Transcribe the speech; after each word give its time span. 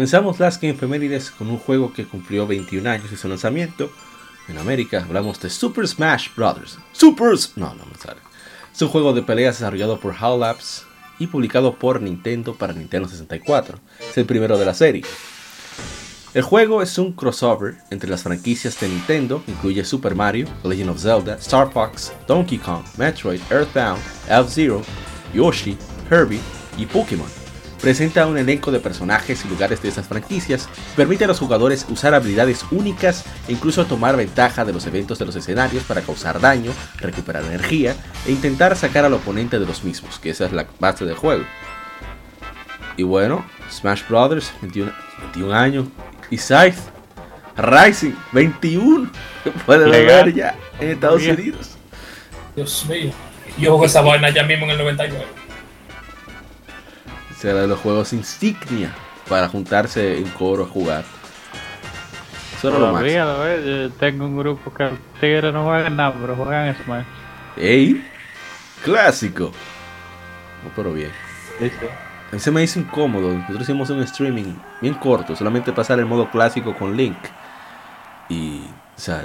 Comenzamos 0.00 0.40
las 0.40 0.58
Game 0.58 0.72
Femérides 0.72 1.30
con 1.30 1.50
un 1.50 1.58
juego 1.58 1.92
que 1.92 2.06
cumplió 2.06 2.46
21 2.46 2.88
años 2.88 3.10
de 3.10 3.18
su 3.18 3.28
lanzamiento. 3.28 3.92
En 4.48 4.56
América 4.56 5.04
hablamos 5.06 5.38
de 5.42 5.50
Super 5.50 5.86
Smash 5.86 6.28
Bros. 6.34 6.78
Supers. 6.92 7.52
No, 7.56 7.74
no 7.74 7.84
me 7.84 7.98
sale. 7.98 8.18
Es 8.72 8.80
un 8.80 8.88
juego 8.88 9.12
de 9.12 9.20
peleas 9.20 9.58
desarrollado 9.58 10.00
por 10.00 10.14
HAL 10.18 10.40
Labs 10.40 10.86
y 11.18 11.26
publicado 11.26 11.74
por 11.74 12.00
Nintendo 12.00 12.54
para 12.54 12.72
Nintendo 12.72 13.10
64. 13.10 13.78
Es 14.08 14.16
el 14.16 14.24
primero 14.24 14.56
de 14.56 14.64
la 14.64 14.72
serie. 14.72 15.02
El 16.32 16.44
juego 16.44 16.80
es 16.80 16.96
un 16.96 17.12
crossover 17.12 17.76
entre 17.90 18.08
las 18.08 18.22
franquicias 18.22 18.80
de 18.80 18.88
Nintendo, 18.88 19.42
incluye 19.48 19.84
Super 19.84 20.14
Mario, 20.14 20.48
Legend 20.64 20.92
of 20.92 21.02
Zelda, 21.02 21.34
Star 21.34 21.70
Fox, 21.70 22.10
Donkey 22.26 22.56
Kong, 22.56 22.84
Metroid, 22.96 23.42
Earthbound, 23.50 24.00
F-Zero, 24.30 24.80
Yoshi, 25.34 25.76
Herbie 26.10 26.40
y 26.78 26.86
Pokémon 26.86 27.39
presenta 27.80 28.26
un 28.26 28.38
elenco 28.38 28.70
de 28.70 28.80
personajes 28.80 29.44
y 29.44 29.48
lugares 29.48 29.82
de 29.82 29.88
esas 29.88 30.06
franquicias, 30.06 30.68
permite 30.96 31.24
a 31.24 31.28
los 31.28 31.38
jugadores 31.38 31.86
usar 31.88 32.14
habilidades 32.14 32.64
únicas 32.70 33.24
e 33.48 33.52
incluso 33.52 33.86
tomar 33.86 34.16
ventaja 34.16 34.64
de 34.64 34.72
los 34.72 34.86
eventos 34.86 35.18
de 35.18 35.26
los 35.26 35.36
escenarios 35.36 35.84
para 35.84 36.02
causar 36.02 36.40
daño, 36.40 36.72
recuperar 36.98 37.44
energía 37.44 37.96
e 38.26 38.32
intentar 38.32 38.76
sacar 38.76 39.04
al 39.04 39.14
oponente 39.14 39.58
de 39.58 39.66
los 39.66 39.84
mismos, 39.84 40.18
que 40.18 40.30
esa 40.30 40.46
es 40.46 40.52
la 40.52 40.66
base 40.78 41.04
del 41.04 41.16
juego. 41.16 41.44
Y 42.96 43.02
bueno, 43.02 43.44
Smash 43.70 44.02
Brothers, 44.08 44.52
21, 44.60 44.92
21 45.32 45.54
años, 45.54 45.86
y 46.30 46.36
Scythe, 46.36 46.78
Rising, 47.56 48.12
21, 48.32 49.10
puede 49.66 49.88
ver 49.88 50.34
ya 50.34 50.54
en 50.78 50.90
Estados 50.90 51.22
Unidos. 51.22 51.76
Dios 52.54 52.86
mío, 52.88 53.12
yo 53.58 53.74
jugué 53.74 53.86
esa 53.86 54.02
vaina 54.02 54.28
ya 54.30 54.42
mismo 54.42 54.66
en 54.66 54.72
el 54.72 54.78
99 54.78 55.39
será 57.40 57.62
de 57.62 57.68
los 57.68 57.78
juegos 57.78 58.12
insignia 58.12 58.94
para 59.28 59.48
juntarse 59.48 60.18
en 60.18 60.28
coro 60.30 60.64
a 60.64 60.66
jugar. 60.66 61.04
Eso 62.58 62.68
era 62.68 62.78
lo 62.78 62.92
más. 62.92 63.04
Yo 63.04 63.90
tengo 63.92 64.26
un 64.26 64.36
grupo 64.36 64.74
que 64.74 64.90
tigres 65.20 65.52
no 65.54 65.64
juegan 65.64 65.96
nada, 65.96 66.14
pero 66.20 66.36
juegan 66.36 66.76
Smash. 66.84 67.04
¡Ey! 67.56 68.04
Clásico. 68.84 69.52
No, 70.62 70.70
pero 70.76 70.92
bien. 70.92 71.10
A 72.30 72.34
mí 72.34 72.38
se 72.40 72.50
me 72.50 72.62
hizo 72.62 72.78
incómodo. 72.78 73.32
Nosotros 73.32 73.62
hicimos 73.62 73.88
un 73.88 74.02
streaming 74.02 74.54
bien 74.82 74.94
corto, 74.94 75.34
solamente 75.34 75.72
pasar 75.72 75.98
el 75.98 76.06
modo 76.06 76.30
clásico 76.30 76.76
con 76.76 76.94
Link. 76.94 77.16
Y, 78.28 78.60
o 78.96 79.00
sea, 79.00 79.24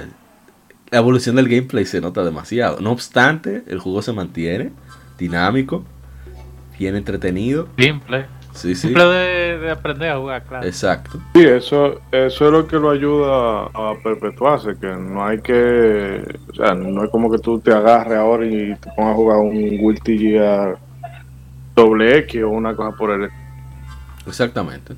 la 0.90 0.98
evolución 0.98 1.36
del 1.36 1.48
gameplay 1.48 1.84
se 1.84 2.00
nota 2.00 2.24
demasiado. 2.24 2.80
No 2.80 2.92
obstante, 2.92 3.62
el 3.66 3.78
juego 3.78 4.00
se 4.00 4.14
mantiene 4.14 4.72
dinámico 5.18 5.84
bien 6.78 6.96
entretenido. 6.96 7.68
Simple. 7.78 8.26
Sí, 8.52 8.74
sí. 8.74 8.88
Simple 8.88 9.04
de, 9.04 9.70
aprender 9.70 10.10
a 10.10 10.18
jugar, 10.18 10.42
claro. 10.44 10.66
Exacto. 10.66 11.20
Sí, 11.34 11.44
eso, 11.44 12.00
eso 12.10 12.46
es 12.46 12.52
lo 12.52 12.66
que 12.66 12.76
lo 12.76 12.90
ayuda 12.90 13.66
a 13.66 13.94
perpetuarse, 14.02 14.76
que 14.80 14.86
no 14.86 15.26
hay 15.26 15.40
que, 15.40 16.24
o 16.50 16.54
sea, 16.54 16.74
no 16.74 17.04
es 17.04 17.10
como 17.10 17.30
que 17.30 17.38
tú 17.38 17.58
te 17.60 17.72
agarres 17.72 18.16
ahora 18.16 18.46
y 18.46 18.74
te 18.76 18.90
pongas 18.96 19.12
a 19.12 19.14
jugar 19.14 19.38
un 19.38 19.52
Guilty 19.52 20.18
Gear 20.18 20.78
doble 21.74 22.18
X 22.20 22.42
o 22.42 22.48
una 22.48 22.74
cosa 22.74 22.96
por 22.96 23.10
el 23.10 23.28
Exactamente. 24.26 24.94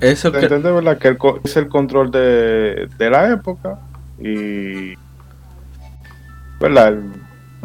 Eso 0.00 0.32
que... 0.32 0.48
¿verdad? 0.48 0.98
Que 0.98 1.16
es 1.44 1.56
el 1.56 1.68
control 1.68 2.10
de, 2.10 2.88
de 2.98 3.10
la 3.10 3.32
época 3.32 3.78
y, 4.18 4.94
¿verdad? 6.60 6.98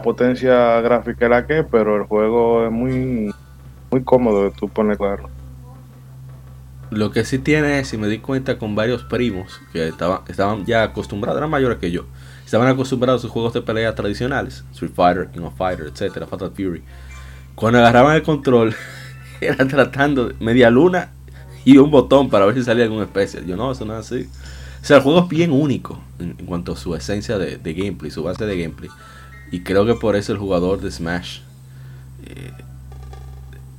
Potencia 0.03 0.79
gráfica 0.81 1.27
la 1.27 1.45
que, 1.45 1.63
pero 1.63 1.97
el 1.97 2.03
juego 2.03 2.65
es 2.65 2.71
muy 2.71 3.33
muy 3.89 4.03
cómodo 4.03 4.51
tú 4.51 4.69
claro. 4.69 5.29
Lo 6.89 7.11
que 7.11 7.25
sí 7.25 7.37
tiene 7.37 7.79
es, 7.79 7.89
si 7.89 7.97
me 7.97 8.07
di 8.07 8.19
cuenta 8.19 8.57
con 8.57 8.75
varios 8.75 9.03
primos 9.03 9.59
que 9.73 9.89
estaban, 9.89 10.21
estaban 10.27 10.65
ya 10.65 10.83
acostumbrados, 10.83 11.37
eran 11.37 11.49
mayores 11.49 11.79
que 11.79 11.91
yo, 11.91 12.05
estaban 12.45 12.67
acostumbrados 12.67 13.21
a 13.21 13.23
sus 13.23 13.31
juegos 13.31 13.53
de 13.53 13.61
pelea 13.61 13.93
tradicionales, 13.93 14.63
Street 14.71 14.93
Fighter, 14.95 15.27
King 15.27 15.41
of 15.41 15.57
Fighter, 15.57 15.87
etcétera, 15.87 16.27
Fatal 16.27 16.51
Fury. 16.51 16.81
Cuando 17.55 17.79
agarraban 17.79 18.15
el 18.15 18.23
control, 18.23 18.73
eran 19.41 19.67
tratando 19.67 20.31
media 20.39 20.69
luna 20.69 21.11
y 21.65 21.77
un 21.77 21.91
botón 21.91 22.29
para 22.29 22.45
ver 22.45 22.55
si 22.55 22.63
salía 22.63 22.85
algún 22.85 23.01
especial. 23.01 23.45
Yo 23.45 23.57
no, 23.57 23.71
eso 23.71 23.83
no 23.83 23.99
es 23.99 24.05
así. 24.05 24.29
O 24.81 24.85
sea, 24.85 24.97
el 24.97 25.03
juego 25.03 25.23
es 25.23 25.27
bien 25.27 25.51
único 25.51 26.01
en, 26.19 26.33
cuanto 26.45 26.71
a 26.71 26.77
su 26.77 26.95
esencia 26.95 27.37
de 27.37 27.73
gameplay, 27.73 28.11
su 28.11 28.23
base 28.23 28.45
de 28.45 28.57
gameplay. 28.57 28.89
Y 29.51 29.61
creo 29.61 29.85
que 29.85 29.95
por 29.95 30.15
eso 30.15 30.33
el 30.33 30.37
jugador 30.37 30.81
de 30.81 30.91
Smash 30.91 31.39
eh, 32.25 32.51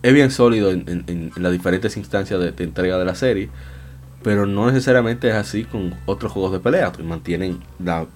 es 0.03 0.15
bien 0.15 0.31
sólido 0.31 0.71
en, 0.71 1.33
las 1.37 1.53
diferentes 1.53 1.97
instancias 1.97 2.41
de, 2.41 2.65
entrega 2.65 2.99
de 2.99 3.05
la 3.05 3.15
serie. 3.15 3.51
Pero 4.23 4.47
no 4.47 4.67
necesariamente 4.67 5.29
es 5.29 5.34
así 5.34 5.65
con 5.65 5.95
otros 6.06 6.33
juegos 6.33 6.53
de 6.53 6.61
pelea, 6.61 6.91
que 6.93 7.03
mantienen 7.03 7.61
la, 7.79 8.06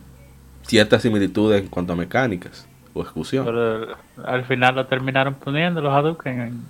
ciertas 0.67 1.03
similitudes 1.03 1.63
en 1.63 1.69
cuanto 1.69 1.93
a 1.93 1.97
mecánicas 1.97 2.67
o 2.95 3.03
ejecución. 3.03 3.45
Pero 3.45 3.97
al 4.25 4.45
final 4.45 4.75
lo 4.75 4.87
terminaron 4.87 5.35
poniendo 5.35 5.81
los 5.81 5.93
Hadouken. 5.93 6.61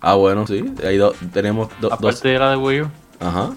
Ah, 0.00 0.14
bueno, 0.14 0.46
sí. 0.46 0.64
Ahí 0.84 1.00
tenemos 1.32 1.68
dos. 1.80 2.22
de 2.22 2.38
la 2.38 2.50
de 2.50 2.56
Wii 2.56 2.82
U. 2.82 2.90
Ajá. 3.20 3.50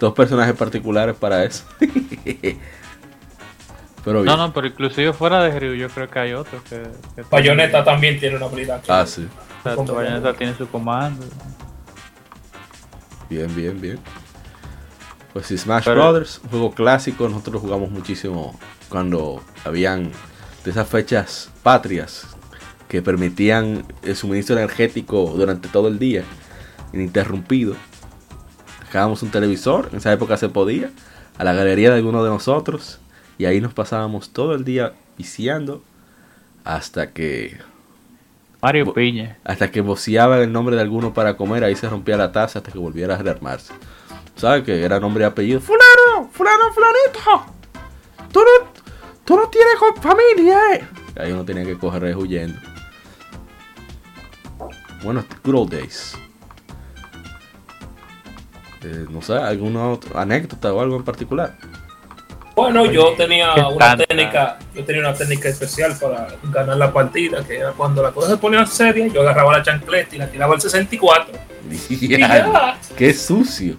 Dos 0.00 0.14
personajes 0.14 0.54
particulares 0.54 1.16
para 1.16 1.44
eso. 1.44 1.64
no, 4.12 4.36
no, 4.36 4.52
pero 4.52 4.66
inclusive 4.66 5.12
fuera 5.12 5.42
de 5.42 5.58
Ryu 5.58 5.74
yo 5.74 5.88
creo 5.88 6.08
que 6.08 6.18
hay 6.18 6.32
otros 6.32 6.62
que... 6.62 6.82
Bayonetta 7.30 7.84
también 7.84 8.18
tiene 8.18 8.36
una 8.36 8.46
habilidad. 8.46 8.82
Ah, 8.88 9.04
sí. 9.06 9.26
Bayonetta 9.64 10.34
tiene 10.34 10.54
su 10.54 10.68
comando. 10.68 11.24
Bien, 13.28 13.54
bien, 13.54 13.80
bien. 13.80 13.98
Pues 15.32 15.46
sí, 15.46 15.58
Smash 15.58 15.84
Brothers, 15.84 16.40
un 16.44 16.50
juego 16.50 16.72
clásico, 16.72 17.28
nosotros 17.28 17.54
lo 17.54 17.60
jugamos 17.60 17.90
muchísimo 17.90 18.58
cuando 18.88 19.42
habían 19.64 20.10
de 20.64 20.70
esas 20.70 20.88
fechas 20.88 21.50
patrias 21.62 22.26
que 22.88 23.02
permitían 23.02 23.84
el 24.02 24.16
suministro 24.16 24.56
energético 24.56 25.34
durante 25.36 25.68
todo 25.68 25.88
el 25.88 25.98
día, 25.98 26.24
ininterrumpido. 26.92 27.76
Dejábamos 28.86 29.22
un 29.22 29.30
televisor, 29.30 29.90
en 29.92 29.98
esa 29.98 30.12
época 30.12 30.38
se 30.38 30.48
podía, 30.48 30.90
a 31.36 31.44
la 31.44 31.52
galería 31.52 31.90
de 31.90 31.96
alguno 31.96 32.24
de 32.24 32.30
nosotros 32.30 33.00
y 33.38 33.44
ahí 33.44 33.60
nos 33.60 33.72
pasábamos 33.72 34.30
todo 34.30 34.54
el 34.54 34.64
día 34.64 34.94
viciando 35.16 35.82
hasta 36.64 37.12
que... 37.12 37.56
Mario 38.60 38.92
Piña. 38.92 39.38
Hasta 39.44 39.70
que 39.70 39.80
voceaba 39.80 40.40
el 40.40 40.52
nombre 40.52 40.74
de 40.74 40.82
alguno 40.82 41.14
para 41.14 41.36
comer, 41.36 41.62
ahí 41.62 41.76
se 41.76 41.88
rompía 41.88 42.16
la 42.16 42.32
taza 42.32 42.58
hasta 42.58 42.72
que 42.72 42.78
volviera 42.78 43.14
a 43.14 43.22
rearmarse. 43.22 43.72
¿Sabes 44.34 44.64
que 44.64 44.84
Era 44.84 44.98
nombre 44.98 45.22
y 45.22 45.26
apellido. 45.26 45.60
¡Fulano! 45.60 46.28
¡Fulano, 46.32 46.72
fulanito! 46.72 47.54
¡Tú 48.32 48.40
no, 48.40 48.68
tú 49.24 49.36
no 49.36 49.48
tienes 49.48 49.74
familia, 50.02 50.58
eh! 50.74 50.88
Ahí 51.16 51.32
uno 51.32 51.44
tenía 51.44 51.64
que 51.64 51.78
correr 51.78 52.16
huyendo. 52.16 52.58
Bueno, 55.04 55.24
good 55.44 55.54
old 55.54 55.70
days. 55.70 56.16
Eh, 58.82 59.06
no 59.10 59.22
sé, 59.22 59.34
¿alguna 59.34 59.98
anécdota 60.14 60.72
o 60.72 60.80
algo 60.80 60.96
en 60.96 61.04
particular? 61.04 61.56
Bueno, 62.58 62.86
yo 62.86 63.14
tenía 63.16 63.54
una 63.68 63.96
técnica, 63.96 64.58
yo 64.74 64.84
tenía 64.84 65.02
una 65.02 65.14
técnica 65.14 65.48
especial 65.48 65.96
para 65.96 66.26
ganar 66.42 66.76
la 66.76 66.92
partida, 66.92 67.44
que 67.44 67.58
era 67.58 67.70
cuando 67.70 68.02
la 68.02 68.10
cosa 68.10 68.30
se 68.30 68.36
ponía 68.36 68.66
seria, 68.66 69.06
yo 69.06 69.20
agarraba 69.20 69.58
la 69.58 69.62
chancleta 69.62 70.16
y 70.16 70.18
la 70.18 70.26
tiraba 70.26 70.54
al 70.54 70.60
64. 70.60 71.38
¡Qué 72.96 73.14
sucio! 73.14 73.76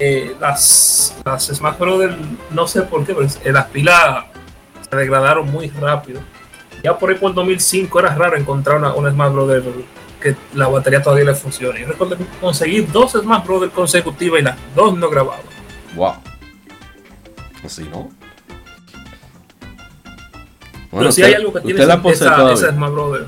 Eh, 0.00 0.34
las, 0.40 1.14
las 1.24 1.46
Smash 1.46 1.78
Brothers, 1.78 2.16
no 2.50 2.66
sé 2.66 2.82
por 2.82 3.06
qué, 3.06 3.14
pero 3.14 3.28
las 3.52 3.66
pilas 3.66 4.24
se 4.90 4.96
degradaron 4.96 5.48
muy 5.52 5.68
rápido. 5.68 6.20
Ya 6.82 6.98
por 6.98 7.10
ahí 7.10 7.16
por 7.16 7.32
2005 7.32 8.00
era 8.00 8.12
raro 8.16 8.36
encontrar 8.36 8.78
una, 8.78 8.92
un 8.92 9.08
Smash 9.08 9.32
Brothers 9.32 9.66
que 10.20 10.34
la 10.54 10.66
batería 10.66 11.00
todavía 11.00 11.26
le 11.26 11.34
funcione. 11.36 11.82
Yo 11.82 11.86
recuerdo 11.86 12.16
conseguir 12.40 12.90
dos 12.90 13.12
Smash 13.12 13.44
Brothers 13.44 13.72
consecutivas 13.72 14.40
y 14.40 14.42
las 14.42 14.56
dos 14.74 14.98
no 14.98 15.08
grababan. 15.08 15.42
Wow. 15.94 16.29
Así, 17.64 17.84
¿no? 17.84 18.10
Pero 20.90 21.12
si 21.12 21.22
hay 21.22 21.34
algo 21.34 21.52
que 21.52 21.60
tiene 21.60 21.82
esa, 21.82 22.00
esa, 22.04 22.52
esa 22.52 22.70
Smash 22.72 22.90
Brothers. 22.90 23.26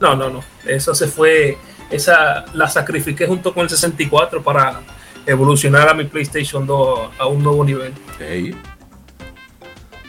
No, 0.00 0.14
no, 0.14 0.30
no. 0.30 0.44
Eso 0.64 0.94
se 0.94 1.06
fue. 1.06 1.58
Esa 1.90 2.44
la 2.54 2.68
sacrifiqué 2.68 3.26
junto 3.26 3.52
con 3.52 3.64
el 3.64 3.70
64 3.70 4.42
para 4.42 4.80
evolucionar 5.26 5.88
a 5.88 5.94
mi 5.94 6.04
PlayStation 6.04 6.66
2 6.66 7.10
a 7.18 7.26
un 7.26 7.42
nuevo 7.42 7.64
nivel. 7.64 7.92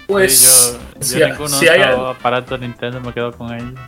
Pues 0.08 0.78
si, 1.00 1.22
hay 1.22 1.82
aparato 1.82 2.58
Nintendo 2.58 3.02
me 3.02 3.14
quedo 3.14 3.32
con 3.32 3.54
ellos. 3.54 3.80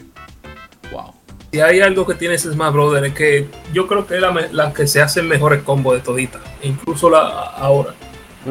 Wow. 0.92 1.13
Si 1.51 1.62
hay 1.62 1.80
algo 1.80 2.06
que 2.06 2.16
tiene 2.16 2.36
ese 2.36 2.51
Smash 2.51 2.74
Brothers 2.74 3.07
es 3.07 3.13
que 3.13 3.48
yo 3.72 3.88
creo 3.88 4.06
que 4.06 4.16
es 4.16 4.22
la, 4.51 4.74
que 4.74 4.88
se 4.88 5.01
hacen 5.01 5.27
mejores 5.27 5.63
combos 5.63 5.95
de 5.95 6.01
todita, 6.01 6.39
incluso 6.63 7.10
la 7.10 7.19
ahora. 7.19 7.94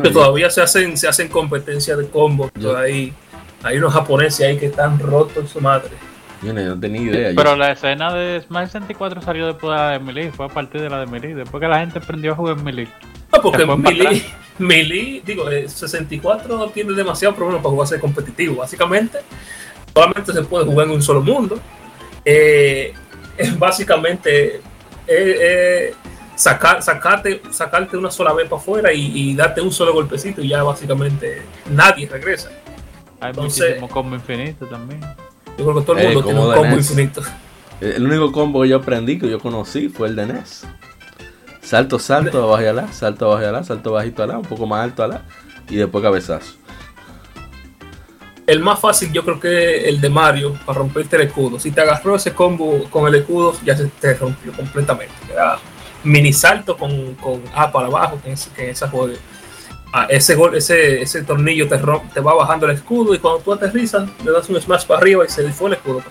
Que 0.02 0.11
todavía 0.11 0.50
se 0.50 0.61
hacen 0.61 0.96
se 0.96 1.08
hacen 1.08 1.29
competencia 1.29 1.96
de 1.96 2.08
combos, 2.08 2.50
hay 3.64 3.79
unos 3.79 3.93
japoneses 3.94 4.46
ahí 4.46 4.58
que 4.58 4.67
están 4.67 4.99
rotos 4.99 5.37
en 5.38 5.49
su 5.49 5.61
madre. 5.61 5.91
Yo 6.43 6.52
no 6.52 6.79
tenía 6.79 7.00
idea. 7.00 7.32
Pero 7.35 7.56
la 7.56 7.73
escena 7.73 8.12
de 8.12 8.43
Smash 8.43 8.67
64 8.67 9.23
salió 9.23 9.46
después 9.46 9.70
de 9.70 9.76
la 9.76 9.91
de 9.93 9.99
Melee, 9.99 10.31
fue 10.31 10.46
a 10.46 10.49
partir 10.50 10.82
de 10.82 10.91
la 10.91 11.00
de 11.00 11.06
Melee, 11.06 11.35
después 11.35 11.61
que 11.61 11.69
la 11.69 11.81
gente 11.81 11.99
aprendió 11.99 12.32
a 12.32 12.37
jugar 12.37 12.56
Melee. 12.62 12.88
No, 13.32 13.41
porque 13.41 13.64
Melee, 13.64 14.23
Melee, 14.58 15.23
digo, 15.25 15.49
64 15.49 16.64
eh, 16.64 16.70
tiene 16.75 16.93
demasiado 16.93 17.35
problema 17.35 17.62
para 17.62 17.70
jugarse 17.70 17.99
competitivo. 17.99 18.56
Básicamente, 18.56 19.20
solamente 19.94 20.32
se 20.32 20.43
puede 20.43 20.67
jugar 20.67 20.87
en 20.87 20.93
un 20.93 21.02
solo 21.02 21.23
mundo. 21.23 21.58
Eh, 22.25 22.93
es 23.38 23.58
básicamente 23.58 24.61
eh, 25.06 25.94
sacar, 26.34 26.82
sacarte, 26.82 27.42
sacarte 27.50 27.96
una 27.96 28.10
sola 28.10 28.32
vez 28.32 28.48
para 28.48 28.60
afuera 28.60 28.92
y, 28.92 29.34
darte 29.34 29.60
un 29.60 29.72
solo 29.72 29.92
golpecito 29.92 30.42
y 30.42 30.48
ya 30.48 30.62
básicamente 30.62 31.42
nadie 31.70 32.08
regresa. 32.08 32.50
Hay 33.20 33.32
muchísimo 33.32 33.88
combo 33.88 34.14
infinito 34.16 34.66
también. 34.66 35.00
Yo 35.56 35.64
creo 35.64 35.75
que 35.75 35.82
todo 35.82 35.98
el 35.98 36.06
mundo 36.06 36.25
tiene 36.25 36.40
un 36.40 36.54
combo 36.54 36.76
infinito. 36.76 37.22
El 37.81 38.04
único 38.04 38.32
combo 38.32 38.62
que 38.62 38.69
yo 38.69 38.76
aprendí, 38.76 39.19
que 39.19 39.28
yo 39.28 39.38
conocí, 39.38 39.88
fue 39.88 40.08
el 40.08 40.16
de 40.16 40.26
NES. 40.26 40.66
Salto, 41.62 41.98
salto, 41.98 42.42
abajo 42.42 42.62
y 42.62 42.66
alá, 42.66 42.92
salto, 42.92 43.26
abajo 43.26 43.42
y 43.42 43.46
alá, 43.46 43.64
salto 43.64 43.92
bajito 43.92 44.22
alá, 44.22 44.38
un 44.38 44.44
poco 44.44 44.66
más 44.66 44.84
alto 44.84 45.02
alá, 45.02 45.22
y 45.69 45.76
después 45.76 46.02
cabezazo. 46.02 46.54
El 48.46 48.60
más 48.60 48.78
fácil 48.78 49.10
yo 49.10 49.25
creo 49.25 49.40
que 49.40 49.88
el 49.88 50.00
de 50.00 50.10
Mario, 50.10 50.58
para 50.66 50.78
romperte 50.78 51.16
el 51.16 51.22
escudo. 51.22 51.58
Si 51.58 51.70
te 51.70 51.80
agarró 51.80 52.16
ese 52.16 52.34
combo 52.34 52.84
con 52.90 53.08
el 53.08 53.14
escudo, 53.14 53.54
ya 53.64 53.75
se 53.75 53.87
te 53.87 54.12
rompió 54.14 54.52
completamente. 54.52 55.14
Mini 56.04 56.32
salto 56.32 56.76
con, 56.76 57.14
con 57.16 57.42
A 57.54 57.72
para 57.72 57.86
abajo, 57.86 58.20
que 58.22 58.30
en, 58.30 58.36
que 58.54 58.70
esa 58.70 58.88
juego 58.88 59.14
ese, 60.08 60.34
gol, 60.34 60.54
ese, 60.56 61.02
ese 61.02 61.22
tornillo 61.22 61.68
te, 61.68 61.78
te 62.12 62.20
va 62.20 62.34
bajando 62.34 62.66
el 62.66 62.72
escudo 62.72 63.14
y 63.14 63.18
cuando 63.18 63.40
tú 63.40 63.52
aterrizas 63.52 64.08
le 64.24 64.32
das 64.32 64.48
un 64.48 64.60
smash 64.60 64.86
para 64.86 65.00
arriba 65.00 65.24
y 65.24 65.28
se 65.28 65.48
fue 65.52 65.68
el 65.68 65.74
escudo. 65.74 66.02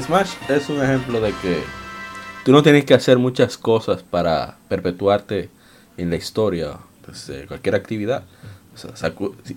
smash 0.00 0.32
es 0.48 0.68
un 0.68 0.82
ejemplo 0.82 1.20
de 1.20 1.32
que 1.42 1.62
tú 2.44 2.52
no 2.52 2.62
tienes 2.62 2.84
que 2.84 2.94
hacer 2.94 3.18
muchas 3.18 3.56
cosas 3.56 4.02
para 4.02 4.58
perpetuarte 4.68 5.48
en 5.96 6.10
la 6.10 6.16
historia 6.16 6.78
pues, 7.04 7.26
de 7.26 7.46
cualquier 7.46 7.74
actividad. 7.74 8.24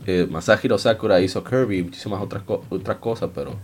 Eh, 0.05 0.27
Masahiro 0.29 0.77
Sakura 0.77 1.19
hizo 1.19 1.43
Kirby 1.43 1.79
y 1.79 1.83
muchísimas 1.83 2.21
otras, 2.21 2.43
otras 2.69 2.97
cosas, 2.97 3.29
pero 3.33 3.55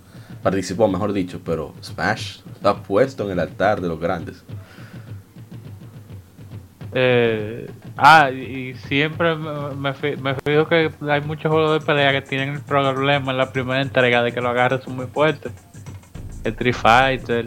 participó, 0.42 0.88
mejor 0.88 1.14
dicho, 1.14 1.42
pero 1.44 1.74
Smash 1.82 2.40
está 2.54 2.76
puesto 2.76 3.26
en 3.26 3.32
el 3.32 3.40
altar 3.40 3.82
de 3.82 3.88
los 3.88 4.00
grandes. 4.00 4.44
Eh, 6.92 7.70
ah, 7.98 8.32
y 8.32 8.74
siempre 8.88 9.36
me, 9.36 9.94
fijo 9.94 10.68
que 10.68 10.92
hay 11.08 11.22
muchos 11.22 11.52
juegos 11.52 11.80
de 11.80 11.86
pelea 11.86 12.12
que 12.12 12.22
tienen 12.22 12.56
el 12.56 12.62
problema 12.62 13.32
en 13.32 13.38
la 13.38 13.52
primera 13.52 13.82
entrega 13.82 14.24
de 14.24 14.32
que 14.32 14.42
los 14.42 14.50
agarres 14.50 14.84
son 14.84 14.96
muy 14.96 15.06
fuertes. 15.08 15.52
El 16.44 16.54
Street 16.54 16.76
Fighter, 16.76 17.46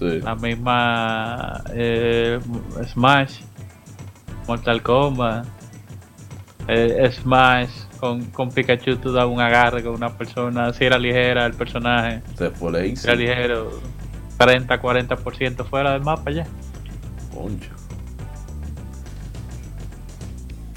la 0.00 0.34
misma 0.36 1.64
eh, 1.72 2.38
Smash, 2.84 3.40
Mortal 4.46 4.82
Kombat, 4.82 5.46
eh, 6.68 7.10
Smash 7.12 7.70
con, 8.06 8.24
con 8.26 8.50
Pikachu 8.50 8.96
tú 8.96 9.12
das 9.12 9.26
un 9.26 9.40
agarre 9.40 9.82
con 9.82 9.94
una 9.94 10.16
persona, 10.16 10.72
si 10.72 10.84
era 10.84 10.98
ligera 10.98 11.44
el 11.46 11.54
personaje, 11.54 12.22
se 12.36 12.50
fue 12.50 12.70
era 12.70 13.14
ligero, 13.14 13.80
30-40% 14.38 15.64
fuera 15.64 15.92
del 15.92 16.02
mapa 16.02 16.30
ya. 16.30 16.46
Poncho. 17.34 17.70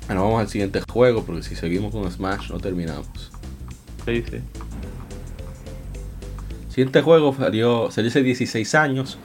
Bueno, 0.07 0.23
vamos 0.23 0.41
al 0.41 0.47
siguiente 0.47 0.81
juego 0.91 1.23
porque 1.23 1.43
si 1.43 1.55
seguimos 1.55 1.91
con 1.91 2.09
Smash 2.09 2.49
no 2.49 2.59
terminamos. 2.59 3.31
Sí, 4.05 4.23
sí. 4.27 4.39
Siguiente 6.69 7.01
juego 7.01 7.35
salió, 7.37 7.91
salió 7.91 8.09
hace 8.09 8.23
16 8.23 8.75
años. 8.75 9.19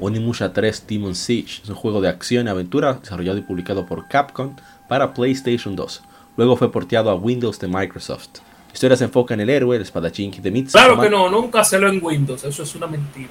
Onimusha 0.00 0.52
3 0.54 0.86
Demon 0.88 1.14
Siege. 1.14 1.60
Es 1.62 1.68
un 1.68 1.74
juego 1.74 2.00
de 2.00 2.08
acción 2.08 2.46
y 2.46 2.50
aventura 2.50 2.94
desarrollado 2.94 3.38
y 3.38 3.42
publicado 3.42 3.84
por 3.84 4.08
Capcom 4.08 4.56
para 4.88 5.12
PlayStation 5.12 5.76
2. 5.76 6.02
Luego 6.36 6.56
fue 6.56 6.72
porteado 6.72 7.10
a 7.10 7.14
Windows 7.14 7.58
de 7.58 7.68
Microsoft. 7.68 8.38
La 8.68 8.74
historia 8.74 8.96
se 8.96 9.04
enfoca 9.04 9.34
en 9.34 9.40
el 9.40 9.50
héroe, 9.50 9.76
el 9.76 9.82
espadachín 9.82 10.32
Hidemitsu. 10.32 10.72
Claro 10.72 10.98
que 10.98 11.10
no, 11.10 11.28
nunca 11.28 11.62
se 11.62 11.78
lo 11.78 11.88
en 11.88 12.02
Windows, 12.02 12.42
eso 12.44 12.62
es 12.62 12.74
una 12.74 12.86
mentira. 12.86 13.30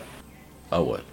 Ah, 0.69 0.79
bueno. 0.79 1.03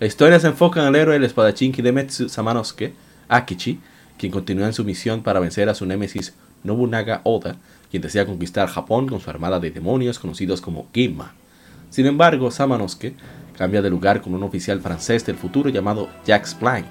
La 0.00 0.06
historia 0.06 0.40
se 0.40 0.48
enfoca 0.48 0.80
en 0.80 0.88
el 0.88 0.96
héroe, 0.96 1.16
el 1.16 1.24
espadachín 1.24 1.72
Hidemitsu 1.72 2.28
Samanosuke, 2.28 2.92
Akichi, 3.28 3.78
quien 4.18 4.32
continúa 4.32 4.66
en 4.66 4.72
su 4.72 4.84
misión 4.84 5.22
para 5.22 5.38
vencer 5.38 5.68
a 5.68 5.74
su 5.74 5.86
némesis 5.86 6.34
Nobunaga 6.64 7.20
Oda, 7.22 7.56
quien 7.90 8.02
desea 8.02 8.26
conquistar 8.26 8.68
Japón 8.68 9.06
con 9.06 9.20
su 9.20 9.30
armada 9.30 9.60
de 9.60 9.70
demonios 9.70 10.18
conocidos 10.18 10.60
como 10.60 10.88
Gimma. 10.92 11.34
Sin 11.90 12.06
embargo, 12.06 12.50
Samanosuke 12.50 13.14
cambia 13.56 13.80
de 13.80 13.90
lugar 13.90 14.20
con 14.22 14.34
un 14.34 14.42
oficial 14.42 14.80
francés 14.80 15.24
del 15.24 15.36
futuro 15.36 15.70
llamado 15.70 16.08
Jacques 16.26 16.56
Blanc, 16.58 16.86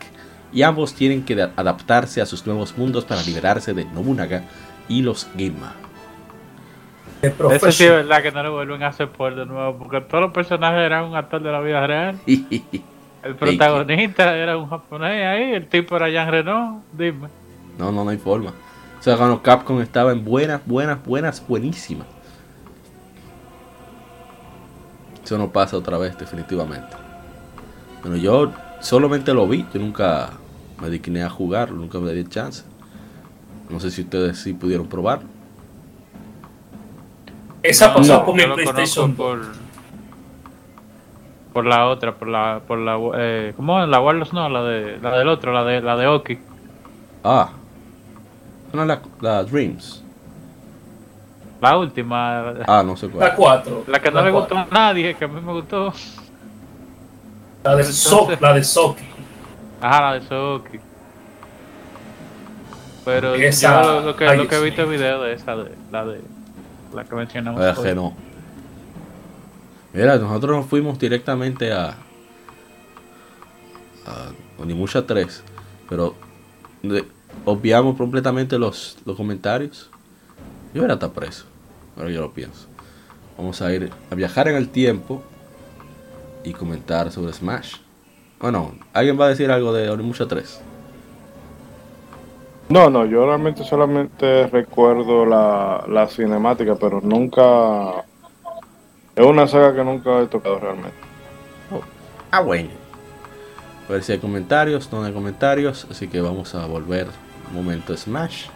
y 0.52 0.62
ambos 0.62 0.94
tienen 0.94 1.24
que 1.24 1.42
adaptarse 1.42 2.22
a 2.22 2.26
sus 2.26 2.46
nuevos 2.46 2.78
mundos 2.78 3.06
para 3.06 3.22
liberarse 3.24 3.74
de 3.74 3.86
Nobunaga 3.86 4.44
y 4.88 5.02
los 5.02 5.28
Gimma. 5.38 5.74
Eso 7.22 7.72
sí 7.72 7.86
es 7.86 7.90
verdad 7.90 8.22
que 8.22 8.32
no 8.32 8.44
lo 8.44 8.54
vuelven 8.54 8.84
a 8.84 8.88
hacer 8.88 9.10
por 9.10 9.36
de 9.36 9.46
nuevo, 9.46 9.78
porque 9.78 10.02
todos 10.02 10.26
los 10.26 10.32
personajes 10.32 10.80
eran 10.80 11.06
un 11.06 11.16
actor 11.16 11.42
de 11.42 11.52
la 11.52 11.60
vida 11.62 11.86
real. 11.86 12.20
El 13.24 13.36
protagonista 13.36 14.36
era 14.38 14.58
un 14.58 14.70
japonés 14.70 15.26
ahí, 15.26 15.52
el 15.52 15.68
tipo 15.68 15.98
era 15.98 16.08
Jean 16.08 16.32
Reno, 16.32 16.82
dime. 16.94 17.28
No, 17.78 17.92
no, 17.92 18.06
no 18.06 18.10
hay 18.10 18.18
forma. 18.18 18.52
O 19.00 19.04
sea, 19.04 19.18
cuando 19.18 19.42
Capcom 19.42 19.82
estaba 19.82 20.14
en 20.14 20.24
buenas, 20.24 20.62
buenas, 20.66 21.04
buenas, 21.04 21.46
buenísimas. 21.46 22.08
Eso 25.22 25.38
no 25.38 25.52
pasa 25.52 25.76
otra 25.76 25.98
vez, 25.98 26.18
definitivamente. 26.18 26.96
Bueno, 28.02 28.16
yo 28.16 28.54
solamente 28.80 29.34
lo 29.34 29.48
vi, 29.48 29.66
yo 29.74 29.80
nunca 29.80 30.32
me 30.82 30.90
digné 30.90 31.24
a 31.24 31.30
jugarlo, 31.30 31.78
nunca 31.78 32.00
me 32.00 32.12
di 32.14 32.26
chance. 32.26 32.64
No 33.70 33.80
sé 33.80 33.92
si 33.92 34.02
ustedes 34.02 34.38
sí 34.38 34.54
pudieron 34.54 34.88
probarlo. 34.88 35.28
Esa 37.64 37.94
pasó 37.94 38.24
con 38.24 38.36
mi 38.36 38.44
PlayStation. 38.44 39.14
Por 39.14 39.42
por 41.58 41.66
la 41.66 41.88
otra, 41.88 42.14
por 42.14 42.28
la, 42.28 42.62
por 42.68 42.78
la, 42.78 43.00
eh, 43.16 43.52
¿cómo? 43.56 43.84
La 43.84 44.00
Warlords 44.00 44.32
no, 44.32 44.48
la 44.48 44.62
de, 44.62 45.00
la 45.02 45.18
del 45.18 45.28
otro, 45.28 45.52
la 45.52 45.64
de, 45.64 45.82
la 45.82 45.98
de 45.98 46.06
Oki. 46.06 46.38
Ah, 47.24 47.50
no 48.74 48.86
la, 48.86 49.02
la 49.22 49.44
Dreams. 49.44 50.04
La 51.60 51.76
última. 51.76 52.54
Ah, 52.68 52.84
no 52.86 52.96
sé 52.96 53.08
cuál. 53.08 53.30
La 53.30 53.36
4. 53.36 53.86
La 53.88 54.00
que 54.00 54.12
no 54.12 54.22
le 54.22 54.30
gustó 54.30 54.56
a 54.56 54.68
nadie, 54.70 55.16
que 55.16 55.26
a 55.26 55.28
mí 55.28 55.42
me 55.42 55.52
gustó. 55.52 55.92
La 57.68 57.76
de 57.76 57.84
Soki. 57.84 58.36
La 58.40 58.54
de 58.54 58.64
Soki. 58.64 59.04
Ajá, 59.82 60.02
la 60.02 60.14
de 60.14 60.28
Soki. 60.28 60.80
Pero 63.04 63.36
esa, 63.36 63.84
yo 63.84 64.02
lo 64.02 64.16
que, 64.16 64.36
lo 64.36 64.48
que 64.48 64.56
he 64.56 64.62
visto 64.62 64.84
el 64.84 64.90
video 64.90 65.22
de 65.22 65.34
esa, 65.34 65.56
de, 65.58 65.72
la 65.92 66.06
de 66.06 66.22
la 66.94 67.04
que 67.04 67.16
mencionamos. 67.16 67.60
La 67.60 67.74
de 67.74 67.96
no. 67.96 68.16
Mira, 69.94 70.18
nosotros 70.18 70.56
nos 70.56 70.66
fuimos 70.66 70.98
directamente 70.98 71.74
a, 71.74 71.90
a 74.06 74.32
Onimusha 74.58 75.06
3, 75.06 75.44
pero 75.90 76.16
obviamos 77.44 77.98
completamente 77.98 78.58
los, 78.58 78.98
los 79.06 79.18
comentarios. 79.18 79.90
Yo 80.74 80.86
era 80.86 80.94
hasta 80.94 81.12
preso, 81.12 81.46
ahora 81.98 82.12
yo 82.12 82.22
lo 82.22 82.32
pienso. 82.32 82.68
Vamos 83.38 83.62
a 83.62 83.74
ir 83.74 83.92
a 84.10 84.16
viajar 84.16 84.48
en 84.48 84.56
el 84.56 84.70
tiempo 84.70 85.22
y 86.44 86.54
comentar 86.54 87.12
sobre 87.12 87.34
Smash. 87.34 87.76
Bueno, 88.40 88.74
¿alguien 88.94 89.20
va 89.20 89.26
a 89.26 89.30
decir 89.30 89.52
algo 89.52 89.74
de 89.74 89.90
Onimusha 89.90 90.28
3? 90.28 90.62
No, 92.70 92.90
no, 92.90 93.06
yo 93.06 93.26
realmente 93.26 93.64
solamente 93.64 94.48
recuerdo 94.48 95.26
la, 95.26 95.86
la 95.88 96.08
cinemática, 96.08 96.76
pero 96.76 97.02
nunca... 97.02 98.04
Es 99.16 99.26
una 99.26 99.48
saga 99.48 99.74
que 99.74 99.84
nunca 99.84 100.22
he 100.22 100.28
tocado 100.28 100.60
realmente. 100.60 100.98
Ah, 102.30 102.42
bueno. 102.42 102.70
A 103.88 103.94
ver 103.94 104.04
si 104.04 104.12
hay 104.12 104.20
comentarios, 104.20 104.92
no 104.92 105.04
hay 105.04 105.14
comentarios, 105.14 105.88
así 105.90 106.08
que 106.10 106.20
vamos 106.20 106.54
a 106.56 106.66
volver 106.66 107.08
un 107.50 107.56
momento 107.56 107.94
a 107.94 107.98
Smash. 107.98 108.48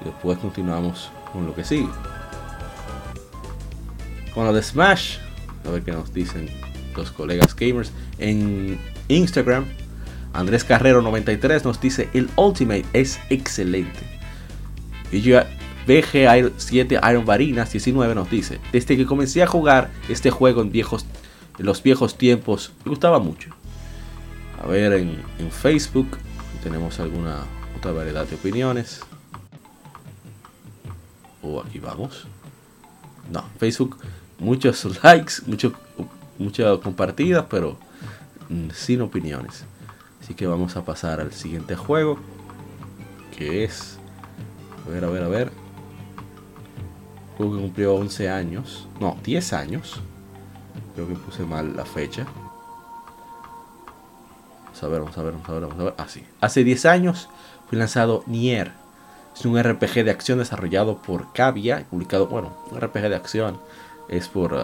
Y 0.00 0.04
después 0.04 0.38
continuamos 0.38 1.10
con 1.32 1.46
lo 1.46 1.54
que 1.54 1.64
sigue. 1.64 1.90
Con 4.32 4.46
lo 4.46 4.52
de 4.52 4.62
Smash, 4.62 5.18
a 5.66 5.70
ver 5.70 5.82
qué 5.82 5.90
nos 5.90 6.14
dicen 6.14 6.48
los 6.96 7.10
colegas 7.12 7.54
gamers. 7.56 7.92
En 8.18 8.78
Instagram, 9.08 9.64
Andrés 10.32 10.64
Carrero 10.64 11.02
93 11.02 11.64
nos 11.64 11.80
dice, 11.80 12.08
el 12.14 12.28
Ultimate 12.36 12.84
es 12.92 13.20
excelente. 13.30 14.00
Y 15.10 15.20
yo, 15.22 15.40
BG7 15.86 17.10
Iron 17.10 17.24
Varinas 17.24 17.72
19 17.72 18.14
nos 18.14 18.30
dice, 18.30 18.60
desde 18.72 18.96
que 18.96 19.06
comencé 19.06 19.42
a 19.42 19.46
jugar 19.46 19.90
este 20.08 20.30
juego 20.30 20.62
en, 20.62 20.70
viejos, 20.70 21.04
en 21.58 21.66
los 21.66 21.82
viejos 21.82 22.16
tiempos, 22.16 22.72
me 22.84 22.90
gustaba 22.90 23.18
mucho. 23.18 23.50
A 24.62 24.66
ver, 24.66 24.92
en, 24.92 25.18
Facebook 25.50 26.18
tenemos 26.62 27.00
alguna 27.00 27.38
otra 27.76 27.92
variedad 27.92 28.26
de 28.26 28.36
opiniones. 28.36 29.00
O 31.42 31.60
aquí 31.60 31.78
vamos. 31.78 32.26
No, 33.32 33.44
Facebook, 33.58 33.96
muchos 34.38 34.86
likes, 35.02 35.34
mucho, 35.46 35.72
muchas 36.40 36.78
compartidas, 36.78 37.46
pero 37.48 37.76
mm, 38.48 38.70
sin 38.70 39.02
opiniones. 39.02 39.64
Así 40.20 40.34
que 40.34 40.46
vamos 40.46 40.76
a 40.76 40.84
pasar 40.84 41.20
al 41.20 41.32
siguiente 41.32 41.76
juego. 41.76 42.18
Que 43.36 43.64
es. 43.64 43.98
A 44.86 44.90
ver, 44.90 45.04
a 45.04 45.08
ver, 45.08 45.22
a 45.22 45.28
ver. 45.28 45.52
Juego 47.36 47.56
que 47.56 47.62
cumplió 47.62 47.94
11 47.94 48.28
años. 48.28 48.88
No, 48.98 49.16
10 49.22 49.52
años. 49.52 50.00
Creo 50.94 51.08
que 51.08 51.14
puse 51.14 51.44
mal 51.44 51.76
la 51.76 51.84
fecha. 51.84 52.26
Vamos 54.64 54.82
a 54.82 54.88
ver, 54.88 55.00
vamos 55.00 55.18
a 55.18 55.22
ver, 55.22 55.32
vamos 55.32 55.48
a 55.48 55.52
ver, 55.52 55.62
vamos 55.62 55.80
a 55.80 55.84
ver. 55.84 55.94
Ah, 55.98 56.08
sí. 56.08 56.24
Hace 56.40 56.64
10 56.64 56.86
años 56.86 57.28
fue 57.68 57.78
lanzado 57.78 58.24
Nier. 58.26 58.72
Es 59.34 59.44
un 59.44 59.62
RPG 59.62 60.04
de 60.04 60.10
acción 60.10 60.38
desarrollado 60.38 60.98
por 60.98 61.32
Cavia. 61.32 61.86
Publicado, 61.88 62.26
bueno, 62.26 62.56
un 62.70 62.80
RPG 62.80 63.08
de 63.08 63.16
acción 63.16 63.60
es 64.08 64.28
por 64.28 64.52
uh, 64.54 64.58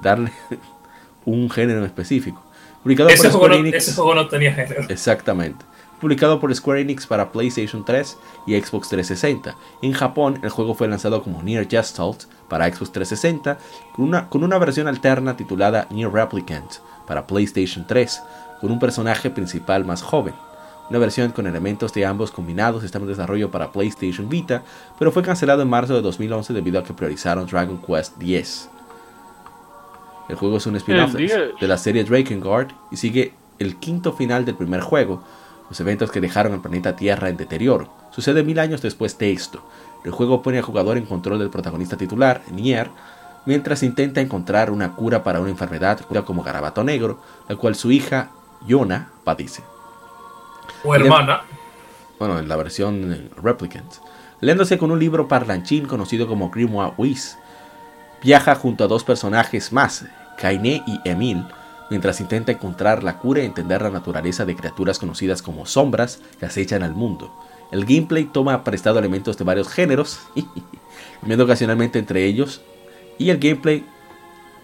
darle 0.00 0.32
un 1.24 1.48
género 1.50 1.80
en 1.80 1.86
específico. 1.86 2.42
Publicado 2.82 3.08
Ese 3.10 3.24
por 3.24 3.32
juego, 3.32 3.46
Square 3.46 3.54
no, 3.62 3.68
Enix. 3.68 3.76
ese 3.88 3.94
juego 3.94 4.14
no 4.14 4.28
tenía 4.28 4.52
género. 4.52 4.82
Exactamente. 4.88 5.64
Publicado 6.00 6.38
por 6.38 6.54
Square 6.54 6.80
Enix 6.82 7.06
para 7.06 7.32
PlayStation 7.32 7.84
3 7.84 8.16
y 8.46 8.54
Xbox 8.60 8.88
360. 8.88 9.56
En 9.82 9.92
Japón, 9.92 10.38
el 10.42 10.50
juego 10.50 10.74
fue 10.74 10.86
lanzado 10.86 11.22
como 11.22 11.42
Nier 11.42 11.68
Gestalt 11.68 12.24
para 12.48 12.66
Xbox 12.72 12.92
360 12.92 13.58
con 13.94 14.04
una, 14.04 14.28
con 14.28 14.44
una 14.44 14.58
versión 14.58 14.86
alterna 14.86 15.36
titulada 15.36 15.88
Nier 15.90 16.10
Replicant 16.10 16.74
para 17.06 17.26
PlayStation 17.26 17.84
3, 17.86 18.22
con 18.60 18.70
un 18.70 18.78
personaje 18.78 19.28
principal 19.30 19.84
más 19.84 20.02
joven. 20.02 20.34
Una 20.88 21.00
versión 21.00 21.32
con 21.32 21.46
elementos 21.46 21.92
de 21.92 22.06
ambos 22.06 22.30
combinados 22.30 22.84
está 22.84 22.98
en 22.98 23.06
desarrollo 23.08 23.50
para 23.50 23.72
PlayStation 23.72 24.28
Vita, 24.28 24.62
pero 24.98 25.10
fue 25.10 25.22
cancelado 25.22 25.62
en 25.62 25.68
marzo 25.68 25.94
de 25.94 26.00
2011 26.00 26.52
debido 26.52 26.78
a 26.78 26.84
que 26.84 26.94
priorizaron 26.94 27.46
Dragon 27.46 27.78
Quest 27.78 28.14
X. 28.22 28.70
El 30.28 30.36
juego 30.36 30.58
es 30.58 30.66
un 30.66 30.76
spin-off 30.76 31.14
El 31.14 31.26
10. 31.26 31.40
de 31.60 31.68
la 31.68 31.78
serie 31.78 32.04
Drakengard 32.04 32.68
y 32.90 32.96
sigue 32.96 33.32
el 33.58 33.76
quinto 33.76 34.12
final 34.12 34.44
del 34.44 34.56
primer 34.56 34.80
juego, 34.80 35.22
los 35.68 35.80
eventos 35.80 36.10
que 36.10 36.20
dejaron 36.20 36.54
el 36.54 36.60
planeta 36.60 36.96
Tierra 36.96 37.28
en 37.28 37.36
deterioro. 37.36 37.88
Sucede 38.10 38.42
mil 38.42 38.58
años 38.58 38.82
después 38.82 39.18
de 39.18 39.32
esto. 39.32 39.62
El 40.04 40.12
juego 40.12 40.42
pone 40.42 40.58
al 40.58 40.64
jugador 40.64 40.96
en 40.96 41.06
control 41.06 41.38
del 41.38 41.50
protagonista 41.50 41.96
titular, 41.96 42.42
Nier, 42.52 42.90
mientras 43.46 43.82
intenta 43.82 44.20
encontrar 44.20 44.70
una 44.70 44.94
cura 44.94 45.24
para 45.24 45.40
una 45.40 45.50
enfermedad 45.50 46.00
conocida 46.00 46.24
como 46.24 46.42
garabato 46.42 46.84
negro, 46.84 47.20
la 47.48 47.56
cual 47.56 47.74
su 47.74 47.90
hija, 47.90 48.30
Yona, 48.66 49.10
padece. 49.24 49.62
O 50.84 50.94
hermana. 50.94 51.42
Bueno, 52.18 52.38
en 52.38 52.48
la 52.48 52.56
versión 52.56 53.12
eh, 53.12 53.30
Replicant. 53.42 53.94
Leyéndose 54.40 54.78
con 54.78 54.90
un 54.90 54.98
libro 54.98 55.28
parlanchín 55.28 55.86
conocido 55.86 56.28
como 56.28 56.50
Grimoire 56.50 56.92
Whis, 56.96 57.38
viaja 58.22 58.54
junto 58.54 58.84
a 58.84 58.88
dos 58.88 59.04
personajes 59.04 59.72
más, 59.72 60.06
Kainé 60.38 60.82
y 60.86 61.00
Emil, 61.04 61.44
mientras 61.90 62.20
intenta 62.20 62.52
encontrar 62.52 63.02
la 63.02 63.18
cura 63.18 63.42
y 63.42 63.46
entender 63.46 63.82
la 63.82 63.90
naturaleza 63.90 64.44
de 64.44 64.56
criaturas 64.56 64.98
conocidas 64.98 65.42
como 65.42 65.66
sombras 65.66 66.20
que 66.38 66.46
acechan 66.46 66.82
al 66.82 66.94
mundo. 66.94 67.32
El 67.70 67.84
gameplay 67.84 68.24
toma 68.24 68.64
prestado 68.64 68.98
elementos 68.98 69.36
de 69.36 69.44
varios 69.44 69.68
géneros, 69.68 70.20
cambiando 71.20 71.44
ocasionalmente 71.44 71.98
entre 71.98 72.24
ellos, 72.24 72.62
y 73.18 73.30
el 73.30 73.38
gameplay, 73.38 73.84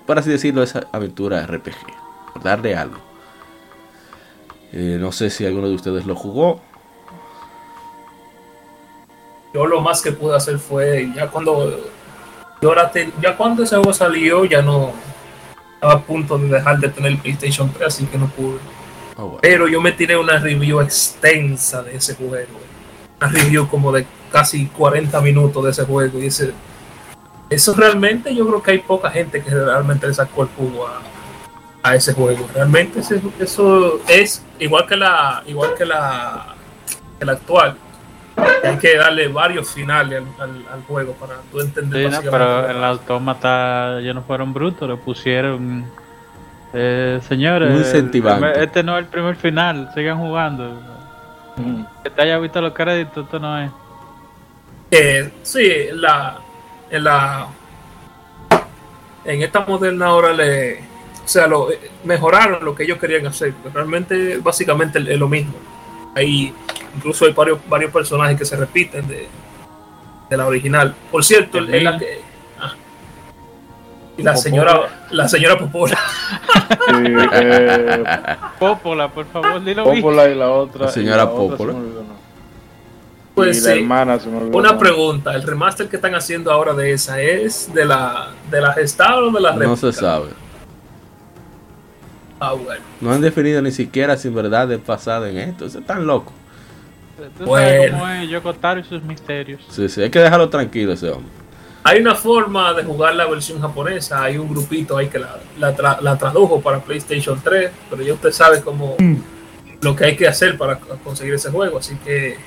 por 0.07 0.19
así 0.19 0.31
decirlo, 0.31 0.63
es 0.63 0.75
aventura 0.93 1.47
RPG, 1.47 2.33
por 2.33 2.43
darle 2.43 2.77
algo. 2.77 2.99
Eh, 4.73 4.99
no 5.01 5.13
sé 5.13 5.31
si 5.31 5.47
alguno 5.47 5.69
de 5.69 5.75
ustedes 5.75 6.07
lo 6.07 6.17
jugó. 6.17 6.61
Yo 9.53 9.67
lo 9.67 9.81
más 9.81 10.03
que 10.03 10.11
pude 10.11 10.37
hacer 10.37 10.59
fue 10.59 11.13
ya 11.15 11.31
cuando 11.31 11.81
ahora 12.69 12.91
te- 12.91 13.13
ya 13.21 13.37
cuando 13.37 13.63
ese 13.63 13.77
juego 13.77 13.93
salió 13.93 14.45
ya 14.45 14.63
no 14.63 14.93
estaba 15.75 15.95
a 15.95 16.01
punto 16.03 16.39
de 16.39 16.49
dejar 16.49 16.79
de 16.79 16.89
tener 16.89 17.13
el 17.13 17.19
PlayStation 17.19 17.71
3 17.73 17.87
así 17.87 18.07
que 18.07 18.19
no 18.19 18.27
pude. 18.29 18.59
Oh. 19.17 19.39
Pero 19.41 19.69
yo 19.69 19.81
me 19.81 19.93
tiré 19.93 20.17
una 20.17 20.39
review 20.39 20.81
extensa 20.81 21.83
de 21.83 21.97
ese 21.97 22.15
juego. 22.15 22.59
Una 23.21 23.31
review 23.31 23.69
como 23.69 23.93
de 23.93 24.07
casi 24.33 24.67
40 24.67 25.21
minutos 25.21 25.65
de 25.65 25.71
ese 25.71 25.85
juego 25.85 26.19
y 26.19 26.27
ese 26.27 26.53
eso 27.51 27.75
realmente 27.75 28.35
yo 28.35 28.47
creo 28.47 28.63
que 28.63 28.71
hay 28.73 28.79
poca 28.79 29.11
gente 29.11 29.43
que 29.43 29.51
realmente 29.51 30.07
le 30.09 30.15
sacó 30.15 30.43
el 30.43 30.49
jugo 30.57 30.87
a, 30.89 31.01
a 31.83 31.95
ese 31.95 32.13
juego. 32.15 32.49
Realmente 32.55 33.01
ese- 33.01 33.21
eso 33.39 34.01
es 34.09 34.43
igual 34.59 34.87
que 34.87 34.97
la 34.97 35.43
igual 35.47 35.75
que 35.77 35.85
la 35.85 36.55
que 37.19 37.25
la 37.27 37.33
actual. 37.33 37.77
Hay 38.65 38.77
que 38.79 38.97
darle 38.97 39.29
varios 39.29 39.71
finales 39.71 40.23
al, 40.39 40.51
al- 40.51 40.65
al 40.73 40.83
juego 40.85 41.13
para 41.15 41.35
tú 41.53 41.61
entender. 41.61 42.11
Sí, 42.11 42.17
no, 42.25 42.31
pero 42.31 42.61
el 42.69 42.75
pasa. 42.75 42.89
autómata 42.89 44.01
ya 44.01 44.13
no 44.15 44.23
fueron 44.23 44.53
brutos, 44.53 44.89
le 44.89 44.97
pusieron. 44.97 45.85
Eh, 46.73 47.21
señores, 47.29 47.93
el- 47.95 48.05
este 48.57 48.83
no 48.83 48.97
es 48.99 49.05
el 49.05 49.11
primer 49.11 49.37
final, 49.37 49.91
sigan 49.95 50.19
jugando. 50.19 50.81
Que 52.03 52.11
te 52.11 52.23
haya 52.23 52.39
visto 52.39 52.61
los 52.61 52.73
créditos, 52.73 53.25
esto 53.25 53.39
no 53.39 53.59
es. 53.63 53.71
Eh, 54.91 55.31
sí, 55.43 55.87
la, 55.93 56.39
en 56.91 57.05
la 57.05 57.47
en 59.25 59.43
esta 59.43 59.61
moderna 59.61 60.07
ahora 60.07 60.33
le 60.33 60.81
o 61.25 61.27
sea 61.29 61.47
lo 61.47 61.71
eh, 61.73 61.79
mejoraron 62.05 62.63
lo 62.65 62.75
que 62.75 62.83
ellos 62.85 62.99
querían 62.99 63.27
hacer 63.27 63.55
pero 63.63 63.75
realmente 63.75 64.37
básicamente 64.37 64.99
es 64.99 65.19
lo 65.19 65.29
mismo 65.29 65.55
hay 66.15 66.55
incluso 66.97 67.25
hay 67.27 67.33
varios 67.33 67.59
varios 67.69 67.91
personajes 67.93 68.39
que 68.39 68.45
se 68.45 68.57
repiten 68.57 69.07
de, 69.09 69.29
de 70.31 70.37
la 70.37 70.47
original 70.47 70.95
por 71.11 71.25
cierto 71.25 71.59
es 71.59 71.83
la 71.83 71.99
que 71.99 72.21
ah. 72.61 72.73
y 74.17 74.23
la 74.23 74.33
Popola. 74.33 74.37
señora 74.43 75.07
la 75.11 75.29
señora 75.29 75.59
Popola 75.59 75.99
Sí, 76.89 76.95
eh, 77.33 78.05
Popola, 78.59 79.09
por 79.09 79.27
favor, 79.27 79.63
dilo 79.63 79.85
bien. 79.91 80.03
Popola 80.03 80.29
y 80.29 80.35
la 80.35 80.51
otra. 80.51 80.87
La 80.87 80.93
señora 80.93 81.17
la 81.19 81.25
otra 81.27 81.57
Popola. 81.57 81.73
se 81.73 81.79
me 81.79 81.85
olvidó, 81.85 82.03
¿no? 82.05 82.15
pues 83.35 83.59
y 83.59 83.61
la 83.61 83.73
sí. 83.73 83.79
hermana 83.81 84.19
se 84.21 84.29
me 84.29 84.37
olvidó. 84.39 84.57
una 84.59 84.73
¿no? 84.73 84.79
pregunta 84.79 85.35
el 85.35 85.43
remaster 85.43 85.89
que 85.89 85.97
están 85.97 86.15
haciendo 86.15 86.51
ahora 86.53 86.73
de 86.75 86.93
esa 86.93 87.21
es 87.21 87.73
de 87.75 87.85
la 87.85 88.31
de 88.51 88.61
la 88.61 88.73
gestada 88.73 89.19
o 89.19 89.31
de 89.31 89.41
la 89.41 89.53
No 89.55 89.77
se 89.77 89.87
réplica? 89.89 89.93
sabe. 89.93 90.29
Ah 92.45 92.53
bueno 92.53 92.81
No 93.01 93.13
han 93.13 93.21
definido 93.21 93.61
ni 93.63 93.71
siquiera 93.73 94.17
si 94.17 94.29
en 94.29 94.35
verdad 94.35 94.71
es 94.73 94.79
pasado 94.81 95.27
en 95.27 95.39
esto. 95.39 95.67
Eso 95.67 95.79
es 95.81 95.87
tan 95.87 96.07
loco. 96.07 96.33
Tú 97.39 97.45
Bueno. 97.45 97.69
sabes 97.69 97.91
cómo 97.93 98.09
es 98.09 98.29
Yoko 98.29 98.55
Taro 98.55 98.81
y 98.81 98.85
sus 98.85 99.03
misterios. 99.03 99.61
Sí, 99.71 99.89
sí, 99.89 100.03
hay 100.03 100.11
que 100.11 100.19
dejarlo 100.19 100.49
tranquilo 100.49 100.93
ese 100.93 101.11
hombre. 101.11 101.31
Hay 101.87 102.01
una 102.01 102.15
forma 102.15 102.73
de 102.73 102.83
jugar 102.83 103.15
la 103.15 103.27
versión 103.27 103.61
japonesa, 103.61 104.23
hay 104.23 104.39
un 104.39 104.49
grupito 104.49 104.97
ahí 104.97 105.09
que 105.09 105.19
la, 105.19 105.39
la, 105.59 105.77
tra- 105.77 106.01
la 106.01 106.17
tradujo 106.17 106.61
para 106.61 106.81
PlayStation 106.81 107.39
3, 107.45 107.71
pero 107.91 108.03
ya 108.03 108.15
usted 108.15 108.31
sabe 108.33 108.63
cómo 108.63 108.97
lo 109.83 109.95
que 109.95 110.05
hay 110.07 110.17
que 110.17 110.27
hacer 110.27 110.57
para 110.57 110.79
conseguir 110.79 111.35
ese 111.35 111.51
juego, 111.51 111.79
así 111.79 111.95
que 111.97 112.39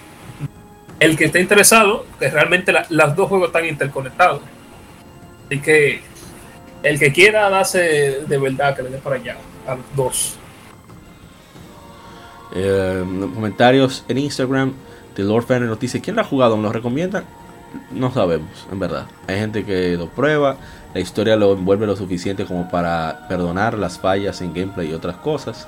el 1.00 1.16
que 1.16 1.25
esté 1.25 1.39
interesado, 1.39 2.06
que 2.20 2.30
realmente 2.32 2.72
la- 2.72 2.88
los 2.89 3.16
dos 3.16 3.30
juegos 3.30 3.50
están 3.50 3.66
interconectados, 3.66 4.42
así 5.46 5.60
que 5.62 6.01
el 6.82 6.98
que 6.98 7.13
quiera 7.13 7.48
darse 7.50 8.22
de 8.27 8.38
verdad 8.39 8.75
que 8.75 8.82
le 8.84 8.89
dé 8.89 8.98
para 8.98 9.18
allá, 9.18 9.38
a 9.67 9.75
los 9.75 9.95
dos. 9.95 10.36
Eh, 12.53 13.03
comentarios 13.36 14.03
en 14.07 14.17
Instagram 14.17 14.74
de 15.15 15.24
Lord 15.24 15.45
Fenner 15.45 15.69
nos 15.69 15.79
dice: 15.79 16.01
¿Quién 16.01 16.15
lo 16.15 16.21
ha 16.21 16.25
jugado? 16.25 16.57
¿Me 16.57 16.63
lo 16.63 16.71
recomiendan? 16.71 17.25
No 17.91 18.12
sabemos, 18.13 18.67
en 18.71 18.79
verdad. 18.79 19.07
Hay 19.27 19.38
gente 19.38 19.65
que 19.65 19.97
lo 19.97 20.07
prueba. 20.07 20.57
La 20.93 21.01
historia 21.01 21.36
lo 21.36 21.53
envuelve 21.53 21.86
lo 21.86 21.95
suficiente 21.95 22.45
como 22.45 22.69
para 22.69 23.27
perdonar 23.27 23.77
las 23.77 24.00
fallas 24.00 24.41
en 24.41 24.53
gameplay 24.53 24.89
y 24.89 24.93
otras 24.93 25.17
cosas. 25.17 25.67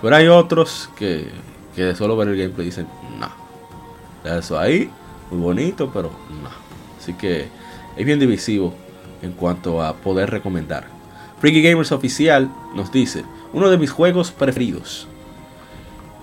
Pero 0.00 0.14
hay 0.14 0.28
otros 0.28 0.90
que, 0.96 1.28
que 1.74 1.84
de 1.84 1.96
solo 1.96 2.16
ver 2.16 2.28
el 2.28 2.36
gameplay 2.36 2.66
dicen: 2.66 2.86
No. 3.18 3.28
Eso 4.24 4.58
ahí, 4.58 4.90
muy 5.30 5.40
bonito, 5.40 5.90
pero 5.92 6.10
no. 6.42 6.50
Así 6.98 7.14
que 7.14 7.48
es 7.96 8.06
bien 8.06 8.18
divisivo 8.18 8.74
en 9.22 9.32
cuanto 9.32 9.82
a 9.82 9.94
poder 9.94 10.30
recomendar. 10.30 10.84
Freaky 11.40 11.62
Gamers 11.62 11.92
Oficial 11.92 12.50
nos 12.74 12.92
dice, 12.92 13.24
uno 13.52 13.70
de 13.70 13.78
mis 13.78 13.90
juegos 13.90 14.30
preferidos. 14.30 15.08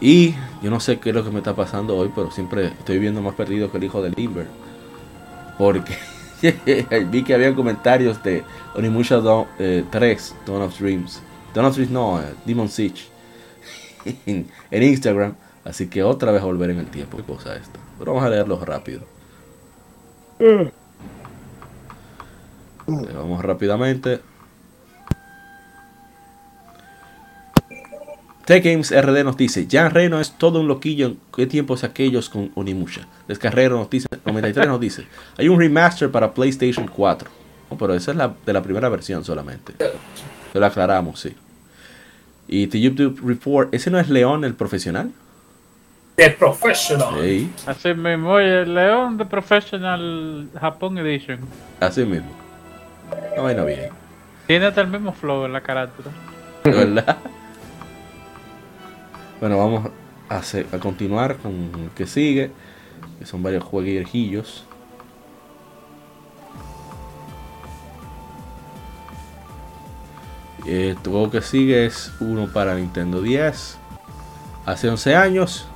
Y 0.01 0.36
yo 0.62 0.70
no 0.70 0.79
sé 0.79 1.00
qué 1.00 1.10
es 1.10 1.15
lo 1.15 1.24
que 1.24 1.32
me 1.32 1.38
está 1.38 1.55
pasando 1.55 1.96
hoy, 1.96 2.12
pero 2.13 2.32
siempre 2.32 2.67
estoy 2.67 3.00
viendo 3.00 3.22
más 3.22 3.36
perdido 3.36 3.72
que 3.72 3.77
el 3.77 3.86
hijo 3.86 4.01
de 4.01 4.12
Limber. 4.12 4.48
Porque 5.58 5.96
vi 7.12 7.24
que 7.24 7.34
había 7.34 7.55
comentarios 7.55 8.22
de 8.24 8.44
Onimusha 8.75 9.22
3, 9.58 10.36
Dawn 10.46 10.62
of 10.62 10.77
Dreams. 10.79 11.22
Dawn 11.53 11.67
of 11.67 11.75
Dreams 11.75 11.91
no, 11.91 12.22
eh, 12.22 12.34
Demon 12.46 12.70
Siege. 12.70 13.08
en, 14.25 14.48
Instagram. 14.72 15.36
Así 15.63 15.88
que 15.88 16.03
otra 16.03 16.32
vez 16.32 16.44
volver 16.44 16.70
en 16.70 16.79
el 16.79 16.88
tiempo. 16.88 17.17
¿Qué 17.17 17.24
cosa 17.24 17.55
esta? 17.55 17.79
Pero 17.98 18.13
vamos 18.13 18.27
a 18.27 18.29
leerlo 18.29 18.63
rápido. 18.63 19.01
Eh, 20.39 20.72
vamos 22.86 23.44
rápidamente. 23.44 24.20
T-Games 28.46 28.92
RD 28.92 29.24
nos 29.24 29.38
dice, 29.38 29.68
Jan 29.70 29.90
Reno 29.90 30.20
es 30.20 30.38
todo 30.38 30.60
un 30.60 30.68
loquillo, 30.68 31.16
¿qué 31.36 31.48
tiempos 31.48 31.84
aquellos 31.84 32.30
con 32.30 32.52
Onimusha? 32.54 33.08
Descarrero 33.28 33.78
nos 33.78 33.90
dice, 33.90 34.08
93 34.24 34.68
nos 34.68 34.80
dice, 34.80 35.08
hay 35.38 35.50
un 35.50 35.60
remaster 35.60 36.12
para 36.12 36.32
PlayStation 36.32 36.88
4. 36.88 37.30
pero 37.80 37.96
esa 37.96 38.12
es 38.12 38.18
la 38.18 38.36
de 38.46 38.54
la 38.54 38.62
primera 38.62 38.88
versión 38.90 39.24
solamente. 39.25 39.74
Lo 40.54 40.66
aclaramos, 40.66 41.20
sí. 41.20 41.36
Y 42.48 42.68
The 42.68 42.80
YouTube 42.80 43.20
Report, 43.25 43.74
¿ese 43.74 43.90
no 43.90 44.00
es 44.00 44.10
León 44.10 44.44
el 44.44 44.54
profesional? 44.54 45.12
The 46.16 46.30
Professional. 46.30 47.16
Sí. 47.22 47.52
Así 47.66 47.94
mismo, 47.94 48.40
el 48.40 48.74
León 48.74 49.18
The 49.18 49.25
Professional 49.25 50.48
Japón 50.60 50.98
Edition. 51.00 51.40
Así 51.80 52.06
mismo. 52.06 52.32
No, 53.36 53.42
bueno, 53.42 53.66
bien. 53.66 53.90
Tiene 54.48 54.68
hasta 54.68 54.82
el 54.82 54.88
mismo 54.88 55.12
flow 55.12 55.46
en 55.46 55.54
la 55.54 55.62
carátula. 55.62 56.12
¿Verdad? 56.64 57.18
Bueno, 59.39 59.58
vamos 59.58 59.92
a, 60.30 60.80
continuar 60.80 61.38
con 61.38 61.54
el 61.54 61.89
que 61.94 62.08
sigue, 62.08 62.51
que 63.20 63.25
son 63.25 63.44
varios 63.44 63.63
jueguillos. 63.65 64.63
El 70.65 70.96
juego 70.96 71.30
que 71.30 71.42
sigue 71.42 71.86
es 71.86 72.13
uno 72.22 72.48
para 72.48 72.75
Nintendo 72.75 73.22
10. 73.22 73.77
Hace 74.65 74.89
11 74.89 75.15
años 75.15 75.68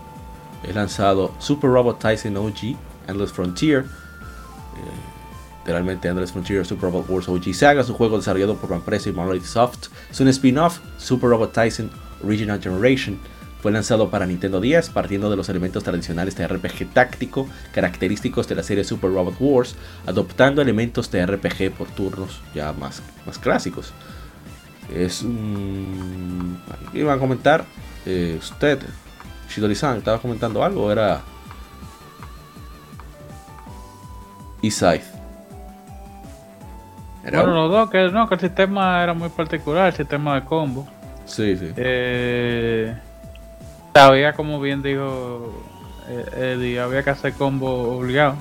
es 0.64 0.74
lanzado 0.74 1.34
Super 1.38 1.70
Robot 1.70 2.00
Tyson 2.00 2.38
OG, 2.38 2.78
Endless 3.08 3.32
Frontier. 3.32 3.82
Eh, 3.82 5.60
literalmente 5.60 6.08
Endless 6.08 6.32
Frontier 6.32 6.66
Super 6.66 6.92
Robot 6.92 7.10
Wars 7.10 7.28
OG 7.28 7.54
Saga 7.54 7.82
es 7.82 7.90
un 7.90 7.96
juego 7.96 8.18
desarrollado 8.18 8.56
por 8.56 8.70
la 8.70 8.78
empresa 8.78 9.12
Monolith 9.12 9.44
Soft. 9.44 9.90
Es 10.10 10.20
un 10.22 10.30
spin-off 10.30 10.80
Super 10.98 11.30
Robot 11.30 11.52
Tyson 11.52 11.92
Original 12.24 12.60
Generation 12.60 13.20
fue 13.62 13.72
lanzado 13.72 14.10
para 14.10 14.26
Nintendo 14.26 14.62
10 14.62 14.90
partiendo 14.90 15.30
de 15.30 15.36
los 15.36 15.50
elementos 15.50 15.84
tradicionales 15.84 16.36
de 16.36 16.48
RPG 16.48 16.94
táctico 16.94 17.48
característicos 17.74 18.48
de 18.48 18.56
la 18.56 18.64
serie 18.64 18.84
Super 18.84 19.12
Robot 19.12 19.36
Wars, 19.40 19.76
adoptando 20.06 20.62
elementos 20.62 21.12
de 21.12 21.26
RPG 21.26 21.72
por 21.78 21.88
turnos 21.90 22.42
ya 22.54 22.72
más, 22.74 23.02
más 23.26 23.38
clásicos. 23.38 23.94
Es 24.94 25.22
un... 25.22 26.60
¿Qué 26.92 27.00
iban 27.00 27.18
a 27.18 27.20
comentar? 27.20 27.66
Eh, 28.06 28.38
usted, 28.40 28.80
Shidori-san, 29.50 29.98
¿estaba 29.98 30.20
comentando 30.20 30.64
algo 30.64 30.92
era... 30.92 31.22
Isai? 34.62 35.02
Bueno, 37.24 37.48
los 37.48 37.72
dos, 37.72 37.90
que, 37.90 38.10
no, 38.10 38.28
que 38.28 38.36
el 38.36 38.42
sistema 38.42 39.04
era 39.04 39.14
muy 39.14 39.30
particular, 39.30 39.88
el 39.88 39.94
sistema 39.94 40.36
de 40.36 40.46
combo. 40.46 40.88
Sí, 41.26 41.56
sí. 41.56 41.72
Eh, 41.76 42.98
había, 43.94 44.34
como 44.34 44.60
bien 44.60 44.82
dijo 44.82 45.52
eh, 46.08 46.56
Eddie, 46.56 46.80
había 46.80 47.04
que 47.04 47.10
hacer 47.10 47.34
combo 47.34 47.98
obligado. 47.98 48.36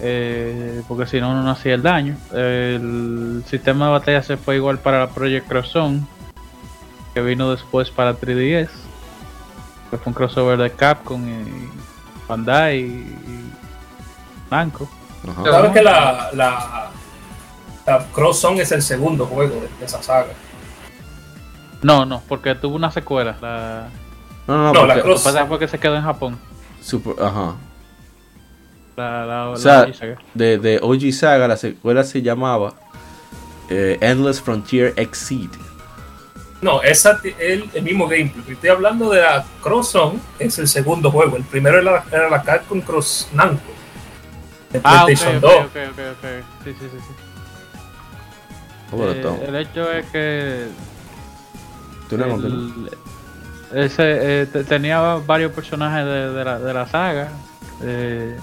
Eh, 0.00 0.82
porque 0.88 1.06
si 1.06 1.20
no, 1.20 1.40
no 1.42 1.50
hacía 1.50 1.74
el 1.74 1.82
daño. 1.82 2.16
El 2.32 3.44
sistema 3.46 3.86
de 3.86 3.92
batalla 3.92 4.22
se 4.22 4.36
fue 4.36 4.56
igual 4.56 4.78
para 4.78 5.00
la 5.00 5.08
Project 5.08 5.48
Cross 5.48 5.68
Zone, 5.68 6.00
que 7.12 7.20
vino 7.22 7.50
después 7.50 7.90
para 7.90 8.18
3DS. 8.18 8.70
fue 9.90 10.00
un 10.06 10.12
crossover 10.12 10.58
de 10.58 10.70
Capcom 10.70 11.22
y 11.28 11.70
Bandai 12.28 12.80
y 12.80 13.50
Namco. 14.50 14.88
¿Sabes 15.42 15.72
que 15.72 15.82
la, 15.82 16.30
la, 16.34 16.90
la 17.86 18.06
Cross 18.12 18.40
Zone 18.40 18.62
es 18.62 18.72
el 18.72 18.82
segundo 18.82 19.26
juego 19.26 19.62
de 19.78 19.86
esa 19.86 20.02
saga? 20.02 20.32
No, 21.82 22.04
no, 22.04 22.22
porque 22.28 22.54
tuvo 22.54 22.76
una 22.76 22.90
secuela. 22.90 23.36
La, 23.40 23.88
no, 24.46 24.56
no, 24.58 24.72
no, 24.72 24.86
la 24.86 25.00
Cross... 25.00 25.22
pasa 25.22 25.46
fue 25.46 25.58
que 25.58 25.68
se 25.68 25.78
quedó 25.78 25.96
en 25.96 26.02
Japón. 26.02 26.38
Super, 26.80 27.14
ajá. 27.22 27.54
La, 28.96 29.26
la, 29.26 29.48
o 29.50 29.56
sea, 29.56 29.92
Saga. 29.92 30.18
De, 30.34 30.58
de 30.58 30.78
OG 30.80 31.12
Saga, 31.12 31.48
la 31.48 31.56
secuela 31.56 32.04
se 32.04 32.22
llamaba 32.22 32.74
eh, 33.68 33.98
Endless 34.00 34.40
Frontier 34.40 34.92
Exceed. 34.96 35.50
No, 36.60 36.80
esa 36.82 37.20
es 37.24 37.34
el, 37.38 37.68
el, 37.74 37.82
mismo 37.82 38.06
gameplay. 38.06 38.44
Estoy 38.48 38.70
hablando 38.70 39.10
de 39.10 39.20
la 39.20 39.44
Cross 39.62 39.90
Zone, 39.90 40.18
es 40.38 40.58
el 40.58 40.68
segundo 40.68 41.10
juego. 41.10 41.36
El 41.36 41.42
primero 41.42 41.78
era, 41.78 42.04
era 42.10 42.30
la 42.30 42.42
Capcom 42.42 42.80
Cross 42.80 43.28
Namco. 43.32 43.72
De 44.70 44.80
ah, 44.82 45.04
PlayStation 45.04 45.36
okay, 45.44 45.58
2. 45.58 45.66
Okay, 45.66 45.86
okay, 45.88 46.06
okay, 46.06 46.42
Sí, 46.64 46.72
sí, 46.80 46.88
sí. 46.90 46.98
sí. 46.98 47.34
Eh, 48.96 49.44
el 49.48 49.56
hecho 49.56 49.90
es 49.90 50.06
que. 50.06 50.66
¿Tú 52.08 52.18
no 52.18 52.26
el, 52.26 52.90
ese, 53.74 54.42
eh, 54.42 54.46
tenía 54.46 55.00
varios 55.26 55.52
personajes 55.52 56.04
de, 56.04 56.30
de, 56.32 56.44
la, 56.44 56.58
de 56.58 56.74
la 56.74 56.86
saga 56.86 57.28
eh, 57.82 58.36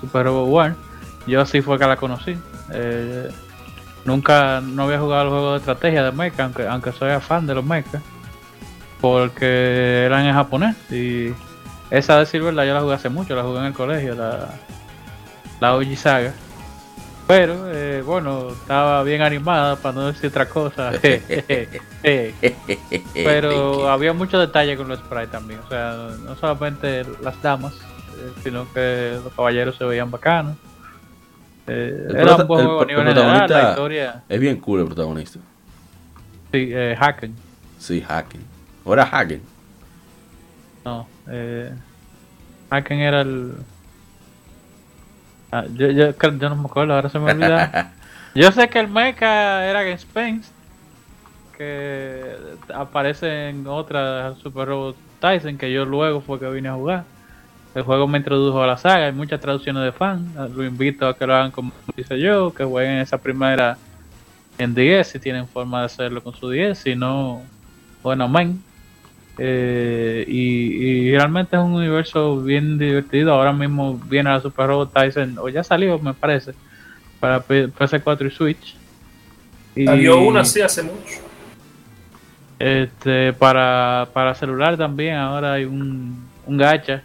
Super 0.00 0.26
Robot 0.26 0.48
War. 0.48 0.76
Yo 1.26 1.40
así 1.40 1.60
fue 1.60 1.78
que 1.78 1.86
la 1.86 1.96
conocí. 1.96 2.38
Eh, 2.72 3.28
nunca 4.04 4.60
no 4.60 4.84
había 4.84 4.98
jugado 4.98 5.24
el 5.24 5.28
juego 5.28 5.52
de 5.52 5.58
estrategia 5.58 6.04
de 6.04 6.12
mecha, 6.12 6.44
aunque, 6.44 6.66
aunque 6.66 6.92
soy 6.92 7.10
fan 7.20 7.46
de 7.46 7.54
los 7.54 7.64
mechas, 7.64 8.02
porque 9.00 10.04
eran 10.04 10.24
en 10.26 10.34
japonés. 10.34 10.76
Y 10.90 11.34
esa 11.90 12.18
de 12.18 12.26
Silver 12.26 12.54
la 12.54 12.64
yo 12.64 12.74
la 12.74 12.80
jugué 12.80 12.94
hace 12.94 13.08
mucho, 13.08 13.34
la 13.34 13.42
jugué 13.42 13.58
en 13.58 13.66
el 13.66 13.74
colegio, 13.74 14.14
la, 14.14 14.48
la 15.60 15.74
OG 15.74 15.96
Saga. 15.96 16.32
Pero 17.28 17.70
eh, 17.70 18.00
bueno, 18.00 18.48
estaba 18.48 19.02
bien 19.02 19.20
animada 19.20 19.76
para 19.76 19.94
no 19.94 20.06
decir 20.06 20.30
otra 20.30 20.48
cosa. 20.48 20.92
Pero 23.14 23.90
había 23.90 24.14
mucho 24.14 24.38
detalle 24.38 24.78
con 24.78 24.88
los 24.88 24.98
sprites 24.98 25.30
también. 25.30 25.60
O 25.60 25.68
sea, 25.68 26.08
no 26.24 26.34
solamente 26.36 27.04
las 27.22 27.40
damas, 27.42 27.74
eh, 27.74 28.32
sino 28.42 28.66
que 28.72 29.20
los 29.22 29.30
caballeros 29.34 29.76
se 29.76 29.84
veían 29.84 30.10
bacanos. 30.10 30.56
Eh, 31.66 32.06
era 32.08 32.36
un 32.36 32.46
juego 32.46 32.80
a 32.80 32.86
nivel 32.86 33.06
general, 33.06 33.50
la 33.50 33.70
historia. 33.70 34.22
Es 34.26 34.40
bien 34.40 34.56
cool 34.58 34.80
el 34.80 34.86
protagonista. 34.86 35.38
Sí, 36.50 36.70
eh, 36.72 36.96
Haken. 36.98 37.34
Sí, 37.78 38.02
Haken. 38.08 38.40
¿O 38.84 38.94
era 38.94 39.04
Haken? 39.04 39.42
No, 40.82 41.06
eh, 41.28 41.70
Haken 42.70 43.00
era 43.00 43.20
el 43.20 43.52
Ah, 45.50 45.64
yo, 45.74 45.88
yo, 45.88 46.10
yo, 46.12 46.48
no 46.48 46.56
me 46.56 46.66
acuerdo, 46.66 46.94
ahora 46.94 47.08
se 47.08 47.18
me 47.18 47.32
olvida. 47.32 47.92
yo 48.34 48.52
sé 48.52 48.68
que 48.68 48.78
el 48.80 48.88
mecha 48.88 49.64
era 49.64 49.82
Game 49.82 49.98
Spence, 49.98 50.50
que 51.56 52.36
aparece 52.74 53.48
en 53.48 53.66
otra 53.66 54.34
Super 54.42 54.68
Robot 54.68 54.96
Tyson, 55.20 55.56
que 55.56 55.72
yo 55.72 55.84
luego 55.84 56.20
fue 56.20 56.38
que 56.38 56.48
vine 56.50 56.68
a 56.68 56.74
jugar. 56.74 57.04
El 57.74 57.82
juego 57.82 58.06
me 58.08 58.18
introdujo 58.18 58.62
a 58.62 58.66
la 58.66 58.76
saga, 58.76 59.06
hay 59.06 59.12
muchas 59.12 59.40
traducciones 59.40 59.82
de 59.84 59.92
fan. 59.92 60.32
Lo 60.54 60.64
invito 60.64 61.06
a 61.06 61.16
que 61.16 61.26
lo 61.26 61.34
hagan 61.34 61.50
como 61.50 61.72
dice 61.96 62.18
yo, 62.18 62.52
que 62.52 62.64
jueguen 62.64 62.98
esa 62.98 63.18
primera 63.18 63.76
en 64.58 64.74
10 64.74 65.06
si 65.06 65.18
tienen 65.18 65.46
forma 65.46 65.80
de 65.80 65.86
hacerlo 65.86 66.22
con 66.22 66.34
su 66.34 66.50
10, 66.50 66.78
si 66.78 66.96
no, 66.96 67.42
bueno, 68.02 68.28
man. 68.28 68.62
Eh, 69.38 70.24
y, 70.26 71.12
realmente 71.12 71.56
es 71.56 71.62
un 71.62 71.74
universo 71.74 72.40
bien 72.42 72.78
divertido. 72.78 73.32
Ahora 73.32 73.52
mismo 73.52 74.00
viene 74.08 74.30
la 74.30 74.40
Super 74.40 74.66
Robot 74.66 74.92
Tyson, 74.92 75.36
o 75.38 75.48
ya 75.48 75.62
salió, 75.62 75.98
me 75.98 76.14
parece, 76.14 76.52
para 77.20 77.44
PS4 77.46 78.26
y 78.26 78.30
Switch. 78.30 78.76
Y, 79.74 79.84
Salió 79.84 80.20
una 80.20 80.40
así 80.40 80.60
hace 80.60 80.82
mucho. 80.82 81.20
Este, 82.58 83.32
para, 83.32 84.08
para 84.12 84.34
celular 84.34 84.76
también, 84.76 85.14
ahora 85.14 85.52
hay 85.52 85.64
un, 85.64 86.26
un 86.44 86.56
gacha 86.56 87.02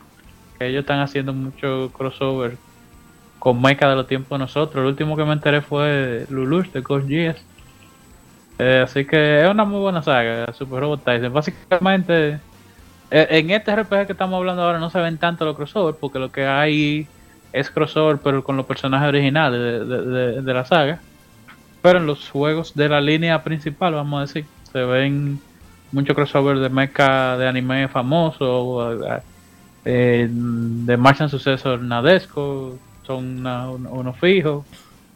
que 0.57 0.67
ellos 0.67 0.81
están 0.81 0.99
haciendo 0.99 1.31
mucho 1.31 1.91
crossover 1.95 2.57
con 3.37 3.61
Mecha 3.61 3.87
de 3.87 3.95
los 3.95 4.07
tiempos 4.07 4.39
de 4.39 4.45
nosotros. 4.45 4.81
El 4.81 4.87
último 4.87 5.15
que 5.15 5.23
me 5.23 5.33
enteré 5.33 5.61
fue 5.61 6.25
Lulush 6.29 6.71
de 6.71 6.81
Ghost 6.81 7.07
Geass 7.07 7.45
eh, 8.63 8.82
así 8.84 9.06
que 9.06 9.41
es 9.43 9.49
una 9.49 9.65
muy 9.65 9.80
buena 9.80 10.02
saga, 10.04 10.52
Super 10.54 10.80
Robot 10.82 11.04
Tyson. 11.04 11.34
Básicamente 11.34 12.39
Eh, 13.12 13.28
En 13.39 13.52
este 13.52 13.71
RPG 13.76 14.08
que 14.08 14.13
estamos 14.13 14.38
hablando 14.38 14.63
ahora 14.63 14.80
no 14.80 14.89
se 14.89 14.99
ven 14.99 15.19
tanto 15.19 15.45
los 15.45 15.56
crossovers, 15.56 15.97
porque 15.99 16.19
lo 16.19 16.32
que 16.32 16.45
hay 16.47 17.08
es 17.52 17.69
crossover, 17.71 18.19
pero 18.23 18.43
con 18.43 18.58
los 18.58 18.65
personajes 18.65 19.08
originales 19.10 19.60
de, 19.62 19.86
de- 19.86 20.41
de- 20.41 20.54
la 20.54 20.65
saga. 20.65 20.99
Pero 21.82 21.99
en 21.99 22.08
los 22.08 22.30
juegos 22.30 22.73
de 22.76 22.89
la 22.89 23.02
línea 23.02 23.43
principal, 23.43 23.93
vamos 23.93 24.17
a 24.19 24.21
decir, 24.21 24.45
se 24.71 24.80
ven 24.86 25.39
muchos 25.91 26.15
crossovers 26.15 26.62
de 26.62 26.69
mecha 26.69 27.38
de 27.38 27.47
anime 27.47 27.88
famoso, 27.89 28.97
eh, 29.86 30.28
de 30.32 30.97
Martian 30.97 31.30
Successor 31.30 31.80
Nadesco, 31.82 32.80
son 33.04 33.39
una- 33.39 33.69
uno, 33.69 33.91
uno 33.91 34.13
fijo, 34.13 34.65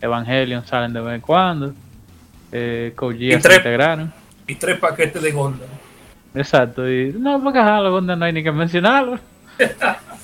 Evangelion 0.01 0.65
salen 0.65 0.93
de 0.93 1.01
vez 1.01 1.15
en 1.15 1.21
cuando, 1.21 1.73
eh, 2.51 2.93
Kojia 2.95 3.29
Y 3.29 3.31
se 3.33 3.39
tres- 3.39 3.57
integraron. 3.57 4.13
Y 4.47 4.55
tres 4.55 4.77
paquetes 4.79 5.21
de 5.21 5.31
Gonda. 5.31 5.65
Exacto, 6.33 6.89
y 6.89 7.13
no, 7.17 7.41
porque 7.43 7.59
ajá, 7.59 7.81
los 7.81 7.91
Gundam 7.91 8.19
no 8.19 8.25
hay 8.25 8.33
ni 8.33 8.43
que 8.43 8.51
mencionarlo. 8.51 9.19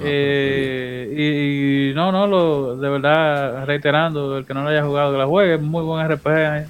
Eh, 0.00 1.12
y, 1.16 1.90
y 1.90 1.94
no, 1.94 2.12
no, 2.12 2.26
lo, 2.28 2.76
de 2.76 2.88
verdad, 2.88 3.66
reiterando, 3.66 4.38
el 4.38 4.46
que 4.46 4.54
no 4.54 4.62
lo 4.62 4.68
haya 4.70 4.84
jugado, 4.84 5.10
que 5.12 5.18
la 5.18 5.26
juegue, 5.26 5.54
es 5.56 5.60
muy 5.60 5.82
buen 5.82 6.06
RPG, 6.08 6.68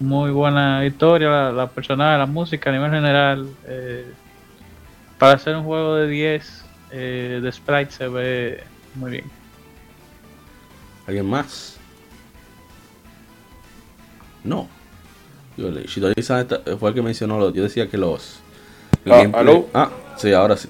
muy 0.00 0.30
buena 0.32 0.84
historia, 0.84 1.28
la, 1.28 1.52
la 1.52 1.66
personaje, 1.68 2.18
la 2.18 2.26
música 2.26 2.70
a 2.70 2.72
nivel 2.72 2.90
general. 2.90 3.48
eh, 3.66 4.04
para 5.18 5.34
hacer 5.34 5.54
un 5.54 5.64
juego 5.64 5.96
de 5.96 6.08
10 6.08 6.64
eh, 6.92 7.40
de 7.42 7.52
sprite 7.52 7.90
se 7.92 8.08
ve 8.08 8.64
muy 8.94 9.10
bien. 9.12 9.24
¿Alguien 11.06 11.26
más? 11.28 11.78
No. 14.44 14.68
Yo 15.56 15.70
le- 15.70 15.82
Shidori-san 15.84 16.40
esta- 16.40 16.60
fue 16.78 16.90
el 16.90 16.94
que 16.94 17.02
mencionó, 17.02 17.38
lo- 17.38 17.52
yo 17.52 17.62
decía 17.62 17.88
que 17.88 17.96
los... 17.98 18.40
Ah, 19.08 19.24
ah, 19.74 19.90
sí, 20.16 20.32
ahora 20.32 20.56
sí. 20.56 20.68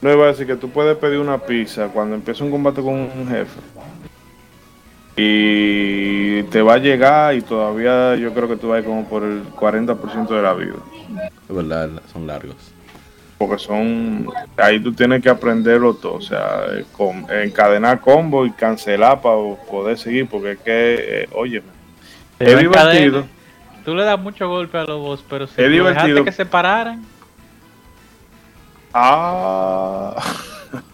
No 0.00 0.12
iba 0.12 0.24
a 0.24 0.28
decir 0.28 0.46
que 0.46 0.56
tú 0.56 0.68
puedes 0.70 0.96
pedir 0.96 1.18
una 1.18 1.38
pizza 1.38 1.88
cuando 1.88 2.14
empieza 2.14 2.44
un 2.44 2.50
combate 2.50 2.80
con 2.82 2.94
un 2.94 3.28
jefe. 3.28 3.60
Y 5.16 6.42
te 6.44 6.62
va 6.62 6.74
a 6.74 6.78
llegar 6.78 7.34
y 7.34 7.42
todavía 7.42 8.14
yo 8.16 8.32
creo 8.32 8.48
que 8.48 8.56
tú 8.56 8.68
vas 8.68 8.84
como 8.84 9.04
por 9.08 9.24
el 9.24 9.42
40% 9.44 10.28
de 10.28 10.42
la 10.42 10.54
vida. 10.54 10.74
Es 11.48 11.54
verdad, 11.56 11.90
son 12.12 12.26
largos. 12.26 12.54
Porque 13.36 13.58
son... 13.58 14.28
Ahí 14.56 14.80
tú 14.80 14.92
tienes 14.92 15.20
que 15.22 15.28
aprenderlo 15.28 15.94
todo. 15.94 16.14
O 16.14 16.20
sea, 16.20 16.66
eh, 16.72 16.84
encadenar 17.44 18.00
combo 18.00 18.46
y 18.46 18.52
cancelar 18.52 19.20
para 19.20 19.36
poder 19.68 19.98
seguir. 19.98 20.28
Porque 20.28 20.52
es 20.52 20.58
que, 20.58 21.22
eh, 21.22 21.28
oye, 21.34 21.62
Es 22.38 22.48
cadena, 22.54 22.60
divertido. 22.90 23.26
Tú 23.84 23.94
le 23.94 24.04
das 24.04 24.18
mucho 24.20 24.48
golpe 24.48 24.78
a 24.78 24.84
los 24.84 25.00
boss, 25.00 25.24
pero 25.28 25.46
si 25.46 25.52
Es 25.52 25.56
dejaste 25.70 25.72
divertido. 25.72 26.24
que 26.24 26.32
se 26.32 26.46
pararan, 26.46 27.04
Ah, 28.92 30.14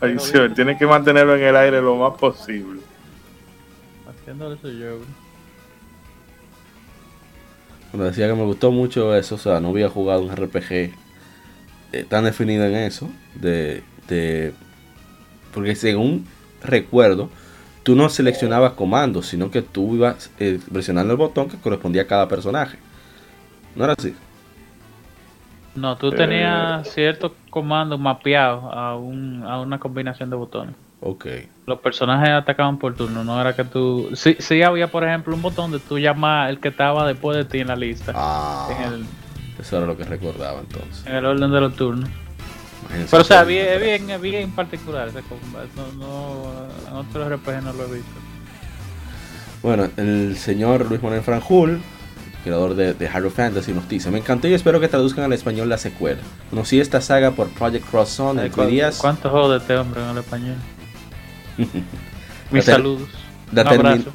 ahí 0.00 0.18
sí, 0.18 0.32
tienes 0.54 0.78
que 0.78 0.86
mantenerlo 0.86 1.36
en 1.36 1.42
el 1.42 1.56
aire 1.56 1.80
lo 1.80 1.96
más 1.96 2.14
posible. 2.18 2.80
haciéndole 4.08 4.56
eso 4.56 4.68
yo. 4.68 4.96
bro. 4.96 5.06
Cuando 7.90 8.06
decía 8.06 8.26
que 8.26 8.34
me 8.34 8.42
gustó 8.44 8.72
mucho 8.72 9.14
eso, 9.14 9.36
o 9.36 9.38
sea, 9.38 9.60
no 9.60 9.68
había 9.68 9.88
jugado 9.88 10.22
un 10.22 10.30
RPG 10.34 10.72
eh, 11.92 12.04
tan 12.08 12.24
definido 12.24 12.64
en 12.64 12.74
eso, 12.74 13.08
de, 13.36 13.82
de- 14.08 14.52
porque 15.52 15.76
según 15.76 16.26
recuerdo, 16.62 17.30
tú 17.84 17.94
no 17.94 18.08
seleccionabas 18.08 18.72
comandos, 18.72 19.26
sino 19.26 19.50
que 19.52 19.62
tú 19.62 19.94
ibas 19.94 20.30
eh, 20.40 20.58
presionando 20.72 21.12
el 21.12 21.18
botón 21.18 21.48
que 21.48 21.56
correspondía 21.58 22.02
a 22.02 22.06
cada 22.06 22.26
personaje. 22.26 22.78
¿No 23.76 23.84
era 23.84 23.94
así? 23.96 24.14
No, 25.76 25.96
tú 25.96 26.08
Eh. 26.08 26.16
tenías 26.16 26.88
ciertos 26.92 27.32
comandos 27.50 27.98
mapeados 28.00 28.64
a, 28.72 28.96
un, 28.96 29.42
a 29.44 29.60
una 29.60 29.78
combinación 29.78 30.30
de 30.30 30.36
botones. 30.36 30.74
Ok. 31.00 31.26
Los 31.66 31.80
personajes 31.80 32.30
atacaban 32.30 32.78
por 32.78 32.94
turno, 32.94 33.24
no 33.24 33.40
era 33.40 33.54
que 33.54 33.64
tú... 33.64 34.08
Sí, 34.14 34.36
sí 34.38 34.62
había, 34.62 34.90
por 34.90 35.04
ejemplo, 35.04 35.34
un 35.34 35.42
botón 35.42 35.70
de 35.72 35.78
tú 35.78 35.98
llamar 35.98 36.50
el 36.50 36.60
que 36.60 36.68
estaba 36.68 37.06
después 37.06 37.36
de 37.36 37.44
ti 37.44 37.58
en 37.60 37.68
la 37.68 37.76
lista, 37.76 38.12
Ah, 38.14 38.68
en, 38.78 38.92
el, 38.92 39.04
eso 39.60 39.76
era 39.76 39.86
lo 39.86 39.96
que 39.96 40.04
recordaba 40.04 40.60
entonces. 40.60 41.04
en 41.06 41.14
el 41.16 41.26
orden 41.26 41.50
de 41.50 41.60
los 41.60 41.74
turnos. 41.76 42.08
Imagínense 42.82 43.10
Pero 43.10 43.22
o 43.22 43.24
sea, 43.24 43.38
eso. 43.40 43.48
bien, 43.48 44.06
bien, 44.06 44.20
bien 44.22 44.50
particular 44.52 45.08
ese 45.08 45.22
combate. 45.22 45.68
No, 45.76 46.06
no, 46.06 46.36
en 47.00 47.06
otros 47.06 47.28
RPG 47.32 47.62
no 47.62 47.72
lo 47.72 47.84
he 47.84 47.94
visto. 47.96 48.10
Bueno, 49.62 49.88
el 49.96 50.36
señor 50.36 50.86
Luis 50.88 51.02
Manuel 51.02 51.22
Franjul, 51.22 51.80
creador 52.42 52.74
de, 52.74 52.92
de 52.94 53.06
Hero 53.06 53.30
Fantasy, 53.30 53.72
nos 53.72 53.88
dice: 53.88 54.10
Me 54.10 54.18
encantó 54.18 54.46
y 54.48 54.54
espero 54.54 54.78
que 54.80 54.88
traduzcan 54.88 55.24
al 55.24 55.32
español 55.32 55.68
la 55.68 55.78
secuela. 55.78 56.20
Conocí 56.50 56.80
esta 56.80 57.00
saga 57.00 57.30
por 57.32 57.48
Project 57.48 57.88
Cross 57.90 58.08
Zone 58.10 58.42
en 58.46 58.52
¿Cuántos 58.52 58.70
días. 58.72 58.98
¿Cuántos 58.98 59.30
juegos 59.30 59.50
de 59.52 59.56
este 59.58 59.76
hombre 59.76 60.02
en 60.02 60.08
el 60.10 60.18
español? 60.18 60.56
Mis 62.50 62.64
saludos. 62.64 63.08
la 63.52 63.62
Un 63.62 63.68
termi- 63.68 63.78
abrazo. 63.78 64.10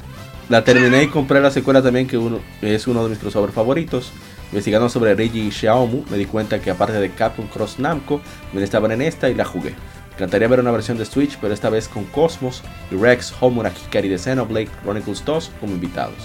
La 0.48 0.64
terminé 0.64 1.04
y 1.04 1.06
compré 1.08 1.40
la 1.40 1.50
secuela 1.52 1.80
también, 1.80 2.08
que 2.08 2.18
uno, 2.18 2.40
es 2.60 2.88
uno 2.88 3.04
de 3.04 3.10
mis 3.10 3.18
crossover 3.18 3.52
favoritos. 3.52 4.10
Investigando 4.50 4.88
sobre 4.88 5.14
Reiji 5.14 5.42
y 5.46 5.50
Xiaomu, 5.52 6.04
me 6.10 6.16
di 6.16 6.24
cuenta 6.26 6.60
que 6.60 6.72
aparte 6.72 6.94
de 6.98 7.10
Capcom 7.10 7.46
Cross 7.46 7.78
Namco, 7.78 8.20
me 8.52 8.60
estaban 8.60 8.90
en 8.90 9.00
esta 9.02 9.28
y 9.30 9.34
la 9.34 9.44
jugué. 9.44 9.74
Encantaría 10.14 10.48
ver 10.48 10.60
una 10.60 10.70
versión 10.70 10.98
de 10.98 11.04
Switch, 11.06 11.38
pero 11.40 11.54
esta 11.54 11.70
vez 11.70 11.88
con 11.88 12.04
Cosmos 12.04 12.62
y 12.90 12.96
Rex, 12.96 13.32
Homura, 13.40 13.70
Hikari 13.72 14.08
de 14.08 14.18
Xenoblade 14.18 14.68
Chronicles 14.82 15.24
2 15.24 15.50
como 15.60 15.72
invitados. 15.72 16.16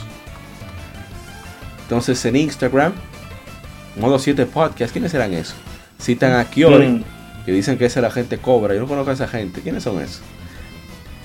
Entonces 1.84 2.24
en 2.26 2.36
Instagram, 2.36 2.94
modo 4.00 4.20
7 4.20 4.46
podcast, 4.48 4.92
¿quiénes 4.92 5.12
serán 5.12 5.34
esos? 5.34 5.56
Citan 6.02 6.34
a 6.34 6.46
Kiori, 6.46 6.88
Mm. 6.88 7.04
que 7.46 7.52
dicen 7.52 7.78
que 7.78 7.86
esa 7.86 8.02
la 8.02 8.12
gente 8.12 8.38
cobra. 8.38 8.74
Yo 8.74 8.82
no 8.82 8.88
conozco 8.88 9.12
a 9.12 9.14
esa 9.14 9.28
gente. 9.28 9.62
¿Quiénes 9.62 9.84
son 9.84 10.02
esos? 10.02 10.22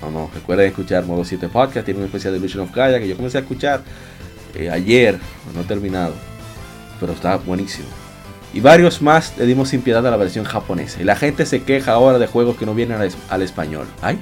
No, 0.01 0.09
no, 0.11 0.31
recuerden 0.33 0.67
escuchar 0.67 1.03
Modo 1.05 1.25
7 1.25 1.47
Podcast. 1.49 1.83
Tiene 1.85 1.99
un 1.99 2.05
especial 2.05 2.33
de 2.33 2.39
Illusion 2.39 2.63
of 2.63 2.73
Gaia 2.73 2.99
que 2.99 3.07
yo 3.07 3.15
comencé 3.15 3.37
a 3.39 3.41
escuchar 3.41 3.81
eh, 4.55 4.69
ayer. 4.69 5.19
No 5.53 5.61
he 5.61 5.63
terminado. 5.65 6.13
Pero 6.99 7.13
está 7.13 7.35
buenísimo. 7.37 7.87
Y 8.53 8.59
varios 8.59 9.01
más 9.01 9.37
le 9.37 9.45
dimos 9.45 9.69
sin 9.69 9.81
piedad 9.81 10.05
a 10.05 10.11
la 10.11 10.17
versión 10.17 10.43
japonesa. 10.45 11.01
Y 11.01 11.05
la 11.05 11.15
gente 11.15 11.45
se 11.45 11.63
queja 11.63 11.93
ahora 11.93 12.19
de 12.19 12.27
juegos 12.27 12.57
que 12.57 12.65
no 12.65 12.73
vienen 12.73 12.97
al, 12.99 13.07
es- 13.07 13.17
al 13.29 13.41
español. 13.41 13.85
¿Ay? 14.01 14.17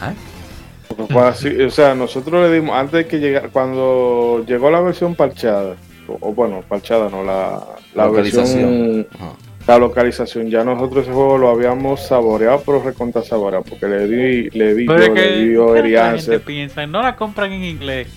¿Ay? 0.00 0.14
O 1.66 1.70
sea, 1.70 1.94
nosotros 1.94 2.48
le 2.48 2.54
dimos, 2.54 2.74
antes 2.76 2.92
de 2.92 3.06
que 3.06 3.18
llegara, 3.18 3.48
cuando 3.48 4.44
llegó 4.46 4.70
la 4.70 4.80
versión 4.80 5.14
parchada, 5.14 5.74
o, 6.06 6.18
o 6.20 6.34
bueno, 6.34 6.62
parchada 6.68 7.08
no, 7.08 7.22
la, 7.24 7.62
la 7.94 8.08
versión, 8.08 9.06
Ajá. 9.14 9.32
la 9.66 9.78
localización, 9.78 10.50
ya 10.50 10.64
nosotros 10.64 11.04
ese 11.04 11.12
juego 11.14 11.38
lo 11.38 11.48
habíamos 11.48 12.06
saboreado, 12.06 12.62
pero 12.66 12.82
recontra 12.82 13.22
saboreado, 13.22 13.64
porque 13.64 13.86
le 13.86 14.06
di, 14.06 14.50
le 14.50 14.74
di 14.74 14.86
yo, 14.86 14.94
que 14.96 15.08
le 15.08 15.38
di 15.46 15.54
yo 15.54 15.66
¿qué 15.68 15.72
la 15.72 15.78
Erianse. 15.78 16.30
gente 16.32 16.40
piensa, 16.40 16.86
no 16.86 17.00
la 17.02 17.16
compran 17.16 17.52
en 17.52 17.64
inglés. 17.64 18.08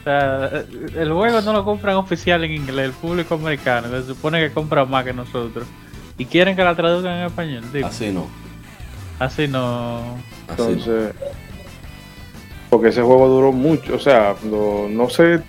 O 0.00 0.02
sea, 0.04 0.64
el 0.96 1.12
juego 1.12 1.40
no 1.42 1.52
lo 1.52 1.64
compran 1.64 1.96
oficial 1.96 2.42
en 2.44 2.52
inglés, 2.52 2.86
el 2.86 2.92
público 2.92 3.34
americano, 3.34 3.88
se 3.88 4.02
supone 4.04 4.40
que 4.40 4.52
compra 4.52 4.84
más 4.86 5.04
que 5.04 5.12
nosotros. 5.12 5.66
Y 6.16 6.24
quieren 6.26 6.56
que 6.56 6.64
la 6.64 6.74
traduzcan 6.74 7.18
en 7.18 7.26
español, 7.26 7.64
digo. 7.72 7.86
Así 7.86 8.10
no. 8.10 8.26
Así 9.18 9.46
no. 9.48 9.98
Así 10.48 10.62
no. 10.62 10.80
Entonces, 10.80 11.14
porque 12.70 12.88
ese 12.88 13.02
juego 13.02 13.28
duró 13.28 13.52
mucho, 13.52 13.96
o 13.96 13.98
sea, 13.98 14.34
no, 14.44 14.88
no 14.88 15.10
sé 15.10 15.42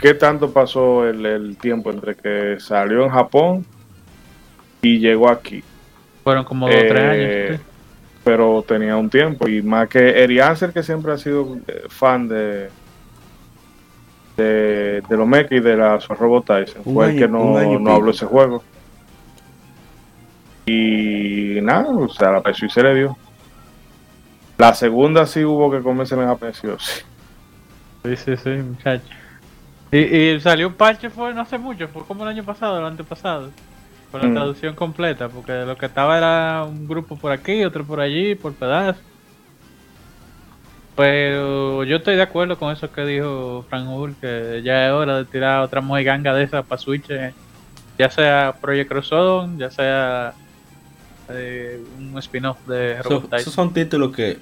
qué 0.00 0.14
tanto 0.14 0.52
pasó 0.52 1.06
el, 1.06 1.26
el 1.26 1.56
tiempo 1.58 1.90
entre 1.90 2.14
que 2.14 2.56
salió 2.60 3.04
en 3.04 3.10
Japón 3.10 3.66
y 4.80 4.98
llegó 5.00 5.28
aquí. 5.28 5.62
Fueron 6.24 6.44
como 6.44 6.66
dos 6.68 6.76
o 6.76 6.78
tres 6.86 7.00
Eh, 7.00 7.46
años. 7.48 7.60
¿sí? 7.60 7.64
pero 8.24 8.62
tenía 8.66 8.96
un 8.96 9.08
tiempo 9.08 9.48
y 9.48 9.62
más 9.62 9.88
que 9.88 10.22
Eri 10.22 10.38
Ansel 10.40 10.72
que 10.72 10.82
siempre 10.82 11.12
ha 11.12 11.18
sido 11.18 11.56
eh, 11.66 11.84
fan 11.88 12.28
de 12.28 12.68
de, 14.42 15.02
de 15.08 15.16
los 15.16 15.26
mecha 15.26 15.54
y 15.54 15.60
de 15.60 15.76
la 15.76 15.98
Robot 15.98 16.46
Tyson 16.46 16.84
fue 16.84 17.10
el 17.10 17.18
que 17.18 17.28
no, 17.28 17.78
no 17.78 17.92
habló 17.92 18.10
ese 18.10 18.24
juego 18.26 18.62
y 20.66 21.58
nada 21.62 21.88
o 21.88 22.08
sea 22.08 22.30
la 22.30 22.40
pesó 22.42 22.66
y 22.66 22.70
se 22.70 22.82
le 22.82 22.94
dio 22.94 23.16
la 24.58 24.74
segunda 24.74 25.26
sí 25.26 25.44
hubo 25.44 25.70
que 25.70 25.80
comerse 25.80 26.14
en 26.14 26.22
aprecio 26.22 26.78
sí. 26.78 27.02
Sí, 28.04 28.16
sí, 28.16 28.36
sí, 28.36 28.50
muchacho. 28.50 29.04
Y, 29.90 29.98
y 29.98 30.40
salió 30.40 30.68
un 30.68 30.74
parche 30.74 31.10
fue 31.10 31.34
no 31.34 31.42
hace 31.42 31.58
mucho, 31.58 31.88
fue 31.88 32.04
como 32.04 32.22
el 32.22 32.28
año 32.30 32.44
pasado, 32.44 32.78
el 32.78 32.86
antepasado. 32.86 33.50
Con 34.10 34.22
la 34.22 34.28
Mm. 34.28 34.34
traducción 34.34 34.74
completa, 34.74 35.28
porque 35.28 35.52
lo 35.66 35.76
que 35.76 35.86
estaba 35.86 36.16
era 36.16 36.64
un 36.64 36.88
grupo 36.88 37.16
por 37.18 37.30
aquí, 37.32 37.62
otro 37.64 37.84
por 37.84 38.00
allí, 38.00 38.34
por 38.36 38.54
pedazos. 38.54 39.02
Pero 40.98 41.84
yo 41.84 41.98
estoy 41.98 42.16
de 42.16 42.22
acuerdo 42.22 42.58
con 42.58 42.72
eso 42.72 42.90
que 42.90 43.04
dijo 43.04 43.64
Frank 43.70 43.88
Hull, 43.88 44.16
que 44.20 44.62
ya 44.64 44.88
es 44.88 44.92
hora 44.92 45.16
de 45.18 45.24
tirar 45.26 45.62
otra 45.62 45.80
mojiganga 45.80 46.34
de 46.34 46.42
esa 46.42 46.64
para 46.64 46.80
Switch, 46.80 47.08
eh, 47.08 47.32
ya 47.96 48.10
sea 48.10 48.56
Project 48.60 48.90
Crossover, 48.90 49.48
ya 49.56 49.70
sea 49.70 50.34
eh, 51.30 51.80
un 51.98 52.18
spin-off 52.18 52.58
de 52.66 53.00
Robot 53.00 53.32
esos 53.34 53.54
son 53.54 53.72
títulos 53.72 54.12
que 54.14 54.38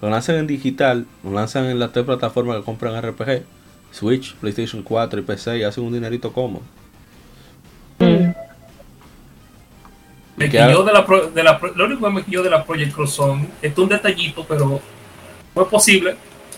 lo 0.00 0.08
lanzan 0.08 0.36
en 0.36 0.46
digital, 0.46 1.06
lo 1.24 1.32
lanzan 1.32 1.64
en 1.64 1.80
las 1.80 1.90
tres 1.92 2.04
plataformas 2.04 2.58
que 2.58 2.62
compran 2.62 3.02
RPG. 3.02 3.42
Switch, 3.90 4.34
PlayStation 4.36 4.82
4 4.82 5.18
y 5.20 5.22
PC 5.22 5.58
y 5.58 5.62
hacen 5.64 5.82
un 5.82 5.92
dinerito 5.92 6.32
cómodo. 6.32 6.62
Me 10.36 10.50
Que 10.50 10.58
quilló 10.58 10.84
de 10.84 10.92
la, 10.92 11.04
pro- 11.04 11.30
de 11.30 11.42
la 11.42 11.58
pro- 11.58 11.72
lo 11.74 11.86
único 11.86 12.06
que 12.06 12.12
me 12.12 12.22
quilló 12.22 12.42
de 12.42 12.50
la 12.50 12.62
Project 12.64 12.92
Cross 12.94 13.10
son, 13.14 13.48
esto 13.62 13.80
es 13.80 13.84
un 13.84 13.88
detallito, 13.88 14.44
pero 14.46 14.80
es 15.62 15.68
posible 15.68 16.16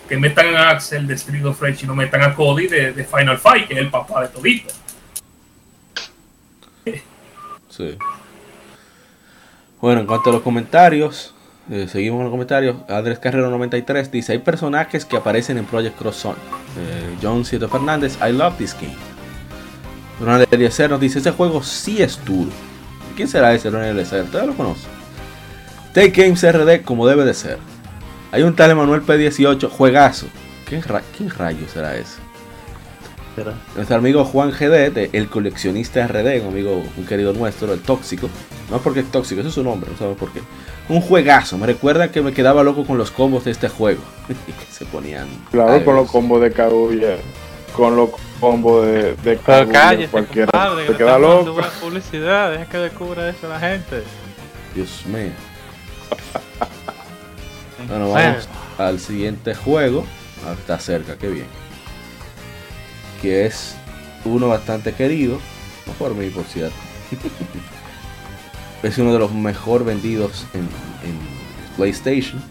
que 0.09 0.17
metan 0.17 0.57
a 0.57 0.71
Axel 0.71 1.07
de 1.07 1.15
Street 1.15 1.45
of 1.45 1.61
Rage 1.61 1.85
y 1.85 1.87
no 1.87 1.95
metan 1.95 2.23
a 2.23 2.35
Cody 2.35 2.67
de, 2.67 3.05
Final 3.05 3.39
Fight, 3.39 3.69
que 3.69 3.75
es 3.75 3.81
el 3.81 3.91
papá 3.91 4.23
de 4.23 4.29
todito. 4.29 4.75
Sí. 7.69 7.97
Bueno, 9.81 10.01
en 10.01 10.07
cuanto 10.07 10.31
a 10.31 10.33
los 10.33 10.43
comentarios, 10.43 11.35
eh, 11.71 11.87
seguimos 11.87 12.19
con 12.19 12.25
los 12.25 12.33
comentarios. 12.33 12.77
Andrés 12.89 13.19
Carrero 13.19 13.51
93 13.51 14.11
dice: 14.11 14.33
Hay 14.33 14.39
personajes 14.39 15.05
que 15.05 15.17
aparecen 15.17 15.59
en 15.59 15.67
Project 15.67 15.97
Cross 15.97 16.17
Zone. 16.17 16.39
Eh, 16.79 17.17
John 17.23 17.45
Cieto 17.45 17.69
Fernández, 17.69 18.19
I 18.27 18.33
love 18.33 18.57
this 18.57 18.75
game. 18.75 18.97
Ronald 20.19 20.53
Eliezer 20.53 20.91
nos 20.91 20.99
dice: 20.99 21.21
Ese 21.21 21.31
juego 21.31 21.63
sí 21.63 22.03
es 22.03 22.25
duro. 22.25 22.51
¿Quién 23.15 23.29
será 23.29 23.55
ese 23.55 23.71
Ronald 23.71 23.93
Eliezer? 23.93 24.25
¿Ustedes 24.25 24.47
lo 24.47 24.55
conocen? 24.55 24.91
Take 25.93 26.11
Games 26.11 26.43
RD 26.43 26.83
como 26.85 27.07
debe 27.07 27.25
de 27.25 27.35
ser. 27.35 27.59
Hay 28.33 28.43
un 28.43 28.55
tal 28.55 28.71
Emanuel 28.71 29.03
P18, 29.05 29.69
juegazo. 29.71 30.27
¿Quién, 30.67 30.83
ra- 30.83 31.03
rayos 31.37 31.71
será 31.71 31.97
ese? 31.97 32.19
Será. 33.35 33.55
Nuestro 33.77 33.97
amigo 33.97 34.25
Juan 34.25 34.51
GD, 34.51 34.91
de 34.93 35.11
el 35.13 35.29
coleccionista 35.29 36.07
RD, 36.07 36.43
un 36.43 36.49
amigo, 36.49 36.83
un 36.97 37.07
querido 37.07 37.33
nuestro, 37.33 37.73
el 37.73 37.81
tóxico. 37.81 38.29
No 38.69 38.77
es 38.77 38.83
porque 38.83 39.01
es 39.01 39.11
tóxico, 39.11 39.41
ese 39.41 39.49
es 39.49 39.55
su 39.55 39.63
nombre, 39.63 39.91
no 39.91 39.97
sabemos 39.97 40.19
por 40.19 40.31
qué. 40.33 40.41
Un 40.91 41.01
juegazo, 41.01 41.57
me 41.57 41.67
recuerda 41.67 42.11
que 42.11 42.21
me 42.21 42.33
quedaba 42.35 42.63
loco 42.63 42.85
con 42.85 42.99
los 42.99 43.11
combos 43.11 43.45
de 43.45 43.53
este 43.53 43.69
juego. 43.69 44.03
que 44.29 44.73
se 44.73 44.85
ponían. 44.87 45.29
Claro, 45.51 45.83
con 45.85 45.97
los 45.97 46.11
combos 46.11 46.43
de 46.43 46.51
Kaguya, 46.53 47.17
con 47.75 47.97
los 47.97 48.11
combos 48.41 48.85
de, 48.87 49.15
de 49.17 49.37
Kaguya, 49.39 49.73
cállate, 49.73 50.09
cualquiera 50.09 50.51
compadre, 50.51 50.87
se 50.87 50.93
que 50.93 50.99
queda 50.99 51.19
loco. 51.19 51.57
publicidad, 51.81 52.51
deja 52.51 52.67
que 52.67 52.79
descubra 52.79 53.29
eso 53.31 53.49
la 53.49 53.61
gente. 53.61 54.03
Dios 54.75 55.05
mío. 55.07 55.31
Bueno, 57.89 58.09
Bueno, 58.09 58.31
vamos 58.31 58.49
al 58.79 59.01
siguiente 59.01 59.55
juego. 59.55 60.05
Ah, 60.47 60.53
está 60.53 60.79
cerca, 60.79 61.17
qué 61.17 61.29
bien. 61.29 61.47
Que 63.23 63.47
es 63.47 63.77
uno 64.25 64.49
bastante 64.49 64.93
querido. 64.93 65.39
No 65.87 65.93
por 65.95 66.15
mí, 66.15 66.29
por 66.29 66.45
cierto. 66.45 66.77
es 68.83 68.99
uno 68.99 69.13
de 69.13 69.19
los 69.19 69.33
mejor 69.33 69.85
vendidos 69.85 70.47
en, 70.53 70.61
en 70.61 71.19
PlayStation. 71.77 72.43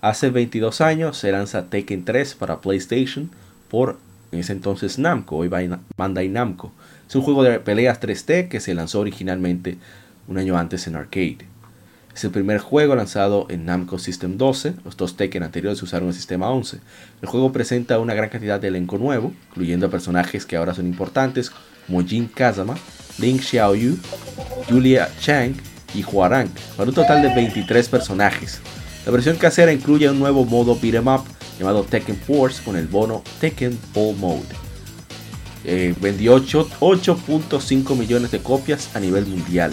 Hace 0.00 0.30
22 0.30 0.80
años 0.80 1.16
se 1.16 1.30
lanza 1.32 1.66
Tekken 1.66 2.04
3 2.04 2.34
para 2.34 2.60
PlayStation 2.60 3.30
por 3.68 3.98
en 4.34 4.40
ese 4.40 4.52
entonces 4.52 4.98
Namco, 4.98 5.36
hoy 5.36 5.48
Bandai 5.96 6.28
Namco. 6.28 6.72
Es 7.08 7.14
un 7.14 7.22
juego 7.22 7.42
de 7.42 7.60
peleas 7.60 8.00
3D 8.00 8.48
que 8.48 8.60
se 8.60 8.74
lanzó 8.74 9.00
originalmente 9.00 9.78
un 10.26 10.38
año 10.38 10.58
antes 10.58 10.86
en 10.88 10.96
arcade. 10.96 11.46
Es 12.14 12.22
el 12.22 12.30
primer 12.30 12.58
juego 12.58 12.94
lanzado 12.94 13.46
en 13.50 13.64
Namco 13.64 13.98
System 13.98 14.38
12. 14.38 14.74
Los 14.84 14.96
dos 14.96 15.16
Tekken 15.16 15.42
anteriores 15.42 15.82
usaron 15.82 16.08
el 16.08 16.14
sistema 16.14 16.48
11. 16.48 16.78
El 17.20 17.28
juego 17.28 17.50
presenta 17.50 17.98
una 17.98 18.14
gran 18.14 18.28
cantidad 18.28 18.60
de 18.60 18.68
elenco 18.68 18.98
nuevo, 18.98 19.32
incluyendo 19.50 19.86
a 19.86 19.90
personajes 19.90 20.46
que 20.46 20.56
ahora 20.56 20.74
son 20.74 20.86
importantes 20.86 21.50
como 21.86 22.04
Jin 22.04 22.28
Kazama, 22.28 22.76
Link 23.18 23.40
Xiaoyu, 23.40 23.98
Julia 24.68 25.08
Chang 25.20 25.54
y 25.92 26.04
Huarang, 26.04 26.50
para 26.76 26.88
un 26.88 26.94
total 26.94 27.20
de 27.20 27.34
23 27.34 27.88
personajes. 27.88 28.60
La 29.04 29.10
versión 29.10 29.36
casera 29.36 29.72
incluye 29.72 30.08
un 30.08 30.20
nuevo 30.20 30.44
modo 30.44 30.78
beat'em 30.80 31.08
up 31.08 31.24
llamado 31.58 31.82
Tekken 31.82 32.16
Force 32.16 32.62
con 32.62 32.76
el 32.76 32.86
bono 32.86 33.24
Tekken 33.40 33.76
Ball 33.92 34.16
Mode. 34.16 34.64
Eh, 35.64 35.94
vendió 36.00 36.34
8 36.34 36.68
8.5 36.78 37.96
millones 37.96 38.30
de 38.30 38.38
copias 38.38 38.94
a 38.94 39.00
nivel 39.00 39.26
mundial. 39.26 39.72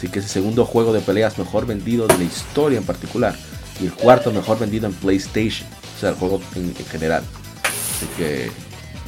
Así 0.00 0.08
que 0.08 0.20
es 0.20 0.24
el 0.24 0.30
segundo 0.30 0.64
juego 0.64 0.94
de 0.94 1.00
peleas 1.00 1.36
mejor 1.36 1.66
vendido 1.66 2.06
de 2.06 2.16
la 2.16 2.24
historia 2.24 2.78
en 2.78 2.84
particular. 2.86 3.34
Y 3.78 3.84
el 3.84 3.92
cuarto 3.92 4.32
mejor 4.32 4.58
vendido 4.58 4.86
en 4.86 4.94
PlayStation. 4.94 5.68
O 5.94 6.00
sea, 6.00 6.08
el 6.08 6.14
juego 6.14 6.40
en, 6.54 6.68
en 6.70 6.86
general. 6.86 7.22
Así 7.64 8.06
que 8.16 8.50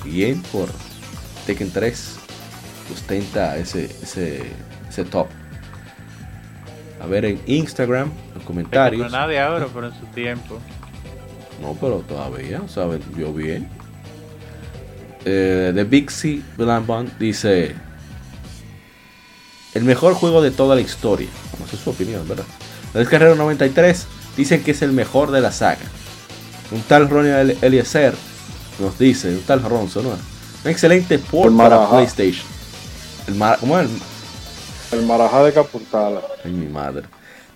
bien 0.05 0.43
por 0.53 0.69
Tekken 1.47 1.71
3. 1.71 2.17
Ostenta 2.93 3.57
ese, 3.57 3.87
ese, 4.03 4.43
ese 4.87 5.05
top. 5.05 5.29
A 7.01 7.07
ver 7.07 7.25
en 7.25 7.41
Instagram, 7.47 8.09
los 8.09 8.33
pero 8.35 8.45
comentarios. 8.45 9.11
nadie 9.11 9.41
ahora, 9.41 9.69
pero 9.73 9.87
en 9.87 9.99
su 9.99 10.05
tiempo. 10.09 10.59
No, 11.63 11.75
pero 11.81 12.01
todavía, 12.01 12.61
o 12.61 12.69
sea, 12.69 12.85
vendió 12.85 13.33
bien. 13.33 13.67
Eh, 15.25 15.73
The 15.75 15.85
Big 15.85 16.11
C 16.11 16.43
Bond 16.59 17.17
dice: 17.19 17.75
El 19.75 19.85
mejor 19.85 20.15
juego 20.15 20.43
de 20.43 20.51
toda 20.51 20.75
la 20.75 20.81
historia. 20.83 21.29
Bueno, 21.53 21.67
esa 21.67 21.77
es 21.77 21.83
su 21.83 21.91
opinión, 21.91 22.27
¿verdad? 22.29 22.45
La 22.95 23.05
Carrero 23.07 23.35
93 23.37 24.07
dicen 24.37 24.63
que 24.63 24.73
es 24.73 24.83
el 24.83 24.93
mejor 24.93 25.31
de 25.31 25.41
la 25.41 25.51
saga. 25.53 25.81
Un 26.71 26.83
tal 26.83 27.09
Ronnie 27.09 27.33
El- 27.41 27.59
Eliezer 27.63 28.15
nos 28.79 28.99
dice: 28.99 29.29
Un 29.31 29.41
tal 29.43 29.63
Ronzo, 29.63 30.03
¿no? 30.03 30.11
Un 30.11 30.71
excelente 30.71 31.19
port 31.19 31.57
para. 31.57 31.89
PlayStation. 31.89 32.47
El 33.27 33.35
Mar- 33.37 33.57
¿Cómo 33.61 33.79
es? 33.79 33.89
El- 34.93 34.99
El 35.01 35.07
Marajá 35.07 35.43
de 35.45 35.53
Capurtala. 35.53 36.21
Ay, 36.45 36.53
mi 36.53 36.67
madre. 36.67 37.05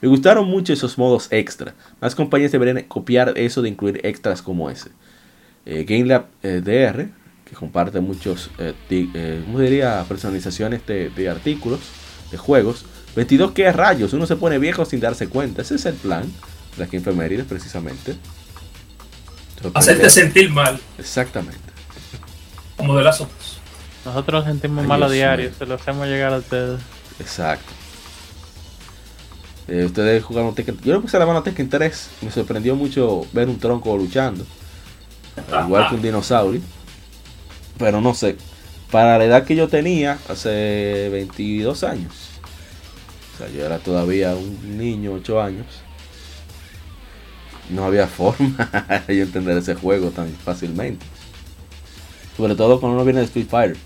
Me 0.00 0.08
gustaron 0.08 0.46
mucho 0.48 0.72
esos 0.72 0.96
modos 0.96 1.28
extra. 1.30 1.74
Más 2.00 2.14
compañías 2.14 2.52
deberían 2.52 2.82
copiar 2.84 3.32
eso 3.36 3.60
de 3.62 3.68
incluir 3.68 4.00
extras 4.04 4.40
como 4.40 4.70
ese. 4.70 4.90
Eh, 5.66 5.84
GameLab 5.88 6.26
eh, 6.42 6.60
DR, 6.64 7.08
que 7.44 7.54
comparte 7.54 8.00
muchos, 8.00 8.50
eh, 8.58 8.74
eh, 8.90 9.42
¿cómo 9.44 9.58
diría? 9.58 10.04
Personalizaciones 10.06 10.86
de, 10.86 11.10
de 11.10 11.28
artículos, 11.28 11.80
de 12.30 12.36
juegos. 12.38 12.84
22 13.14 13.52
que 13.52 13.72
rayos, 13.72 14.12
uno 14.12 14.26
se 14.26 14.36
pone 14.36 14.58
viejo 14.58 14.84
sin 14.84 15.00
darse 15.00 15.28
cuenta. 15.28 15.62
Ese 15.62 15.76
es 15.76 15.86
el 15.86 15.94
plan 15.94 16.24
de 16.76 16.84
las 16.84 16.92
efemérides, 16.92 17.46
precisamente. 17.46 18.16
Hacerte 19.74 20.10
sentir 20.10 20.50
mal, 20.50 20.78
Exactamente. 20.98 21.58
como 22.76 22.96
de 22.96 23.04
las 23.04 23.20
otras. 23.20 23.56
Nosotros 24.04 24.44
nos 24.44 24.52
sentimos 24.52 24.82
Ay, 24.82 24.88
mal 24.88 25.02
a 25.02 25.08
diario, 25.08 25.50
se 25.58 25.66
lo 25.66 25.74
hacemos 25.74 26.06
llegar 26.06 26.32
a 26.32 26.38
ustedes. 26.38 26.80
Exacto. 27.18 27.72
Eh, 29.68 29.84
ustedes 29.84 30.22
jugaron 30.22 30.54
Tekken. 30.54 30.78
Yo 30.82 30.94
le 30.94 31.00
puse 31.00 31.18
la 31.18 31.26
mano 31.26 31.40
a 31.40 31.42
Tekken 31.42 31.68
3. 31.68 32.08
Me 32.22 32.30
sorprendió 32.30 32.76
mucho 32.76 33.26
ver 33.32 33.48
un 33.48 33.58
tronco 33.58 33.96
luchando. 33.96 34.46
Igual 35.64 35.88
que 35.88 35.94
un 35.96 36.02
dinosaurio. 36.02 36.60
Pero 37.78 38.00
no 38.00 38.14
sé. 38.14 38.36
Para 38.90 39.18
la 39.18 39.24
edad 39.24 39.44
que 39.44 39.56
yo 39.56 39.68
tenía, 39.68 40.18
hace 40.28 41.08
22 41.10 41.84
años. 41.84 42.12
O 43.34 43.38
sea, 43.38 43.48
yo 43.48 43.64
era 43.64 43.78
todavía 43.78 44.34
un 44.34 44.78
niño, 44.78 45.12
8 45.14 45.42
años. 45.42 45.66
No 47.70 47.84
había 47.84 48.06
forma 48.06 49.04
de 49.06 49.16
yo 49.16 49.22
entender 49.24 49.58
ese 49.58 49.74
juego 49.74 50.10
tan 50.10 50.28
fácilmente. 50.32 51.04
Sobre 52.36 52.54
todo 52.54 52.80
cuando 52.80 52.96
uno 52.96 53.04
viene 53.04 53.20
de 53.20 53.26
Street 53.26 53.48
Fighter. 53.48 53.76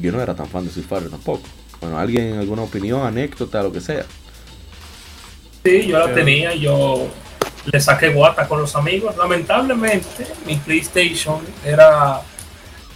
Yo 0.00 0.12
no 0.12 0.22
era 0.22 0.34
tan 0.34 0.46
fan 0.48 0.64
de 0.64 0.68
Street 0.68 0.86
Fighter 0.88 1.10
tampoco. 1.10 1.42
Bueno, 1.80 1.98
alguien, 1.98 2.38
alguna 2.38 2.62
opinión, 2.62 3.04
anécdota, 3.04 3.62
lo 3.62 3.72
que 3.72 3.80
sea. 3.80 4.04
Sí, 5.64 5.86
yo 5.86 5.98
la 5.98 6.14
tenía, 6.14 6.54
yo 6.54 7.08
le 7.66 7.80
saqué 7.80 8.10
guata 8.10 8.46
con 8.46 8.60
los 8.60 8.74
amigos. 8.76 9.16
Lamentablemente, 9.16 10.26
mi 10.46 10.56
PlayStation 10.56 11.40
era, 11.64 12.20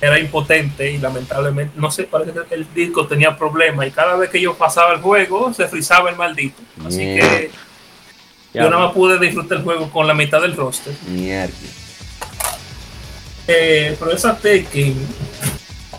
era 0.00 0.18
impotente 0.18 0.90
y 0.92 0.98
lamentablemente, 0.98 1.72
no 1.78 1.90
sé, 1.90 2.04
parece 2.04 2.32
que 2.48 2.54
el 2.54 2.66
disco 2.74 3.06
tenía 3.06 3.36
problemas 3.36 3.86
y 3.86 3.90
cada 3.90 4.16
vez 4.16 4.28
que 4.30 4.40
yo 4.40 4.54
pasaba 4.54 4.92
el 4.92 5.00
juego 5.00 5.52
se 5.54 5.66
frizaba 5.68 6.10
el 6.10 6.16
maldito. 6.16 6.60
Así 6.86 6.98
que 6.98 7.50
yo 8.52 8.70
nada 8.70 8.84
más 8.86 8.92
pude 8.94 9.18
disfrutar 9.18 9.58
el 9.58 9.64
juego 9.64 9.90
con 9.90 10.06
la 10.06 10.14
mitad 10.14 10.40
del 10.42 10.54
roster. 10.56 10.92
Mierda. 11.08 11.52
Eh, 13.48 13.96
pero 13.98 14.12
esa 14.12 14.36
Tekken, 14.36 14.94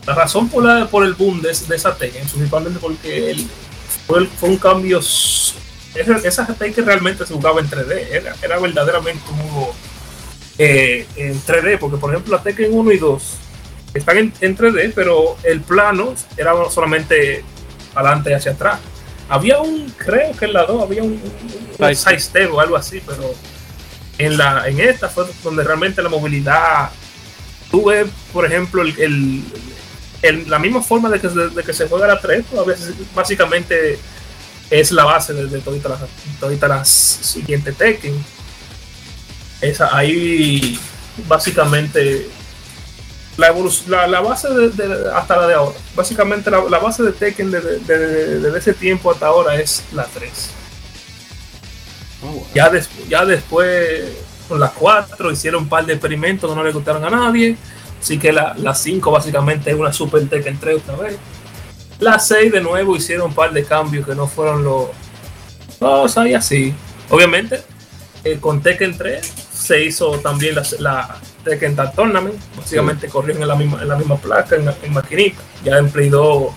la 0.06 0.14
razón 0.16 0.50
por, 0.50 0.66
la, 0.66 0.86
por 0.88 1.06
el 1.06 1.14
boom 1.14 1.42
de, 1.42 1.50
de 1.68 1.76
esa 1.76 1.96
Tekken, 1.96 2.28
principalmente 2.28 2.80
porque 2.80 3.32
el- 3.32 3.48
fue, 4.06 4.20
el- 4.20 4.28
fue 4.28 4.50
un 4.50 4.58
cambio. 4.58 5.00
Esa, 5.00 6.18
esa 6.24 6.46
Tekken 6.46 6.86
realmente 6.86 7.26
se 7.26 7.34
jugaba 7.34 7.62
en 7.62 7.70
3D, 7.70 8.08
era, 8.12 8.36
era 8.42 8.60
verdaderamente 8.60 9.24
un 9.32 9.38
juego 9.50 9.74
eh, 10.58 11.08
en 11.16 11.42
3D, 11.42 11.80
porque 11.80 11.98
por 11.98 12.12
ejemplo 12.12 12.36
la 12.36 12.44
Tekken 12.44 12.74
1 12.74 12.92
y 12.92 12.98
2 12.98 13.24
están 13.94 14.18
en, 14.18 14.34
en 14.42 14.58
3D, 14.58 14.92
pero 14.96 15.38
el 15.44 15.62
plano 15.62 16.14
era 16.36 16.54
solamente 16.70 17.44
adelante 17.96 18.30
y 18.32 18.34
hacia 18.34 18.52
atrás. 18.52 18.80
Había 19.30 19.60
un, 19.60 19.90
creo 19.98 20.32
que 20.38 20.46
en 20.46 20.54
la 20.54 20.66
2 20.66 20.84
había 20.84 21.04
un, 21.04 21.12
un, 21.12 21.78
un 21.78 22.52
o 22.52 22.60
algo 22.60 22.76
así, 22.78 23.02
pero 23.06 23.34
en 24.18 24.38
la 24.38 24.68
en 24.68 24.80
esta 24.80 25.10
fue 25.10 25.26
donde 25.44 25.64
realmente 25.64 26.02
la 26.02 26.10
movilidad 26.10 26.90
tú 27.70 27.86
ves, 27.86 28.08
por 28.34 28.46
ejemplo, 28.46 28.82
el, 28.82 28.98
el- 29.00 29.44
el- 30.22 30.50
la 30.50 30.58
misma 30.58 30.82
forma 30.82 31.10
de 31.10 31.20
que, 31.20 31.30
se- 31.30 31.50
de 31.50 31.64
que 31.64 31.74
se 31.74 31.88
juega 31.88 32.08
la 32.08 32.20
3, 32.20 32.46
pues, 32.50 32.62
a 32.62 32.66
veces 32.66 32.94
básicamente 33.14 34.00
es 34.70 34.92
la 34.92 35.04
base 35.06 35.34
de, 35.34 35.46
de 35.48 35.60
toditas 35.60 35.92
las, 36.00 36.10
toditas 36.40 36.70
las 36.70 36.90
siguientes 36.90 37.76
Tekken. 37.78 38.16
Esa, 39.62 39.96
ahí 39.96 40.80
básicamente 41.28 42.28
la, 43.38 43.54
la, 43.88 44.08
la 44.08 44.20
base 44.22 44.50
de, 44.50 44.70
de- 44.70 45.12
hasta 45.14 45.38
la 45.38 45.48
de 45.48 45.54
ahora. 45.54 45.76
Básicamente 45.96 46.50
la, 46.52 46.64
la 46.70 46.80
base 46.80 47.04
de 47.04 47.12
Tekken 47.12 47.52
desde 47.52 47.80
de, 47.80 47.98
de- 48.40 48.52
de 48.52 48.60
ese 48.60 48.74
tiempo 48.74 49.12
hasta 49.12 49.28
ahora 49.28 49.56
es 49.56 49.84
la 49.94 50.06
3. 50.06 50.50
Ah. 52.24 52.32
Ya, 52.54 52.70
des- 52.70 52.90
ya 53.08 53.26
después 53.26 54.04
con 54.48 54.60
las 54.60 54.72
4 54.72 55.32
hicieron 55.32 55.64
un 55.64 55.70
par 55.70 55.86
de 55.86 55.94
experimentos 55.94 56.50
que 56.50 56.56
no 56.56 56.64
le 56.64 56.72
gustaron 56.72 57.04
a 57.06 57.10
nadie. 57.10 57.56
Así 58.02 58.18
que 58.20 58.32
la, 58.32 58.54
la 58.58 58.74
5 58.76 59.12
básicamente 59.12 59.72
es 59.72 59.76
una 59.76 59.92
Super 59.94 60.28
Tekken 60.28 60.60
3 60.60 60.78
otra 60.78 60.96
vez. 60.98 61.18
La 62.00 62.20
6 62.20 62.52
de 62.52 62.62
nuevo 62.62 62.96
hicieron 62.96 63.28
un 63.28 63.34
par 63.34 63.52
de 63.52 63.64
cambios 63.64 64.06
que 64.06 64.14
no 64.16 64.28
fueron 64.28 64.64
los... 64.64 64.88
Los 65.80 66.18
hay 66.18 66.34
así. 66.36 66.74
Obviamente, 67.10 67.62
eh, 68.24 68.38
con 68.40 68.62
Tekken 68.62 68.98
3 68.98 69.34
se 69.54 69.84
hizo 69.84 70.20
también 70.20 70.56
la, 70.56 70.64
la 70.80 71.18
Tekken 71.48 71.76
Tag 71.76 71.96
Tournament. 71.96 72.36
Básicamente 72.58 73.08
corrieron 73.08 73.42
en 73.42 73.48
la 73.48 73.56
misma, 73.56 73.82
en 73.82 73.88
la 73.88 73.96
misma 73.96 74.18
placa, 74.18 74.56
en, 74.56 74.68
en 74.84 74.94
maquinita. 74.94 75.42
Ya 75.64 75.78
en 75.78 75.90
Play 75.90 76.10
2 76.10 76.52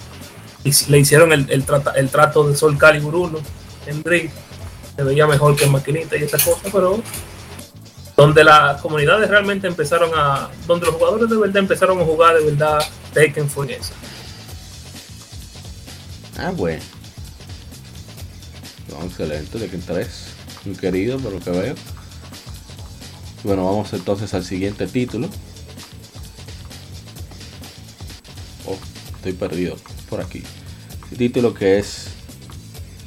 hic- 0.64 0.87
le 0.88 0.98
hicieron 0.98 1.33
el, 1.33 1.46
el, 1.50 1.64
trata- 1.64 1.92
el 1.92 2.09
trato 2.11 2.48
de 2.48 2.57
Soul 2.57 2.76
Calibur 2.79 3.14
1 3.14 3.38
en 3.87 4.03
Dream. 4.03 4.29
Se 4.96 5.03
veía 5.05 5.26
mejor 5.26 5.57
que 5.57 5.64
en 5.64 5.72
maquinita 5.72 6.16
y 6.16 6.24
esa 6.24 6.38
cosa, 6.38 6.61
pero 6.72 7.03
donde 8.16 8.44
las 8.44 8.81
comunidades 8.83 9.31
realmente 9.31 9.66
empezaron 9.66 10.11
a. 10.14 10.50
donde 10.66 10.87
los 10.87 10.96
jugadores 10.96 11.31
de 11.31 11.37
verdad 11.38 11.57
empezaron 11.59 12.00
a 12.00 12.05
jugar 12.05 12.37
de 12.37 12.44
verdad 12.44 12.81
Tekken 13.14 13.48
fue 13.48 13.72
esa. 13.72 13.94
Ah, 16.38 16.50
bueno. 16.55 16.83
No, 18.88 19.05
excelente, 19.07 19.59
de 19.59 19.68
que 19.68 19.79
3. 19.79 20.09
Muy 20.64 20.74
querido, 20.76 21.18
por 21.18 21.33
lo 21.33 21.40
que 21.40 21.50
veo. 21.50 21.74
Bueno, 23.44 23.64
vamos 23.64 23.92
entonces 23.92 24.33
al 24.35 24.44
siguiente 24.44 24.87
título. 24.87 25.29
Oh, 28.66 28.76
estoy 29.16 29.33
perdido 29.33 29.76
por 30.09 30.20
aquí. 30.20 30.42
El 31.11 31.18
título 31.18 31.55
que 31.55 31.79
es. 31.79 32.09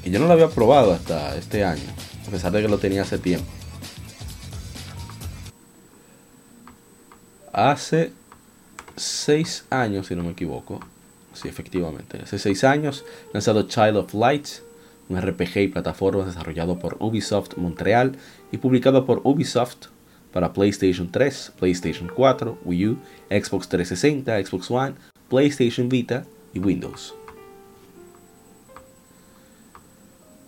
Y 0.03 0.11
yo 0.11 0.19
no 0.19 0.27
lo 0.27 0.33
había 0.33 0.49
probado 0.49 0.93
hasta 0.93 1.35
este 1.37 1.63
año, 1.63 1.89
a 2.27 2.31
pesar 2.31 2.51
de 2.51 2.61
que 2.61 2.67
lo 2.67 2.77
tenía 2.77 3.03
hace 3.03 3.17
tiempo. 3.17 3.49
Hace 7.53 8.11
6 8.97 9.65
años, 9.69 10.07
si 10.07 10.15
no 10.15 10.23
me 10.23 10.31
equivoco, 10.31 10.79
Sí, 11.33 11.47
efectivamente. 11.47 12.19
Hace 12.23 12.37
seis 12.37 12.63
años, 12.63 13.05
lanzado 13.33 13.63
Child 13.63 13.97
of 13.97 14.13
Light, 14.13 14.47
un 15.09 15.19
RPG 15.19 15.57
y 15.57 15.67
plataformas 15.67 16.27
desarrollado 16.27 16.79
por 16.79 16.97
Ubisoft 16.99 17.57
Montreal 17.57 18.17
y 18.51 18.57
publicado 18.57 19.05
por 19.05 19.21
Ubisoft 19.23 19.87
para 20.33 20.51
PlayStation 20.51 21.09
3, 21.11 21.53
PlayStation 21.59 22.09
4, 22.13 22.57
Wii 22.65 22.87
U, 22.87 22.97
Xbox 23.29 23.69
360, 23.69 24.43
Xbox 24.45 24.69
One, 24.71 24.95
PlayStation 25.29 25.87
Vita 25.87 26.25
y 26.53 26.59
Windows. 26.59 27.13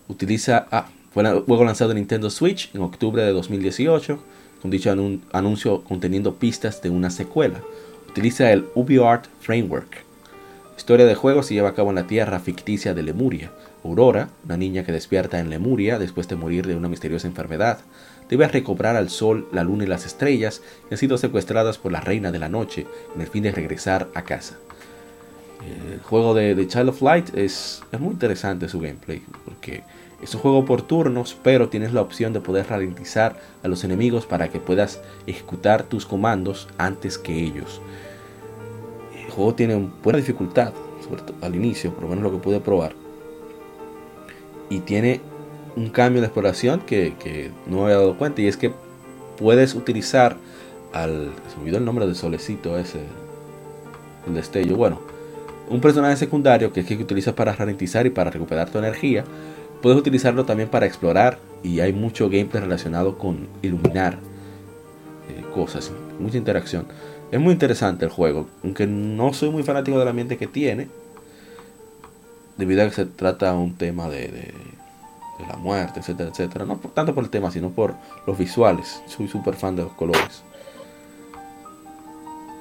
Utiliza. 0.07 0.67
Ah, 0.71 0.87
fue 1.11 1.23
la- 1.23 1.39
juego 1.41 1.63
lanzado 1.63 1.91
en 1.91 1.97
Nintendo 1.97 2.29
Switch 2.29 2.69
en 2.75 2.81
octubre 2.81 3.23
de 3.23 3.31
2018, 3.31 4.19
con 4.61 4.71
dicho 4.71 4.91
anun- 4.91 5.21
anuncio 5.31 5.83
conteniendo 5.83 6.35
pistas 6.35 6.81
de 6.81 6.89
una 6.89 7.09
secuela. 7.09 7.61
Utiliza 8.09 8.51
el 8.51 8.65
UbiArt 8.75 9.25
Framework. 9.39 10.03
La 10.71 10.77
historia 10.77 11.05
del 11.05 11.15
juego 11.15 11.41
se 11.41 11.53
lleva 11.53 11.69
a 11.69 11.73
cabo 11.73 11.89
en 11.89 11.95
la 11.95 12.07
tierra 12.07 12.39
ficticia 12.39 12.93
de 12.93 13.03
Lemuria. 13.03 13.51
Aurora, 13.83 14.29
una 14.43 14.57
niña 14.57 14.83
que 14.83 14.91
despierta 14.91 15.39
en 15.39 15.49
Lemuria 15.49 15.99
después 15.99 16.27
de 16.27 16.35
morir 16.35 16.65
de 16.67 16.75
una 16.75 16.89
misteriosa 16.89 17.27
enfermedad, 17.27 17.79
debe 18.29 18.47
recobrar 18.47 18.95
al 18.95 19.09
sol, 19.09 19.47
la 19.51 19.63
luna 19.63 19.83
y 19.83 19.87
las 19.87 20.05
estrellas 20.05 20.61
que 20.87 20.95
han 20.95 20.97
sido 20.97 21.17
secuestradas 21.17 21.77
por 21.77 21.91
la 21.91 22.01
reina 22.01 22.31
de 22.31 22.39
la 22.39 22.49
noche 22.49 22.87
con 23.11 23.21
el 23.21 23.27
fin 23.27 23.43
de 23.43 23.51
regresar 23.51 24.07
a 24.13 24.23
casa. 24.23 24.57
El 25.93 25.99
juego 26.01 26.33
de, 26.33 26.53
de 26.53 26.67
Child 26.67 26.89
of 26.89 27.01
Light 27.01 27.35
es, 27.35 27.81
muy 27.99 28.13
interesante 28.13 28.69
su 28.69 28.79
gameplay 28.79 29.23
porque 29.45 29.83
es 30.21 30.33
un 30.35 30.41
juego 30.41 30.65
por 30.65 30.81
turnos, 30.81 31.35
pero 31.43 31.69
tienes 31.69 31.93
la 31.93 32.01
opción 32.01 32.33
de 32.33 32.41
poder 32.41 32.67
ralentizar 32.67 33.39
a 33.63 33.67
los 33.67 33.83
enemigos 33.83 34.25
para 34.25 34.49
que 34.49 34.59
puedas 34.59 35.01
ejecutar 35.27 35.83
tus 35.83 36.05
comandos 36.05 36.67
antes 36.77 37.17
que 37.17 37.33
ellos. 37.43 37.81
El 39.23 39.31
juego 39.31 39.55
tiene 39.55 39.89
buena 40.03 40.17
dificultad, 40.17 40.73
sobre 41.07 41.21
todo 41.21 41.35
al 41.41 41.55
inicio, 41.55 41.93
por 41.93 42.03
lo 42.03 42.09
menos 42.09 42.23
lo 42.23 42.31
que 42.31 42.37
pude 42.37 42.59
probar. 42.59 42.93
Y 44.69 44.79
tiene 44.79 45.21
un 45.75 45.89
cambio 45.89 46.21
de 46.21 46.27
exploración 46.27 46.81
que, 46.81 47.15
que 47.19 47.51
no 47.67 47.77
me 47.77 47.83
había 47.83 47.97
dado 47.97 48.17
cuenta, 48.17 48.41
y 48.41 48.47
es 48.47 48.57
que 48.57 48.71
puedes 49.37 49.75
utilizar 49.75 50.37
al. 50.93 51.31
Se 51.49 51.57
me 51.57 51.63
olvidó 51.63 51.77
el 51.77 51.85
nombre 51.85 52.05
del 52.05 52.15
solecito 52.15 52.77
ese, 52.77 52.99
el 54.27 54.33
destello. 54.33 54.75
Bueno, 54.75 55.01
un 55.69 55.81
personaje 55.81 56.15
secundario 56.17 56.71
que 56.71 56.81
es 56.81 56.85
que 56.85 56.95
utilizas 56.95 57.33
para 57.33 57.53
ralentizar 57.53 58.05
y 58.05 58.09
para 58.09 58.31
recuperar 58.31 58.69
tu 58.69 58.77
energía. 58.77 59.23
Puedes 59.81 59.99
utilizarlo 59.99 60.45
también 60.45 60.69
para 60.69 60.85
explorar, 60.85 61.37
y 61.61 61.79
hay 61.79 61.93
mucho 61.93 62.29
gameplay 62.29 62.63
relacionado 62.63 63.17
con 63.17 63.47
iluminar 63.61 64.17
eh, 65.29 65.43
cosas, 65.53 65.91
mucha 66.19 66.37
interacción. 66.37 66.87
Es 67.31 67.39
muy 67.39 67.53
interesante 67.53 68.05
el 68.05 68.11
juego, 68.11 68.47
aunque 68.63 68.87
no 68.87 69.33
soy 69.33 69.49
muy 69.49 69.63
fanático 69.63 69.99
del 69.99 70.07
ambiente 70.07 70.37
que 70.37 70.47
tiene, 70.47 70.87
debido 72.57 72.83
a 72.83 72.85
que 72.85 72.95
se 72.95 73.05
trata 73.05 73.53
un 73.53 73.75
tema 73.75 74.07
de- 74.09 74.53
de 75.39 75.45
la 75.47 75.57
muerte, 75.57 75.99
etcétera, 75.99 76.29
etcétera. 76.29 76.65
No 76.65 76.77
por, 76.77 76.91
tanto 76.91 77.13
por 77.13 77.23
el 77.23 77.29
tema, 77.29 77.51
sino 77.51 77.69
por 77.69 77.95
los 78.25 78.37
visuales. 78.37 79.01
Soy 79.07 79.27
súper 79.27 79.55
fan 79.55 79.75
de 79.75 79.83
los 79.83 79.93
colores. 79.93 80.43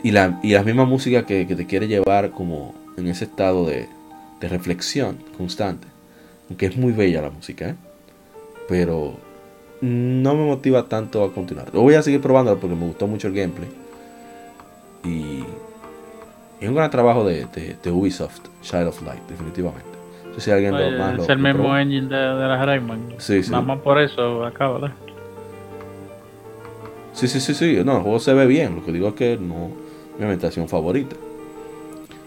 Y 0.02 0.10
la, 0.10 0.38
y 0.42 0.52
la 0.52 0.62
misma 0.62 0.84
música 0.84 1.24
que, 1.24 1.46
te 1.46 1.66
quiere 1.66 1.88
llevar 1.88 2.30
como 2.32 2.74
en 2.96 3.06
ese 3.08 3.24
estado 3.24 3.66
de, 3.66 3.88
reflexión 4.40 5.16
constante. 5.38 5.88
Aunque 6.50 6.66
es 6.66 6.76
muy 6.76 6.92
bella 6.92 7.22
la 7.22 7.30
música, 7.30 7.70
¿eh? 7.70 7.74
Pero 8.68 9.14
no 9.80 10.34
me 10.34 10.44
motiva 10.44 10.86
tanto 10.86 11.24
a 11.24 11.32
continuar. 11.32 11.72
Lo 11.72 11.80
voy 11.80 11.94
a 11.94 12.02
seguir 12.02 12.20
probando 12.20 12.58
porque 12.60 12.76
me 12.76 12.84
gustó 12.86 13.06
mucho 13.06 13.28
el 13.28 13.34
gameplay. 13.34 13.70
Y 15.02 15.44
es 16.60 16.68
un 16.68 16.74
gran 16.74 16.90
trabajo 16.90 17.24
de, 17.24 17.46
de- 17.46 17.78
de 17.82 17.90
Ubisoft, 17.90 18.42
Child 18.60 18.88
of 18.88 19.00
Light, 19.00 19.22
definitivamente. 19.30 19.93
No 20.34 20.40
sé 20.40 20.40
si 20.40 20.50
alguien 20.50 20.72
lo- 20.72 20.86
Oye, 20.86 20.98
más 20.98 21.16
lo- 21.16 21.22
es 21.22 21.28
el 21.28 21.38
lo 21.38 21.44
mismo 21.48 21.62
probó. 21.62 21.78
engine 21.78 22.08
de, 22.08 22.16
de 22.16 22.48
las 22.48 22.66
Rayman. 22.66 23.00
Sí, 23.18 23.42
sí. 23.42 23.50
Nada 23.50 23.62
más 23.62 23.78
por 23.80 24.00
eso 24.00 24.44
acabo 24.44 24.80
de. 24.80 24.90
Sí, 27.12 27.28
sí, 27.28 27.40
sí, 27.40 27.54
sí. 27.54 27.80
No, 27.84 27.96
el 27.98 28.02
juego 28.02 28.18
se 28.18 28.34
ve 28.34 28.46
bien. 28.46 28.74
Lo 28.76 28.84
que 28.84 28.92
digo 28.92 29.08
es 29.08 29.14
que 29.14 29.36
no 29.36 29.70
mi 30.18 30.22
ambientación 30.22 30.68
favorita. 30.68 31.16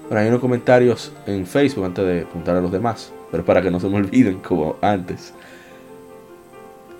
Bueno, 0.07 0.21
hay 0.21 0.29
unos 0.29 0.39
comentarios 0.39 1.11
en 1.25 1.45
Facebook 1.45 1.83
antes 1.85 2.05
de 2.05 2.21
apuntar 2.21 2.55
a 2.55 2.61
los 2.61 2.71
demás. 2.71 3.11
Pero 3.29 3.43
para 3.43 3.61
que 3.61 3.69
no 3.69 3.79
se 3.79 3.89
me 3.89 3.97
olviden 3.97 4.39
como 4.39 4.77
antes. 4.81 5.33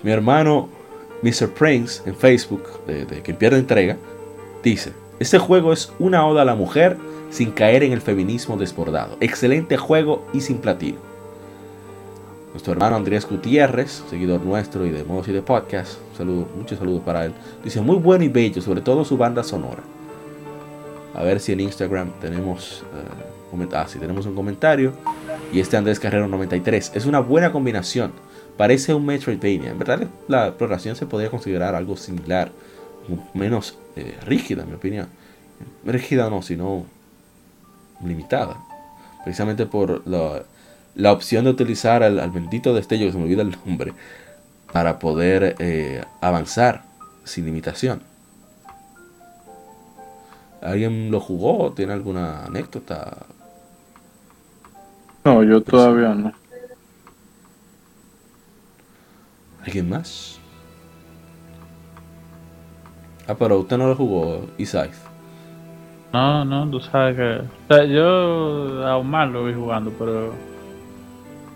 Mi 0.02 0.10
hermano 0.10 0.68
Mr. 1.22 1.48
Prince 1.48 2.02
en 2.08 2.14
Facebook, 2.14 2.62
de, 2.86 3.04
de 3.06 3.22
Quien 3.22 3.36
Pierde 3.38 3.58
Entrega, 3.58 3.96
dice: 4.62 4.92
Este 5.18 5.38
juego 5.38 5.72
es 5.72 5.92
una 5.98 6.26
oda 6.26 6.42
a 6.42 6.44
la 6.44 6.54
mujer 6.54 6.96
sin 7.30 7.50
caer 7.52 7.82
en 7.82 7.92
el 7.92 8.00
feminismo 8.00 8.56
desbordado. 8.56 9.16
Excelente 9.20 9.76
juego 9.76 10.26
y 10.32 10.40
sin 10.40 10.58
platino. 10.58 10.98
Nuestro 12.52 12.72
hermano 12.72 12.96
Andrés 12.96 13.26
Gutiérrez, 13.28 14.02
seguidor 14.08 14.40
nuestro 14.40 14.86
y 14.86 14.90
de 14.90 15.04
Modos 15.04 15.28
y 15.28 15.32
de 15.32 15.42
Podcast, 15.42 15.98
saludo, 16.16 16.48
muchos 16.56 16.78
saludos 16.78 17.02
para 17.04 17.26
él. 17.26 17.32
Dice 17.62 17.80
muy 17.80 17.96
bueno 17.96 18.24
y 18.24 18.28
bello, 18.28 18.62
sobre 18.62 18.80
todo 18.80 19.04
su 19.04 19.16
banda 19.16 19.44
sonora. 19.44 19.82
A 21.14 21.22
ver 21.22 21.40
si 21.40 21.52
en 21.52 21.60
Instagram 21.60 22.10
tenemos, 22.20 22.82
eh, 22.94 23.54
coment- 23.56 23.74
ah, 23.74 23.86
sí, 23.86 23.98
tenemos 23.98 24.24
un 24.26 24.34
comentario. 24.34 24.92
Y 25.52 25.60
este 25.60 25.76
Andrés 25.76 26.00
Carrero 26.00 26.26
93. 26.28 26.92
Es 26.94 27.06
una 27.06 27.20
buena 27.20 27.52
combinación. 27.52 28.12
Parece 28.56 28.92
un 28.94 29.04
Metroidvania. 29.06 29.70
En 29.70 29.78
verdad 29.78 30.06
la 30.26 30.48
exploración 30.48 30.96
se 30.96 31.06
podría 31.06 31.30
considerar 31.30 31.74
algo 31.74 31.96
similar. 31.96 32.50
Menos 33.34 33.78
eh, 33.96 34.16
rígida, 34.26 34.62
en 34.62 34.68
mi 34.68 34.74
opinión. 34.74 35.08
Rígida 35.84 36.28
no, 36.28 36.42
sino 36.42 36.84
limitada. 38.02 38.56
Precisamente 39.24 39.66
por 39.66 40.06
la, 40.06 40.42
la 40.94 41.12
opción 41.12 41.44
de 41.44 41.50
utilizar 41.50 42.02
al, 42.02 42.18
al 42.18 42.30
bendito 42.30 42.74
destello, 42.74 43.06
que 43.06 43.12
se 43.12 43.18
me 43.18 43.24
olvida 43.24 43.42
el 43.42 43.56
nombre, 43.64 43.94
para 44.72 44.98
poder 44.98 45.56
eh, 45.58 46.04
avanzar 46.20 46.84
sin 47.24 47.46
limitación. 47.46 48.02
¿Alguien 50.60 51.10
lo 51.10 51.20
jugó? 51.20 51.72
¿Tiene 51.72 51.92
alguna 51.92 52.44
anécdota? 52.44 53.26
No, 55.24 55.42
yo 55.42 55.62
todavía 55.62 56.14
no. 56.14 56.32
¿Alguien 59.64 59.88
más? 59.88 60.38
Ah, 63.26 63.34
pero 63.38 63.58
usted 63.60 63.76
no 63.76 63.86
lo 63.86 63.94
jugó, 63.94 64.46
Isaac. 64.56 64.90
No, 66.12 66.44
no, 66.44 66.68
tú 66.70 66.80
sabes 66.80 67.16
que. 67.16 67.40
O 67.68 67.74
sea, 67.74 67.84
yo 67.84 68.86
a 68.86 68.96
Omar 68.96 69.28
lo 69.28 69.44
vi 69.44 69.52
jugando, 69.52 69.92
pero. 69.98 70.32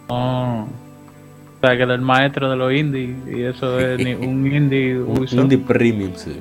No. 0.09 0.65
O 0.65 1.67
sea, 1.67 1.77
que 1.77 1.83
era 1.83 1.95
el 1.95 2.01
maestro 2.01 2.51
de 2.51 2.57
los 2.57 2.73
indies 2.73 3.17
y 3.29 3.43
eso 3.43 3.79
es 3.79 3.99
ni 4.05 4.15
un 4.27 4.47
indie 4.53 4.99
Un 4.99 5.27
indie 5.31 5.59
premium, 5.59 6.13
sí. 6.15 6.39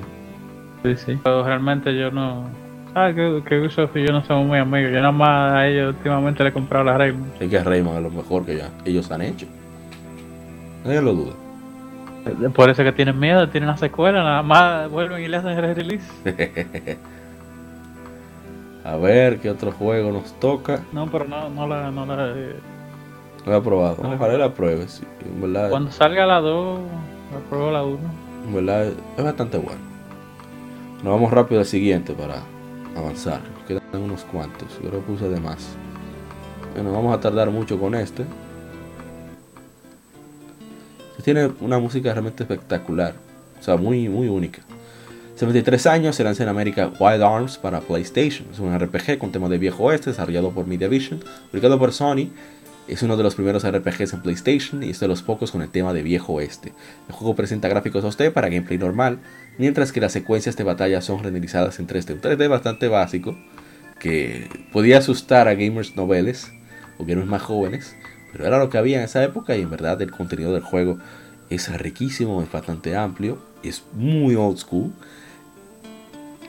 Sí, 0.82 0.96
sí. 0.96 1.18
Pero 1.22 1.44
realmente 1.44 1.96
yo 1.96 2.10
no. 2.10 2.44
sabes 2.92 3.14
que, 3.14 3.42
que 3.48 3.60
Ubisoft 3.60 3.96
y 3.96 4.04
yo 4.04 4.12
no 4.12 4.24
somos 4.24 4.46
muy 4.46 4.58
amigos. 4.58 4.90
Yo 4.92 4.98
nada 4.98 5.12
más 5.12 5.54
a 5.54 5.68
ellos 5.68 5.94
últimamente 5.96 6.42
le 6.42 6.50
he 6.50 6.52
comprado 6.52 6.84
la 6.84 6.98
Rayman. 6.98 7.30
Es 7.40 7.48
que 7.48 7.62
Rayman 7.62 7.96
es 7.96 8.02
lo 8.02 8.10
mejor 8.10 8.44
que 8.44 8.56
ya 8.58 8.68
ellos 8.84 9.10
han 9.10 9.22
hecho. 9.22 9.46
Nadie 10.84 11.00
lo 11.00 11.14
duda. 11.14 11.32
Por 12.54 12.70
eso 12.70 12.84
que 12.84 12.92
tienen 12.92 13.18
miedo, 13.18 13.48
tienen 13.48 13.68
una 13.68 13.78
secuela, 13.78 14.22
nada 14.22 14.42
más 14.42 14.90
vuelven 14.90 15.22
y 15.22 15.28
le 15.28 15.36
hacen 15.36 15.52
el 15.52 15.74
release. 15.74 16.06
A 18.84 18.96
ver 18.96 19.38
qué 19.40 19.50
otro 19.50 19.72
juego 19.72 20.10
nos 20.12 20.32
toca. 20.40 20.82
No, 20.92 21.10
pero 21.10 21.24
no, 21.26 21.48
no 21.50 21.66
la, 21.68 21.90
no 21.90 22.04
la 22.04 22.32
eh, 22.36 22.56
No 23.46 23.52
lo 23.52 23.58
he 23.58 23.60
probado. 23.62 24.02
No. 24.02 24.14
Ojalá 24.14 24.36
la 24.38 24.52
pruebe. 24.54 24.88
sí. 24.88 25.04
En 25.24 25.40
verdad, 25.40 25.70
Cuando 25.70 25.90
salga 25.92 26.26
la 26.26 26.40
2, 26.40 26.80
la 27.32 27.38
pruebo 27.48 27.70
la 27.70 27.84
1. 27.84 27.98
en 28.48 28.54
verdad 28.54 28.92
es 29.16 29.24
bastante 29.24 29.58
bueno. 29.58 29.80
Nos 31.02 31.12
vamos 31.14 31.30
rápido 31.32 31.60
al 31.60 31.66
siguiente 31.66 32.12
para 32.12 32.42
avanzar. 32.96 33.40
Nos 33.56 33.64
quedan 33.66 34.02
unos 34.02 34.24
cuantos. 34.24 34.68
Yo 34.82 34.90
que 34.90 34.98
puse 34.98 35.28
de 35.28 35.40
más. 35.40 35.76
Bueno, 36.74 36.92
vamos 36.92 37.14
a 37.16 37.20
tardar 37.20 37.50
mucho 37.50 37.78
con 37.78 37.94
este. 37.94 38.24
Este 41.18 41.22
Tiene 41.22 41.50
una 41.60 41.78
música 41.78 42.12
realmente 42.12 42.42
espectacular. 42.42 43.14
O 43.60 43.62
sea, 43.62 43.76
muy, 43.76 44.08
muy 44.08 44.28
única. 44.28 44.62
73 45.42 45.86
años, 45.88 46.14
se 46.14 46.22
lanza 46.22 46.44
en 46.44 46.48
América 46.48 46.92
Wild 47.00 47.20
Arms 47.20 47.58
para 47.58 47.80
PlayStation. 47.80 48.46
Es 48.52 48.60
un 48.60 48.78
RPG 48.78 49.18
con 49.18 49.32
tema 49.32 49.48
de 49.48 49.58
viejo 49.58 49.82
oeste, 49.82 50.10
desarrollado 50.10 50.52
por 50.52 50.68
Mediavision, 50.68 51.18
publicado 51.50 51.80
por 51.80 51.92
Sony. 51.92 52.28
Es 52.86 53.02
uno 53.02 53.16
de 53.16 53.24
los 53.24 53.34
primeros 53.34 53.68
RPGs 53.68 54.12
en 54.12 54.22
PlayStation 54.22 54.84
y 54.84 54.90
es 54.90 55.00
de 55.00 55.08
los 55.08 55.22
pocos 55.22 55.50
con 55.50 55.60
el 55.62 55.68
tema 55.68 55.92
de 55.92 56.04
viejo 56.04 56.34
oeste. 56.34 56.72
El 57.08 57.14
juego 57.16 57.34
presenta 57.34 57.66
gráficos 57.66 58.04
2D 58.04 58.30
para 58.30 58.50
gameplay 58.50 58.78
normal, 58.78 59.18
mientras 59.58 59.90
que 59.90 60.00
las 60.00 60.12
secuencias 60.12 60.56
de 60.56 60.62
batalla 60.62 61.00
son 61.00 61.24
renderizadas 61.24 61.80
en 61.80 61.88
3D. 61.88 62.12
Un 62.12 62.20
3D 62.20 62.48
bastante 62.48 62.86
básico, 62.86 63.36
que 63.98 64.48
podía 64.72 64.98
asustar 64.98 65.48
a 65.48 65.54
gamers 65.54 65.96
noveles 65.96 66.52
o 66.98 67.04
gamers 67.04 67.26
más 67.26 67.42
jóvenes, 67.42 67.96
pero 68.30 68.46
era 68.46 68.60
lo 68.60 68.70
que 68.70 68.78
había 68.78 68.98
en 68.98 69.06
esa 69.06 69.24
época 69.24 69.56
y 69.56 69.62
en 69.62 69.70
verdad 69.70 70.00
el 70.02 70.12
contenido 70.12 70.52
del 70.52 70.62
juego 70.62 70.98
es 71.50 71.68
riquísimo, 71.80 72.40
es 72.44 72.52
bastante 72.52 72.94
amplio, 72.94 73.42
es 73.64 73.82
muy 73.92 74.36
old 74.36 74.58
school 74.58 74.92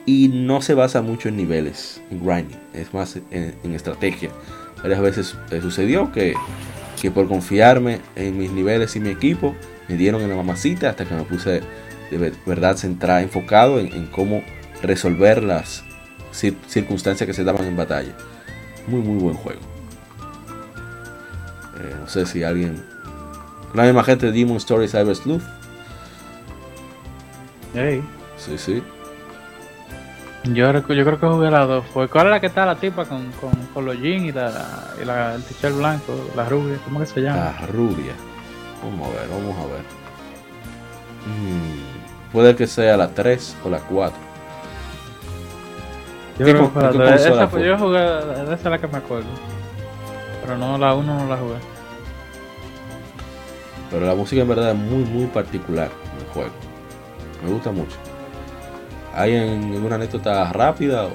y 0.06 0.28
no 0.28 0.60
se 0.62 0.74
basa 0.74 1.02
mucho 1.02 1.28
en 1.28 1.36
niveles, 1.36 2.02
en 2.10 2.24
grinding, 2.24 2.58
es 2.74 2.92
más 2.92 3.16
en, 3.30 3.54
en 3.62 3.74
estrategia. 3.74 4.30
Varias 4.82 5.00
veces 5.00 5.36
eh, 5.50 5.60
sucedió 5.62 6.12
que, 6.12 6.34
que 7.00 7.10
por 7.10 7.26
confiarme 7.26 8.00
en 8.16 8.38
mis 8.38 8.50
niveles 8.50 8.94
y 8.96 9.00
mi 9.00 9.08
equipo, 9.10 9.54
me 9.88 9.96
dieron 9.96 10.20
en 10.22 10.30
la 10.30 10.36
mamacita 10.36 10.90
hasta 10.90 11.04
que 11.04 11.14
me 11.14 11.22
puse 11.22 11.62
de 12.10 12.18
ver- 12.18 12.34
verdad 12.44 12.76
centrado, 12.76 13.20
enfocado 13.20 13.78
en, 13.78 13.92
en 13.92 14.06
cómo 14.06 14.42
resolver 14.82 15.42
las 15.42 15.84
cir- 16.32 16.56
circunstancias 16.66 17.26
que 17.26 17.32
se 17.32 17.44
daban 17.44 17.64
en 17.64 17.76
batalla. 17.76 18.14
Muy, 18.86 19.00
muy 19.00 19.16
buen 19.22 19.36
juego. 19.36 19.60
Eh, 21.80 21.94
no 21.98 22.08
sé 22.08 22.26
si 22.26 22.42
alguien... 22.44 22.82
La 23.72 23.84
misma 23.84 24.04
gente 24.04 24.26
de 24.26 24.32
Demon 24.32 24.58
Story 24.58 24.86
Cyber 24.86 25.16
Sleuth. 25.16 25.42
Hey. 27.72 28.02
Sí, 28.36 28.56
sí. 28.56 28.82
Yo, 30.44 30.70
yo 30.72 30.82
creo 31.04 31.18
que 31.18 31.26
jugué 31.26 31.50
la 31.50 31.64
2. 31.64 31.84
Fue, 31.92 32.08
¿Cuál 32.08 32.26
es 32.26 32.30
la 32.32 32.40
que 32.40 32.46
está 32.48 32.66
la 32.66 32.76
tipa 32.76 33.04
con, 33.06 33.30
con, 33.32 33.50
con 33.72 33.84
los 33.86 33.98
jeans 33.98 34.26
y, 34.26 34.32
la, 34.32 34.52
y 35.00 35.04
la, 35.04 35.34
el 35.34 35.42
t-shirt 35.42 35.74
blanco, 35.76 36.14
la 36.36 36.44
rubia? 36.48 36.76
¿Cómo 36.84 37.00
que 37.00 37.06
se 37.06 37.20
llama? 37.22 37.54
La 37.60 37.66
rubia. 37.66 38.12
Vamos 38.82 39.08
a 39.08 39.12
ver, 39.20 39.28
vamos 39.30 39.56
a 39.58 39.66
ver. 39.66 39.82
Mm, 41.26 42.30
puede 42.32 42.54
que 42.54 42.66
sea 42.66 42.96
la 42.98 43.08
3 43.08 43.56
o 43.64 43.70
la 43.70 43.78
4. 43.78 44.18
yo 46.38 46.44
¿qué 46.44 46.52
creo 46.52 46.64
que 46.64 46.70
fue 46.72 46.82
la 46.82 46.90
qué 46.90 46.98
dos. 46.98 47.10
consola 47.10 47.34
Esa, 47.36 47.48
fue? 47.48 47.60
fue- 47.60 47.68
yo 47.68 47.78
jugué, 47.78 48.18
esa 48.44 48.52
es 48.54 48.64
la 48.64 48.78
que 48.78 48.86
me 48.88 48.98
acuerdo. 48.98 49.28
Pero 50.42 50.58
no, 50.58 50.76
la 50.76 50.94
1 50.94 51.18
no 51.20 51.26
la 51.26 51.36
jugué. 51.38 51.56
Pero 53.90 54.06
la 54.06 54.14
música 54.14 54.42
en 54.42 54.48
verdad 54.48 54.70
es 54.72 54.76
muy, 54.76 55.04
muy 55.04 55.26
particular 55.26 55.88
en 56.12 56.20
el 56.26 56.32
juego. 56.34 56.50
Me 57.42 57.50
gusta 57.50 57.70
mucho. 57.70 57.96
¿Hay 59.16 59.36
alguna 59.36 59.94
anécdota 59.94 60.52
rápida 60.52 61.06
o.? 61.06 61.12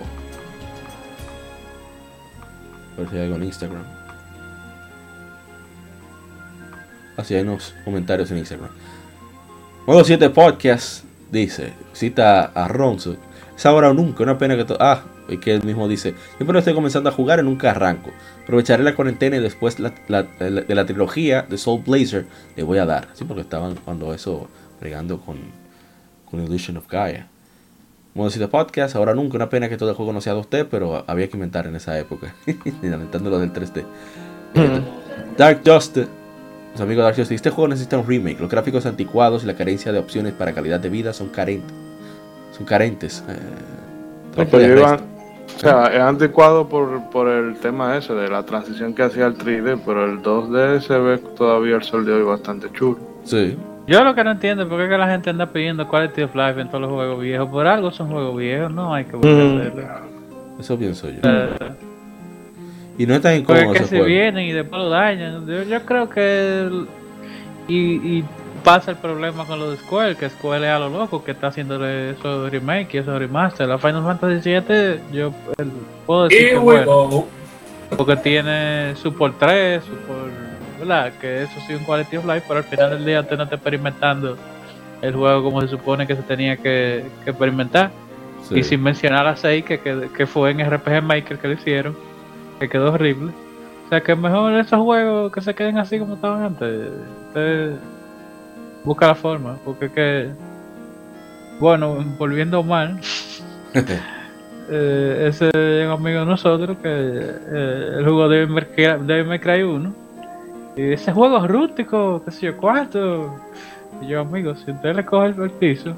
A 2.96 3.02
ver 3.02 3.10
si 3.10 3.16
hay 3.18 3.24
algo 3.24 3.36
en 3.36 3.44
Instagram. 3.44 3.84
Así 7.18 7.36
hay 7.36 7.42
unos 7.42 7.76
comentarios 7.84 8.32
en 8.32 8.38
Instagram. 8.38 8.70
Modo 9.86 10.06
7 10.06 10.30
Podcast 10.30 11.04
dice: 11.30 11.74
Cita 11.94 12.46
a 12.46 12.68
Ronzo. 12.70 13.18
Es 13.58 13.66
ahora 13.66 13.90
o 13.90 13.94
nunca, 13.94 14.24
una 14.24 14.38
pena 14.38 14.56
que 14.56 14.64
todo. 14.64 14.78
Ah, 14.80 15.04
y 15.28 15.38
que 15.38 15.54
él 15.54 15.64
mismo 15.64 15.90
dice: 15.90 16.16
Yo 16.40 16.46
pero 16.46 16.60
estoy 16.60 16.74
comenzando 16.74 17.10
a 17.10 17.12
jugar 17.12 17.40
y 17.40 17.44
nunca 17.44 17.72
arranco. 17.72 18.12
Aprovecharé 18.44 18.84
la 18.84 18.96
cuarentena 18.96 19.36
y 19.36 19.42
después 19.42 19.76
de 19.78 19.92
la 20.08 20.86
trilogía 20.86 21.42
de 21.42 21.58
Soul 21.58 21.84
Blazer 21.86 22.26
le 22.56 22.64
voy 22.64 22.78
a 22.78 22.86
dar. 22.86 23.10
Sí, 23.14 23.26
porque 23.26 23.42
estaban 23.42 23.76
cuando 23.76 24.14
eso, 24.14 24.48
bregando 24.80 25.20
con, 25.20 25.38
con 26.30 26.42
Illusion 26.42 26.78
of 26.78 26.88
Gaia. 26.88 27.28
Modo 28.16 28.30
7 28.30 28.48
Podcast, 28.48 28.96
ahora 28.96 29.14
nunca, 29.14 29.38
una 29.38 29.50
pena 29.50 29.70
que 29.70 29.78
todo 29.78 29.90
el 29.90 29.96
juego 29.96 30.12
no 30.14 30.22
sea 30.22 30.34
2D, 30.34 30.68
pero 30.70 31.04
había 31.08 31.28
que 31.28 31.38
inventar 31.38 31.68
en 31.68 31.76
esa 31.76 31.98
época. 32.00 32.34
Lamentando 32.82 33.30
lo 33.30 33.40
del 33.40 33.54
3D. 33.54 33.84
Eh, 34.56 34.82
Dark 35.38 35.62
Justice. 35.66 36.08
Los 36.72 36.82
amigos 36.82 37.02
de 37.02 37.04
Dark 37.04 37.16
Justice, 37.16 37.36
este 37.36 37.50
juego 37.52 37.68
necesita 37.68 37.98
un 37.98 38.08
remake. 38.08 38.40
Los 38.40 38.50
gráficos 38.50 38.86
anticuados 38.86 39.44
y 39.44 39.48
la 39.48 39.56
carencia 39.56 39.92
de 39.92 40.00
opciones 40.00 40.34
para 40.34 40.54
calidad 40.54 40.80
de 40.80 40.90
vida 40.90 41.14
son 41.14 41.30
carentes. 41.30 41.72
Son 42.58 42.66
carentes. 42.66 43.24
Eh, 43.28 43.38
o 45.56 45.60
sea, 45.60 45.86
es 45.88 46.00
anticuado 46.00 46.68
por, 46.68 47.10
por 47.10 47.28
el 47.28 47.58
tema 47.58 47.98
ese 47.98 48.14
de 48.14 48.30
la 48.30 48.44
transición 48.44 48.94
que 48.94 49.04
hacía 49.04 49.26
el 49.26 49.38
3D, 49.38 49.82
pero 49.86 50.06
el 50.06 50.22
2D 50.22 50.82
se 50.82 50.98
ve 50.98 51.18
todavía 51.18 51.76
el 51.76 51.84
sol 51.84 52.06
de 52.06 52.14
hoy 52.14 52.24
bastante 52.24 52.72
chulo. 52.72 53.00
Sí. 53.24 53.58
Yo 53.90 54.04
lo 54.04 54.14
que 54.14 54.24
no 54.24 54.32
entiendo 54.32 54.64
es 54.64 54.70
por 54.70 54.80
qué 54.80 54.88
que 54.88 54.98
la 54.98 55.08
gente 55.10 55.30
anda 55.32 55.48
pidiendo 55.48 55.88
Quality 55.88 56.22
of 56.24 56.36
Life 56.36 56.62
en 56.62 56.68
todos 56.68 56.82
los 56.82 56.92
juegos 56.92 57.20
viejos. 57.22 57.50
Por 57.50 57.66
algo 57.68 57.90
son 57.92 58.10
juegos 58.10 58.38
viejos, 58.38 58.72
no 58.72 58.94
hay 58.94 59.06
que 59.06 59.16
buscarle. 59.16 59.74
Eso 60.60 60.78
pienso 60.78 61.10
yo. 61.10 61.20
Eh, 61.24 61.50
Y 63.00 63.06
no 63.08 63.16
es 63.16 63.22
tan 63.22 63.44
Porque 63.44 63.62
incómodo 63.62 63.74
es 63.74 63.78
que 63.80 63.86
ese 63.86 63.98
se 63.98 64.04
vienen 64.04 64.46
y 64.46 64.52
después 64.52 64.80
lo 64.82 64.90
dañan. 64.90 65.48
Yo, 65.48 65.64
yo 65.64 65.86
creo 65.86 66.10
que. 66.10 66.60
el- 66.62 66.88
y, 67.68 68.18
y 68.20 68.24
pasa 68.64 68.92
el 68.92 68.98
problema 68.98 69.46
con 69.46 69.58
lo 69.60 69.72
de 69.72 69.78
Square, 69.78 70.16
que 70.16 70.30
Square 70.30 70.66
es 70.68 70.72
a 70.72 70.80
lo 70.80 70.90
loco 70.90 71.24
que 71.24 71.32
está 71.32 71.48
haciéndole 71.48 72.12
esos 72.12 72.52
remake 72.52 72.96
y 72.96 72.98
esos 72.98 73.18
remaster. 73.18 73.68
La 73.68 73.78
Final 73.78 74.04
Fantasy 74.04 74.50
VII, 74.50 75.00
yo 75.14 75.32
el- 75.58 75.72
puedo 76.06 76.28
decir 76.28 76.50
que 76.50 76.58
bueno, 76.58 77.26
porque 77.98 78.18
tiene 78.18 78.96
Support 78.98 79.36
3, 79.40 79.84
Support. 79.84 80.49
¿Verdad? 80.80 81.12
Que 81.20 81.44
eso 81.44 81.54
sí 81.68 81.74
un 81.74 81.84
Quality 81.84 82.18
of 82.18 82.26
Life, 82.26 82.44
pero 82.48 82.60
al 82.60 82.64
final 82.66 82.90
del 82.92 83.06
día 83.06 83.20
usted 83.22 83.38
no 83.38 83.44
está 83.44 83.56
experimentando 83.56 84.38
el 85.02 85.14
juego 85.14 85.44
como 85.44 85.62
se 85.62 85.68
supone 85.68 86.08
que 86.08 86.16
se 86.16 86.22
tenía 86.24 86.58
que, 86.58 87.06
que 87.24 87.30
experimentar. 87.32 87.92
Sí. 88.48 88.60
Y 88.60 88.64
sin 88.64 88.82
mencionar 88.82 89.28
a 89.28 89.36
6 89.36 89.66
que, 89.66 89.80
que, 89.80 90.10
que 90.16 90.26
fue 90.26 90.52
en 90.52 90.60
RPG 90.70 91.04
Maker 91.04 91.38
que 91.38 91.48
lo 91.48 91.54
hicieron, 91.54 91.96
que 92.60 92.70
quedó 92.70 92.94
horrible. 92.94 93.32
O 93.86 93.90
sea 93.90 94.02
que 94.02 94.16
mejor 94.16 94.54
esos 94.54 94.80
juegos 94.82 95.32
que 95.32 95.42
se 95.42 95.54
queden 95.54 95.78
así 95.78 96.00
como 96.00 96.16
estaban 96.16 96.44
antes. 96.44 96.90
Usted 97.28 97.74
busca 98.84 99.08
la 99.08 99.16
forma, 99.16 99.58
porque 99.66 99.90
que. 99.92 100.30
Bueno, 101.60 101.96
volviendo 102.18 102.64
mal, 102.64 103.00
eh, 104.70 105.26
ese 105.28 105.50
es 105.54 105.86
un 105.86 105.92
amigo 105.92 106.22
de 106.22 106.26
nosotros 106.26 106.78
que 106.82 106.88
eh, 106.90 108.46
May 108.48 108.64
Cry- 108.76 109.06
Devil 109.06 109.26
May 109.26 109.40
Cry 109.40 109.64
1. 109.64 109.94
Y 110.80 110.94
ese 110.94 111.12
juego 111.12 111.38
es 111.44 111.48
rústico, 111.52 112.22
qué 112.24 112.32
sé 112.32 112.46
yo, 112.48 112.58
cuánto. 112.58 113.36
Y 114.02 114.08
yo, 114.08 114.22
amigo, 114.22 114.56
si 114.56 114.72
usted 114.72 114.96
le 114.96 115.04
coge 115.06 115.28
el, 115.28 115.42
el 115.42 115.50
piso, 115.52 115.94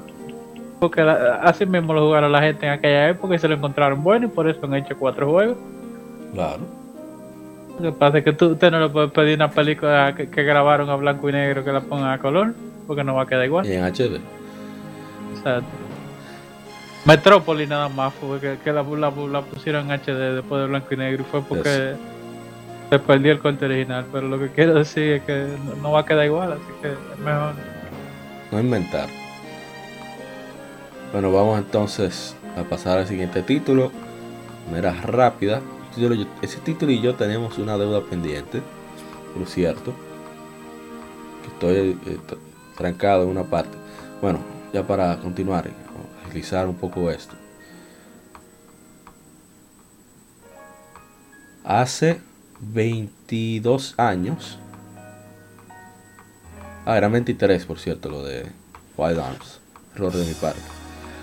porque 0.80 1.02
la- 1.02 1.36
así 1.42 1.64
mismo 1.66 1.92
lo 1.94 2.04
jugaron 2.06 2.32
la 2.32 2.40
gente 2.42 2.66
en 2.66 2.72
aquella 2.72 3.10
época 3.10 3.34
y 3.34 3.38
se 3.38 3.46
lo 3.48 3.54
encontraron 3.54 4.02
bueno 4.02 4.26
y 4.26 4.28
por 4.28 4.48
eso 4.48 4.58
han 4.64 4.74
hecho 4.74 4.96
cuatro 4.98 5.30
juegos. 5.30 5.56
Claro. 6.34 6.60
Lo 7.80 7.92
que 7.92 7.98
pasa 7.98 8.18
es 8.18 8.24
que 8.24 8.32
tú, 8.32 8.46
usted 8.52 8.70
no 8.72 8.80
le 8.80 8.88
puede 8.88 9.08
pedir 9.08 9.36
una 9.36 9.50
película 9.50 10.14
que, 10.16 10.28
que 10.28 10.42
grabaron 10.42 10.90
a 10.90 10.96
blanco 10.96 11.28
y 11.28 11.32
negro 11.32 11.64
que 11.64 11.72
la 11.72 11.80
pongan 11.80 12.10
a 12.10 12.18
color, 12.18 12.52
porque 12.86 13.04
no 13.04 13.14
va 13.14 13.22
a 13.22 13.26
quedar 13.26 13.44
igual. 13.44 13.64
Y 13.66 13.72
en 13.74 13.84
HD. 13.84 14.20
Exacto. 15.36 15.66
Metrópoli 17.04 17.66
nada 17.66 17.88
más 17.88 18.12
fue 18.14 18.38
que, 18.40 18.58
que 18.62 18.72
la, 18.72 18.82
la, 18.82 19.10
la 19.10 19.40
pusieron 19.42 19.90
en 19.90 20.00
HD 20.00 20.34
después 20.34 20.60
de 20.62 20.68
blanco 20.68 20.88
y 20.92 20.96
negro 20.96 21.22
y 21.22 21.30
fue 21.30 21.40
porque 21.42 21.94
se 22.98 23.14
el 23.14 23.38
corte 23.40 23.64
original. 23.64 24.06
Pero 24.12 24.28
lo 24.28 24.38
que 24.38 24.50
quiero 24.50 24.74
decir 24.74 25.14
es 25.14 25.22
que 25.22 25.48
no, 25.80 25.92
va 25.92 26.00
a 26.00 26.06
quedar 26.06 26.26
igual, 26.26 26.52
así 26.52 26.62
que 26.80 26.88
es 26.88 27.18
mejor. 27.18 27.54
No 28.50 28.60
inventar. 28.60 29.08
Bueno, 31.12 31.32
vamos 31.32 31.58
entonces 31.58 32.36
a 32.56 32.62
pasar 32.62 32.98
al 32.98 33.06
siguiente 33.06 33.42
título. 33.42 33.90
De 34.66 34.70
manera 34.70 34.92
rápida. 35.02 35.60
Ese 36.40 36.58
título 36.60 36.92
y 36.92 37.00
yo 37.00 37.14
tenemos 37.14 37.58
una 37.58 37.76
deuda 37.76 38.00
pendiente. 38.02 38.62
Por 39.36 39.46
cierto. 39.46 39.92
Estoy 41.46 41.98
trancado 42.76 43.24
en 43.24 43.28
una 43.28 43.44
parte. 43.44 43.76
Bueno, 44.20 44.38
ya 44.72 44.86
para 44.86 45.18
continuar, 45.18 45.68
agilizar 46.26 46.66
un 46.66 46.76
poco 46.76 47.10
esto. 47.10 47.34
hace 51.64 52.20
22 52.62 53.94
años. 53.98 54.58
Ah, 56.86 56.96
era 56.96 57.08
23, 57.08 57.66
por 57.66 57.78
cierto, 57.78 58.08
lo 58.08 58.24
de 58.24 58.46
Wild 58.96 59.18
Arms. 59.18 59.60
Error 59.94 60.12
de 60.12 60.24
mi 60.24 60.34
parte. 60.34 60.60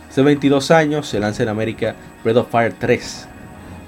Hace 0.09 0.21
22 0.21 0.71
años 0.71 1.07
se 1.07 1.19
lanza 1.19 1.43
en 1.43 1.49
América 1.49 1.95
Breath 2.23 2.37
of 2.37 2.51
Fire 2.51 2.73
3. 2.77 3.27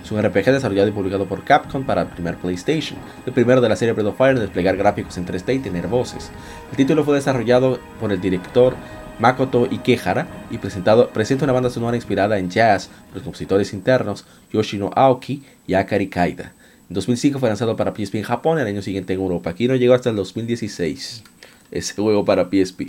Es 0.03 0.11
un 0.11 0.21
RPG 0.21 0.45
desarrollado 0.45 0.87
y 0.87 0.91
publicado 0.91 1.25
por 1.27 1.43
Capcom 1.43 1.83
para 1.83 2.03
el 2.03 2.07
primer 2.07 2.37
PlayStation. 2.37 2.97
El 3.25 3.33
primero 3.33 3.61
de 3.61 3.69
la 3.69 3.75
serie 3.75 3.93
Breath 3.93 4.07
of 4.07 4.17
Fire 4.17 4.35
en 4.35 4.39
desplegar 4.39 4.77
gráficos 4.77 5.17
en 5.17 5.27
3D 5.27 5.55
y 5.55 5.59
tener 5.59 5.87
voces. 5.87 6.31
El 6.71 6.77
título 6.77 7.03
fue 7.03 7.15
desarrollado 7.15 7.79
por 7.99 8.11
el 8.11 8.21
director 8.21 8.75
Makoto 9.19 9.67
Ikehara 9.69 10.25
y 10.49 10.57
presentado, 10.57 11.09
presenta 11.09 11.43
una 11.43 11.53
banda 11.53 11.69
sonora 11.69 11.95
inspirada 11.95 12.39
en 12.39 12.49
jazz 12.49 12.87
por 13.07 13.15
los 13.15 13.23
compositores 13.23 13.73
internos 13.73 14.25
Yoshino 14.51 14.89
Aoki 14.95 15.43
y 15.67 15.75
Akari 15.75 16.07
Kaida. 16.07 16.53
En 16.91 16.95
2005 16.95 17.39
fue 17.39 17.47
lanzado 17.47 17.77
para 17.77 17.95
PSP 17.95 18.15
en 18.15 18.23
Japón 18.23 18.59
el 18.59 18.67
año 18.67 18.81
siguiente 18.81 19.13
en 19.13 19.21
Europa. 19.21 19.51
Aquí 19.51 19.65
no 19.65 19.77
llegó 19.77 19.93
hasta 19.93 20.09
el 20.09 20.17
2016 20.17 21.23
ese 21.71 21.93
juego 21.93 22.25
para 22.25 22.49
PSP. 22.49 22.81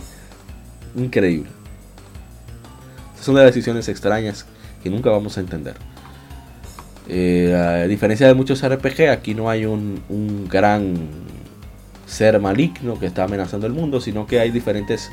Increíble. 0.97 1.49
Estas 3.13 3.27
son 3.27 3.37
las 3.37 3.45
decisiones 3.45 3.89
extrañas 3.89 4.45
que 4.83 4.91
nunca 4.91 5.09
vamos 5.11 5.39
a 5.39 5.41
entender. 5.41 5.77
Eh, 7.07 7.55
a 7.55 7.87
diferencia 7.87 8.27
de 8.27 8.35
muchos 8.35 8.69
RPG, 8.69 9.09
aquí 9.09 9.37
no 9.37 9.49
hay 9.49 9.67
un, 9.67 10.03
gran 10.51 10.97
ser 12.05 12.41
maligno 12.41 12.99
que 12.99 13.07
está 13.07 13.23
amenazando 13.23 13.69
el 13.69 13.73
mundo, 13.73 14.01
sino 14.01 14.27
que 14.27 14.41
hay 14.41 14.51
diferentes 14.51 15.13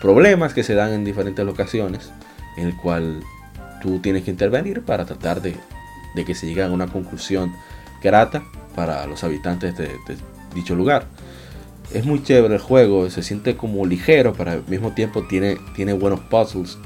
problemas 0.00 0.54
que 0.54 0.62
se 0.62 0.74
dan 0.74 0.92
en 0.92 1.04
diferentes 1.04 1.44
locaciones, 1.44 2.12
en 2.56 2.68
el 2.68 2.76
cual 2.76 3.24
tú 3.82 3.98
tienes 3.98 4.22
que 4.22 4.30
intervenir 4.30 4.82
para 4.82 5.04
tratar 5.04 5.42
de 5.42 5.56
que 6.24 6.34
se 6.36 6.46
llegue 6.46 6.62
a 6.62 6.70
una 6.70 6.86
conclusión 6.86 7.52
grata 8.02 8.42
para 8.74 9.06
los 9.06 9.24
habitantes 9.24 9.76
de, 9.76 9.90
dicho 10.54 10.74
lugar. 10.74 11.06
Es 11.92 12.04
muy 12.04 12.22
chévere 12.22 12.54
el 12.54 12.60
juego, 12.60 13.10
se 13.10 13.22
siente 13.22 13.56
como 13.56 13.84
ligero, 13.84 14.32
pero 14.32 14.52
al 14.52 14.64
mismo 14.68 14.92
tiempo 14.92 15.24
tiene, 15.26 15.58
tiene 15.74 15.92
buenos 15.92 16.20
puzzles, 16.20 16.78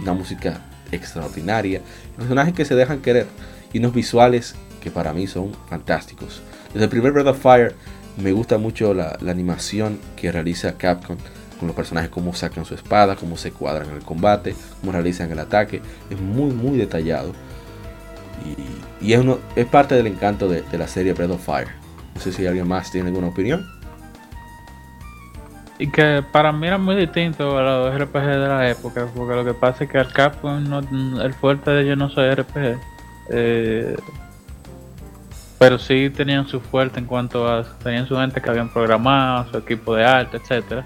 una 0.00 0.12
música 0.12 0.60
extraordinaria, 0.92 1.80
personajes 2.16 2.54
que 2.54 2.64
se 2.64 2.74
dejan 2.74 3.00
querer 3.00 3.26
y 3.72 3.78
unos 3.78 3.94
visuales 3.94 4.54
que 4.80 4.90
para 4.90 5.12
mí 5.12 5.26
son 5.26 5.52
fantásticos. 5.68 6.42
Desde 6.72 6.84
el 6.84 6.90
primer 6.90 7.12
Breath 7.12 7.28
of 7.28 7.40
Fire 7.40 7.74
me 8.16 8.32
gusta 8.32 8.58
mucho 8.58 8.94
la, 8.94 9.16
la 9.20 9.32
animación 9.32 9.98
que 10.16 10.30
realiza 10.30 10.76
Capcom 10.76 11.16
con 11.62 11.68
los 11.68 11.76
personajes, 11.76 12.10
cómo 12.10 12.34
sacan 12.34 12.64
su 12.64 12.74
espada, 12.74 13.14
cómo 13.14 13.36
se 13.36 13.52
cuadran 13.52 13.90
en 13.90 13.96
el 13.96 14.02
combate, 14.02 14.54
cómo 14.80 14.90
realizan 14.90 15.30
el 15.30 15.38
ataque. 15.38 15.80
Es 16.10 16.20
muy, 16.20 16.50
muy 16.50 16.76
detallado. 16.76 17.32
Y, 18.44 19.06
y 19.06 19.12
es, 19.12 19.20
uno, 19.20 19.38
es 19.56 19.66
parte 19.66 19.94
del 19.94 20.06
encanto 20.06 20.48
de, 20.48 20.62
de, 20.62 20.78
la 20.78 20.86
serie 20.86 21.12
Breath 21.12 21.30
of 21.30 21.44
Fire. 21.44 21.68
No 22.14 22.20
sé 22.20 22.32
si 22.32 22.46
alguien 22.46 22.68
más 22.68 22.90
tiene 22.90 23.08
alguna 23.08 23.28
opinión. 23.28 23.66
Y 25.78 25.90
que 25.90 26.22
para 26.30 26.52
mí 26.52 26.66
era 26.66 26.78
muy 26.78 26.94
distinto 26.94 27.58
a 27.58 27.62
los 27.62 27.98
RPG 27.98 28.22
de 28.22 28.48
la 28.48 28.70
época, 28.70 29.08
porque 29.14 29.34
lo 29.34 29.44
que 29.44 29.54
pasa 29.54 29.84
es 29.84 29.90
que 29.90 29.98
al 29.98 30.12
Capcom 30.12 30.62
no, 30.62 30.78
el 31.22 31.34
fuerte 31.34 31.70
de 31.70 31.82
ellos 31.82 31.98
no 31.98 32.08
soy 32.08 32.32
RPG. 32.32 32.78
Eh, 33.30 33.96
pero 35.58 35.78
sí 35.78 36.10
tenían 36.10 36.46
su 36.46 36.60
fuerte 36.60 36.98
en 36.98 37.06
cuanto 37.06 37.48
a 37.48 37.64
tenían 37.82 38.06
su 38.06 38.16
gente 38.16 38.40
que 38.40 38.50
habían 38.50 38.68
programado, 38.68 39.50
su 39.50 39.58
equipo 39.58 39.94
de 39.94 40.04
arte, 40.04 40.36
etcétera. 40.36 40.84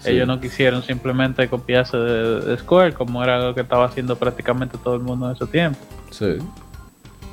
Sí. 0.00 0.10
Ellos 0.10 0.26
no 0.26 0.40
quisieron 0.40 0.82
simplemente 0.82 1.48
copiarse 1.48 1.96
de, 1.96 2.40
de, 2.40 2.58
Square, 2.58 2.94
como 2.94 3.22
era 3.22 3.38
lo 3.40 3.54
que 3.54 3.62
estaba 3.62 3.86
haciendo 3.86 4.16
prácticamente 4.16 4.78
todo 4.78 4.94
el 4.94 5.00
mundo 5.00 5.26
en 5.26 5.36
ese 5.36 5.46
tiempo. 5.46 5.78
Sí. 6.10 6.38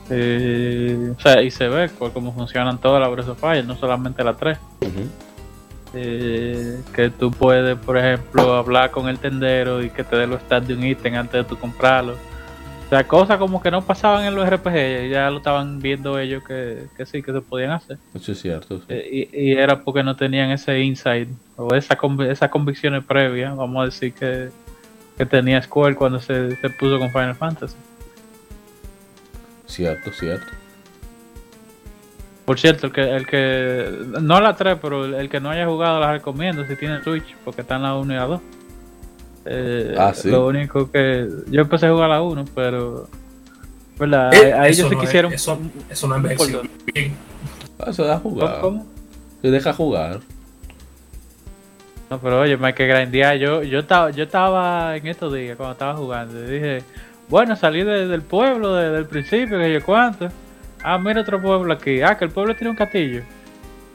Eh, 0.09 1.13
o 1.17 1.19
sea, 1.19 1.41
y 1.41 1.49
se 1.49 1.67
ve 1.67 1.89
cómo 2.13 2.31
funcionan 2.33 2.77
todas 2.79 3.01
las 3.01 3.11
Breath 3.11 3.29
of 3.29 3.39
Fire, 3.39 3.65
no 3.65 3.75
solamente 3.75 4.23
la 4.23 4.33
3. 4.33 4.57
Uh 4.57 4.85
-huh. 4.85 5.09
eh, 5.95 6.81
que 6.93 7.09
tú 7.09 7.31
puedes, 7.31 7.77
por 7.77 7.97
ejemplo, 7.97 8.53
hablar 8.53 8.91
con 8.91 9.07
el 9.09 9.17
tendero 9.17 9.81
y 9.81 9.89
que 9.89 10.03
te 10.03 10.15
dé 10.15 10.27
los 10.27 10.41
stats 10.41 10.67
de 10.67 10.75
un 10.75 10.85
ítem 10.85 11.15
antes 11.15 11.33
de 11.33 11.43
tú 11.43 11.57
comprarlo. 11.57 12.15
O 12.85 12.89
sea, 12.89 13.03
cosas 13.07 13.39
como 13.39 13.63
que 13.63 13.71
no 13.71 13.81
pasaban 13.81 14.25
en 14.25 14.35
los 14.35 14.47
RPG, 14.47 15.09
ya 15.09 15.31
lo 15.31 15.37
estaban 15.37 15.79
viendo 15.79 16.19
ellos 16.19 16.43
que, 16.43 16.85
que 16.95 17.05
sí, 17.07 17.23
que 17.23 17.31
se 17.31 17.41
podían 17.41 17.71
hacer. 17.71 17.97
Eso 18.13 18.31
es 18.31 18.39
cierto. 18.39 18.77
Sí. 18.77 18.85
Eh, 18.89 19.29
y, 19.33 19.49
y, 19.49 19.51
era 19.53 19.81
porque 19.81 20.03
no 20.03 20.15
tenían 20.15 20.51
ese 20.51 20.79
insight 20.81 21.27
o 21.55 21.73
esa, 21.73 21.97
esas 22.29 22.49
convicciones 22.49 23.03
previas, 23.03 23.55
vamos 23.55 23.81
a 23.81 23.85
decir, 23.85 24.13
que, 24.13 24.49
que 25.17 25.25
tenía 25.25 25.63
Square 25.63 25.95
cuando 25.95 26.19
se, 26.19 26.55
se 26.57 26.69
puso 26.69 26.99
con 26.99 27.09
Final 27.09 27.33
Fantasy. 27.33 27.75
Cierto, 29.67 30.11
cierto. 30.11 30.47
Por 32.45 32.59
cierto, 32.59 32.87
el 32.87 32.93
que, 32.93 33.01
el 33.01 33.25
que 33.25 34.05
no 34.21 34.39
la 34.39 34.55
3, 34.55 34.77
pero 34.81 35.05
el, 35.05 35.15
el 35.15 35.29
que 35.29 35.39
no 35.39 35.49
haya 35.49 35.65
jugado 35.65 35.99
las 35.99 36.11
recomiendo 36.11 36.65
si 36.65 36.75
tiene 36.75 37.01
Switch, 37.03 37.35
porque 37.43 37.61
están 37.61 37.81
la 37.81 37.95
1 37.95 38.13
y 38.13 38.15
la 38.15 38.25
2. 38.25 38.41
Eh, 39.45 39.95
ah, 39.97 40.13
sí. 40.13 40.29
Lo 40.29 40.47
único 40.47 40.91
que 40.91 41.27
yo 41.47 41.61
empecé 41.61 41.87
a 41.87 41.91
jugar 41.91 42.09
la 42.09 42.21
1, 42.21 42.45
pero 42.53 43.07
¿verdad? 43.97 44.33
Eh, 44.33 44.53
a, 44.53 44.67
ellos 44.67 44.89
se 44.89 44.95
no 44.95 45.01
quisieron. 45.01 45.33
Es, 45.33 45.41
eso, 45.41 45.59
eso 45.89 46.07
no 46.07 46.15
envejeció 46.15 46.61
bien. 46.93 47.15
Ah, 47.79 47.89
eso 47.89 48.19
jugar. 48.19 48.61
¿Cómo? 48.61 48.85
Se 49.41 49.51
deja 49.51 49.73
jugar. 49.73 50.19
No, 52.09 52.19
pero 52.19 52.41
oye, 52.41 52.57
hay 52.61 52.73
que 52.73 52.87
grandear. 52.87 53.37
Yo, 53.37 53.63
yo, 53.63 53.79
estaba, 53.79 54.11
yo 54.11 54.23
estaba 54.23 54.95
en 54.95 55.07
estos 55.07 55.33
días 55.33 55.57
cuando 55.57 55.73
estaba 55.73 55.95
jugando. 55.95 56.43
Y 56.43 56.51
dije, 56.51 56.83
bueno, 57.29 57.55
salí 57.55 57.83
de, 57.83 58.07
del 58.07 58.21
pueblo 58.21 58.75
desde 58.75 58.97
el 58.97 59.05
principio, 59.05 59.57
que 59.57 59.73
yo 59.73 59.83
cuánto. 59.83 60.29
Ah, 60.83 60.97
mira 60.99 61.21
otro 61.21 61.41
pueblo 61.41 61.73
aquí. 61.73 62.01
Ah, 62.01 62.17
que 62.17 62.25
el 62.25 62.31
pueblo 62.31 62.55
tiene 62.55 62.69
un 62.69 62.75
castillo. 62.75 63.23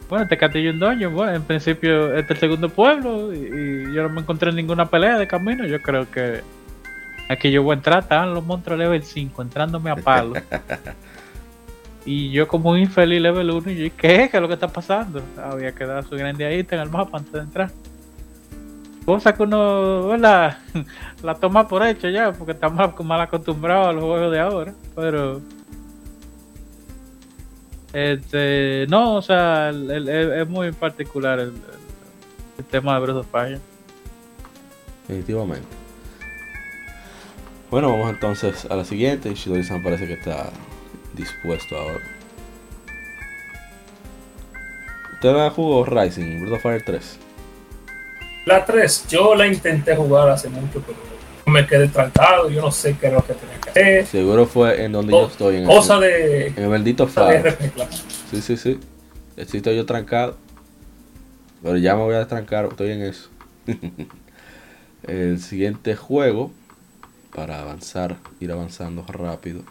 Bueno, 0.09 0.24
este 0.24 0.37
castillo 0.37 0.70
en 0.70 0.81
Doño, 0.81 1.11
bueno, 1.11 1.35
en 1.35 1.43
principio 1.45 2.16
este 2.16 2.33
es 2.33 2.43
el 2.43 2.49
segundo 2.49 2.68
pueblo 2.68 3.33
y, 3.33 3.37
y, 3.37 3.95
yo 3.95 4.03
no 4.03 4.09
me 4.09 4.22
encontré 4.22 4.53
ninguna 4.53 4.87
pelea 4.87 5.16
de 5.16 5.28
camino. 5.28 5.64
Yo 5.64 5.81
creo 5.81 6.11
que 6.11 6.41
aquí 7.28 7.53
yo 7.53 7.62
voy 7.62 7.74
a 7.74 7.76
entrar, 7.76 8.01
estaban 8.01 8.35
los 8.35 8.45
monstruos 8.45 8.76
level 8.76 9.05
5 9.05 9.41
entrándome 9.43 9.91
a 9.91 9.95
palo. 9.95 10.35
y 12.05 12.33
yo 12.33 12.49
como 12.49 12.70
un 12.70 12.78
infeliz 12.78 13.22
level 13.22 13.51
1 13.53 13.70
y 13.70 13.76
yo, 13.76 13.97
¿qué? 13.97 14.28
¿Qué 14.28 14.37
es 14.37 14.41
lo 14.41 14.49
que 14.49 14.55
está 14.55 14.66
pasando? 14.66 15.22
Había 15.41 15.70
que 15.72 15.87
dar 15.87 16.03
su 16.03 16.16
grandeadita 16.16 16.74
en 16.74 16.83
el 16.83 16.91
mapa 16.91 17.18
antes 17.18 17.33
de 17.33 17.41
entrar. 17.41 17.70
Cosa 19.11 19.34
que 19.34 19.42
uno 19.42 20.16
la, 20.16 20.61
la 21.24 21.34
toma 21.34 21.66
por 21.66 21.84
hecho 21.84 22.08
ya, 22.08 22.30
porque 22.30 22.52
estamos 22.52 22.94
mal 23.04 23.20
acostumbrados 23.20 23.88
a 23.88 23.92
los 23.92 24.04
juegos 24.04 24.30
de 24.30 24.38
ahora. 24.38 24.72
Pero 24.94 25.40
este, 27.92 28.86
no, 28.88 29.16
o 29.16 29.22
sea, 29.22 29.70
es 29.70 30.48
muy 30.48 30.70
particular 30.70 31.40
el, 31.40 31.52
tema 32.70 32.94
de 32.94 33.00
Breath 33.00 33.16
of 33.16 33.26
Fire. 33.32 33.58
Definitivamente. 35.08 35.66
Bueno, 37.68 37.90
vamos 37.90 38.11
entonces 38.11 38.64
a 38.70 38.76
la 38.76 38.84
siguiente. 38.84 39.34
Shidori-san 39.34 39.82
parece 39.82 40.06
que 40.06 40.12
está 40.12 40.50
dispuesto 41.14 41.76
ahora. 41.76 42.04
¿Usted 45.14 45.50
jugó 45.50 45.84
Rising, 45.84 46.42
Breath 46.42 46.54
of 46.54 46.62
Fire 46.62 46.84
3? 46.86 47.30
La 48.47 48.64
3, 48.64 49.07
yo 49.09 49.34
la 49.34 49.47
intenté 49.47 49.95
jugar 49.95 50.28
hace 50.28 50.49
mucho, 50.49 50.82
pero 50.86 50.99
me 51.47 51.66
quedé 51.66 51.88
trancado, 51.88 52.49
yo 52.49 52.62
no 52.62 52.70
sé 52.70 52.97
qué 52.99 53.09
es 53.09 53.12
lo 53.12 53.24
que 53.24 53.34
tenía 53.34 53.61
que 53.61 53.70
hacer. 53.70 54.07
Seguro 54.07 54.47
fue 54.47 54.84
en 54.84 54.93
donde 54.93 55.12
yo 55.12 55.26
estoy. 55.26 55.57
En 55.57 55.66
cosa 55.66 55.95
el, 55.97 56.01
de. 56.01 56.47
En 56.49 56.62
el 56.64 56.68
bendito 56.70 57.07
faro. 57.07 57.51
Sí, 58.30 58.41
sí, 58.41 58.57
sí. 58.57 58.80
Estoy 59.36 59.76
yo 59.76 59.86
trancado. 59.86 60.36
Pero 61.62 61.76
ya 61.76 61.95
me 61.95 62.03
voy 62.03 62.14
a 62.14 62.20
destrancar, 62.20 62.66
estoy 62.66 62.93
en 62.93 63.03
eso. 63.03 63.28
el 65.07 65.41
siguiente 65.41 65.95
juego, 65.95 66.51
para 67.34 67.61
avanzar, 67.61 68.16
ir 68.41 68.51
avanzando 68.51 69.05
rápido. 69.07 69.62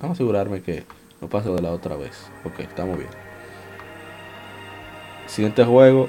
Vamos 0.00 0.16
a 0.16 0.18
asegurarme 0.18 0.62
que 0.62 0.84
no 1.20 1.28
pase 1.28 1.50
de 1.50 1.60
la 1.60 1.70
otra 1.70 1.96
vez. 1.96 2.12
Ok, 2.44 2.60
estamos 2.60 2.96
bien. 2.96 3.10
El 5.24 5.30
siguiente 5.30 5.64
juego 5.64 6.08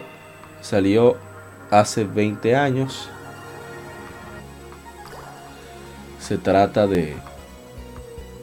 salió 0.61 1.17
hace 1.72 2.03
20 2.03 2.55
años 2.55 3.09
se 6.20 6.38
trata 6.38 6.88
de 6.88 7.16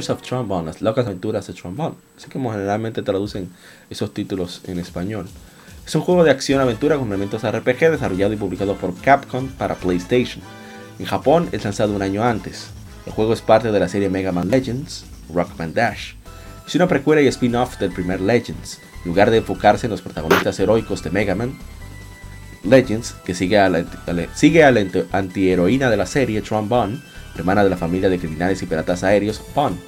of 0.09 0.23
Trombone, 0.23 0.67
las 0.67 0.83
locas 0.83 1.07
aventuras 1.07 1.47
de 1.47 1.53
Trombone, 1.53 1.95
así 2.17 2.29
como 2.29 2.51
generalmente 2.51 3.03
traducen 3.03 3.51
esos 3.89 4.13
títulos 4.13 4.63
en 4.65 4.79
español. 4.79 5.29
Es 5.87 5.95
un 5.95 6.03
juego 6.03 6.25
de 6.25 6.31
acción-aventura 6.31 6.97
con 6.97 7.09
elementos 7.09 7.43
RPG 7.43 7.91
desarrollado 7.91 8.33
y 8.33 8.37
publicado 8.37 8.77
por 8.77 8.95
Capcom 9.01 9.49
para 9.49 9.75
PlayStation. 9.75 10.43
En 10.99 11.07
Japón 11.07 11.49
es 11.53 11.65
lanzado 11.65 11.95
un 11.95 12.03
año 12.03 12.23
antes. 12.23 12.69
El 13.07 13.13
juego 13.13 13.33
es 13.33 13.41
parte 13.41 13.73
de 13.73 13.81
la 13.81 13.89
serie 13.89 14.09
Mega 14.09 14.33
Man 14.33 14.49
Legends, 14.49 15.05
Rockman 15.33 15.75
Dash. 15.75 16.15
Es 16.67 16.75
una 16.77 16.87
precuela 16.87 17.21
y 17.21 17.27
spin-off 17.27 17.79
del 17.79 17.91
primer 17.91 18.21
Legends. 18.21 18.79
En 19.05 19.11
lugar 19.11 19.31
de 19.31 19.39
enfocarse 19.39 19.87
en 19.87 19.91
los 19.91 20.03
protagonistas 20.03 20.59
heroicos 20.61 21.03
de 21.03 21.11
Mega 21.11 21.35
Man, 21.35 21.59
Legends, 22.65 23.17
que 23.25 23.35
sigue 23.35 23.59
a 23.59 23.69
la, 23.69 23.85
sigue 24.35 24.65
a 24.65 24.71
la 24.71 24.85
antiheroína 25.13 25.91
de 25.91 25.97
la 25.97 26.07
serie, 26.07 26.43
Trombone, 26.43 26.99
hermana 27.37 27.65
de 27.65 27.71
la 27.71 27.77
familia 27.77 28.09
de 28.09 28.19
criminales 28.19 28.63
y 28.63 28.67
piratas 28.67 29.03
aéreos, 29.05 29.41
Pon. 29.55 29.79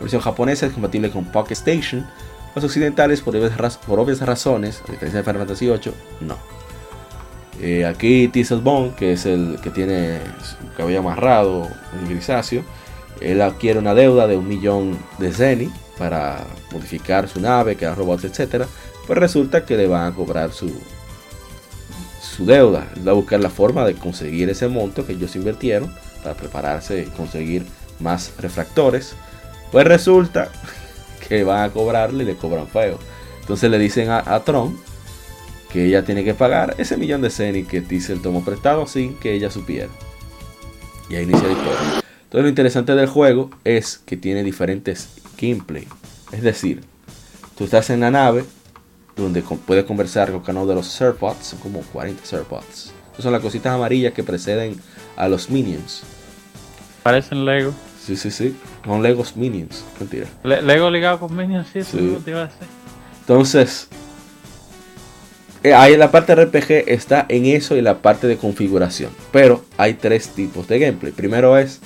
versión 0.00 0.22
japonesa 0.22 0.66
es 0.66 0.72
compatible 0.72 1.10
con 1.10 1.24
Pocket 1.26 1.54
Station. 1.54 2.06
Los 2.54 2.64
occidentales, 2.64 3.22
por 3.22 3.36
obvias, 3.36 4.20
razones, 4.20 4.82
a 4.88 4.92
diferencia 4.92 5.20
de 5.20 5.24
Final 5.24 5.38
Fantasy 5.38 5.66
VIII, 5.66 5.92
no. 6.20 6.36
Eh, 7.60 7.86
aquí 7.86 8.30
Bone, 8.62 8.92
que 8.96 9.12
es 9.12 9.26
el 9.26 9.58
que 9.62 9.70
tiene 9.70 10.18
su 10.42 10.74
cabello 10.76 11.00
amarrado, 11.00 11.68
un 12.00 12.08
grisáceo, 12.08 12.62
él 13.20 13.40
adquiere 13.40 13.78
una 13.78 13.94
deuda 13.94 14.26
de 14.26 14.36
un 14.36 14.48
millón 14.48 14.98
de 15.18 15.32
Zeni 15.32 15.70
para 15.98 16.44
modificar 16.72 17.28
su 17.28 17.40
nave, 17.40 17.76
crear 17.76 17.96
robots, 17.96 18.24
etc. 18.24 18.64
Pues 19.06 19.18
resulta 19.18 19.64
que 19.64 19.76
le 19.76 19.86
van 19.86 20.12
a 20.12 20.14
cobrar 20.14 20.52
su, 20.52 20.72
su 22.34 22.46
deuda. 22.46 22.88
Va 23.06 23.12
a 23.12 23.14
buscar 23.14 23.40
la 23.40 23.50
forma 23.50 23.84
de 23.84 23.94
conseguir 23.94 24.48
ese 24.48 24.68
monto 24.68 25.06
que 25.06 25.12
ellos 25.12 25.36
invirtieron 25.36 25.92
para 26.22 26.34
prepararse 26.34 27.02
y 27.02 27.10
conseguir 27.10 27.64
más 28.00 28.32
refractores. 28.38 29.14
Pues 29.70 29.86
resulta 29.86 30.50
que 31.28 31.44
van 31.44 31.62
a 31.62 31.72
cobrarle 31.72 32.24
y 32.24 32.26
le 32.26 32.36
cobran 32.36 32.66
feo. 32.66 32.98
Entonces 33.40 33.70
le 33.70 33.78
dicen 33.78 34.08
a, 34.10 34.40
Tron 34.44 34.78
que 35.70 35.86
ella 35.86 36.04
tiene 36.04 36.22
que 36.22 36.34
pagar 36.34 36.74
ese 36.78 36.96
millón 36.96 37.22
de 37.22 37.30
Zeni 37.30 37.64
que 37.64 37.80
Diesel 37.80 38.20
tomó 38.20 38.44
prestado 38.44 38.86
sin 38.86 39.14
que 39.18 39.32
ella 39.32 39.50
supiera. 39.50 39.88
Y 41.08 41.16
ahí 41.16 41.24
inicia 41.24 41.48
la 41.48 41.52
historia. 41.52 41.80
Entonces 42.24 42.42
lo 42.42 42.48
interesante 42.48 42.94
del 42.94 43.08
juego 43.08 43.50
es 43.64 44.00
que 44.06 44.16
tiene 44.16 44.42
diferentes 44.42 45.08
gameplay. 45.38 45.86
Es 46.30 46.42
decir, 46.42 46.82
tú 47.56 47.64
estás 47.64 47.90
en 47.90 48.00
la 48.00 48.10
nave 48.10 48.44
donde 49.16 49.42
puedes 49.42 49.84
conversar 49.84 50.30
con 50.32 50.40
cada 50.40 50.58
uno 50.60 50.66
de 50.68 50.74
los 50.74 50.86
Serpods, 50.86 51.46
son 51.46 51.58
como 51.60 51.80
40 51.80 52.24
Serpods. 52.24 52.92
Son 53.18 53.30
las 53.32 53.40
cositas 53.42 53.72
amarillas 53.74 54.12
que 54.14 54.22
preceden 54.24 54.80
a 55.16 55.28
los 55.28 55.50
Minions. 55.50 56.02
Parecen 57.02 57.44
Lego. 57.44 57.72
Sí, 58.04 58.16
sí, 58.16 58.30
sí. 58.30 58.56
Son 58.84 59.02
Legos 59.02 59.36
Minions. 59.36 59.84
Mentira. 60.00 60.26
Le- 60.44 60.62
Lego 60.62 60.90
ligado 60.90 61.20
con 61.20 61.36
Minions, 61.36 61.68
sí, 61.72 61.80
eso 61.80 61.98
Sí. 61.98 62.18
te 62.24 62.30
iba 62.30 62.40
a 62.42 62.46
decir. 62.46 62.66
Entonces, 63.20 63.88
eh, 65.62 65.74
ahí 65.74 65.92
en 65.92 66.00
la 66.00 66.10
parte 66.10 66.34
RPG 66.34 66.84
está 66.88 67.26
en 67.28 67.46
eso 67.46 67.76
y 67.76 67.82
la 67.82 67.98
parte 67.98 68.26
de 68.26 68.36
configuración. 68.36 69.10
Pero 69.30 69.64
hay 69.76 69.94
tres 69.94 70.28
tipos 70.30 70.66
de 70.66 70.78
gameplay. 70.80 71.12
Primero 71.12 71.56
es 71.56 71.80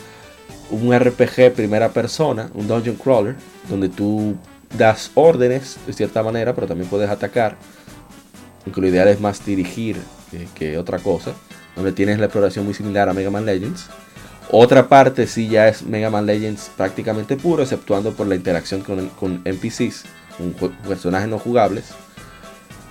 un 0.71 0.95
RPG 0.95 1.53
primera 1.55 1.91
persona, 1.91 2.51
un 2.55 2.67
dungeon 2.69 2.97
crawler, 2.97 3.37
donde 3.69 3.89
tú 3.89 4.37
das 4.77 5.11
órdenes 5.15 5.79
de 5.87 5.93
cierta 5.93 6.23
manera, 6.23 6.55
pero 6.55 6.67
también 6.67 6.89
puedes 6.89 7.11
atacar. 7.11 7.57
Aunque 8.65 8.81
lo 8.81 8.89
ideal 8.89 9.09
es 9.09 9.21
más 9.21 9.45
dirigir 9.45 9.97
que, 10.55 10.79
otra 10.79 10.99
cosa. 10.99 11.33
Donde 11.75 11.93
tienes 11.93 12.19
la 12.19 12.27
exploración 12.27 12.65
muy 12.65 12.75
similar 12.75 13.09
a 13.09 13.13
Mega 13.13 13.31
Man 13.31 13.47
Legends. 13.47 13.87
Otra 14.51 14.89
parte 14.89 15.27
sí 15.27 15.49
ya 15.49 15.69
es 15.69 15.83
Mega 15.83 16.11
Man 16.11 16.27
Legends 16.27 16.71
prácticamente 16.77 17.37
puro, 17.37 17.63
exceptuando 17.63 18.13
por 18.13 18.27
la 18.27 18.37
interacción 18.37 18.81
con, 18.83 19.43
NPCs, 19.45 20.05
con 20.39 20.53
personajes 20.87 21.29
no 21.29 21.39
jugables, 21.39 21.87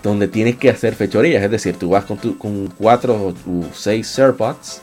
donde 0.03 0.28
tienes 0.28 0.57
que 0.57 0.69
hacer 0.69 0.95
fechorías, 0.95 1.41
es 1.41 1.49
decir, 1.49 1.78
tú 1.78 1.89
vas 1.89 2.03
con, 2.03 2.17
tu, 2.17 2.38
con 2.38 2.67
cuatro 2.78 3.34
o 3.47 3.63
seis 3.73 4.07
Serpods, 4.07 4.82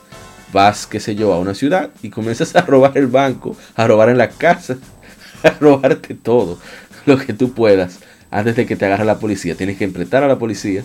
vas, 0.52 0.86
qué 0.86 0.98
sé 0.98 1.14
yo, 1.14 1.32
a 1.32 1.38
una 1.38 1.54
ciudad 1.54 1.90
y 2.02 2.10
comienzas 2.10 2.56
a 2.56 2.62
robar 2.62 2.96
el 2.96 3.06
banco, 3.06 3.56
a 3.74 3.86
robar 3.86 4.08
en 4.08 4.18
la 4.18 4.30
casa, 4.30 4.76
a 5.42 5.50
robarte 5.50 6.14
todo 6.14 6.58
lo 7.06 7.18
que 7.18 7.32
tú 7.32 7.52
puedas 7.52 8.00
antes 8.30 8.56
de 8.56 8.66
que 8.66 8.76
te 8.76 8.86
agarre 8.86 9.04
la 9.04 9.18
policía. 9.18 9.54
Tienes 9.56 9.76
que 9.78 9.84
enfrentar 9.84 10.22
a 10.22 10.28
la 10.28 10.38
policía 10.38 10.84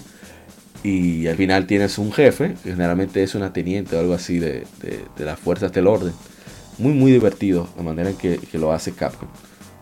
y 0.83 1.27
al 1.27 1.35
final 1.37 1.67
tienes 1.67 1.97
un 1.97 2.11
jefe, 2.11 2.55
que 2.63 2.71
generalmente 2.71 3.23
es 3.23 3.35
una 3.35 3.51
teniente 3.53 3.95
o 3.95 3.99
algo 3.99 4.13
así 4.13 4.39
de, 4.39 4.65
de- 4.81 5.05
de 5.17 5.25
las 5.25 5.39
fuerzas 5.39 5.71
del 5.73 5.87
orden. 5.87 6.13
Muy, 6.77 6.93
muy 6.93 7.11
divertido 7.11 7.67
la 7.77 7.83
manera 7.83 8.09
en 8.11 8.17
que, 8.17 8.37
que 8.37 8.59
lo 8.59 8.71
hace 8.71 8.93
Capcom, 8.93 9.29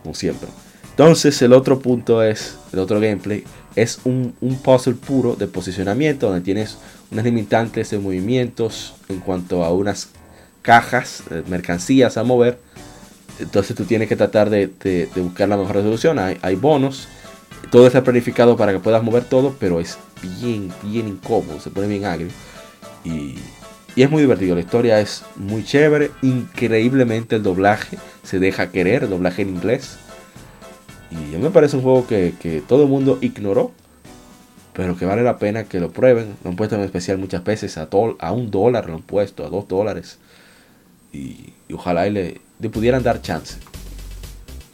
como 0.03 0.15
siempre. 0.15 0.49
Entonces, 0.91 1.41
el 1.41 1.51
otro 1.53 1.79
punto 1.79 2.23
es, 2.23 2.57
el 2.71 2.79
otro 2.79 2.99
gameplay, 3.01 3.43
es 3.75 3.99
un, 4.05 4.33
un 4.39 4.57
puzzle 4.61 4.93
puro 4.95 5.35
de 5.35 5.47
posicionamiento, 5.47 6.27
donde 6.27 6.41
tienes 6.41 6.77
unas 7.11 7.25
limitantes 7.25 7.89
de 7.89 7.99
movimientos 7.99 8.95
en 9.09 9.19
cuanto 9.19 9.65
a 9.65 9.73
unas 9.73 10.09
cajas, 10.61 11.23
eh, 11.31 11.43
mercancías 11.47 12.17
a 12.17 12.23
mover. 12.23 12.59
Entonces 13.39 13.75
tú 13.75 13.83
tienes 13.83 14.07
que 14.07 14.15
tratar 14.15 14.49
de, 14.49 15.09
buscar 15.15 15.49
la 15.49 15.57
mejor 15.57 15.75
resolución. 15.75 16.19
Hay, 16.19 16.55
bonos. 16.55 17.07
Todo 17.71 17.87
está 17.87 18.03
planificado 18.03 18.55
para 18.55 18.71
que 18.71 18.79
puedas 18.79 19.03
mover 19.03 19.25
todo, 19.25 19.55
pero 19.59 19.79
es 19.79 19.97
bien, 20.41 20.71
bien 20.83 21.07
incómodo. 21.07 21.59
Se 21.59 21.69
pone 21.69 21.87
bien 21.87 22.05
agrio. 22.05 22.27
Y, 23.03 23.35
y 23.95 24.03
es 24.03 24.09
muy 24.09 24.21
divertido. 24.21 24.55
La 24.55 24.61
historia 24.61 24.99
es 25.01 25.23
muy 25.35 25.63
chévere. 25.63 26.11
Increíblemente 26.21 27.35
el 27.35 27.43
doblaje 27.43 27.97
se 28.23 28.39
deja 28.39 28.71
querer. 28.71 29.03
El 29.03 29.09
doblaje 29.09 29.41
en 29.41 29.49
inglés. 29.49 29.97
Y 31.11 31.35
a 31.35 31.37
mí 31.37 31.43
me 31.43 31.49
parece 31.49 31.75
un 31.75 31.83
juego 31.83 32.07
que, 32.07 32.63
todo 32.67 32.83
el 32.83 32.89
mundo 32.89 33.17
ignoró. 33.21 33.71
Pero 34.73 34.97
que 34.97 35.05
vale 35.05 35.23
la 35.23 35.39
pena 35.39 35.65
que 35.65 35.79
lo 35.79 35.91
prueben. 35.91 36.35
Lo 36.43 36.51
han 36.51 36.55
puesto 36.55 36.75
en 36.75 36.81
especial 36.81 37.17
muchas 37.17 37.43
veces. 37.43 37.77
A 37.77 38.31
un 38.31 38.51
dólar 38.51 38.87
lo 38.87 38.95
han 38.95 39.01
puesto. 39.01 39.45
A 39.45 39.49
dos 39.49 39.67
dólares. 39.67 40.19
Y, 41.11 41.53
y 41.67 41.73
ojalá 41.73 42.07
y 42.07 42.11
le, 42.11 42.41
le 42.59 42.69
pudieran 42.69 43.03
dar 43.03 43.21
chance. 43.21 43.57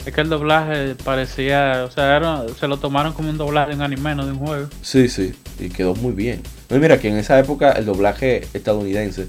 Es 0.04 0.12
que 0.12 0.20
el 0.20 0.28
doblaje 0.28 0.96
parecía, 1.04 1.84
o 1.86 1.90
sea, 1.90 2.16
era- 2.16 2.42
se 2.58 2.66
lo 2.66 2.76
tomaron 2.78 3.12
como 3.12 3.30
un 3.30 3.38
doblaje 3.38 3.70
de 3.70 3.76
un 3.76 3.82
anime, 3.82 4.14
no 4.16 4.26
de 4.26 4.32
un 4.32 4.38
juego. 4.38 4.68
Sí, 4.82 5.08
sí, 5.08 5.32
y 5.60 5.68
quedó 5.68 5.94
muy 5.94 6.12
bien. 6.12 6.42
No, 6.68 6.76
y 6.76 6.80
mira 6.80 6.98
que 6.98 7.08
en 7.08 7.16
esa 7.18 7.38
época 7.38 7.72
el 7.72 7.84
doblaje 7.86 8.46
estadounidense 8.52 9.28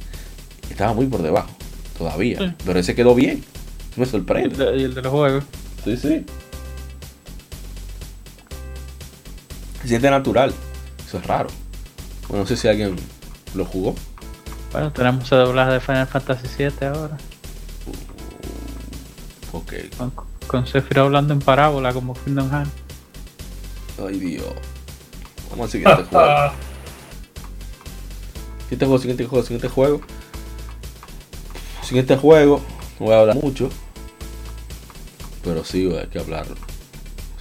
estaba 0.69 0.93
muy 0.93 1.05
por 1.05 1.21
debajo, 1.21 1.49
todavía. 1.97 2.39
Sí. 2.39 2.53
Pero 2.65 2.79
ese 2.79 2.95
quedó 2.95 3.13
bien. 3.13 3.43
Me 3.95 4.01
Y 4.01 4.05
el 4.05 4.09
sorprende. 4.11 4.65
de, 4.71 4.77
y 4.77 4.83
el 4.83 4.93
de 4.95 5.01
los 5.03 5.11
juegos. 5.11 5.43
Sí, 5.83 5.95
sí. 5.97 6.25
Se 9.81 9.87
siente 9.89 10.09
natural. 10.09 10.53
Eso 11.07 11.17
es 11.19 11.27
raro. 11.27 11.49
Bueno, 12.27 12.43
no 12.43 12.47
sé 12.47 12.57
si 12.57 12.67
alguien 12.67 12.95
lo 13.53 13.65
jugó. 13.65 13.93
Bueno, 14.71 14.91
tenemos 14.91 15.31
el 15.31 15.37
doblaje 15.39 15.73
de 15.73 15.79
Final 15.79 16.07
Fantasy 16.07 16.47
VII 16.57 16.87
ahora. 16.87 17.17
Ok. 19.53 19.73
Con, 19.97 20.11
con 20.47 20.65
hablando 20.97 21.33
en 21.33 21.39
parábola 21.39 21.93
como 21.93 22.15
Kingdom 22.15 22.49
Hearts. 22.49 22.71
Ay, 24.05 24.19
Dios. 24.19 24.53
Vamos 25.51 25.65
al 25.65 25.71
siguiente 25.71 26.03
juego. 26.09 26.51
Siguiente 28.63 28.85
juego, 28.85 28.97
siguiente 28.99 29.25
juego, 29.25 29.43
siguiente 29.43 29.67
juego. 29.69 30.01
Siguiente 31.83 32.17
juego. 32.17 32.61
No 32.99 33.05
voy 33.05 33.15
a 33.15 33.19
hablar 33.19 33.35
mucho. 33.35 33.69
Pero 35.43 35.63
sí 35.63 35.87
hay 35.95 36.07
que 36.07 36.17
hablarlo. 36.19 36.55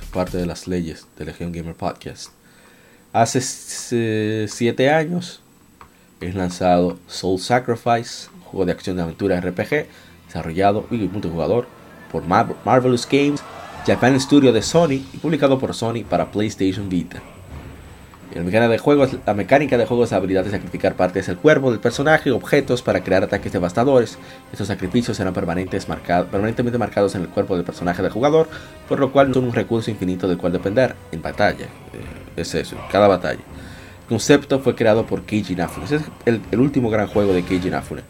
Es 0.03 0.09
parte 0.09 0.37
de 0.37 0.45
las 0.45 0.69
leyes 0.69 1.07
de 1.17 1.25
Legion 1.25 1.51
Gamer 1.51 1.75
Podcast. 1.75 2.31
Hace 3.15 4.49
7 4.49 4.91
años 4.91 5.41
es 6.21 6.35
lanzado 6.35 6.99
Soul 7.07 7.39
Sacrifice, 7.39 8.29
juego 8.45 8.67
de 8.67 8.73
acción 8.73 8.97
de 8.97 9.03
aventura 9.03 9.41
RPG, 9.41 9.87
desarrollado 10.27 10.87
y 10.91 10.97
multijugador 10.97 11.67
por 12.13 12.25
Mar- 12.27 12.55
Marvelous 12.65 13.09
Games, 13.11 13.43
Japan 13.87 14.21
Studio 14.21 14.53
de 14.53 14.63
Sony 14.63 15.03
y 15.13 15.19
publicado 15.21 15.59
por 15.59 15.75
Sony 15.75 16.05
para 16.09 16.31
PlayStation 16.31 16.89
Vita. 16.89 17.21
La 18.35 18.43
mecánica 18.43 18.69
de 18.71 18.79
juego, 18.79 19.05
es- 19.05 19.17
la 19.27 19.35
mecánica 19.35 19.77
de 19.77 19.85
juego 19.85 20.05
es 20.05 20.11
la 20.11 20.17
habilidad 20.17 20.43
de 20.45 20.51
sacrificar 20.53 20.95
partes 20.95 21.27
del 21.27 21.37
cuerpo 21.37 21.71
del 21.71 21.81
personaje 21.81 22.31
y 22.31 22.33
objetos 22.33 22.81
para 22.81 23.03
crear 23.05 23.23
ataques 23.23 23.53
devastadores. 23.53 24.17
Estos 24.51 24.69
sacrificios 24.69 25.19
serán 25.19 25.35
permanentes 25.35 25.85
permanentemente 25.85 26.79
marcados 26.79 27.15
en 27.15 27.23
el 27.23 27.29
cuerpo 27.29 27.57
del 27.57 27.65
personaje 27.65 28.01
del 28.01 28.11
jugador, 28.11 28.49
por 28.89 29.01
lo 29.01 29.13
cual 29.13 29.35
son 29.35 29.45
un 29.45 29.53
recurso 29.53 29.91
infinito 29.91 30.29
del 30.29 30.39
cual 30.39 30.53
depender 30.53 30.95
en 31.13 31.21
batalla. 31.21 31.67
Eh, 31.67 32.41
es 32.41 32.55
eso, 32.55 32.77
cada 32.91 33.07
batalla. 33.07 33.41
El 34.03 34.09
concepto 34.09 34.61
fue 34.61 34.75
creado 34.75 35.05
por 35.05 35.25
Keiji 35.25 35.53
Inafune. 35.53 35.85
Ese 35.85 35.97
es 35.97 36.03
el, 36.25 36.41
el 36.51 36.61
último 36.61 36.89
gran 36.89 37.09
juego 37.09 37.35
de 37.35 37.43
Keiji 37.43 37.69
Inafune. 37.69 38.01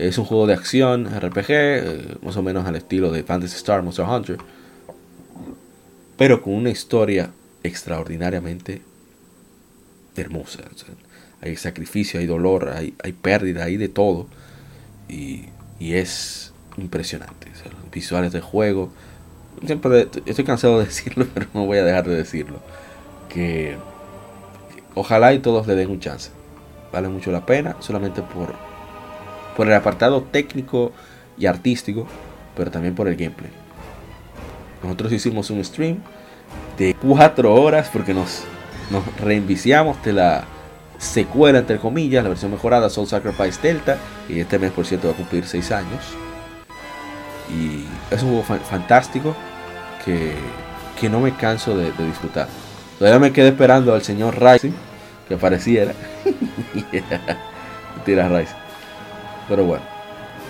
Es 0.00 0.16
un 0.16 0.24
juego 0.24 0.46
de 0.46 0.54
acción, 0.54 1.04
RPG, 1.04 1.46
eh, 1.50 2.16
más 2.22 2.34
o 2.38 2.42
menos 2.42 2.66
al 2.66 2.74
estilo 2.74 3.12
de 3.12 3.22
Fantasy 3.22 3.56
Star 3.56 3.82
Monster 3.82 4.06
Hunter, 4.06 4.38
pero 6.16 6.40
con 6.40 6.54
una 6.54 6.70
historia 6.70 7.30
extraordinariamente 7.62 8.80
hermosa. 10.16 10.62
hay 11.42 11.54
sacrificio, 11.56 12.18
hay 12.18 12.24
dolor, 12.24 12.70
hay, 12.70 12.94
hay 13.04 13.12
pérdida, 13.12 13.64
hay 13.64 13.76
de 13.76 13.88
todo. 13.88 14.26
Y, 15.06 15.44
y 15.78 15.92
es 15.92 16.54
impresionante. 16.78 17.48
los 17.48 17.90
visuales 17.92 18.32
del 18.32 18.42
juego. 18.42 18.90
Siempre 19.66 20.08
estoy 20.24 20.44
cansado 20.46 20.78
de 20.78 20.84
decirlo, 20.86 21.26
pero 21.34 21.46
no 21.52 21.66
voy 21.66 21.76
a 21.76 21.84
dejar 21.84 22.08
de 22.08 22.16
decirlo. 22.16 22.60
Que 23.28 23.76
ojalá 24.94 25.34
y 25.34 25.40
todos 25.40 25.66
le 25.66 25.74
den 25.74 25.90
un 25.90 26.00
chance. 26.00 26.30
Vale 26.90 27.08
mucho 27.08 27.30
la 27.30 27.44
pena, 27.44 27.76
solamente 27.80 28.22
por, 28.22 28.54
por 29.60 29.66
el 29.68 29.74
apartado 29.74 30.22
técnico 30.22 30.90
y 31.36 31.44
artístico, 31.44 32.06
pero 32.56 32.70
también 32.70 32.94
por 32.94 33.08
el 33.08 33.14
gameplay. 33.14 33.50
Nosotros 34.82 35.12
hicimos 35.12 35.50
un 35.50 35.62
stream 35.62 35.98
de 36.78 36.94
4 36.94 37.54
horas 37.54 37.90
porque 37.92 38.14
nos, 38.14 38.44
nos 38.90 39.04
reinviciamos 39.20 40.02
de 40.02 40.14
la 40.14 40.44
secuela, 40.96 41.58
entre 41.58 41.76
comillas, 41.76 42.22
la 42.22 42.30
versión 42.30 42.52
mejorada 42.52 42.88
Soul 42.88 43.06
Sacrifice 43.06 43.60
Delta. 43.60 43.98
Y 44.30 44.40
este 44.40 44.58
mes, 44.58 44.72
por 44.72 44.86
cierto, 44.86 45.08
va 45.08 45.12
a 45.12 45.16
cumplir 45.18 45.44
6 45.46 45.72
años. 45.72 46.00
Y 47.54 47.84
es 48.10 48.22
un 48.22 48.30
juego 48.30 48.44
fa- 48.44 48.60
fantástico. 48.60 49.36
que, 50.06 50.32
que 50.98 51.10
no 51.10 51.20
me 51.20 51.34
canso 51.36 51.76
de, 51.76 51.92
de 51.92 52.06
disfrutar. 52.06 52.48
Todavía 52.98 53.18
me 53.20 53.30
quedé 53.30 53.48
esperando 53.48 53.92
al 53.92 54.00
señor 54.00 54.42
Rising 54.42 54.72
que 55.28 55.34
apareciera. 55.34 55.92
Tira 58.06 58.26
Rising. 58.26 58.59
Pero 59.50 59.64
bueno. 59.64 59.84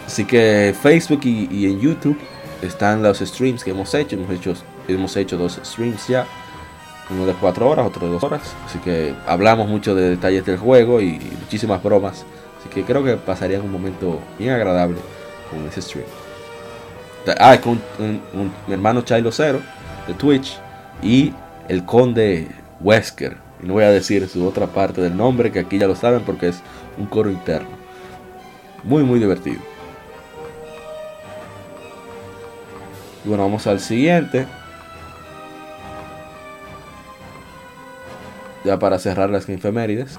Así 0.06 0.24
que 0.24 0.74
Facebook 0.80 1.20
y, 1.24 1.66
en 1.66 1.80
YouTube 1.80 2.18
están 2.62 3.02
los 3.02 3.18
streams 3.18 3.64
que 3.64 3.70
hemos 3.70 3.92
hecho. 3.94 4.16
Hemos 4.16 4.30
hecho, 4.30 4.54
hemos 4.86 5.16
hecho 5.16 5.36
dos 5.36 5.58
streams 5.64 6.06
ya. 6.06 6.26
Uno 7.08 7.26
de 7.26 7.32
4 7.32 7.68
horas, 7.68 7.86
otro 7.86 8.06
de 8.06 8.12
2 8.12 8.22
horas. 8.22 8.42
Así 8.66 8.78
que 8.78 9.14
hablamos 9.26 9.68
mucho 9.68 9.96
de 9.96 10.10
detalles 10.10 10.44
del 10.44 10.58
juego 10.58 11.00
y 11.00 11.18
muchísimas 11.40 11.82
bromas. 11.82 12.24
Así 12.60 12.68
que 12.68 12.84
creo 12.84 13.02
que 13.02 13.16
pasarían 13.16 13.62
un 13.62 13.72
momento 13.72 14.20
bien 14.38 14.52
agradable 14.52 14.98
con 15.50 15.66
ese 15.66 15.80
stream. 15.80 16.06
Ah, 17.38 17.58
con 17.60 17.80
mi 18.66 18.74
hermano 18.74 19.02
Chilo 19.02 19.32
Cero 19.32 19.60
de 20.06 20.14
Twitch 20.14 20.58
y 21.02 21.32
el 21.68 21.84
conde 21.84 22.48
Wesker. 22.80 23.38
Y 23.62 23.66
no 23.66 23.74
voy 23.74 23.84
a 23.84 23.90
decir 23.90 24.28
su 24.28 24.46
otra 24.46 24.66
parte 24.66 25.00
del 25.00 25.16
nombre, 25.16 25.50
que 25.50 25.60
aquí 25.60 25.78
ya 25.78 25.86
lo 25.86 25.96
saben 25.96 26.22
porque 26.22 26.48
es 26.48 26.60
un 26.98 27.06
coro 27.06 27.30
interno. 27.30 27.79
Muy, 28.84 29.02
muy 29.02 29.18
divertido. 29.18 29.60
Y 33.24 33.28
bueno, 33.28 33.44
vamos 33.44 33.66
al 33.66 33.80
siguiente. 33.80 34.46
Ya 38.64 38.78
para 38.78 38.98
cerrar 38.98 39.30
las 39.30 39.48
infemérides. 39.48 40.18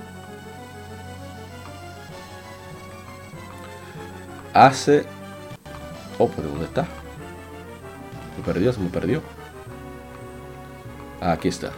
Hace. 4.54 5.06
Oh, 6.18 6.28
pero 6.28 6.50
¿dónde 6.50 6.66
está? 6.66 6.86
Me 8.38 8.44
perdió, 8.44 8.74
se 8.74 8.80
me 8.80 8.90
perdió. 8.90 9.22
Ah, 11.22 11.34
aquí 11.34 11.48
está. 11.48 11.72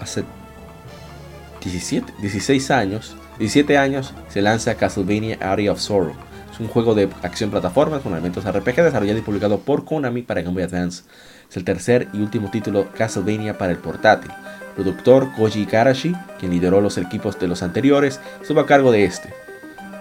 Hace 0.00 0.24
17, 1.62 2.14
16 2.20 2.70
años, 2.70 3.16
17 3.42 3.76
años 3.76 4.14
se 4.28 4.40
lanza 4.40 4.76
Castlevania 4.76 5.36
Area 5.40 5.72
of 5.72 5.80
Sorrow. 5.80 6.14
Es 6.52 6.60
un 6.60 6.68
juego 6.68 6.94
de 6.94 7.08
acción 7.22 7.50
plataformas 7.50 8.00
con 8.00 8.12
elementos 8.12 8.44
RPG 8.44 8.76
desarrollado 8.76 9.18
y 9.18 9.22
publicado 9.22 9.58
por 9.58 9.84
Konami 9.84 10.22
para 10.22 10.42
Game 10.42 10.54
Boy 10.54 10.62
Advance. 10.62 11.02
Es 11.50 11.56
el 11.56 11.64
tercer 11.64 12.06
y 12.12 12.18
último 12.18 12.52
título 12.52 12.92
Castlevania 12.96 13.58
para 13.58 13.72
el 13.72 13.78
portátil. 13.78 14.30
Productor 14.76 15.32
Koji 15.36 15.62
Igarashi, 15.62 16.14
quien 16.38 16.52
lideró 16.52 16.80
los 16.80 16.98
equipos 16.98 17.36
de 17.40 17.48
los 17.48 17.64
anteriores, 17.64 18.20
estuvo 18.40 18.60
a 18.60 18.66
cargo 18.66 18.92
de 18.92 19.06
este. 19.06 19.34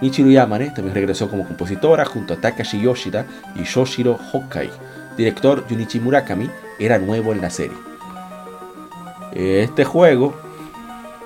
Michiru 0.01 0.29
Yamane 0.29 0.69
también 0.69 0.93
regresó 0.93 1.27
como 1.27 1.47
compositora 1.47 2.05
junto 2.05 2.35
a 2.35 2.37
Takashi 2.37 2.79
Yoshida 2.79 3.25
y 3.55 3.63
Shoshiro 3.63 4.19
Hokai. 4.31 4.69
Director 5.17 5.65
Junichi 5.67 5.99
Murakami 5.99 6.47
era 6.77 6.99
nuevo 6.99 7.31
en 7.31 7.41
la 7.41 7.49
serie. 7.49 7.77
Este 9.33 9.83
juego, 9.83 10.39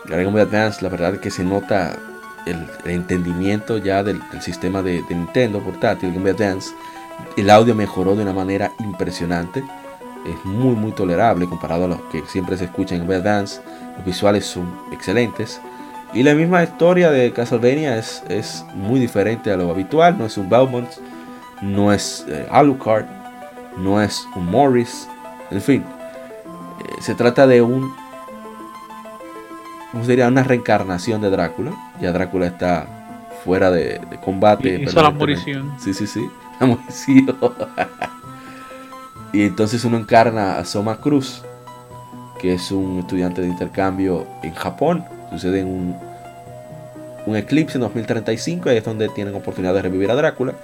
la 0.07 0.17
Game 0.17 0.39
Advance, 0.39 0.81
la 0.81 0.89
verdad 0.89 1.19
que 1.19 1.31
se 1.31 1.43
nota 1.43 1.97
el, 2.45 2.67
entendimiento 2.85 3.77
ya 3.77 4.03
del, 4.03 4.21
sistema 4.39 4.81
de, 4.81 5.03
Nintendo 5.09 5.59
portátil, 5.59 6.13
Game 6.13 6.31
Boy 6.31 6.31
Advance. 6.31 6.73
El 7.37 7.49
audio 7.49 7.75
mejoró 7.75 8.15
de 8.15 8.23
una 8.23 8.33
manera 8.33 8.71
impresionante. 8.79 9.63
Es 10.25 10.45
muy 10.45 10.75
muy 10.75 10.91
tolerable 10.91 11.45
comparado 11.47 11.85
a 11.85 11.87
lo 11.87 12.09
que 12.09 12.23
siempre 12.27 12.57
se 12.57 12.65
escucha 12.65 12.95
en 12.95 13.01
Game 13.01 13.19
Boy 13.19 13.27
Advance. 13.27 13.61
Los 13.97 14.05
visuales 14.05 14.45
son 14.45 14.71
excelentes. 14.91 15.59
Y 16.13 16.23
la 16.23 16.33
misma 16.33 16.63
historia 16.63 17.11
de 17.11 17.33
Castlevania 17.33 17.97
es, 17.97 18.23
es 18.29 18.65
muy 18.73 18.99
diferente 18.99 19.51
a 19.51 19.57
lo 19.57 19.69
habitual. 19.69 20.17
No 20.17 20.25
es 20.25 20.37
un 20.37 20.49
Belmont, 20.49 20.89
no 21.61 21.91
es 21.91 22.25
eh, 22.29 22.47
Alucard, 22.49 23.05
no 23.77 24.01
es 24.01 24.25
un 24.35 24.45
Morris. 24.45 25.07
En 25.51 25.61
fin, 25.61 25.83
eh, 25.83 27.01
se 27.01 27.15
trata 27.15 27.47
de 27.47 27.61
un. 27.61 27.93
¿Cómo 29.95 30.03
sería? 30.03 30.27
Una 30.27 30.43
reencarnación 30.43 31.21
de 31.21 31.29
Drácula. 31.29 31.71
Ya 32.01 32.11
Drácula 32.11 32.47
está 32.47 32.85
fuera 33.45 33.71
de, 33.71 34.01
de 34.09 34.17
combate. 34.19 34.81
Hizo 34.81 35.01
la 35.01 35.09
morición. 35.09 35.71
Sí, 35.79 35.93
sí, 35.93 36.05
sí. 36.05 36.29
La 36.59 36.67
morición. 36.67 37.33
y 39.31 39.43
entonces 39.43 39.85
uno 39.85 39.95
encarna 39.97 40.57
a 40.57 40.65
Soma 40.65 40.97
Cruz, 40.97 41.43
que 42.41 42.55
es 42.55 42.73
un 42.73 42.99
estudiante 42.99 43.39
de 43.41 43.47
intercambio 43.47 44.27
en 44.43 44.53
Japón. 44.53 45.05
Sucede 45.29 45.61
en 45.61 45.67
un, 45.67 45.95
un 47.25 47.35
eclipse 47.37 47.77
en 47.77 47.81
2035, 47.83 48.67
ahí 48.69 48.75
es 48.77 48.83
donde 48.83 49.07
tienen 49.07 49.33
oportunidad 49.33 49.73
de 49.75 49.81
revivir 49.81 50.11
a 50.11 50.15
Drácula 50.15 50.55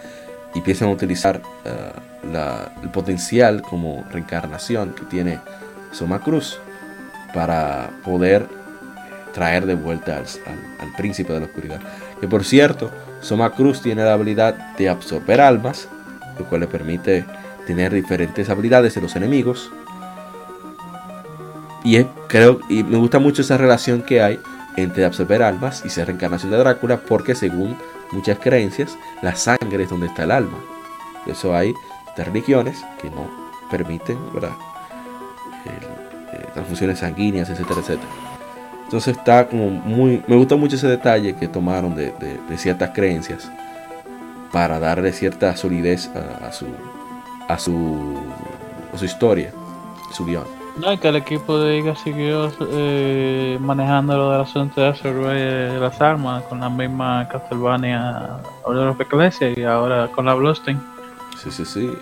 y 0.53 0.57
empiezan 0.57 0.89
a 0.89 0.91
utilizar 0.91 1.41
eh, 1.63 1.91
la- 2.33 2.69
el 2.83 2.89
potencial 2.89 3.61
como 3.61 4.03
reencarnación 4.11 4.93
que 4.93 5.05
tiene 5.05 5.39
Soma 5.93 6.19
Cruz 6.19 6.59
para 7.33 7.91
poder 8.03 8.45
traer 9.33 9.65
de 9.65 9.75
vuelta 9.75 10.17
al, 10.17 10.25
al- 10.79 10.91
príncipe 10.97 11.31
de 11.33 11.39
la 11.39 11.45
oscuridad. 11.45 11.79
Que 12.19 12.27
por 12.27 12.43
cierto, 12.43 12.91
Soma 13.21 13.51
Cruz 13.51 13.81
tiene 13.81 14.03
la 14.03 14.13
habilidad 14.13 14.75
de 14.77 14.89
absorber 14.89 15.39
almas, 15.41 15.87
lo 16.37 16.45
cual 16.45 16.61
le 16.61 16.67
permite 16.67 17.25
tener 17.65 17.93
diferentes 17.93 18.49
habilidades 18.49 18.95
de 18.95 19.01
los 19.01 19.15
enemigos. 19.15 19.71
Y 21.83 21.95
es- 21.97 22.05
creo 22.27 22.59
y 22.69 22.83
me 22.83 22.97
gusta 22.97 23.19
mucho 23.19 23.41
esa 23.41 23.57
relación 23.57 24.01
que 24.01 24.21
hay 24.21 24.39
entre 24.77 25.05
absorber 25.05 25.41
almas 25.43 25.83
y 25.85 25.89
ser 25.89 26.07
reencarnación 26.07 26.51
de 26.51 26.57
Drácula, 26.57 26.97
porque 26.97 27.35
según 27.35 27.75
muchas 28.11 28.37
creencias, 28.39 28.97
la 29.21 29.35
sangre 29.35 29.83
es 29.83 29.89
donde 29.89 30.07
está 30.07 30.23
el 30.23 30.31
alma. 30.31 30.57
Por 31.23 31.33
eso 31.33 31.55
hay 31.55 31.73
religiones 32.17 32.83
que 33.01 33.09
no 33.09 33.29
permiten, 33.69 34.17
¿verdad? 34.33 34.51
Eh, 35.65 36.95
sanguíneas, 36.95 37.49
etcétera, 37.49 37.79
etcétera. 37.79 38.09
Entonces 38.91 39.15
está 39.15 39.47
como 39.47 39.69
muy... 39.69 40.21
Me 40.27 40.35
gusta 40.35 40.57
mucho 40.57 40.75
ese 40.75 40.85
detalle 40.85 41.33
que 41.33 41.47
tomaron 41.47 41.95
de, 41.95 42.07
de- 42.19 42.37
de 42.49 42.57
ciertas 42.57 42.89
creencias 42.89 43.49
para 44.51 44.81
darle 44.81 45.13
cierta 45.13 45.55
solidez 45.55 46.11
a, 46.13 46.47
a 46.47 46.51
su, 46.51 46.65
a, 47.47 47.57
su, 47.57 48.17
a 48.93 48.97
su 48.97 49.05
historia, 49.05 49.53
su 50.11 50.25
guion. 50.25 50.43
No, 50.77 50.91
y 50.91 50.97
que 50.97 51.07
el 51.07 51.15
equipo 51.15 51.57
de 51.57 51.77
IGA 51.77 51.95
siguió 51.95 52.51
eh, 52.69 53.57
manejando 53.61 54.17
lo 54.17 54.31
del 54.33 54.41
asunto 54.41 54.81
de 54.81 55.77
las 55.79 56.01
armas 56.01 56.43
con 56.43 56.59
la 56.59 56.69
misma 56.69 57.29
Castlevania 57.29 58.39
Order 58.65 58.89
of 58.89 58.99
Ecclesia 58.99 59.53
y 59.55 59.63
ahora 59.63 60.09
con 60.13 60.25
la 60.25 60.33
Bloodstained. 60.33 60.81
Sí, 61.41 61.49
sí, 61.49 61.63
sí. 61.63 61.93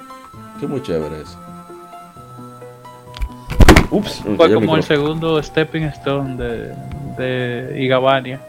Qué 0.59 0.65
muy 0.65 0.81
chévere 0.81 1.21
eso. 1.21 1.37
Ups, 3.91 4.21
Fue 4.37 4.53
como 4.53 4.75
el 4.75 4.83
segundo 4.83 5.41
stepping 5.41 5.83
stone 5.85 6.35
de, 6.37 6.73
de 7.17 7.81
Igavania. 7.81 8.39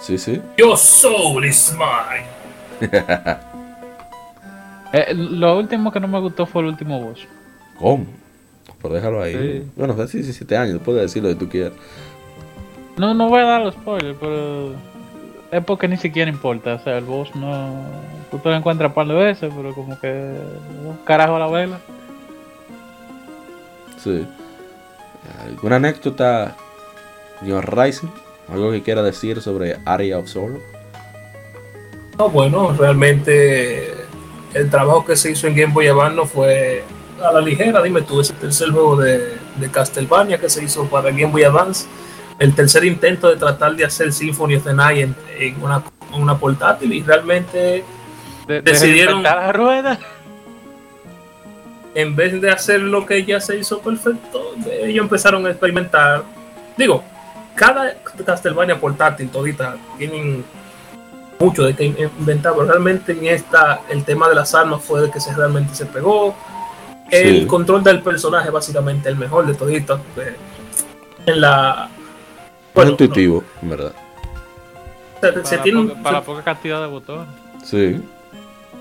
Sí, 0.00 0.18
sí. 0.18 0.40
Your 0.56 0.76
soul 0.76 1.44
is 1.44 1.74
mine. 1.76 2.90
Eh, 4.94 5.14
lo 5.14 5.56
último 5.56 5.90
que 5.90 5.98
no 5.98 6.06
me 6.06 6.20
gustó 6.20 6.44
fue 6.44 6.60
el 6.60 6.68
último 6.68 7.00
boss. 7.00 7.26
¿Cómo? 7.78 8.04
Pero 8.82 8.92
déjalo 8.92 9.22
ahí. 9.22 9.32
Sí. 9.62 9.70
Bueno, 9.74 9.94
hace 9.94 10.18
17 10.18 10.54
años, 10.54 10.80
puedes 10.84 11.00
decir 11.00 11.22
lo 11.22 11.30
que 11.30 11.34
tú 11.34 11.48
quieras. 11.48 11.72
No, 12.98 13.14
no 13.14 13.30
voy 13.30 13.40
a 13.40 13.44
dar 13.44 13.62
los 13.62 13.72
spoilers, 13.72 14.18
pero 14.20 14.74
es 15.50 15.64
porque 15.64 15.88
ni 15.88 15.96
siquiera 15.96 16.30
importa. 16.30 16.74
O 16.74 16.78
sea, 16.80 16.98
el 16.98 17.04
boss 17.04 17.34
no. 17.34 17.86
Tú 18.30 18.38
te 18.38 18.50
lo 18.50 18.54
encuentras 18.54 18.90
un 18.90 18.94
par 18.94 19.06
de 19.06 19.14
veces, 19.14 19.50
pero 19.56 19.74
como 19.74 19.98
que. 19.98 20.08
Un 20.86 20.98
carajo 21.06 21.36
a 21.36 21.38
la 21.38 21.46
vela. 21.46 21.78
Sí. 24.02 24.26
¿Alguna 25.46 25.76
anécdota, 25.76 26.56
señor 27.40 27.76
Rising? 27.76 28.08
¿Algo 28.52 28.70
que 28.72 28.82
quiera 28.82 29.02
decir 29.02 29.40
sobre 29.40 29.76
Area 29.84 30.18
of 30.18 30.28
Sorrow? 30.28 30.60
No, 32.18 32.28
bueno, 32.28 32.72
realmente 32.72 33.94
el 34.54 34.68
trabajo 34.70 35.04
que 35.04 35.16
se 35.16 35.30
hizo 35.30 35.46
en 35.46 35.54
Game 35.56 35.72
Boy 35.72 35.86
Advance 35.88 36.16
no 36.16 36.26
fue 36.26 36.84
a 37.22 37.32
la 37.32 37.40
ligera. 37.40 37.82
Dime 37.82 38.02
tú, 38.02 38.20
es 38.20 38.30
el 38.30 38.36
tercer 38.36 38.70
juego 38.70 38.96
de, 38.96 39.36
de 39.56 39.70
Castlevania 39.70 40.38
que 40.38 40.50
se 40.50 40.64
hizo 40.64 40.84
para 40.86 41.10
Game 41.10 41.26
Boy 41.26 41.44
Advance. 41.44 41.86
El 42.38 42.54
tercer 42.54 42.84
intento 42.84 43.28
de 43.30 43.36
tratar 43.36 43.76
de 43.76 43.84
hacer 43.84 44.12
Symphony 44.12 44.56
of 44.56 44.64
the 44.64 44.74
Night 44.74 44.98
en, 45.04 45.16
en 45.38 45.62
una, 45.62 45.82
en 46.12 46.20
una 46.22 46.36
portátil 46.36 46.92
y 46.92 47.02
realmente 47.02 47.84
De, 48.48 48.60
de 48.60 48.72
Decidieron- 48.72 49.22
la 49.22 49.52
rueda. 49.52 49.98
En 51.94 52.16
vez 52.16 52.40
de 52.40 52.50
hacer 52.50 52.80
lo 52.80 53.04
que 53.06 53.24
ya 53.24 53.40
se 53.40 53.56
hizo 53.58 53.80
perfecto, 53.80 54.54
ellos 54.82 55.02
empezaron 55.02 55.46
a 55.46 55.50
experimentar. 55.50 56.22
Digo, 56.76 57.02
cada 57.54 57.94
Castlevania 58.24 58.80
portátil, 58.80 59.28
todita, 59.28 59.76
tienen 59.98 60.44
mucho 61.38 61.64
de 61.64 61.74
que 61.74 61.84
inventar, 62.18 62.52
pero 62.54 62.66
realmente 62.66 63.12
en 63.12 63.26
esta, 63.26 63.80
el 63.90 64.04
tema 64.04 64.28
de 64.28 64.34
las 64.36 64.54
armas 64.54 64.82
fue 64.82 65.04
el 65.04 65.10
que 65.10 65.20
se 65.20 65.34
realmente 65.34 65.74
se 65.74 65.86
pegó. 65.86 66.34
El 67.10 67.40
Sí. 67.40 67.46
control 67.46 67.82
del 67.84 68.00
personaje, 68.00 68.48
básicamente, 68.48 69.08
el 69.08 69.16
mejor 69.16 69.46
de 69.46 69.54
toditos. 69.54 70.00
eh, 70.16 70.34
En 71.26 71.40
la. 71.40 71.88
Es 71.90 72.74
Bueno, 72.74 72.90
intuitivo, 72.92 73.44
en 73.60 73.68
verdad. 73.68 73.92
se, 75.20 75.32
se 75.32 75.40
Para, 75.42 75.62
tiene 75.62 75.78
un- 75.80 76.02
para 76.02 76.22
poca 76.22 76.42
cantidad 76.42 76.80
de 76.80 76.86
botones. 76.88 77.26
Sí. 77.64 78.00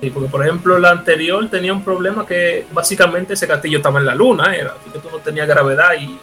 Porque 0.09 0.29
por 0.29 0.41
ejemplo 0.41 0.79
la 0.79 0.89
anterior 0.91 1.47
tenía 1.49 1.71
un 1.73 1.83
problema 1.83 2.25
que 2.25 2.65
básicamente 2.73 3.33
ese 3.35 3.47
castillo 3.47 3.77
estaba 3.77 3.99
en 3.99 4.05
la 4.07 4.15
luna, 4.15 4.55
era, 4.55 4.71
así 4.79 4.89
que 4.91 4.99
tú 4.99 5.09
no 5.11 5.19
tenías 5.19 5.47
gravedad 5.47 5.91
y 5.99 6.17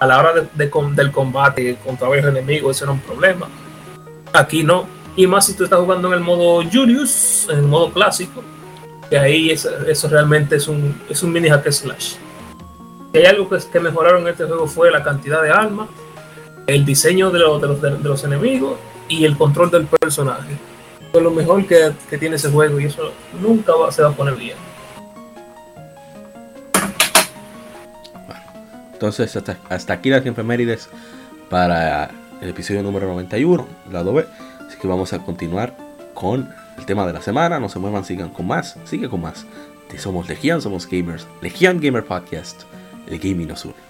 a 0.00 0.06
la 0.06 0.18
hora 0.18 0.32
de, 0.32 0.48
del 0.54 1.10
combate 1.12 1.76
contra 1.84 2.08
varios 2.08 2.26
enemigos 2.26 2.76
eso 2.76 2.86
era 2.86 2.92
un 2.92 3.00
problema. 3.00 3.46
Aquí 4.32 4.62
no. 4.64 4.86
Y 5.16 5.26
más 5.26 5.46
si 5.46 5.54
tú 5.54 5.64
estás 5.64 5.78
jugando 5.78 6.08
en 6.08 6.14
el 6.14 6.20
modo 6.20 6.62
Julius, 6.70 7.46
en 7.50 7.58
el 7.58 7.64
modo 7.66 7.90
clásico, 7.92 8.42
que 9.08 9.18
ahí 9.18 9.50
eso, 9.50 9.68
eso 9.86 10.08
realmente 10.08 10.56
es 10.56 10.66
un, 10.68 11.00
es 11.08 11.22
un 11.22 11.32
mini 11.32 11.48
hack 11.48 11.70
slash. 11.70 12.14
Hay 13.12 13.24
algo 13.24 13.48
que, 13.48 13.58
que 13.72 13.80
mejoraron 13.80 14.22
en 14.22 14.28
este 14.28 14.44
juego 14.44 14.66
fue 14.66 14.90
la 14.90 15.02
cantidad 15.02 15.42
de 15.42 15.50
armas, 15.50 15.88
el 16.66 16.84
diseño 16.84 17.30
de, 17.30 17.40
los- 17.40 17.60
de 17.60 17.68
los, 17.68 17.80
de 17.82 18.08
los 18.08 18.24
enemigos 18.24 18.74
y 19.08 19.24
el 19.24 19.36
control 19.36 19.70
del 19.70 19.86
personaje. 19.86 20.56
Fue 21.12 21.20
lo 21.20 21.30
mejor 21.30 21.66
que, 21.66 21.92
que 22.08 22.18
tiene 22.18 22.36
ese 22.36 22.50
juego 22.50 22.78
y 22.80 22.84
eso 22.84 23.12
nunca 23.40 23.72
se 23.90 24.02
va 24.02 24.10
a 24.10 24.12
poner 24.12 24.34
bien. 24.36 24.56
Entonces, 28.92 29.34
hasta, 29.34 29.56
hasta 29.70 29.94
aquí 29.94 30.10
las 30.10 30.24
efemérides 30.26 30.88
para 31.48 32.10
el 32.40 32.50
episodio 32.50 32.82
número 32.82 33.06
91, 33.08 33.66
lado 33.90 34.12
B. 34.12 34.26
Así 34.66 34.78
que 34.78 34.86
vamos 34.86 35.12
a 35.12 35.18
continuar 35.20 35.74
con 36.14 36.52
el 36.78 36.86
tema 36.86 37.06
de 37.06 37.14
la 37.14 37.22
semana. 37.22 37.58
No 37.58 37.68
se 37.68 37.78
muevan, 37.78 38.04
sigan 38.04 38.28
con 38.28 38.46
más. 38.46 38.76
Sigue 38.84 39.08
con 39.08 39.22
más. 39.22 39.46
De 39.90 39.98
Somos 39.98 40.28
Legión, 40.28 40.60
somos 40.60 40.86
gamers. 40.86 41.26
Legión 41.40 41.80
Gamer 41.80 42.04
Podcast. 42.04 42.62
El 43.06 43.18
gaming 43.18 43.48
nos 43.48 43.64
une. 43.64 43.89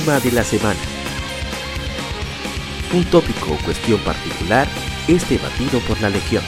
Tema 0.00 0.18
de 0.20 0.32
la 0.32 0.44
semana. 0.44 0.78
Un 2.94 3.04
tópico 3.04 3.52
o 3.52 3.64
cuestión 3.64 4.00
particular 4.00 4.66
es 5.08 5.28
debatido 5.28 5.78
por 5.80 6.00
la 6.00 6.08
Legión. 6.08 6.42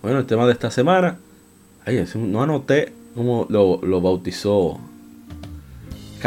Bueno, 0.00 0.18
el 0.18 0.26
tema 0.26 0.46
de 0.46 0.52
esta 0.52 0.70
semana. 0.70 1.18
Ay, 1.84 2.02
no 2.14 2.42
anoté 2.42 2.94
cómo 3.14 3.46
lo, 3.50 3.80
lo 3.82 4.00
bautizó. 4.00 4.80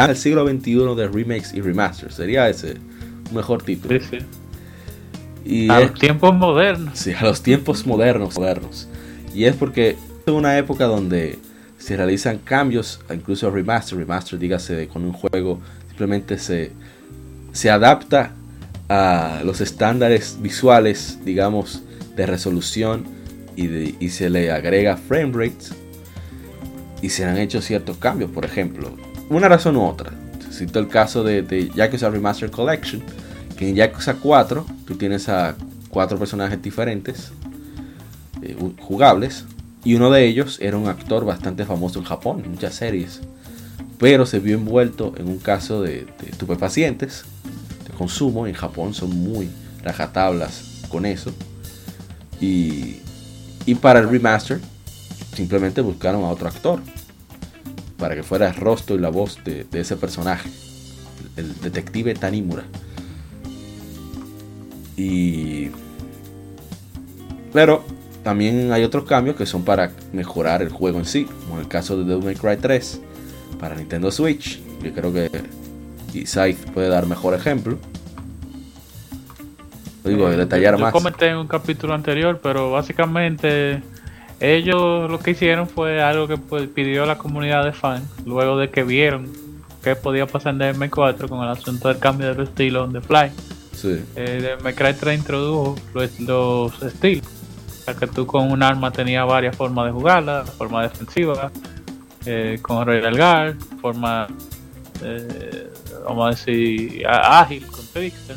El 0.05 0.15
siglo 0.17 0.47
XXI 0.47 0.95
de 0.95 1.07
remakes 1.07 1.53
y 1.53 1.61
remasters. 1.61 2.15
Sería 2.15 2.47
ese 2.49 2.75
mejor 3.33 3.63
título. 3.63 3.99
Sí, 3.99 4.05
sí. 4.11 4.17
Y 5.45 5.69
A 5.71 5.81
es- 5.81 5.91
los 5.91 5.99
tiempos 5.99 6.35
modernos. 6.35 6.97
Sí, 6.99 7.13
a 7.13 7.23
los 7.23 7.41
tiempos 7.41 7.85
modernos, 7.85 8.37
modernos. 8.37 8.87
Y 9.33 9.45
es 9.45 9.55
porque 9.55 9.95
es 10.25 10.33
una 10.33 10.57
época 10.57 10.85
donde 10.85 11.39
se 11.77 11.95
realizan 11.95 12.39
cambios, 12.39 12.99
incluso 13.13 13.49
remaster, 13.51 13.97
remaster, 13.97 14.39
dígase, 14.39 14.87
con 14.87 15.03
un 15.03 15.13
juego 15.13 15.59
simplemente 15.89 16.37
se, 16.37 16.71
se 17.53 17.69
adapta 17.69 18.33
a 18.89 19.41
los 19.45 19.61
estándares 19.61 20.37
visuales, 20.41 21.19
digamos, 21.25 21.81
de 22.15 22.25
resolución 22.25 23.05
y, 23.55 23.67
de- 23.67 23.95
y 23.99 24.09
se 24.09 24.29
le 24.29 24.51
agrega 24.51 24.97
frame 24.97 25.31
rates 25.33 25.71
y 27.01 27.09
se 27.09 27.25
han 27.25 27.37
hecho 27.37 27.61
ciertos 27.61 27.97
cambios, 27.97 28.29
por 28.31 28.43
ejemplo. 28.45 28.91
Una 29.29 29.49
razón 29.49 29.75
u 29.75 29.85
otra. 29.85 30.11
Cito 30.51 30.79
el 30.79 30.87
caso 30.87 31.23
de, 31.23 31.41
de 31.41 31.69
Yakuza 31.69 32.09
Remaster 32.09 32.49
Collection, 32.49 33.03
que 33.57 33.69
en 33.69 33.75
Yakuza 33.75 34.15
4 34.15 34.65
tú 34.85 34.95
tienes 34.95 35.27
a 35.27 35.55
cuatro 35.89 36.17
personajes 36.17 36.61
diferentes, 36.61 37.31
eh, 38.41 38.55
jugables, 38.79 39.45
y 39.83 39.95
uno 39.95 40.11
de 40.11 40.25
ellos 40.25 40.59
era 40.61 40.77
un 40.77 40.87
actor 40.87 41.25
bastante 41.25 41.65
famoso 41.65 41.99
en 41.99 42.05
Japón, 42.05 42.41
en 42.45 42.51
muchas 42.51 42.75
series, 42.75 43.21
pero 43.97 44.25
se 44.25 44.39
vio 44.39 44.55
envuelto 44.55 45.13
en 45.17 45.27
un 45.27 45.39
caso 45.39 45.81
de, 45.81 46.05
de 46.21 46.29
estupefacientes, 46.29 47.25
de 47.85 47.93
consumo, 47.93 48.47
en 48.47 48.53
Japón 48.53 48.93
son 48.93 49.09
muy 49.09 49.49
rajatablas 49.83 50.83
con 50.89 51.05
eso, 51.05 51.33
y, 52.39 52.97
y 53.65 53.75
para 53.75 53.99
el 53.99 54.09
remaster 54.09 54.59
simplemente 55.33 55.81
buscaron 55.81 56.23
a 56.23 56.29
otro 56.29 56.47
actor, 56.47 56.81
para 57.97 58.15
que 58.15 58.23
fuera 58.23 58.47
el 58.47 58.55
rostro 58.55 58.95
y 58.95 58.99
la 58.99 59.09
voz 59.09 59.43
de, 59.43 59.63
de 59.65 59.79
ese 59.79 59.97
personaje, 59.97 60.49
el 61.35 61.59
detective 61.61 62.13
Tanimura. 62.15 62.63
Y. 64.95 65.69
Pero 67.53 67.83
también 68.23 68.71
hay 68.71 68.83
otros 68.83 69.05
cambios 69.05 69.35
que 69.35 69.45
son 69.45 69.63
para 69.63 69.91
mejorar 70.13 70.61
el 70.61 70.69
juego 70.69 70.99
en 70.99 71.05
sí, 71.05 71.25
como 71.25 71.55
en 71.55 71.61
el 71.61 71.67
caso 71.67 71.97
de 71.97 72.03
Devil 72.03 72.25
May 72.25 72.35
Cry 72.35 72.57
3 72.57 73.01
para 73.59 73.75
Nintendo 73.75 74.11
Switch. 74.11 74.59
Yo 74.83 74.93
creo 74.93 75.13
que 75.13 75.29
Scythe 76.25 76.71
puede 76.73 76.89
dar 76.89 77.05
mejor 77.05 77.33
ejemplo. 77.33 77.77
Lo 80.03 80.09
digo, 80.09 80.29
Eh, 80.31 80.37
detallar 80.37 80.73
yo, 80.73 80.77
yo 80.79 80.83
más. 80.85 80.93
comenté 80.93 81.27
en 81.29 81.37
un 81.37 81.47
capítulo 81.47 81.93
anterior, 81.93 82.39
pero 82.41 82.71
básicamente 82.71 83.81
ellos 84.39 85.09
lo 85.09 85.19
que 85.19 85.31
hicieron 85.31 85.67
fue 85.67 86.01
algo 86.01 86.27
que 86.27 86.37
pues, 86.37 86.67
pidió 86.69 87.05
la 87.05 87.17
comunidad 87.17 87.65
de 87.65 87.73
fans 87.73 88.03
luego 88.25 88.57
de 88.57 88.69
que 88.69 88.83
vieron 88.83 89.31
qué 89.83 89.95
podía 89.95 90.27
pasar 90.27 90.53
en 90.53 90.59
Devil 90.59 90.77
May 90.79 90.89
4 90.89 91.27
con 91.27 91.43
el 91.43 91.49
asunto 91.49 91.87
del 91.87 91.97
cambio 91.99 92.33
del 92.33 92.43
estilo 92.47 92.83
on 92.83 92.93
the 92.93 93.01
fly. 93.01 93.31
Sí, 93.73 94.03
Eh, 94.15 94.57
Cry 94.75 94.93
3 94.93 95.19
introdujo 95.19 95.75
los, 95.93 96.19
los 96.19 96.81
estilos. 96.83 97.25
O 97.27 97.83
sea, 97.85 97.93
que 97.95 98.07
tú 98.07 98.25
con 98.25 98.51
un 98.51 98.63
arma 98.63 98.91
tenías 98.91 99.25
varias 99.25 99.55
formas 99.55 99.85
de 99.85 99.91
jugarla, 99.91 100.43
forma 100.45 100.81
defensiva, 100.83 101.51
eh, 102.25 102.59
con 102.61 102.85
Royal 102.85 103.15
Guard, 103.15 103.55
forma, 103.79 104.27
eh, 105.03 105.69
vamos 106.05 106.25
a 106.27 106.29
decir, 106.31 107.03
ágil 107.07 107.65
con 107.67 107.85
Trickster. 107.87 108.35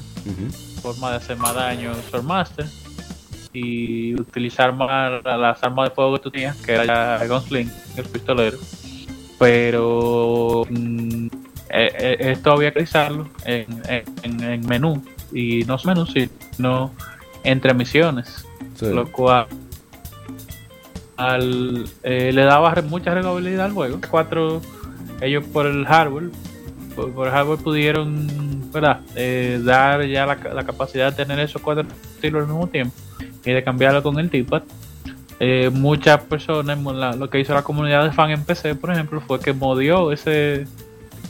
forma 0.83 1.11
de 1.11 1.17
hacer 1.17 1.37
más 1.37 1.55
daño 1.55 1.93
en 1.93 2.03
Swordmaster 2.11 2.67
y 3.53 4.15
utilizar 4.15 4.73
más 4.73 5.25
las 5.25 5.63
armas 5.63 5.89
de 5.89 5.95
fuego 5.95 6.15
que 6.15 6.23
tú 6.23 6.31
tenías, 6.31 6.57
que 6.57 6.73
era 6.73 6.85
ya 6.85 7.17
el 7.23 7.29
Gunsling, 7.29 7.71
el 7.97 8.05
pistolero. 8.05 8.59
Pero 9.39 10.67
mm, 10.69 11.27
eh, 11.71 11.93
eh, 11.99 12.17
esto 12.21 12.53
había 12.53 12.71
que 12.71 12.81
realizarlo 12.81 13.29
en, 13.45 13.67
en, 14.23 14.43
en 14.43 14.67
menú, 14.67 15.03
y 15.33 15.65
no 15.65 15.77
menú, 15.85 16.07
sino 16.07 16.93
entre 17.45 17.75
misiones, 17.75 18.45
Sí. 18.75 18.87
lo 18.87 19.11
cual 19.13 19.47
al, 21.17 21.87
eh, 22.03 22.31
le 22.33 22.43
daba 22.45 22.75
mucha 22.89 23.15
rejugabilidad 23.15 23.67
al 23.67 23.73
juego. 23.73 24.01
Cuatro, 24.11 24.63
ellos 25.21 25.45
por 25.53 25.67
el 25.67 25.85
hardware, 25.85 26.31
por, 26.97 27.13
por 27.13 27.27
el 27.27 27.33
hardware 27.33 27.59
pudieron 27.59 28.71
¿verdad? 28.73 29.01
Eh, 29.17 29.61
dar 29.65 30.07
ya 30.07 30.27
la, 30.27 30.37
la 30.37 30.65
capacidad 30.65 31.11
de 31.11 31.25
tener 31.25 31.41
esos 31.41 31.61
cuatro 31.61 31.85
estilos 32.15 32.43
al 32.43 32.49
mismo 32.49 32.67
tiempo 32.69 32.95
y 33.45 33.53
de 33.53 33.63
cambiarlo 33.63 34.03
con 34.03 34.19
el 34.19 34.31
T-Pad. 34.31 34.63
Eh, 35.43 35.71
muchas 35.73 36.23
personas, 36.25 36.79
lo 37.17 37.31
que 37.31 37.41
hizo 37.41 37.55
la 37.55 37.63
comunidad 37.63 38.05
de 38.05 38.13
fan 38.13 38.31
en 38.31 38.45
PC, 38.45 38.75
por 38.75 38.93
ejemplo, 38.93 39.21
fue 39.27 39.41
que 39.41 39.53
modió 39.55 40.13
ese, 40.13 40.67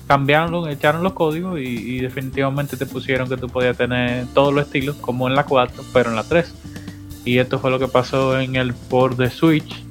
cambiaron, 0.09 0.68
echaron 0.68 1.05
los 1.05 1.12
códigos 1.12 1.61
y, 1.61 2.01
definitivamente 2.01 2.76
te 2.76 2.86
pusieron 2.86 3.28
que 3.28 3.36
tú 3.36 3.49
podías 3.49 3.76
tener 3.76 4.26
todos 4.34 4.53
los 4.53 4.66
estilos 4.66 4.97
como 4.97 5.28
en 5.28 5.36
la 5.36 5.45
4, 5.45 5.84
pero 5.93 6.11
en 6.11 6.16
la 6.16 6.24
3. 6.24 6.53
Y 7.24 7.38
esto 7.38 7.59
fue 7.61 7.70
lo 7.70 7.78
que 7.78 7.86
pasó 7.86 8.41
en 8.41 8.57
el 8.57 8.74
port 8.74 9.16
de 9.16 9.30
Switch. 9.30 9.84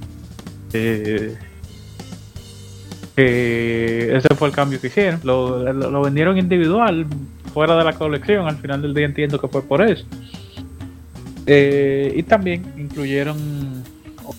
eh, 3.21 4.13
ese 4.15 4.35
fue 4.35 4.47
el 4.49 4.53
cambio 4.53 4.79
que 4.79 4.87
hicieron. 4.87 5.19
Lo- 5.23 5.71
lo 5.73 6.01
vendieron 6.01 6.37
individual, 6.37 7.05
fuera 7.53 7.75
de 7.77 7.83
la 7.83 7.93
colección. 7.93 8.47
Al 8.47 8.57
final 8.57 8.81
del 8.81 8.93
día 8.93 9.05
entiendo 9.05 9.39
que 9.39 9.47
fue 9.47 9.61
por 9.61 9.81
eso. 9.81 10.05
Eh, 11.51 12.13
y 12.15 12.21
también 12.21 12.63
incluyeron 12.77 13.83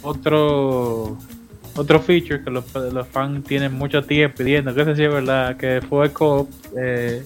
otro 0.03 1.19
otro 1.75 2.01
feature 2.01 2.45
que 2.45 2.51
los, 2.51 2.73
los 2.73 3.09
fans 3.09 3.45
tienen 3.45 3.75
mucho 3.75 4.05
tiempo 4.05 4.39
pidiendo, 4.39 4.73
que 4.73 4.85
sé 4.85 4.95
si 4.95 5.03
es 5.03 5.13
verdad, 5.13 5.57
que 5.57 5.83
fue 5.89 6.13
eh, 6.79 7.25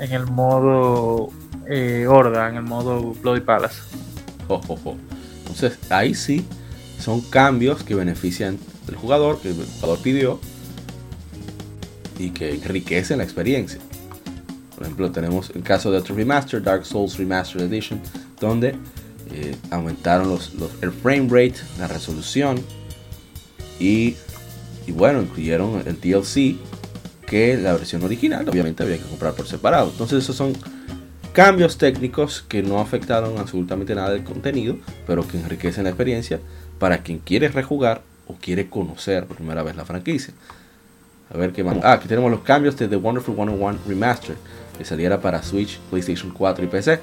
en 0.00 0.12
el 0.12 0.26
modo 0.26 1.30
eh, 1.68 2.08
en 2.08 2.56
el 2.56 2.62
modo 2.62 3.14
Bloody 3.22 3.40
Palace. 3.40 3.82
Jo. 4.48 4.60
Entonces, 5.38 5.78
ahí 5.90 6.12
sí 6.14 6.44
son 6.98 7.20
cambios 7.20 7.84
que 7.84 7.94
benefician 7.94 8.58
al 8.88 8.96
jugador, 8.96 9.40
que 9.40 9.50
el 9.50 9.64
jugador 9.80 10.00
pidió 10.02 10.40
y 12.18 12.30
que 12.30 12.52
enriquecen 12.52 13.18
la 13.18 13.24
experiencia. 13.24 13.78
Por 14.74 14.82
ejemplo, 14.82 15.12
tenemos 15.12 15.50
el 15.54 15.62
caso 15.62 15.92
de 15.92 15.98
otro 15.98 16.16
remaster, 16.16 16.60
Dark 16.60 16.84
Souls 16.84 17.16
Remastered 17.16 17.72
Edition, 17.72 18.00
donde 18.40 18.74
eh, 19.34 19.56
aumentaron 19.70 20.28
los, 20.28 20.54
los- 20.54 20.70
el 20.82 20.92
frame 20.92 21.28
rate, 21.28 21.56
la 21.78 21.88
resolución 21.88 22.60
y, 23.80 24.16
y 24.86 24.92
bueno, 24.92 25.20
incluyeron 25.22 25.82
el 25.86 26.00
DLC 26.00 26.56
que 27.26 27.56
la 27.56 27.72
versión 27.72 28.02
original 28.04 28.48
obviamente 28.48 28.82
había 28.82 28.98
que 28.98 29.04
comprar 29.04 29.34
por 29.34 29.46
separado. 29.46 29.90
Entonces, 29.90 30.22
esos 30.22 30.36
son 30.36 30.52
cambios 31.32 31.78
técnicos 31.78 32.44
que 32.48 32.62
no 32.62 32.78
afectaron 32.80 33.38
absolutamente 33.38 33.94
nada 33.94 34.10
del 34.10 34.22
contenido, 34.24 34.76
pero 35.06 35.26
que 35.26 35.38
enriquecen 35.38 35.84
la 35.84 35.90
experiencia 35.90 36.38
para 36.78 36.98
quien 37.02 37.18
quiere 37.18 37.48
rejugar 37.48 38.02
o 38.26 38.34
quiere 38.34 38.68
conocer 38.68 39.26
por 39.26 39.36
primera 39.38 39.62
vez 39.62 39.74
la 39.76 39.84
franquicia. 39.84 40.32
A 41.32 41.36
ver 41.36 41.52
qué 41.52 41.64
más. 41.64 41.78
Ah, 41.82 41.94
aquí 41.94 42.06
tenemos 42.06 42.30
los 42.30 42.40
cambios 42.40 42.76
de 42.76 42.86
The 42.86 42.96
Wonderful 42.96 43.34
101 43.34 43.78
Remastered, 43.88 44.36
que 44.78 44.84
saliera 44.84 45.20
para 45.20 45.42
Switch, 45.42 45.78
PlayStation 45.90 46.30
4 46.30 46.64
y 46.64 46.68
PC. 46.68 47.00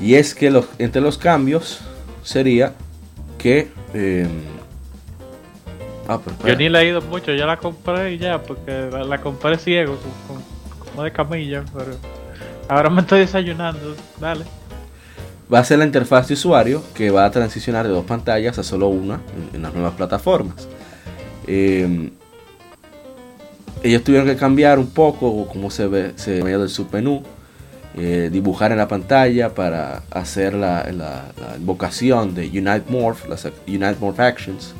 Y 0.00 0.14
es 0.14 0.34
que 0.34 0.50
los, 0.50 0.66
entre 0.78 1.00
los 1.00 1.16
cambios 1.18 1.80
sería 2.22 2.72
que. 3.38 3.68
eh, 3.94 4.26
ah, 6.08 6.20
pero 6.24 6.36
Yo 6.46 6.56
ni 6.56 6.68
la 6.68 6.82
he 6.82 6.88
ido 6.88 7.00
mucho, 7.02 7.32
ya 7.34 7.46
la 7.46 7.56
compré 7.56 8.14
y 8.14 8.18
ya, 8.18 8.42
porque 8.42 8.88
la, 8.92 9.04
la 9.04 9.20
compré 9.20 9.56
ciego, 9.58 9.96
con- 10.28 10.36
con- 10.36 10.86
como 10.90 11.02
de 11.02 11.12
camilla, 11.12 11.64
pero 11.74 11.92
ahora 12.68 12.90
me 12.90 13.00
estoy 13.02 13.20
desayunando, 13.20 13.94
dale. 14.20 14.44
va 15.52 15.60
a 15.60 15.64
ser 15.64 15.78
la 15.78 15.84
interfaz 15.86 16.28
de 16.28 16.34
usuario 16.34 16.82
que 16.94 17.10
va 17.10 17.24
a 17.24 17.30
transicionar 17.30 17.86
de 17.86 17.92
dos 17.92 18.04
pantallas 18.04 18.58
a 18.58 18.62
solo 18.62 18.88
una 18.88 19.20
en, 19.50 19.56
en 19.56 19.62
las 19.62 19.72
nuevas 19.74 19.94
plataformas. 19.94 20.68
Eh, 21.46 22.10
ellos 23.82 24.02
tuvieron 24.02 24.26
que 24.26 24.36
cambiar 24.36 24.78
un 24.78 24.88
poco 24.88 25.46
cómo 25.46 25.70
se 25.70 25.86
ve 25.86 26.12
se 26.16 26.42
ve 26.42 26.56
del 26.58 26.68
submenú, 26.68 27.22
eh, 27.96 28.28
dibujar 28.32 28.72
en 28.72 28.78
la 28.78 28.88
pantalla 28.88 29.54
para 29.54 30.02
hacer 30.10 30.52
la, 30.54 30.84
la- 30.92 31.24
invocación 31.56 32.34
de 32.34 32.46
Unite 32.48 32.84
Morph, 32.88 33.26
las 33.28 33.46
Unite 33.66 33.96
Morph 34.00 34.20
Actions 34.20 34.74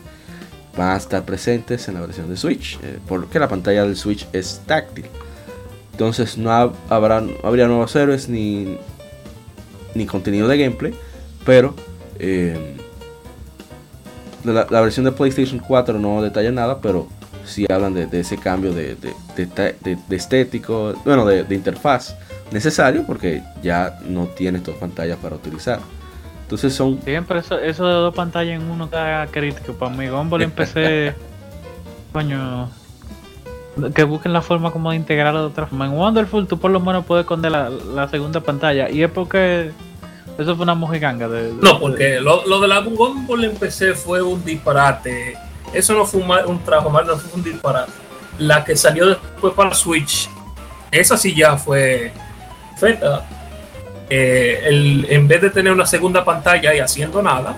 van 0.77 0.91
a 0.91 0.97
estar 0.97 1.25
presentes 1.25 1.89
en 1.89 1.95
la 1.95 2.01
versión 2.03 2.29
de 2.29 2.37
Switch, 2.37 2.79
eh, 2.83 2.99
porque 3.09 3.39
la 3.39 3.49
pantalla 3.49 3.85
del 3.85 3.97
Switch 3.97 4.27
es 4.35 4.61
táctil. 4.67 5.07
Entonces 5.93 6.37
no 6.37 6.51
hab- 6.51 6.75
habrá, 6.91 7.23
habría 7.43 7.67
nuevos 7.67 7.97
héroes 7.97 8.29
ni, 8.29 8.77
ni 9.95 10.05
contenido 10.05 10.47
de 10.49 10.59
gameplay, 10.59 10.95
pero 11.47 11.75
eh, 12.19 12.77
la, 14.45 14.81
versión 14.83 15.07
de 15.07 15.13
PlayStation 15.13 15.59
4 15.67 15.99
no 15.99 16.21
detalla 16.21 16.53
nada, 16.53 16.81
pero 16.83 17.09
sí 17.47 17.65
hablan 17.73 17.95
de, 17.95 18.21
ese 18.21 18.37
cambio 18.37 18.75
de, 18.75 18.97
de- 18.97 19.99
estético, 20.15 20.93
bueno, 21.07 21.25
de 21.25 21.55
interfaz 21.55 22.15
necesario 22.51 23.05
porque 23.07 23.43
ya 23.63 23.99
no 24.07 24.27
tienes 24.27 24.63
dos 24.65 24.77
pantallas 24.77 25.19
para 25.19 25.37
utilizar. 25.37 25.81
Entonces 26.43 26.75
son 26.75 27.01
Siempre 27.03 27.41
eso, 27.41 27.59
eso 27.59 27.87
de 27.87 27.93
dos 27.95 28.15
pantallas 28.15 28.61
en 28.61 28.71
uno 28.71 28.85
está 28.85 29.27
crítico 29.31 29.73
para 29.73 29.95
mí. 29.95 30.07
Gumball 30.09 30.43
empecé, 30.43 31.15
coño, 32.13 32.69
que 33.95 34.05
busquen 34.05 34.33
la 34.33 34.43
forma 34.43 34.71
como 34.71 34.91
de 34.91 34.97
integrarlo 34.97 35.41
de 35.41 35.47
otra 35.47 35.67
forma. 35.67 35.87
En 35.87 35.93
Wonderful 35.93 36.47
tú 36.47 36.59
por 36.59 36.71
lo 36.71 36.81
menos 36.81 37.05
puedes 37.05 37.25
esconder 37.25 37.51
la, 37.53 37.69
la 37.69 38.09
segunda 38.09 38.41
pantalla 38.41 38.89
y 38.89 39.03
es 39.03 39.11
porque 39.11 39.73
eso 40.39 40.55
fue 40.55 40.63
una 40.63 40.75
mojiganga 40.75 41.29
de, 41.29 41.53
de- 41.53 41.63
No, 41.63 41.81
porque 41.81 42.21
lo, 42.21 42.47
lo 42.47 42.61
de 42.61 42.69
la 42.69 42.81
Gumball 42.81 43.45
en 43.45 43.57
PC 43.57 43.95
fue 43.95 44.23
un 44.23 44.45
disparate. 44.45 45.37
Eso 45.73 45.95
no 45.95 46.05
fue 46.05 46.21
un, 46.21 46.29
mal- 46.29 46.47
un 46.47 46.61
trabajo 46.61 46.91
mal, 46.91 47.07
no 47.07 47.17
fue 47.17 47.35
un 47.35 47.43
disparate. 47.43 47.91
La 48.39 48.63
que 48.65 48.77
salió 48.77 49.07
después 49.09 49.53
para 49.55 49.75
Switch, 49.75 50.29
esa 50.93 51.17
sí 51.17 51.35
ya 51.35 51.57
fue 51.57 52.13
Eh, 54.09 55.05
en 55.09 55.27
vez 55.27 55.43
de 55.43 55.51
tener 55.51 55.73
una 55.73 55.87
segunda 55.87 56.25
pantalla 56.25 56.75
y 56.75 56.79
haciendo 56.79 57.23
nada, 57.23 57.57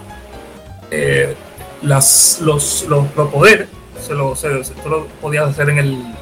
eh, 0.90 1.34
los, 1.82 2.38
los, 2.40 2.86
los 2.88 3.08
poderes 3.28 3.68
se 4.00 4.14
lo, 4.14 4.34
se, 4.34 4.48
lo 4.88 5.06
podías 5.20 5.48
hacer 5.48 5.70
en 5.70 5.78
el 5.78 6.14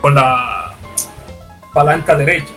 con 0.00 0.14
la 0.14 0.74
palanca 1.74 2.16
derecha. 2.16 2.52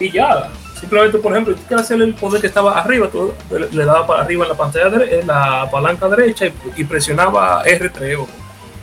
Y 0.00 0.10
ya, 0.10 0.48
simplemente, 0.80 1.18
por 1.18 1.32
ejemplo, 1.32 1.54
tú 1.54 1.62
quieres 1.68 1.84
hacer 1.84 2.00
el 2.02 2.14
poder 2.14 2.40
que 2.40 2.48
estaba 2.48 2.80
arriba, 2.80 3.08
tú 3.08 3.32
le, 3.50 3.70
le 3.70 3.84
dabas 3.84 4.06
para 4.06 4.22
arriba 4.22 4.44
en 4.44 4.48
la 4.50 4.56
pantalla, 4.56 5.04
en 5.04 5.26
la 5.26 5.68
palanca 5.70 6.08
derecha 6.08 6.46
y, 6.46 6.52
y 6.76 6.84
presionaba 6.84 7.64
R3 7.64 8.18
o, 8.18 8.26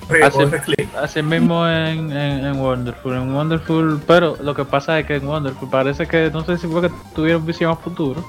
Así-. 0.09 0.89
Así 1.01 1.21
mismo 1.21 1.67
en, 1.67 2.11
en, 2.11 2.45
en 2.45 2.59
Wonderful, 2.59 3.13
en 3.13 3.33
Wonderful, 3.33 4.01
pero 4.07 4.37
lo 4.41 4.55
que 4.55 4.65
pasa 4.65 4.99
es 4.99 5.05
que 5.05 5.15
en 5.15 5.27
Wonderful 5.27 5.69
parece 5.69 6.07
que, 6.07 6.29
no 6.31 6.43
sé 6.43 6.57
si 6.57 6.67
fue 6.67 6.81
que 6.81 6.91
tuvieron 7.13 7.45
visión 7.45 7.71
a 7.71 7.75
futuro, 7.75 8.23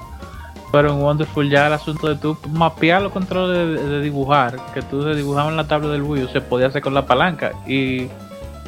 pero 0.71 0.91
en 0.91 1.01
Wonderful 1.01 1.49
ya 1.49 1.67
el 1.67 1.73
asunto 1.73 2.07
de 2.07 2.15
tú 2.15 2.37
mapear 2.49 3.01
los 3.01 3.11
controles 3.11 3.81
de, 3.81 3.87
de 3.87 4.01
dibujar, 4.01 4.57
que 4.73 4.81
tú 4.81 5.03
se 5.03 5.15
dibujaba 5.15 5.49
en 5.49 5.57
la 5.57 5.67
tabla 5.67 5.89
del 5.89 6.03
Wii 6.03 6.23
U, 6.23 6.27
se 6.27 6.41
podía 6.41 6.67
hacer 6.67 6.81
con 6.81 6.93
la 6.93 7.05
palanca 7.05 7.51
y 7.67 8.07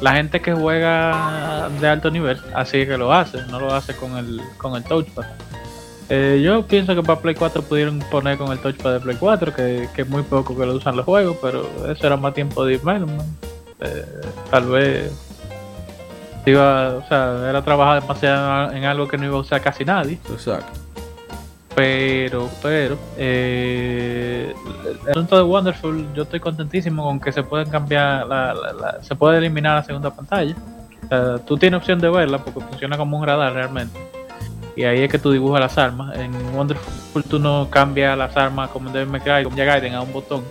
la 0.00 0.12
gente 0.14 0.40
que 0.40 0.52
juega 0.52 1.70
de 1.80 1.88
alto 1.88 2.10
nivel, 2.10 2.38
así 2.54 2.84
que 2.84 2.98
lo 2.98 3.12
hace, 3.12 3.38
no 3.46 3.60
lo 3.60 3.72
hace 3.72 3.94
con 3.94 4.16
el, 4.16 4.40
con 4.58 4.74
el 4.74 4.84
touchpad. 4.84 5.24
Eh, 6.10 6.42
yo 6.44 6.66
pienso 6.66 6.94
que 6.94 7.02
para 7.02 7.18
Play 7.20 7.34
4 7.34 7.62
pudieron 7.62 7.98
poner 8.10 8.36
con 8.36 8.52
el 8.52 8.58
touchpad 8.58 8.92
de 8.92 9.00
Play 9.00 9.16
4, 9.18 9.54
que, 9.54 9.88
que 9.94 10.02
es 10.02 10.08
muy 10.08 10.22
poco 10.22 10.56
que 10.56 10.66
lo 10.66 10.74
usan 10.74 10.96
los 10.96 11.04
juegos, 11.06 11.36
pero 11.40 11.66
eso 11.90 12.06
era 12.06 12.16
más 12.16 12.34
tiempo 12.34 12.64
de 12.64 12.76
development. 12.78 13.22
Eh, 13.80 14.04
tal 14.50 14.66
vez 14.66 15.10
iba, 16.46 16.94
o 16.96 17.08
sea, 17.08 17.48
era 17.48 17.62
trabajar 17.62 18.02
demasiado 18.02 18.72
en 18.72 18.84
algo 18.84 19.08
que 19.08 19.16
no 19.16 19.24
iba 19.24 19.36
a 19.36 19.40
usar 19.40 19.60
casi 19.62 19.84
nadie. 19.84 20.18
exacto. 20.30 20.80
Pero, 21.74 22.48
pero, 22.62 22.96
eh, 23.16 24.54
el 25.04 25.10
asunto 25.10 25.36
de 25.36 25.42
Wonderful, 25.42 26.06
yo 26.14 26.22
estoy 26.22 26.38
contentísimo 26.38 27.02
con 27.02 27.18
que 27.18 27.32
se 27.32 27.42
pueden 27.42 27.68
cambiar, 27.68 28.26
la, 28.28 28.54
la- 28.54 28.72
la- 28.72 29.02
se 29.02 29.16
puede 29.16 29.38
eliminar 29.38 29.76
la 29.76 29.82
segunda 29.82 30.10
pantalla. 30.14 30.54
Tú 31.46 31.56
tienes 31.56 31.78
opción 31.78 31.98
de 31.98 32.08
verla 32.10 32.38
porque 32.38 32.60
funciona 32.60 32.96
como 32.96 33.18
un 33.18 33.26
radar 33.26 33.52
realmente. 33.54 33.98
Y 34.76 34.84
ahí 34.84 35.02
es 35.02 35.10
que 35.10 35.18
tú 35.18 35.30
dibujas 35.30 35.60
las 35.60 35.78
armas. 35.78 36.16
En 36.18 36.32
Wonderful 36.54 37.22
tú 37.24 37.38
no 37.38 37.68
cambias 37.70 38.16
las 38.18 38.36
armas 38.36 38.70
como 38.70 38.88
en 38.88 38.94
Devil 38.94 39.08
May 39.10 39.20
Cry, 39.20 39.44
como 39.44 39.56
ya 39.56 39.64
Gaiden 39.64 39.94
a 39.94 40.02
un 40.02 40.12
botón, 40.12 40.42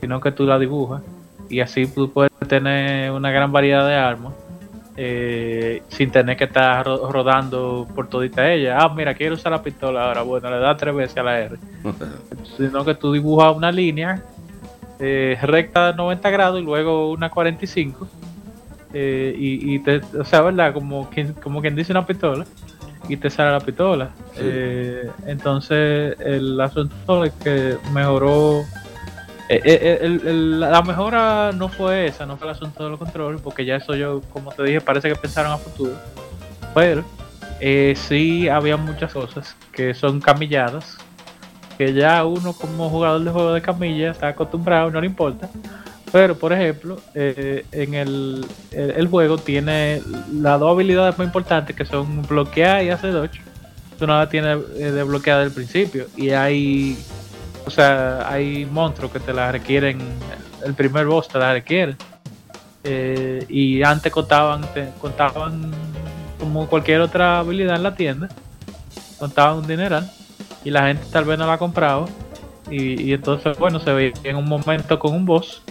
sino 0.00 0.20
que 0.20 0.32
tú 0.32 0.44
las 0.46 0.58
dibujas. 0.60 1.02
Y 1.48 1.60
así 1.60 1.86
tú 1.86 2.10
puedes 2.10 2.30
tener 2.48 3.10
una 3.10 3.30
gran 3.30 3.52
variedad 3.52 3.86
de 3.86 3.94
armas. 3.94 4.32
eh, 5.02 5.82
sin 5.88 6.10
tener 6.10 6.36
que 6.36 6.44
estar 6.44 6.84
ro- 6.84 7.10
rodando 7.10 7.86
por 7.94 8.08
todita 8.08 8.50
ella. 8.52 8.76
Ah, 8.80 8.92
mira, 8.94 9.14
quiero 9.14 9.34
usar 9.34 9.52
la 9.52 9.62
pistola 9.62 10.04
ahora. 10.08 10.22
Bueno, 10.22 10.50
le 10.50 10.58
da 10.58 10.76
tres 10.76 10.94
veces 10.94 11.16
a 11.16 11.22
la 11.22 11.38
R. 11.38 11.56
Sino 12.58 12.84
que 12.84 12.94
tú 12.94 13.12
dibujas 13.12 13.56
una 13.56 13.72
línea 13.72 14.22
eh, 14.98 15.38
recta 15.42 15.92
de 15.92 15.96
90 15.96 16.28
grados 16.30 16.60
y 16.60 16.64
luego 16.64 17.10
una 17.12 17.30
45. 17.30 18.06
eh, 18.92 19.34
y, 19.38 19.74
y 19.74 19.78
te, 19.78 20.00
o 20.18 20.24
sea, 20.24 20.42
¿verdad? 20.42 20.74
Como 20.74 21.08
quien, 21.08 21.32
como 21.34 21.60
quien 21.62 21.74
dice 21.76 21.92
una 21.92 22.04
pistola. 22.06 22.44
Y 23.08 23.16
te 23.16 23.28
sale 23.30 23.50
la 23.52 23.60
pistola. 23.60 24.10
Sí. 24.34 24.40
Eh, 24.42 25.10
entonces, 25.26 26.16
el 26.20 26.60
asunto 26.60 27.24
es 27.24 27.32
que 27.42 27.76
mejoró. 27.92 28.60
eh, 29.52 29.60
eh, 29.64 29.98
el- 30.02 30.28
el- 30.28 30.60
la 30.60 30.80
mejora 30.82 31.50
no 31.52 31.68
fue 31.68 32.06
esa, 32.06 32.24
no 32.24 32.36
fue 32.36 32.46
el 32.46 32.52
asunto 32.52 32.84
de 32.84 32.90
los 32.90 33.00
controles, 33.00 33.40
porque 33.40 33.64
ya 33.64 33.74
eso 33.76 33.96
yo, 33.96 34.20
como 34.32 34.52
te 34.52 34.62
dije, 34.62 34.80
parece 34.80 35.08
que 35.08 35.16
pensaron 35.16 35.50
a 35.50 35.56
futuro. 35.58 35.92
Pero 36.72 37.02
eh, 37.58 37.94
sí 37.96 38.48
había 38.48 38.76
muchas 38.76 39.12
cosas 39.12 39.56
que 39.72 39.92
son 39.92 40.20
camilladas, 40.20 40.98
que 41.76 41.92
ya 41.92 42.24
uno 42.24 42.52
como 42.52 42.88
jugador 42.90 43.24
de 43.24 43.30
juego 43.32 43.52
de 43.52 43.60
camilla 43.60 44.12
está 44.12 44.28
acostumbrado, 44.28 44.88
no 44.92 45.00
le 45.00 45.08
importa. 45.08 45.48
Pero, 46.12 46.36
por 46.36 46.52
ejemplo, 46.52 47.00
eh, 47.14 47.64
en 47.70 47.94
el, 47.94 48.44
el, 48.72 49.06
juego 49.06 49.38
tiene 49.38 50.02
las 50.32 50.58
dos 50.58 50.72
habilidades 50.72 51.16
más 51.16 51.26
importantes 51.26 51.76
que 51.76 51.84
son 51.84 52.22
bloquear 52.22 52.82
y 52.84 52.90
hacer 52.90 53.12
dodge. 53.12 53.40
Tú 53.98 54.06
no 54.06 54.18
la 54.18 54.28
tienes 54.28 54.58
eh, 54.76 54.90
desbloqueada 54.90 55.42
del 55.42 55.52
principio. 55.52 56.06
Y 56.16 56.30
hay, 56.30 56.98
o 57.64 57.70
sea, 57.70 58.28
hay 58.28 58.66
monstruos 58.66 59.12
que 59.12 59.20
te 59.20 59.32
la 59.32 59.52
requieren, 59.52 60.00
el 60.64 60.74
primer 60.74 61.06
boss 61.06 61.28
te 61.28 61.38
la 61.38 61.52
requiere. 61.52 61.96
Eh, 62.82 63.44
y 63.48 63.82
antes 63.82 64.10
contaban, 64.10 64.66
contaban 65.00 65.70
como 66.40 66.66
cualquier 66.66 67.02
otra 67.02 67.38
habilidad 67.38 67.76
en 67.76 67.82
la 67.82 67.94
tienda, 67.94 68.28
contaban 69.18 69.58
un 69.58 69.66
dineral 69.66 70.10
y 70.64 70.70
la 70.70 70.86
gente 70.86 71.04
tal 71.12 71.24
vez 71.24 71.38
no 71.38 71.46
la 71.46 71.58
compraba. 71.58 72.06
Y, 72.68 73.00
y 73.02 73.12
entonces, 73.12 73.56
bueno, 73.58 73.78
se 73.78 73.92
veía 73.92 74.12
en 74.24 74.36
un 74.36 74.48
momento 74.48 74.98
con 74.98 75.14
un 75.14 75.24
boss 75.24 75.62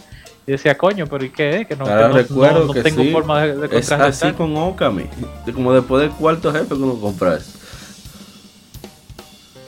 y 0.49 0.53
decía, 0.53 0.75
coño, 0.75 1.05
pero 1.05 1.23
¿y 1.23 1.29
qué 1.29 1.61
es? 1.61 1.67
Que 1.67 1.75
no, 1.75 1.85
que 1.85 1.91
Ahora 1.91 2.07
no- 2.07 2.15
recuerdo 2.15 2.65
no- 2.65 2.73
que 2.73 2.81
tengo 2.81 3.03
sí, 3.03 3.11
forma 3.11 3.43
de, 3.43 3.55
de 3.55 3.65
Es 3.67 3.73
así 3.83 3.89
contrarrestar". 3.91 4.33
con 4.33 4.57
Okami. 4.57 5.05
Como 5.53 5.71
después 5.73 6.01
del 6.01 6.09
cuarto 6.11 6.51
jefe 6.51 6.69
que 6.69 6.73
uno 6.73 6.99
compra 6.99 7.35
eso. 7.35 7.51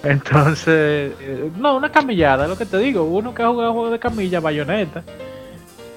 Entonces, 0.03 1.13
eh, 1.21 1.51
no, 1.55 1.75
una 1.75 1.91
camillada, 1.91 2.45
es 2.45 2.49
lo 2.49 2.57
que 2.57 2.65
te 2.65 2.79
digo. 2.79 3.03
Uno 3.03 3.31
que 3.35 3.43
ha 3.43 3.47
jugado 3.49 3.73
juegos 3.73 3.91
de 3.91 3.99
camilla, 3.99 4.39
bayoneta. 4.39 5.03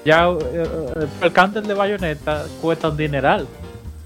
Ya 0.05 0.27
eh, 0.29 0.37
eh, 0.53 1.07
el 1.23 1.33
counter 1.33 1.63
de 1.63 1.73
bayoneta 1.73 2.45
cuesta 2.61 2.89
un 2.89 2.97
dineral. 2.97 3.47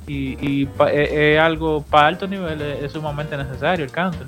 Y, 0.07 0.65
es 0.93 1.39
algo 1.39 1.81
para 1.89 2.07
alto 2.07 2.25
nivel, 2.25 2.61
es, 2.61 2.83
es 2.83 2.91
sumamente 2.93 3.35
necesario 3.35 3.83
el 3.83 3.91
counter. 3.91 4.27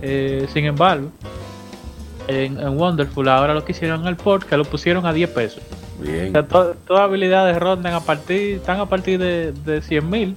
Eh, 0.00 0.48
sin 0.54 0.64
embargo, 0.64 1.10
en, 2.28 2.58
en 2.60 2.78
Wonderful 2.78 3.28
ahora 3.28 3.54
lo 3.54 3.64
que 3.64 3.72
hicieron 3.72 4.00
en 4.02 4.06
el 4.08 4.16
port, 4.16 4.46
que 4.48 4.56
lo 4.56 4.64
pusieron 4.64 5.06
a 5.06 5.12
10 5.12 5.30
pesos. 5.30 5.62
Bien. 6.00 6.28
O 6.28 6.32
sea, 6.32 6.42
to- 6.46 6.74
todas 6.86 7.02
habilidades 7.04 7.56
rondan 7.58 7.94
a 7.94 8.00
partir, 8.00 8.56
están 8.56 8.80
a 8.80 8.86
partir 8.86 9.18
de, 9.18 9.52
de 9.52 9.80
100 9.82 10.10
mil 10.10 10.36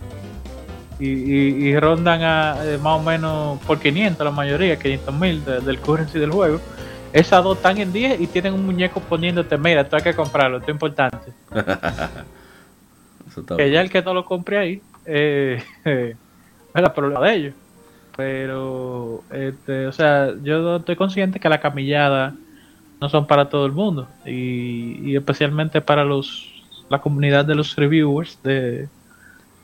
y, 1.00 1.08
y- 1.10 1.68
y 1.70 1.80
rondan 1.80 2.22
a 2.24 2.58
eh, 2.64 2.78
más 2.78 3.00
o 3.00 3.04
menos 3.04 3.60
por 3.66 3.80
500 3.80 4.24
la 4.26 4.32
mayoría, 4.32 4.78
500 4.78 5.14
mil 5.16 5.44
del 5.46 5.80
currency 5.80 6.20
del 6.20 6.32
juego. 6.32 6.60
Esas 7.14 7.44
dos 7.44 7.58
están 7.58 7.78
en 7.78 7.92
10 7.94 8.20
y 8.20 8.28
tienen 8.28 8.54
un 8.54 8.66
muñeco 8.66 9.00
poniéndote, 9.00 9.58
mira, 9.58 9.82
esto 9.82 9.96
hay 9.96 10.04
que 10.04 10.14
comprarlo, 10.14 10.58
esto 10.58 10.70
es 10.72 10.76
importante. 10.76 11.18
Eso 13.30 13.42
está 13.42 13.56
Que 13.58 13.64
bien. 13.64 13.74
ya 13.74 13.82
el 13.82 13.90
que 13.90 14.02
no 14.02 14.14
lo 14.14 14.26
compre 14.26 14.58
ahí, 14.58 14.82
eh, 15.06 15.62
es 15.86 16.16
el 16.76 16.92
problema 16.92 17.26
de 17.28 17.34
ellos. 17.36 17.54
Pero, 18.18 19.24
este, 19.32 19.88
o 19.88 19.92
sea, 19.92 20.34
yo 20.44 20.78
estoy 20.78 20.96
consciente 20.96 21.40
que 21.40 21.48
la 21.50 21.62
camillada 21.62 22.34
no 23.00 23.10
son 23.10 23.28
para 23.28 23.48
todo 23.50 23.66
el 23.68 23.72
mundo 23.74 24.08
y, 24.26 25.00
y 25.12 25.16
especialmente 25.16 25.82
para 25.82 26.04
los 26.04 26.52
la 26.90 27.00
comunidad 27.00 27.46
de 27.46 27.54
los 27.54 27.76
reviewers 27.76 28.42
de, 28.44 28.88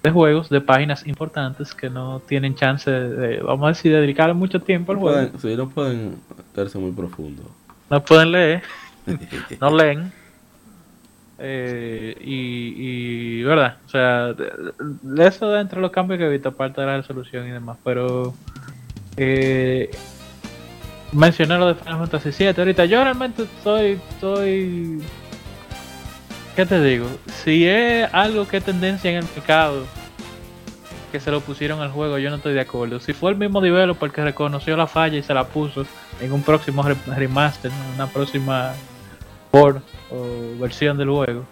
de 0.04 0.12
juegos 0.12 0.50
de 0.50 0.62
páginas 0.62 1.08
importantes 1.08 1.74
que 1.74 1.90
no 1.90 2.20
tienen 2.28 2.54
chance 2.54 2.92
de, 2.92 3.38
vamos 3.40 3.66
a 3.66 3.70
decir, 3.70 3.92
de 3.94 4.02
dedicarle 4.02 4.34
mucho 4.34 4.60
tiempo 4.62 4.92
al 4.92 4.98
No 4.98 5.02
juego. 5.04 5.18
pueden, 5.30 5.40
sí, 5.40 5.56
no 5.56 5.70
pueden 5.70 6.16
verse 6.56 6.78
muy 6.78 6.92
profundo. 6.92 7.44
No 7.90 8.04
pueden 8.04 8.32
leer, 8.32 8.62
no 9.62 9.76
leen. 9.76 10.12
Eh, 11.46 12.16
y, 12.22 13.44
¿verdad? 13.44 13.78
O 13.86 13.90
sea, 13.90 14.34
eso 15.18 15.50
de 15.52 15.60
entre 15.60 15.82
los 15.82 15.92
cambios 15.92 16.18
que 16.18 16.26
he 16.26 16.30
visto, 16.30 16.50
aparte 16.50 16.80
de 16.80 16.88
la 16.88 16.98
resolución 16.98 17.46
y 17.48 17.52
demás, 17.52 17.78
pero 17.84 18.34
eh, 19.18 19.92
mencioné 21.12 21.58
lo 21.58 21.68
de 21.68 21.76
Final 21.76 22.00
Fantasy 22.08 22.30
VII. 22.46 22.54
Ahorita 22.58 22.86
yo 22.86 23.04
realmente 23.04 23.44
estoy, 23.44 24.00
estoy, 24.12 25.02
¿qué 26.56 26.66
te 26.66 26.82
digo? 26.82 27.08
Si 27.44 27.68
es 27.68 28.08
algo 28.14 28.48
que 28.48 28.58
es 28.58 28.64
tendencia 28.64 29.12
en 29.12 29.18
el 29.18 29.26
mercado, 29.36 29.84
que 31.12 31.20
se 31.20 31.30
lo 31.30 31.42
pusieron 31.42 31.82
al 31.82 31.92
juego, 31.92 32.18
yo 32.20 32.30
no 32.30 32.38
estoy 32.38 32.54
de 32.54 32.62
acuerdo. 32.62 33.00
Si 33.02 33.12
fue 33.12 33.32
el 33.32 33.38
mismo 33.38 33.60
developer 33.60 34.12
que 34.12 34.24
reconoció 34.24 34.78
la 34.78 34.88
falla 34.88 35.18
y 35.18 35.24
se 35.24 35.34
la 35.34 35.44
puso 35.44 35.86
en 36.22 36.32
un 36.32 36.42
próximo 36.42 36.82
re- 36.84 36.96
remaster, 37.16 37.70
¿no? 37.70 37.96
una 37.96 38.08
próxima 38.12 38.74
port 39.54 39.84
o 40.10 40.60
versión 40.60 40.98
del 40.98 41.10
juego, 41.10 41.44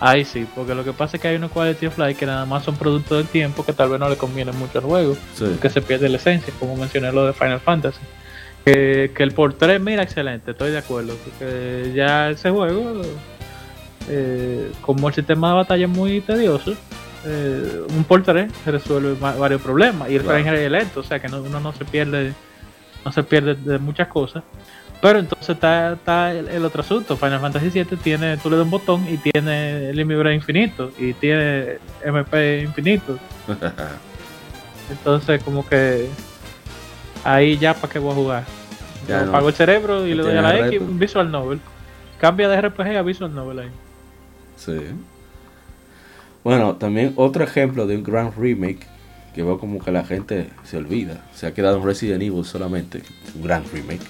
ahí 0.00 0.24
sí, 0.24 0.46
porque 0.54 0.74
lo 0.74 0.82
que 0.82 0.94
pasa 0.94 1.18
es 1.18 1.20
que 1.22 1.28
hay 1.28 1.36
unos 1.36 1.50
quality 1.52 1.86
of 1.88 1.98
life 1.98 2.14
que 2.14 2.24
nada 2.24 2.46
más 2.46 2.64
son 2.64 2.74
producto 2.76 3.16
del 3.18 3.26
tiempo 3.26 3.66
que 3.66 3.74
tal 3.74 3.90
vez 3.90 4.00
no 4.00 4.08
le 4.08 4.16
conviene 4.16 4.50
mucho 4.52 4.78
al 4.78 4.84
juego 4.84 5.14
Sí. 5.34 5.58
que 5.60 5.68
se 5.68 5.82
pierde 5.82 6.08
la 6.08 6.16
esencia, 6.16 6.54
como 6.58 6.74
mencioné 6.74 7.12
lo 7.12 7.26
de 7.26 7.34
Final 7.34 7.60
Fantasy. 7.60 8.00
Que, 8.64 9.10
que 9.14 9.22
el 9.22 9.32
por 9.32 9.52
3, 9.54 9.78
mira, 9.80 10.02
excelente, 10.02 10.50
estoy 10.52 10.70
de 10.70 10.78
acuerdo. 10.78 11.14
Porque 11.24 11.92
ya 11.94 12.30
ese 12.30 12.50
juego, 12.50 13.02
eh, 14.08 14.70
como 14.82 15.08
el 15.08 15.14
sistema 15.14 15.48
de 15.50 15.54
batalla 15.56 15.84
es 15.84 15.90
muy 15.90 16.20
tedioso, 16.22 16.74
eh, 17.26 17.82
un 17.94 18.04
por 18.04 18.22
3 18.22 18.50
resuelve 18.66 19.14
varios 19.20 19.60
problemas. 19.60 20.10
Y 20.10 20.16
el 20.16 20.22
Claro. 20.22 20.38
es 20.54 20.70
lento, 20.70 21.00
o 21.00 21.02
sea 21.02 21.18
que 21.20 21.28
no- 21.28 21.42
uno 21.42 21.60
no 21.60 21.72
se 21.72 21.84
pierde 21.84 22.32
no 23.02 23.12
se 23.12 23.22
pierde 23.22 23.54
de 23.54 23.78
muchas 23.78 24.08
cosas. 24.08 24.42
Pero 25.00 25.18
entonces 25.18 25.48
está, 25.50 25.94
está 25.94 26.32
el, 26.32 26.48
el 26.48 26.64
otro 26.64 26.82
asunto. 26.82 27.16
Final 27.16 27.40
Fantasy 27.40 27.70
VII 27.70 27.96
tiene, 27.96 28.36
tú 28.36 28.50
le 28.50 28.56
das 28.56 28.64
un 28.64 28.70
botón 28.70 29.06
y 29.08 29.16
tiene 29.16 29.92
Limit 29.94 30.18
Break 30.18 30.34
infinito 30.34 30.92
y 30.98 31.14
tiene 31.14 31.78
MP 32.04 32.62
infinito. 32.62 33.18
Entonces, 34.90 35.42
como 35.42 35.66
que 35.66 36.08
ahí 37.24 37.56
ya 37.56 37.74
para 37.74 37.92
qué 37.92 37.98
voy 37.98 38.12
a 38.12 38.14
jugar. 38.14 38.44
Ya 39.08 39.22
no. 39.22 39.30
apago 39.30 39.48
el 39.48 39.54
cerebro 39.54 40.06
y 40.06 40.10
No 40.10 40.16
le 40.16 40.22
doy 40.22 40.36
a 40.36 40.42
la 40.42 40.66
X, 40.66 40.80
un 40.80 40.98
Visual 40.98 41.30
Novel. 41.30 41.60
Cambia 42.18 42.48
de 42.48 42.60
RPG 42.60 42.96
a 42.96 43.02
Visual 43.02 43.34
Novel 43.34 43.60
ahí. 43.60 43.70
Sí. 44.56 44.78
Bueno, 46.44 46.76
también 46.76 47.14
otro 47.16 47.44
ejemplo 47.44 47.86
de 47.86 47.96
un 47.96 48.02
gran 48.02 48.32
remake 48.36 48.86
que 49.34 49.42
veo 49.42 49.58
como 49.58 49.82
que 49.82 49.90
la 49.92 50.04
gente 50.04 50.50
se 50.64 50.76
olvida. 50.76 51.24
Se 51.34 51.46
ha 51.46 51.54
quedado 51.54 51.78
en 51.78 51.84
Resident 51.84 52.22
Evil 52.22 52.44
solamente. 52.44 53.02
Un 53.34 53.42
gran 53.42 53.64
remake, 53.72 54.02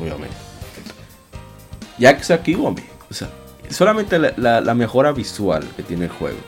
obviamente. 0.00 0.36
Yakuza 1.98 2.42
Kiwami. 2.42 2.82
O 3.10 3.14
sea, 3.14 3.28
solamente 3.70 4.18
la, 4.18 4.32
la- 4.36 4.60
la 4.60 4.74
mejora 4.74 5.12
visual 5.12 5.64
que 5.76 5.82
tiene 5.82 6.04
el 6.06 6.10
juego. 6.10 6.38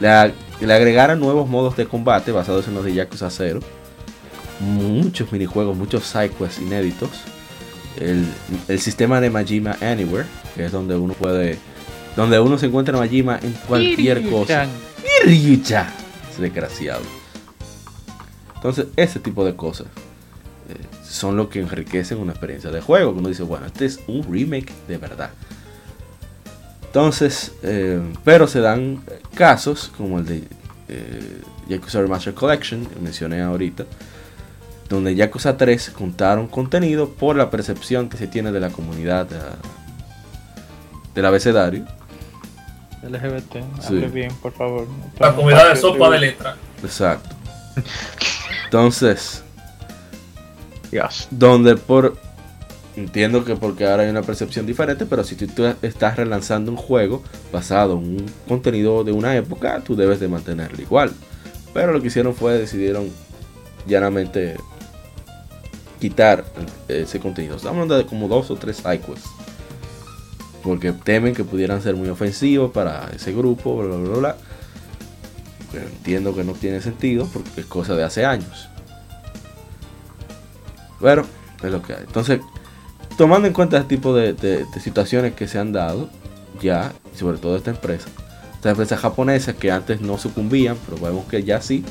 Le, 0.00 0.32
le 0.66 0.74
agregaron 0.74 1.20
nuevos 1.20 1.48
modos 1.48 1.76
de 1.76 1.86
combate 1.86 2.32
basados 2.32 2.66
en 2.68 2.74
los 2.74 2.84
de 2.84 2.94
Yakuza 2.94 3.28
0. 3.30 3.60
Muchos 4.60 5.32
minijuegos, 5.32 5.76
muchos 5.76 6.04
sidequests 6.04 6.60
inéditos. 6.60 7.10
El, 7.98 8.24
el 8.68 8.78
sistema 8.80 9.20
de 9.20 9.30
Majima 9.30 9.76
Anywhere, 9.80 10.26
que 10.54 10.64
es 10.66 10.72
donde 10.72 10.96
uno 10.96 11.12
puede 11.14 11.58
donde 12.16 12.40
uno 12.40 12.58
se 12.58 12.66
encuentra 12.66 12.96
Majima 12.96 13.38
en 13.42 13.52
cualquier 13.68 14.28
cosa. 14.30 14.66
Kiryu-chan. 14.66 14.68
Y 15.24 15.28
Ryucha, 15.28 15.88
ese 16.30 16.42
desgraciado. 16.42 17.02
Entonces, 18.56 18.86
ese 18.96 19.18
tipo 19.20 19.44
de 19.44 19.56
cosas 19.56 19.86
son 21.10 21.36
lo 21.36 21.48
que 21.48 21.60
enriquecen 21.60 22.18
una 22.18 22.32
experiencia 22.32 22.70
de 22.70 22.80
juego. 22.80 23.12
Que 23.12 23.18
uno 23.18 23.28
dice, 23.28 23.42
bueno, 23.42 23.66
este 23.66 23.84
es 23.86 24.00
un 24.06 24.22
remake 24.30 24.72
de 24.88 24.98
verdad. 24.98 25.30
Entonces, 26.86 27.52
eh, 27.62 28.00
pero 28.24 28.46
se 28.46 28.60
dan 28.60 29.02
eh, 29.08 29.20
casos 29.34 29.92
como 29.96 30.18
el 30.18 30.26
de 30.26 30.44
eh, 30.88 31.40
Yakuza 31.68 32.00
Remaster 32.00 32.34
Collection, 32.34 32.84
que 32.84 32.98
mencioné 32.98 33.42
ahorita, 33.42 33.84
donde 34.88 35.14
Yakuza 35.14 35.56
3 35.56 35.90
contaron 35.90 36.48
contenido 36.48 37.10
por 37.10 37.36
la 37.36 37.48
percepción 37.50 38.08
que 38.08 38.16
se 38.16 38.26
tiene 38.26 38.50
de 38.50 38.58
la 38.58 38.70
comunidad 38.70 39.28
ah, 39.32 39.56
del 41.14 41.26
abecedario. 41.26 41.84
LGBT, 43.02 43.54
Sí. 43.80 43.86
hable 43.86 44.08
bien, 44.08 44.34
por 44.42 44.52
favor. 44.52 44.86
La 45.18 45.34
comunidad 45.34 45.70
de 45.70 45.76
sopa 45.76 46.10
de 46.10 46.18
letra. 46.18 46.56
Exacto. 46.82 47.28
Entonces, 48.64 49.42
Donde 51.30 51.76
por 51.76 52.16
entiendo 52.96 53.44
que 53.44 53.56
porque 53.56 53.86
ahora 53.86 54.02
hay 54.02 54.10
una 54.10 54.22
percepción 54.22 54.66
diferente, 54.66 55.06
pero 55.06 55.24
si 55.24 55.36
tú, 55.36 55.64
estás 55.82 56.16
relanzando 56.16 56.70
un 56.70 56.76
juego 56.76 57.22
basado 57.52 57.94
en 57.94 57.98
un 57.98 58.26
contenido 58.48 59.04
de 59.04 59.12
una 59.12 59.36
época, 59.36 59.80
tú 59.84 59.96
debes 59.96 60.20
de 60.20 60.28
mantenerlo 60.28 60.80
igual. 60.82 61.12
Pero 61.72 61.92
lo 61.92 62.00
que 62.00 62.08
hicieron 62.08 62.34
fue 62.34 62.58
decidieron 62.58 63.08
llanamente 63.86 64.56
quitar 66.00 66.44
ese 66.88 67.20
contenido. 67.20 67.56
Estamos 67.56 67.76
hablando 67.76 67.96
de 67.96 68.06
como 68.06 68.28
dos 68.28 68.50
o 68.50 68.56
tres 68.56 68.78
sidequests. 68.78 69.28
Porque 70.62 70.92
temen 70.92 71.34
que 71.34 71.44
pudieran 71.44 71.80
ser 71.80 71.96
muy 71.96 72.08
ofensivos 72.08 72.70
para 72.70 73.08
ese 73.14 73.32
grupo, 73.32 73.76
bla, 73.76 73.96
bla, 73.96 74.18
bla. 74.18 74.36
Pero 75.72 75.86
entiendo 75.86 76.34
que 76.34 76.44
no 76.44 76.52
tiene 76.52 76.80
sentido 76.80 77.28
porque 77.32 77.60
es 77.60 77.66
cosa 77.66 77.94
de 77.94 78.04
hace 78.04 78.26
años. 78.26 78.69
Bueno, 81.00 81.24
es 81.62 81.70
lo 81.70 81.82
que 81.82 81.94
hay. 81.94 82.00
Entonces, 82.06 82.40
tomando 83.16 83.48
en 83.48 83.54
cuenta 83.54 83.78
este 83.78 83.96
tipo 83.96 84.14
de, 84.14 84.32
de- 84.34 84.64
de 84.64 84.80
situaciones 84.80 85.34
que 85.34 85.48
se 85.48 85.58
han 85.58 85.72
dado, 85.72 86.08
ya, 86.60 86.92
sobre 87.18 87.38
todo 87.38 87.56
esta 87.56 87.70
empresa, 87.70 88.08
esta 88.54 88.70
empresa 88.70 88.96
japonesa 88.96 89.54
que 89.54 89.70
antes 89.70 90.00
no 90.00 90.18
sucumbían, 90.18 90.76
pero 90.86 91.00
vemos 91.02 91.24
que 91.26 91.42
ya 91.42 91.60
sí. 91.62 91.84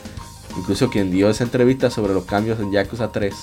Incluso 0.58 0.90
quien 0.90 1.12
dio 1.12 1.30
esa 1.30 1.44
entrevista 1.44 1.90
sobre 1.90 2.14
los 2.14 2.26
cambios 2.26 2.60
en 2.60 2.72
Yakuza 2.72 3.12
3 3.12 3.34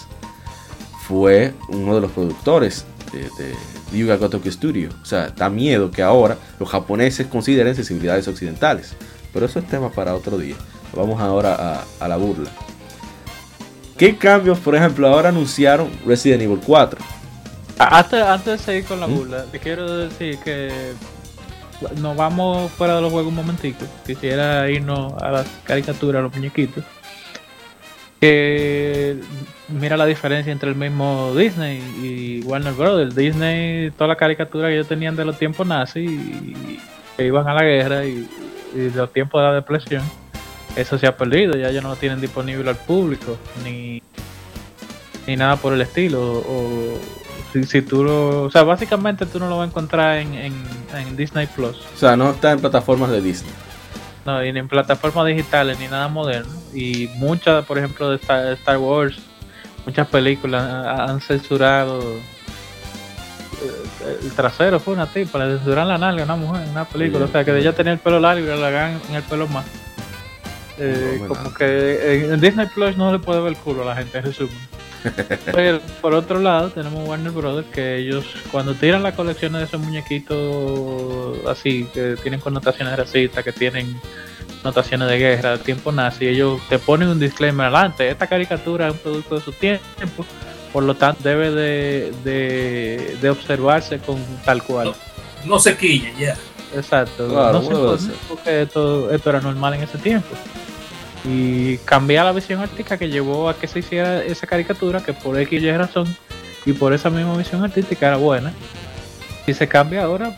fue 1.07 1.55
uno 1.69 1.95
de 1.95 2.01
los 2.01 2.11
productores 2.13 2.85
de, 3.13 3.21
de 3.21 3.55
Ryuga 3.93 4.17
Gotoku 4.17 4.51
Studio. 4.51 4.91
O 5.03 5.05
sea, 5.05 5.29
da 5.29 5.49
miedo 5.49 5.91
que 5.91 6.03
ahora 6.03 6.37
los 6.59 6.69
japoneses 6.69 7.27
consideren 7.29 7.75
sensibilidades 7.77 8.27
occidentales. 8.29 8.95
Pero 9.33 9.47
eso 9.47 9.59
es 9.61 9.67
tema 9.69 9.91
para 9.91 10.15
otro 10.15 10.37
día. 10.39 10.57
Vamos 10.95 11.21
ahora 11.21 11.85
a 12.01 12.09
la 12.09 12.17
burla. 12.17 12.51
¿Qué 13.99 14.17
cambios, 14.17 14.59
por 14.59 14.75
ejemplo, 14.77 15.09
ahora 15.09 15.31
anunciaron 15.31 15.91
Resident 16.07 16.43
Evil 16.43 16.61
4? 16.65 16.99
A- 17.79 17.99
Antes, 17.99 18.23
antes 18.23 18.59
de 18.59 18.59
seguir 18.59 18.85
con 18.85 19.01
la 19.01 19.07
¿Mm? 19.07 19.15
burla, 19.15 19.45
te 19.45 19.59
quiero 19.59 19.97
decir 19.99 20.39
que 20.45 20.93
nos 21.99 22.17
vamos 22.17 22.71
fuera 22.73 22.97
de 22.97 23.03
los 23.03 23.11
juegos 23.13 23.29
un 23.31 23.37
momentico. 23.37 23.85
Quisiera 24.07 24.69
irnos 24.71 25.13
a 25.23 25.31
las 25.31 25.47
caricaturas, 25.65 26.21
a 26.21 26.23
los 26.25 26.35
muñequitos. 26.35 26.85
Que 28.21 29.19
mira 29.69 29.97
la 29.97 30.07
diferencia 30.07 30.51
entre 30.51 30.71
el 30.71 30.75
mismo 30.75 31.35
Disney 31.37 31.79
y 32.03 32.43
Warner 32.47 32.73
Brothers. 32.73 33.15
Disney, 33.15 33.91
toda 33.91 34.09
la 34.09 34.17
caricatura 34.17 34.69
que 34.69 34.75
ellos 34.75 34.89
tenían 34.89 35.17
de 35.17 35.25
los 35.27 35.39
tiempos 35.39 35.67
nazis 35.67 36.11
y 36.11 36.79
que 37.17 37.27
iban 37.27 37.47
a 37.47 37.53
la 37.55 37.63
guerra 37.63 38.07
y, 38.07 38.27
y 38.75 38.79
de 38.79 38.91
los 38.97 39.13
tiempos 39.13 39.41
de 39.43 39.47
la 39.49 39.53
depresión, 39.55 40.03
eso 40.77 40.99
se 40.99 41.07
ha 41.07 41.17
perdido. 41.17 41.57
Ya 41.57 41.69
ellos 41.71 41.83
no 41.83 41.89
lo 41.91 41.97
tienen 41.97 42.21
disponible 42.21 42.69
al 42.71 42.77
público 42.77 43.37
ni 43.65 44.03
ni 45.27 45.37
nada 45.37 45.57
por 45.57 45.73
el 45.73 45.81
estilo. 45.81 46.21
O 46.23 46.99
si, 47.53 47.65
si 47.65 47.83
tú 47.83 48.05
lo. 48.05 48.43
O 48.45 48.51
sea, 48.51 48.63
básicamente 48.63 49.27
tú 49.27 49.39
no 49.39 49.49
lo 49.49 49.59
vas 49.59 49.67
a 49.67 49.69
encontrar 49.71 50.19
en, 50.19 50.35
en, 50.35 50.53
en 50.95 51.17
Disney 51.17 51.47
Plus. 51.49 51.77
O 51.95 51.99
sea, 51.99 52.17
no 52.17 52.31
está 52.31 52.53
en 52.53 52.61
plataformas 52.61 53.11
de 53.11 53.21
Disney. 53.21 53.53
No, 54.25 54.45
y 54.45 54.53
ni 54.53 54.59
en 54.59 54.69
plataformas 54.69 55.27
digitales 55.27 55.79
ni 55.79 55.87
nada 55.89 56.09
moderno. 56.09 56.53
Y 56.75 57.09
muchas, 57.17 57.65
por 57.65 57.79
ejemplo, 57.79 58.11
de 58.11 58.17
Star, 58.17 58.47
Star 58.55 58.77
Wars, 58.79 59.17
muchas 59.87 60.07
películas 60.09 60.63
ha- 60.63 61.05
han 61.05 61.21
censurado. 61.21 62.01
eh, 63.63 64.19
El 64.25 64.33
trasero 64.33 64.81
fue 64.81 64.95
una 64.95 65.07
tipa, 65.07 65.39
le 65.45 65.57
censuraron 65.57 65.89
la 65.89 65.99
nalga 65.99 66.23
a 66.23 66.25
una 66.25 66.37
mujer 66.37 66.63
en 66.65 66.71
una 66.71 66.85
película. 66.85 67.25
O 67.25 67.29
sea, 67.29 67.45
que 67.45 67.53
de 67.53 67.61
ella 67.61 67.73
tenía 67.73 67.93
el 67.93 67.99
pelo 68.01 68.19
largo 68.21 68.41
y 68.45 68.47
le 68.57 68.67
hagan 68.67 69.01
en 69.09 69.15
el 69.15 69.23
pelo 69.23 69.47
más. 69.49 69.65
Eh, 70.79 71.19
No, 71.23 71.29
como 71.29 71.55
que 71.55 72.25
en 72.25 72.33
en 72.35 72.41
Disney 72.41 72.67
Plus 72.67 72.97
no 72.97 73.13
le 73.13 73.19
puede 73.19 73.41
ver 73.41 73.53
el 73.53 73.59
culo 73.59 73.83
a 73.83 73.87
la 73.87 73.97
gente, 73.97 74.19
en 74.19 74.25
resumen. 74.25 74.57
Pero 75.53 75.81
por 76.01 76.15
otro 76.15 76.41
lado 76.41 76.71
tenemos 76.71 77.07
Warner 77.09 77.31
Brothers 77.31 77.69
que 77.69 77.97
ellos 77.97 78.25
cuando 78.51 78.75
tiran 78.75 79.03
las 79.03 79.15
colecciones 79.15 79.61
de 79.61 79.67
esos 79.67 79.81
muñequitos 79.81 81.39
así, 81.47 81.87
que 81.95 82.17
tienen 82.23 82.41
connotaciones 82.41 82.97
racistas, 82.97 83.45
que 83.45 83.53
tienen 83.53 83.99
notaciones 84.65 85.09
de 85.09 85.19
guerra, 85.19 85.53
de 85.53 85.59
tiempo 85.59 85.93
nazi, 85.93 86.27
ellos 86.27 86.61
te 86.69 86.79
ponen 86.79 87.09
un 87.09 87.21
disclaimer 87.21 87.67
adelante, 87.67 88.09
esta 88.09 88.27
caricatura 88.27 88.89
es 88.89 88.95
un 88.95 88.99
producto 88.99 89.35
de 89.37 89.41
su 89.43 89.53
tiempo, 89.53 90.25
por 90.73 90.83
lo 90.83 90.95
tanto 90.97 91.23
debe 91.23 91.51
de, 91.53 92.13
de, 92.25 93.17
de 93.21 93.31
observarse 93.31 93.99
con 94.01 94.19
tal 94.45 94.63
cual. 94.63 94.93
No 95.45 95.61
se 95.61 95.77
quille, 95.77 96.13
ya. 96.19 96.37
Exacto, 96.75 97.29
Claro, 97.29 97.63
no 97.63 97.97
se 97.99 98.11
porque 98.29 98.63
esto, 98.63 99.11
esto 99.13 99.31
era 99.31 99.41
normal 99.41 99.75
en 99.75 99.83
ese 99.85 99.99
tiempo. 99.99 100.35
Y 101.29 101.79
cambiar 101.79 102.25
la 102.25 102.33
visión 102.33 102.61
artística 102.61 102.97
que 102.97 103.09
llevó 103.09 103.49
a 103.49 103.55
que 103.57 103.67
se 103.67 103.81
hiciera 103.81 104.23
esa 104.23 104.47
caricatura, 104.47 105.01
que 105.03 105.13
por 105.13 105.39
X 105.39 105.61
y 105.63 105.73
razón, 105.73 106.17
y 106.65 106.73
por 106.73 106.93
esa 106.93 107.11
misma 107.11 107.37
visión 107.37 107.65
artística 107.65 108.07
era 108.07 108.17
buena. 108.17 108.53
Si 109.45 109.55
se 109.55 109.67
cambia 109.67 110.05
ahora, 110.05 110.37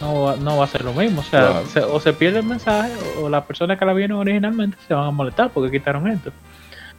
no 0.00 0.22
va, 0.22 0.36
no 0.36 0.56
va 0.58 0.64
a 0.64 0.68
ser 0.68 0.84
lo 0.84 0.92
mismo. 0.92 1.20
O 1.20 1.24
sea, 1.24 1.40
Claro. 1.48 1.66
se- 1.66 1.80
o 1.80 2.00
se 2.00 2.12
pierde 2.12 2.40
el 2.40 2.46
mensaje, 2.46 2.92
o 3.20 3.28
las 3.28 3.44
personas 3.44 3.78
que 3.78 3.84
la 3.84 3.92
vieron 3.92 4.18
originalmente 4.18 4.76
se 4.86 4.94
van 4.94 5.06
a 5.06 5.10
molestar 5.10 5.50
porque 5.50 5.70
quitaron 5.70 6.06
esto. 6.08 6.30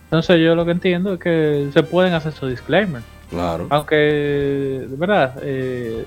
Entonces 0.05 0.39
yo 0.39 0.55
lo 0.55 0.65
que 0.65 0.71
entiendo 0.71 1.13
es 1.13 1.19
que 1.19 1.69
se 1.73 1.83
pueden 1.83 2.13
hacer 2.13 2.31
esos 2.33 2.49
disclaimers. 2.49 3.03
Claro. 3.29 3.65
Aunque, 3.69 3.95
de 3.95 4.95
verdad, 4.97 5.35
eh, 5.41 6.05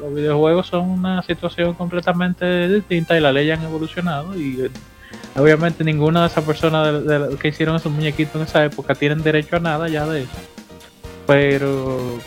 los 0.00 0.14
videojuegos 0.14 0.66
son 0.68 0.88
una 0.88 1.20
situación 1.22 1.74
completamente 1.74 2.68
distinta 2.68 3.16
y 3.16 3.20
las 3.20 3.34
leyes 3.34 3.58
han 3.58 3.64
evolucionado 3.64 4.36
y 4.38 4.70
obviamente 5.36 5.84
ninguna 5.84 6.22
de 6.22 6.26
esas 6.28 6.44
personas 6.44 6.92
de- 6.92 7.00
de 7.02 7.18
la- 7.18 7.36
que 7.36 7.48
hicieron 7.48 7.76
esos 7.76 7.92
muñequitos 7.92 8.36
en 8.36 8.42
esa 8.42 8.64
época 8.64 8.94
tienen 8.94 9.22
derecho 9.22 9.56
a 9.56 9.60
nada 9.60 9.88
ya 9.88 10.06
de 10.06 10.22
eso. 10.22 10.30
Pero 11.26 12.18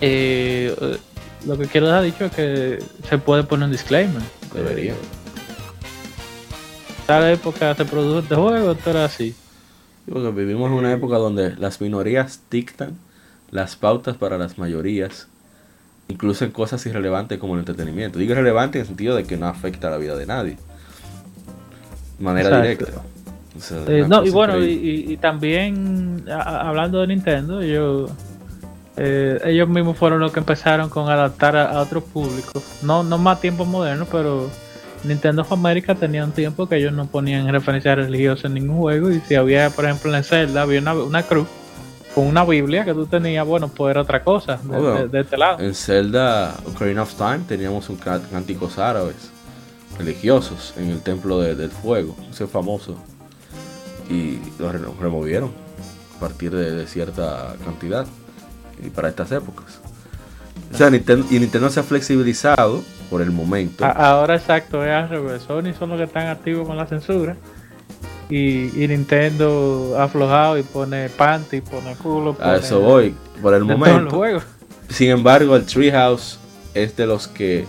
eh, 0.00 0.74
lo 1.46 1.58
que 1.58 1.66
quiero 1.66 1.86
dejar 1.88 2.02
dicho 2.04 2.24
es 2.26 2.32
que 2.32 2.82
se 3.08 3.18
puede 3.18 3.42
poner 3.44 3.66
un 3.66 3.72
disclaimer. 3.72 4.22
Debería. 4.54 4.94
Tal 7.06 7.24
época 7.30 7.74
se 7.74 7.84
produjo 7.84 8.20
este 8.20 8.34
juego, 8.36 8.72
esto 8.72 8.90
era 8.90 9.04
así. 9.04 9.34
Porque 10.10 10.30
vivimos 10.30 10.68
en 10.70 10.76
una 10.76 10.92
época 10.92 11.16
donde 11.16 11.56
las 11.56 11.80
minorías 11.80 12.40
dictan 12.50 12.96
las 13.50 13.74
pautas 13.74 14.16
para 14.16 14.38
las 14.38 14.58
mayorías, 14.58 15.26
incluso 16.08 16.44
en 16.44 16.52
cosas 16.52 16.86
irrelevantes 16.86 17.38
como 17.38 17.54
el 17.54 17.60
entretenimiento. 17.60 18.18
Digo 18.18 18.32
irrelevante 18.32 18.78
en 18.78 18.82
el 18.82 18.86
sentido 18.86 19.16
de 19.16 19.24
que 19.24 19.36
no 19.36 19.46
afecta 19.46 19.88
a 19.88 19.90
la 19.90 19.96
vida 19.98 20.14
de 20.16 20.26
nadie. 20.26 20.56
Manera 22.20 22.48
Exacto. 22.64 22.84
directa. 22.86 23.02
O 23.56 23.60
sea, 23.60 23.78
Eh, 23.88 24.04
no, 24.08 24.24
y 24.24 24.30
bueno, 24.30 24.58
y, 24.58 24.62
increíble. 24.72 25.10
y- 25.10 25.12
y 25.14 25.16
también 25.16 26.24
a- 26.30 26.68
hablando 26.68 27.00
de 27.00 27.08
Nintendo, 27.08 27.60
ellos, 27.60 28.10
eh, 28.96 29.40
ellos 29.44 29.68
mismos 29.68 29.96
fueron 29.96 30.20
los 30.20 30.32
que 30.32 30.40
empezaron 30.40 30.88
con 30.88 31.08
adaptar 31.10 31.56
a, 31.56 31.70
a 31.72 31.80
otros 31.80 32.04
públicos. 32.04 32.62
No, 32.82 33.02
no 33.02 33.18
más 33.18 33.40
tiempos 33.40 33.66
modernos, 33.66 34.08
pero 34.10 34.48
Nintendo 35.04 35.42
of 35.42 35.52
America 35.52 35.94
tenía 35.94 36.24
un 36.24 36.32
tiempo 36.32 36.68
que 36.68 36.76
ellos 36.76 36.92
no 36.92 37.06
ponían 37.06 37.48
referencias 37.48 37.96
religiosas 37.96 38.44
en 38.46 38.54
ningún 38.54 38.76
juego. 38.78 39.10
Y 39.10 39.20
si 39.20 39.34
había, 39.34 39.70
por 39.70 39.84
ejemplo, 39.86 40.14
en 40.14 40.22
Zelda, 40.24 40.62
había 40.62 40.80
una, 40.80 40.94
una 40.94 41.22
cruz 41.22 41.46
con 42.14 42.26
una 42.26 42.44
Biblia 42.44 42.84
que 42.84 42.92
tú 42.92 43.06
tenías, 43.06 43.46
bueno, 43.46 43.68
pues 43.68 43.92
era 43.92 44.02
otra 44.02 44.22
cosa 44.22 44.56
de, 44.62 44.68
Bueno, 44.68 44.94
de- 44.94 45.08
de 45.08 45.20
este 45.20 45.36
lado. 45.38 45.60
En 45.60 45.74
Zelda 45.74 46.54
Ocarina 46.66 47.02
of 47.02 47.14
Time 47.14 47.40
teníamos 47.48 47.88
un 47.88 47.96
cánticos 47.96 48.78
árabes 48.78 49.30
religiosos 50.04 50.74
en 50.76 50.90
el 50.90 51.00
templo 51.02 51.40
de- 51.40 51.54
del 51.54 51.70
fuego, 51.70 52.16
ese 52.30 52.46
famoso. 52.46 52.96
Y 54.08 54.38
lo 54.58 54.72
re- 54.72 54.80
removieron 55.00 55.50
a 56.16 56.20
partir 56.20 56.50
de, 56.50 56.72
de 56.72 56.86
cierta 56.86 57.54
cantidad 57.64 58.06
y 58.84 58.90
para 58.90 59.08
estas 59.08 59.30
épocas. 59.32 59.78
O 60.72 60.76
sea, 60.76 60.90
Nintendo, 60.90 61.26
y 61.30 61.38
Nintendo 61.38 61.68
se 61.70 61.80
ha 61.80 61.82
flexibilizado 61.82 62.82
por 63.08 63.22
el 63.22 63.30
momento. 63.30 63.84
A- 63.84 63.90
ahora 63.90 64.36
exacto, 64.36 64.84
es 64.84 64.90
al 64.90 65.08
revés. 65.08 65.42
Sony 65.42 65.72
son 65.78 65.90
los 65.90 65.98
que 65.98 66.04
están 66.04 66.26
activos 66.28 66.66
con 66.66 66.76
la 66.76 66.86
censura. 66.86 67.36
Y, 68.28 68.82
y 68.84 68.86
Nintendo 68.88 69.96
ha 69.98 70.04
aflojado 70.04 70.56
y 70.56 70.62
pone 70.62 71.08
panty, 71.08 71.60
pone 71.62 71.94
culo. 71.96 72.30
a 72.32 72.34
pone 72.34 72.56
eso 72.58 72.80
voy, 72.80 73.14
por 73.42 73.54
el 73.54 73.64
los 73.64 73.76
momento. 73.78 74.42
Sin 74.88 75.10
embargo, 75.10 75.56
el 75.56 75.64
Treehouse 75.66 76.38
es 76.74 76.96
de 76.96 77.06
los 77.06 77.26
que 77.26 77.64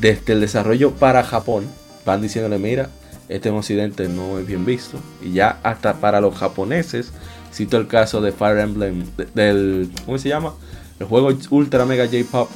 desde 0.00 0.32
el 0.34 0.40
desarrollo 0.40 0.92
para 0.92 1.22
Japón 1.24 1.66
van 2.04 2.22
diciéndole, 2.22 2.58
mira, 2.58 2.90
este 3.28 3.48
en 3.50 3.56
Occidente 3.56 4.08
no 4.08 4.38
es 4.38 4.46
bien 4.46 4.64
visto. 4.64 4.98
Y 5.22 5.32
ya 5.32 5.58
hasta 5.62 5.94
para 5.94 6.20
los 6.20 6.34
japoneses, 6.36 7.12
cito 7.52 7.76
el 7.76 7.86
caso 7.86 8.20
de 8.20 8.32
Fire 8.32 8.58
Emblem, 8.58 9.04
de- 9.16 9.26
del, 9.34 9.90
¿cómo 10.04 10.18
se 10.18 10.28
llama? 10.28 10.54
El 10.98 11.06
juego 11.06 11.28
Ultra 11.50 11.84
Mega 11.84 12.06
J-Pop 12.06 12.48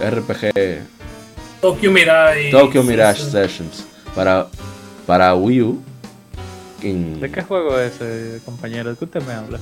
RPG 0.00 0.82
Tokyo 1.60 1.90
Mirage. 1.90 2.50
Tokyo 2.50 2.82
Mirage. 2.82 3.22
Sessions 3.22 3.84
para, 4.14 4.46
para 5.06 5.34
Wii 5.34 5.62
U. 5.62 5.80
en- 6.82 7.20
¿De 7.20 7.30
qué 7.30 7.42
juego 7.42 7.78
es 7.78 7.94
ese, 8.00 8.40
compañero? 8.44 8.90
¿De 8.90 8.96
qué 8.96 9.04
usted 9.04 9.22
me 9.22 9.32
habla? 9.32 9.58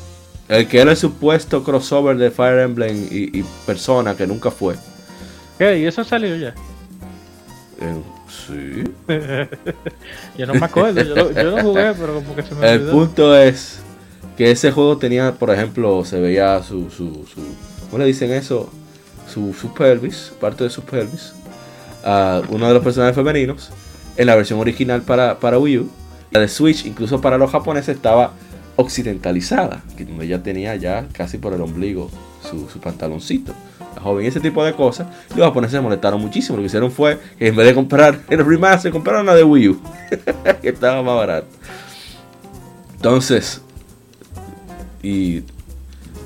el 0.49 0.67
que 0.67 0.81
era 0.81 0.93
el 0.93 0.97
supuesto 0.97 1.63
crossover 1.63 2.17
de 2.17 2.31
Fire 2.31 2.61
Emblem 2.61 3.07
y, 3.11 3.39
y 3.39 3.45
Persona 3.67 4.17
que 4.17 4.27
nunca 4.27 4.51
fue. 4.51 4.77
¿Qué? 5.59 5.79
¿Y 5.81 5.85
eso 5.87 6.03
salió 6.05 6.35
ya? 6.37 6.55
Eh, 7.81 8.03
sí. 8.29 8.85
yo 10.39 10.47
no 10.47 10.55
me 10.55 10.67
acuerdo. 10.67 11.03
Yo 11.03 11.15
lo, 11.15 11.33
yo 11.33 11.45
lo 11.45 11.63
jugué, 11.63 11.95
pero 11.99 12.15
como 12.15 12.35
que 12.35 12.43
se 12.43 12.55
me 12.55 12.73
El 12.73 12.83
punto 12.83 13.37
es 13.37 13.81
Que 14.37 14.51
ese 14.51 14.73
juego 14.73 14.99
tenía, 14.99 15.33
por 15.35 15.51
ejemplo, 15.51 16.05
se 16.05 16.21
veía 16.21 16.63
su, 16.63 16.91
su, 16.91 17.27
su 17.27 17.41
¿cómo 17.91 17.99
le 17.99 18.07
dicen 18.07 18.33
eso? 18.33 18.71
Su, 19.33 19.53
su 19.55 19.73
pelvis, 19.75 20.33
parte 20.41 20.65
de 20.65 20.71
su 20.71 20.83
pelvis. 20.83 21.35
a 22.05 22.43
uno 22.49 22.67
de 22.67 22.75
los 22.75 22.83
personajes 22.83 23.15
femeninos 23.15 23.71
en 24.17 24.27
la 24.27 24.35
versión 24.35 24.59
original 24.59 25.03
para, 25.03 25.39
para 25.39 25.59
Wii 25.59 25.79
U. 25.79 25.91
La 26.31 26.41
de 26.41 26.49
Switch, 26.49 26.85
incluso 26.85 27.21
para 27.21 27.39
los 27.39 27.51
japoneses, 27.51 27.97
estaba 27.97 28.33
occidentalizada, 28.77 29.83
donde 29.99 30.27
ella 30.27 30.43
tenía 30.43 30.77
ya 30.77 31.07
casi 31.13 31.39
por 31.39 31.53
el 31.55 31.61
ombligo 31.63 32.11
su, 32.49 32.69
su 32.69 32.81
pantaloncito. 32.81 33.55
La 33.99 34.05
joven, 34.05 34.27
ese 34.27 34.39
tipo 34.39 34.65
de 34.65 34.75
cosas. 34.75 35.09
Los 35.35 35.45
japoneses 35.45 35.73
se 35.73 35.81
molestaron 35.81 36.21
muchísimo. 36.21 36.57
Lo 36.57 36.63
que 36.63 36.67
hicieron 36.67 36.93
fue 36.93 37.19
que 37.37 37.49
en 37.49 37.57
vez 37.57 37.67
de 37.67 37.75
comprar 37.75 38.21
el 38.29 38.47
remaster, 38.47 38.93
compraron 38.93 39.27
la 39.27 39.35
de 39.35 39.43
Wii 39.43 39.69
U, 39.71 39.81
que 40.63 40.69
estaba 40.69 41.03
más 41.03 41.17
barato. 41.17 41.49
Entonces, 42.95 43.61
y 45.03 45.43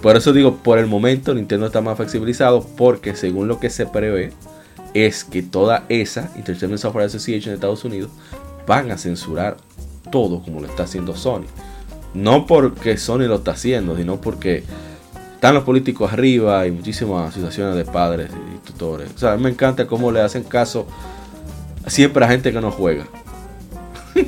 por 0.03 0.16
eso 0.16 0.35
digo, 0.35 0.57
por 0.57 0.78
el 0.78 0.86
momento 0.86 1.32
Nintendo 1.32 1.65
está 1.65 1.81
más 1.81 1.97
flexibilizado 1.97 2.62
porque 2.77 3.16
según 3.16 3.49
lo 3.49 3.59
que 3.59 3.70
se 3.70 3.86
prevé 3.86 4.32
es 4.93 5.24
que 5.24 5.43
toda 5.43 5.86
esa 5.89 6.31
Entertainment 6.36 6.82
Software 6.82 7.07
Association 7.07 7.53
de 7.53 7.55
Estados 7.55 7.85
Unidos 7.86 8.11
van 8.66 8.90
a 8.90 8.99
censurar 8.99 9.57
todo 10.11 10.43
como 10.43 10.61
lo 10.61 10.66
está 10.66 10.82
haciendo 10.82 11.16
Sony. 11.16 11.47
No 12.12 12.47
porque 12.47 12.99
Sony 12.99 13.20
lo 13.20 13.36
está 13.36 13.53
haciendo, 13.53 13.97
sino 13.97 14.20
porque 14.20 14.62
están 15.43 15.56
los 15.56 15.64
políticos 15.64 16.12
arriba 16.12 16.64
y 16.69 16.70
muchísimas 16.70 17.31
asociaciones 17.31 17.74
de 17.74 17.85
padres 17.85 18.31
y 18.55 18.59
tutores. 18.64 19.10
O 19.12 19.19
sea, 19.19 19.32
a 19.32 19.36
mí 19.36 19.43
me 19.43 19.51
encanta 19.51 19.89
cómo 19.89 20.12
le 20.12 20.20
hacen 20.20 20.44
caso 20.44 20.86
siempre 21.89 22.24
a 22.24 22.28
gente 22.28 22.52
que 22.52 22.60
no 22.60 22.70
juega. 22.70 23.06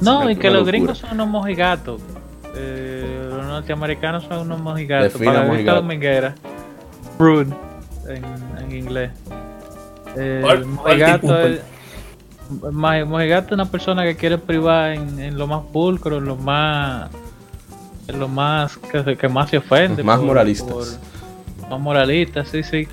No, 0.00 0.30
y 0.30 0.36
que 0.36 0.48
los 0.48 0.60
locura. 0.60 0.70
gringos 0.70 0.98
son 0.98 1.10
unos 1.14 1.26
mojigatos. 1.26 2.00
Eh, 2.54 3.26
los 3.30 3.44
norteamericanos 3.46 4.22
son 4.24 4.42
unos 4.42 4.60
mojigatos. 4.60 5.12
Defina 5.14 5.32
Para 5.32 5.44
la 5.44 5.50
mojigato. 5.50 5.82
dominguera. 5.82 6.34
Prune 7.18 7.54
en, 8.08 8.24
en 8.64 8.76
inglés. 8.76 9.10
Eh, 10.16 10.44
el 10.48 10.66
mojigato 10.66 11.40
es, 11.40 11.60
mojigato 12.72 13.46
es 13.48 13.52
una 13.52 13.64
persona 13.66 14.04
que 14.04 14.14
quiere 14.14 14.38
privar 14.38 14.92
en, 14.92 15.18
en 15.18 15.36
lo 15.36 15.48
más 15.48 15.64
pulcro, 15.72 16.18
en 16.18 16.26
lo 16.26 16.36
más. 16.36 17.10
En 18.08 18.18
lo 18.18 18.28
más. 18.28 18.76
que, 18.76 19.16
que 19.16 19.28
más 19.28 19.50
se 19.50 19.58
ofende. 19.58 20.02
Más 20.02 20.20
moralistas. 20.20 20.70
por- 21.60 21.68
más 21.70 21.80
moralistas, 21.80 22.48
sí, 22.48 22.62
sí. 22.62 22.86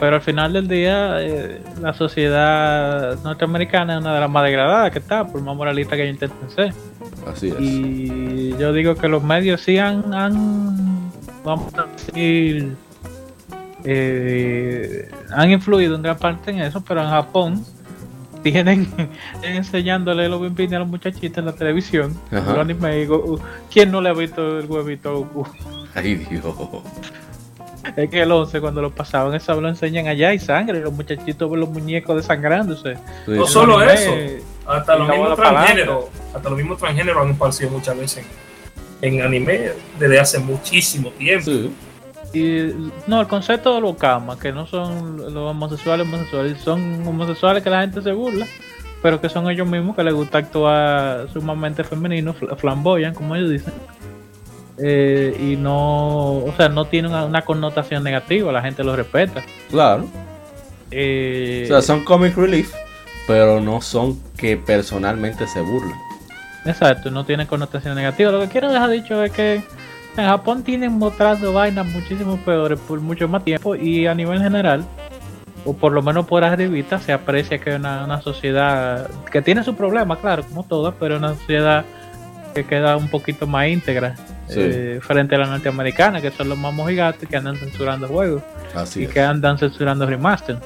Pero 0.00 0.16
al 0.16 0.22
final 0.22 0.52
del 0.52 0.68
día, 0.68 1.16
eh, 1.20 1.60
la 1.80 1.92
sociedad 1.92 3.18
norteamericana 3.24 3.94
es 3.94 4.00
una 4.00 4.14
de 4.14 4.20
las 4.20 4.30
más 4.30 4.44
degradadas 4.44 4.92
que 4.92 4.98
está, 5.00 5.26
por 5.26 5.40
más 5.42 5.56
moralista 5.56 5.96
que 5.96 6.02
ellos 6.04 6.14
intenten 6.14 6.50
ser. 6.50 6.72
Así 7.26 7.48
es. 7.48 7.54
Y 7.58 8.56
yo 8.58 8.72
digo 8.72 8.94
que 8.94 9.08
los 9.08 9.22
medios 9.24 9.60
sí 9.60 9.78
han, 9.78 10.14
han 10.14 11.10
vamos 11.44 11.72
a 11.76 11.86
decir, 12.12 12.76
eh, 13.84 15.10
han 15.34 15.50
influido 15.50 15.96
en 15.96 16.02
gran 16.02 16.18
parte 16.18 16.50
en 16.50 16.60
eso, 16.60 16.80
pero 16.80 17.02
en 17.02 17.08
Japón 17.08 17.64
tienen 18.42 18.88
enseñándole 19.42 20.28
los 20.28 20.40
bimbini 20.40 20.74
a 20.74 20.78
los 20.80 20.88
muchachitos 20.88 21.38
en 21.38 21.46
la 21.46 21.52
televisión, 21.52 22.18
Ajá. 22.30 22.50
los 22.52 22.58
anime, 22.58 23.00
y 23.00 23.06
Go- 23.06 23.24
uh, 23.24 23.38
¿quién 23.72 23.90
no 23.90 24.00
le 24.00 24.08
ha 24.10 24.12
visto 24.12 24.58
el 24.58 24.66
huevito 24.66 25.10
a 25.10 25.12
Goku? 25.12 25.46
Ay, 25.94 26.14
Dios. 26.16 26.44
Es 27.96 28.10
que 28.10 28.20
el 28.22 28.30
11 28.30 28.60
cuando 28.60 28.82
lo 28.82 28.90
pasaban, 28.90 29.34
eso 29.34 29.58
lo 29.60 29.68
enseñan 29.68 30.06
allá 30.08 30.32
y 30.34 30.38
sangre, 30.38 30.78
y 30.78 30.82
los 30.82 30.92
muchachitos 30.92 31.50
ven 31.50 31.60
los 31.60 31.70
muñecos 31.70 32.16
desangrándose. 32.16 32.94
Sí. 33.24 33.30
No 33.32 33.46
solo 33.46 33.78
anime, 33.78 33.94
eso, 33.94 34.44
hasta 34.66 34.96
los 34.96 35.08
mismos 35.08 35.36
transgéneros, 35.36 36.04
hasta 36.34 36.48
los 36.50 36.58
mismos 36.58 36.78
transgéneros 36.78 37.24
han 37.26 37.32
aparecido 37.32 37.70
muchas 37.70 37.96
veces 37.98 38.24
en, 39.00 39.14
en 39.14 39.22
anime 39.22 39.70
desde 39.98 40.20
hace 40.20 40.38
muchísimo 40.38 41.10
tiempo. 41.12 41.44
Sí. 41.50 41.70
Y 42.32 42.72
no, 43.06 43.20
el 43.22 43.26
concepto 43.26 43.74
de 43.74 43.80
los 43.80 43.96
kamas, 43.96 44.38
que 44.38 44.52
no 44.52 44.66
son 44.66 45.16
los 45.16 45.34
homosexuales 45.50 46.06
homosexuales, 46.06 46.60
son 46.60 47.06
homosexuales 47.06 47.62
que 47.62 47.70
la 47.70 47.80
gente 47.80 48.02
se 48.02 48.12
burla, 48.12 48.46
pero 49.02 49.20
que 49.20 49.28
son 49.28 49.48
ellos 49.50 49.66
mismos 49.66 49.96
que 49.96 50.04
les 50.04 50.12
gusta 50.12 50.38
actuar 50.38 51.28
sumamente 51.32 51.84
femenino, 51.84 52.34
fl- 52.34 52.54
flamboyan, 52.56 53.14
como 53.14 53.34
ellos 53.34 53.50
dicen. 53.50 53.72
Eh, 54.80 55.36
y 55.40 55.56
no, 55.56 56.34
o 56.44 56.52
sea, 56.56 56.68
no 56.68 56.84
tiene 56.84 57.08
una, 57.08 57.24
una 57.24 57.42
connotación 57.42 58.04
negativa, 58.04 58.52
la 58.52 58.62
gente 58.62 58.84
lo 58.84 58.94
respeta. 58.94 59.42
Claro. 59.70 60.04
Eh, 60.90 61.62
O 61.64 61.68
sea, 61.68 61.82
son 61.82 62.04
comic 62.04 62.36
relief, 62.36 62.72
pero 63.26 63.60
no 63.60 63.80
son 63.80 64.20
que 64.36 64.56
personalmente 64.56 65.46
se 65.46 65.60
burlan. 65.60 65.98
Exacto, 66.64 67.10
no 67.10 67.24
tiene 67.24 67.46
connotación 67.46 67.94
negativa. 67.94 68.30
Lo 68.30 68.40
que 68.40 68.48
quiero 68.48 68.70
dejar 68.70 68.90
dicho 68.90 69.24
es 69.24 69.32
que 69.32 69.62
en 70.18 70.28
Japón 70.28 70.62
tienen 70.62 70.92
mostrando 70.92 71.52
vainas 71.52 71.86
muchísimo 71.86 72.36
peores 72.38 72.78
por 72.80 73.00
mucho 73.00 73.28
más 73.28 73.44
tiempo 73.44 73.74
y 73.74 74.06
a 74.06 74.14
nivel 74.14 74.40
general, 74.42 74.84
o 75.64 75.74
por 75.74 75.92
lo 75.92 76.02
menos 76.02 76.26
por 76.26 76.44
arribita, 76.44 76.98
se 76.98 77.12
aprecia 77.12 77.58
que 77.58 77.70
es 77.70 77.76
una, 77.78 78.04
una 78.04 78.20
sociedad 78.20 79.08
que 79.30 79.42
tiene 79.42 79.62
su 79.64 79.74
problema, 79.74 80.16
claro, 80.18 80.42
como 80.44 80.62
todas, 80.64 80.94
pero 80.98 81.16
una 81.18 81.34
sociedad 81.34 81.84
que 82.54 82.64
queda 82.64 82.96
un 82.96 83.08
poquito 83.08 83.46
más 83.46 83.68
íntegra 83.68 84.14
Sí. 84.48 84.54
eh, 84.60 85.00
frente 85.02 85.34
a 85.34 85.38
la 85.40 85.46
norteamericana, 85.46 86.22
que 86.22 86.30
son 86.30 86.48
los 86.48 86.56
más 86.56 86.72
mojigatos 86.72 87.28
que 87.28 87.36
andan 87.36 87.56
censurando 87.56 88.08
juegos 88.08 88.42
Así 88.74 89.00
y 89.00 89.04
es. 89.04 89.10
que 89.10 89.20
andan 89.20 89.58
censurando 89.58 90.06
remaster. 90.06 90.56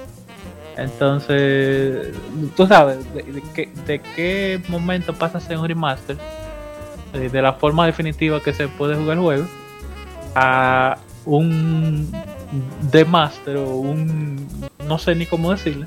Entonces, 0.77 2.09
tú 2.57 2.67
sabes 2.67 2.99
de, 3.13 3.23
de 3.25 3.43
qué, 3.55 3.69
de 3.87 3.99
qué 4.15 4.61
momento 4.69 5.13
pasa 5.15 5.39
a 5.39 5.41
ser 5.41 5.59
un 5.59 5.67
remaster, 5.67 6.17
eh, 7.15 7.29
de 7.31 7.43
la 7.43 7.55
forma 7.55 7.87
definitiva 7.87 8.43
que 8.43 8.53
se 8.53 8.69
puede 8.69 8.97
jugar 8.97 9.17
el 9.17 9.23
juego, 9.23 9.45
a 10.35 10.99
un 11.25 12.11
demaster 12.91 13.57
o 13.57 13.77
un 13.77 14.47
no 14.87 14.99
sé 14.99 15.15
ni 15.15 15.27
cómo 15.27 15.51
decirle, 15.51 15.87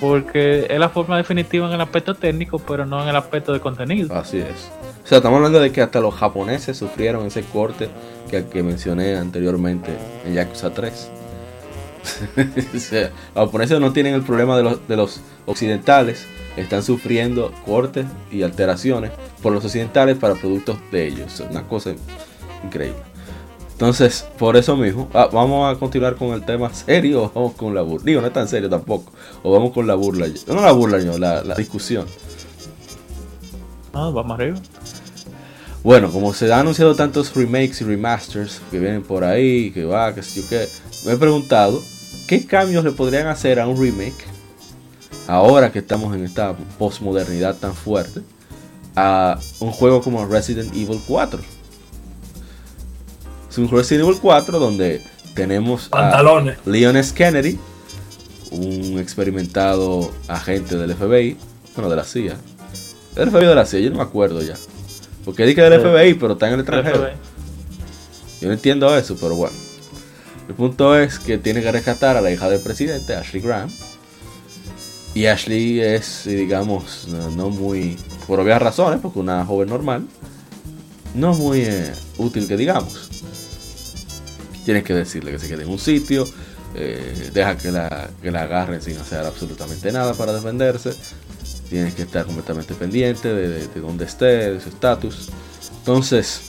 porque 0.00 0.66
es 0.68 0.78
la 0.78 0.88
forma 0.88 1.16
definitiva 1.16 1.66
en 1.66 1.72
el 1.74 1.80
aspecto 1.80 2.14
técnico, 2.14 2.58
pero 2.58 2.86
no 2.86 3.02
en 3.02 3.08
el 3.08 3.16
aspecto 3.16 3.52
de 3.52 3.60
contenido. 3.60 4.14
Así 4.14 4.38
es. 4.38 4.70
O 5.04 5.08
sea, 5.08 5.18
estamos 5.18 5.36
hablando 5.36 5.60
de 5.60 5.70
que 5.70 5.82
hasta 5.82 6.00
los 6.00 6.14
japoneses 6.14 6.76
sufrieron 6.76 7.26
ese 7.26 7.42
corte 7.42 7.88
que, 8.28 8.46
que 8.46 8.62
mencioné 8.62 9.16
anteriormente 9.16 9.92
en 10.24 10.34
Yakuza 10.34 10.70
3. 10.70 11.10
o 12.74 12.78
sea, 12.78 13.10
los 13.34 13.46
japoneses 13.46 13.80
no 13.80 13.92
tienen 13.92 14.14
el 14.14 14.22
problema 14.22 14.56
de 14.56 14.62
los, 14.64 14.88
de 14.88 14.96
los 14.96 15.20
occidentales, 15.46 16.26
están 16.56 16.82
sufriendo 16.82 17.52
cortes 17.64 18.06
y 18.30 18.42
alteraciones 18.42 19.12
por 19.42 19.52
los 19.52 19.64
occidentales 19.64 20.16
para 20.16 20.34
productos 20.34 20.78
de 20.90 21.06
ellos. 21.06 21.40
Es 21.40 21.50
una 21.50 21.66
cosa 21.66 21.94
increíble. 22.64 22.98
Entonces, 23.72 24.26
por 24.38 24.56
eso 24.56 24.74
mismo, 24.74 25.10
ah, 25.12 25.28
vamos 25.30 25.70
a 25.70 25.78
continuar 25.78 26.16
con 26.16 26.28
el 26.28 26.42
tema 26.44 26.72
serio 26.72 27.24
o 27.24 27.30
vamos 27.34 27.52
con 27.54 27.74
la 27.74 27.82
burla. 27.82 28.06
Digo, 28.06 28.20
no 28.22 28.26
es 28.26 28.32
tan 28.32 28.48
serio 28.48 28.70
tampoco. 28.70 29.12
O 29.42 29.52
vamos 29.52 29.72
con 29.72 29.86
la 29.86 29.94
burla. 29.94 30.26
No 30.46 30.62
la 30.62 30.72
burla, 30.72 30.98
yo, 30.98 31.18
la, 31.18 31.44
la 31.44 31.54
discusión. 31.54 32.06
Ah, 33.92 34.10
vamos 34.12 34.38
arriba. 34.38 34.56
Bueno, 35.82 36.10
como 36.10 36.32
se 36.32 36.52
han 36.52 36.60
anunciado 36.60 36.96
tantos 36.96 37.34
remakes 37.34 37.80
y 37.80 37.84
remasters 37.84 38.60
que 38.70 38.78
vienen 38.78 39.02
por 39.02 39.24
ahí, 39.24 39.70
que 39.70 39.84
va, 39.84 40.14
que 40.14 40.22
sé 40.22 40.40
yo 40.40 40.48
qué, 40.48 40.66
me 41.04 41.12
he 41.12 41.16
preguntado 41.16 41.80
qué 42.26 42.44
cambios 42.44 42.82
le 42.82 42.90
podrían 42.90 43.28
hacer 43.28 43.60
a 43.60 43.68
un 43.68 43.80
remake 43.80 44.35
ahora 45.26 45.72
que 45.72 45.80
estamos 45.80 46.14
en 46.14 46.24
esta 46.24 46.54
postmodernidad 46.78 47.56
tan 47.56 47.74
fuerte 47.74 48.20
a 48.94 49.38
un 49.60 49.70
juego 49.70 50.00
como 50.00 50.26
Resident 50.26 50.74
Evil 50.74 51.00
4. 51.06 51.40
Es 53.50 53.58
un 53.58 53.70
Resident 53.70 54.06
Evil 54.06 54.18
4 54.20 54.58
donde 54.58 55.02
tenemos 55.34 55.86
a 55.88 55.90
Pantalones. 55.90 56.58
Leon 56.64 56.96
S. 56.96 57.14
Kennedy, 57.14 57.58
un 58.50 58.98
experimentado 58.98 60.10
agente 60.28 60.76
del 60.76 60.94
FBI, 60.94 61.36
bueno, 61.74 61.90
de 61.90 61.96
la 61.96 62.04
CIA. 62.04 62.36
¿Del 63.14 63.30
FBI 63.30 63.46
de 63.46 63.54
la 63.54 63.66
CIA? 63.66 63.80
Yo 63.80 63.90
no 63.90 63.96
me 63.96 64.02
acuerdo 64.02 64.42
ya. 64.42 64.54
Porque 65.24 65.44
dije 65.44 65.60
del. 65.60 65.80
FBI, 65.80 66.14
pero 66.14 66.34
está 66.34 66.48
en 66.48 66.54
el 66.54 66.60
extranjero. 66.60 67.08
Yo 68.40 68.48
no 68.48 68.54
entiendo 68.54 68.96
eso, 68.96 69.16
pero 69.20 69.34
bueno. 69.34 69.56
El 70.48 70.54
punto 70.54 70.96
es 70.96 71.18
que 71.18 71.38
tiene 71.38 71.62
que 71.62 71.72
rescatar 71.72 72.16
a 72.16 72.20
la 72.20 72.30
hija 72.30 72.48
del 72.48 72.60
presidente, 72.60 73.14
Ashley 73.14 73.42
Graham. 73.42 73.68
Y 75.16 75.24
Ashley 75.28 75.80
es, 75.80 76.26
eh, 76.26 76.36
digamos, 76.36 77.08
no, 77.08 77.48
muy, 77.48 77.96
por 78.26 78.38
obvias 78.38 78.60
razones, 78.60 79.00
porque 79.00 79.18
una 79.18 79.46
joven 79.46 79.70
normal, 79.70 80.06
no 81.14 81.32
es 81.32 81.38
muy 81.38 81.60
eh, 81.62 81.90
útil 82.18 82.46
que 82.46 82.54
digamos. 82.54 83.08
Tienes 84.66 84.84
que 84.84 84.92
decirle 84.92 85.32
que 85.32 85.38
se 85.38 85.48
quede 85.48 85.62
en 85.62 85.70
un 85.70 85.78
sitio, 85.78 86.28
eh, 86.74 87.30
deja 87.32 87.56
que 87.56 87.72
la, 87.72 88.10
que 88.20 88.30
la 88.30 88.42
agarren 88.42 88.82
sin 88.82 88.98
hacer 88.98 89.20
absolutamente 89.20 89.90
nada 89.90 90.12
para 90.12 90.34
defenderse. 90.34 90.92
Tienes 91.70 91.94
que 91.94 92.02
estar 92.02 92.26
completamente 92.26 92.74
pendiente 92.74 93.32
de, 93.32 93.48
de, 93.48 93.68
de 93.68 93.80
dónde 93.80 94.04
esté, 94.04 94.52
de 94.52 94.60
su 94.60 94.68
estatus. 94.68 95.30
Entonces, 95.78 96.42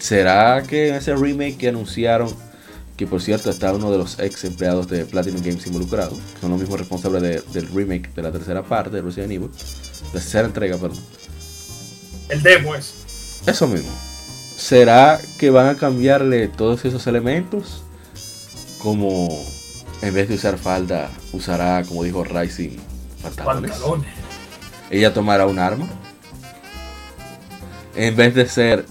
¿será 0.00 0.60
que 0.64 0.88
en 0.88 0.96
ese 0.96 1.14
remake 1.14 1.56
que 1.56 1.68
anunciaron, 1.68 2.34
que 2.98 3.06
por 3.06 3.22
cierto 3.22 3.48
está 3.48 3.72
uno 3.72 3.90
de 3.90 3.96
los 3.96 4.18
ex 4.18 4.44
empleados 4.44 4.88
de 4.88 5.06
Platinum 5.06 5.40
Games 5.40 5.66
involucrados, 5.66 6.18
que 6.34 6.40
son 6.42 6.50
los 6.50 6.60
mismos 6.60 6.78
responsables 6.80 7.22
de- 7.22 7.40
del 7.52 7.68
remake 7.68 8.12
de 8.14 8.22
la 8.22 8.30
tercera 8.32 8.62
parte 8.62 8.90
de 8.96 9.00
Resident 9.02 9.32
Evil, 9.32 9.50
la 10.06 10.10
tercera 10.12 10.46
entrega, 10.46 10.76
perdón? 10.76 10.98
El 12.28 12.42
demo 12.42 12.74
es. 12.74 12.92
Eso 13.46 13.66
mismo. 13.68 13.88
¿Será 14.56 15.20
que 15.38 15.50
van 15.50 15.68
a 15.68 15.76
cambiarle 15.76 16.48
todos 16.48 16.84
esos 16.84 17.06
elementos? 17.06 17.82
Como 18.82 19.28
en 20.02 20.12
vez 20.14 20.28
de 20.28 20.34
usar 20.34 20.58
falda, 20.58 21.10
usará, 21.32 21.84
como 21.84 22.02
dijo 22.02 22.24
Rising, 22.24 22.76
pantalones. 23.22 23.70
Pantalones. 23.70 24.08
Ella 24.90 25.14
tomará 25.14 25.46
un 25.46 25.58
arma. 25.60 25.88
En 27.94 28.14
vez 28.16 28.34
de 28.34 28.46
ser 28.48 28.84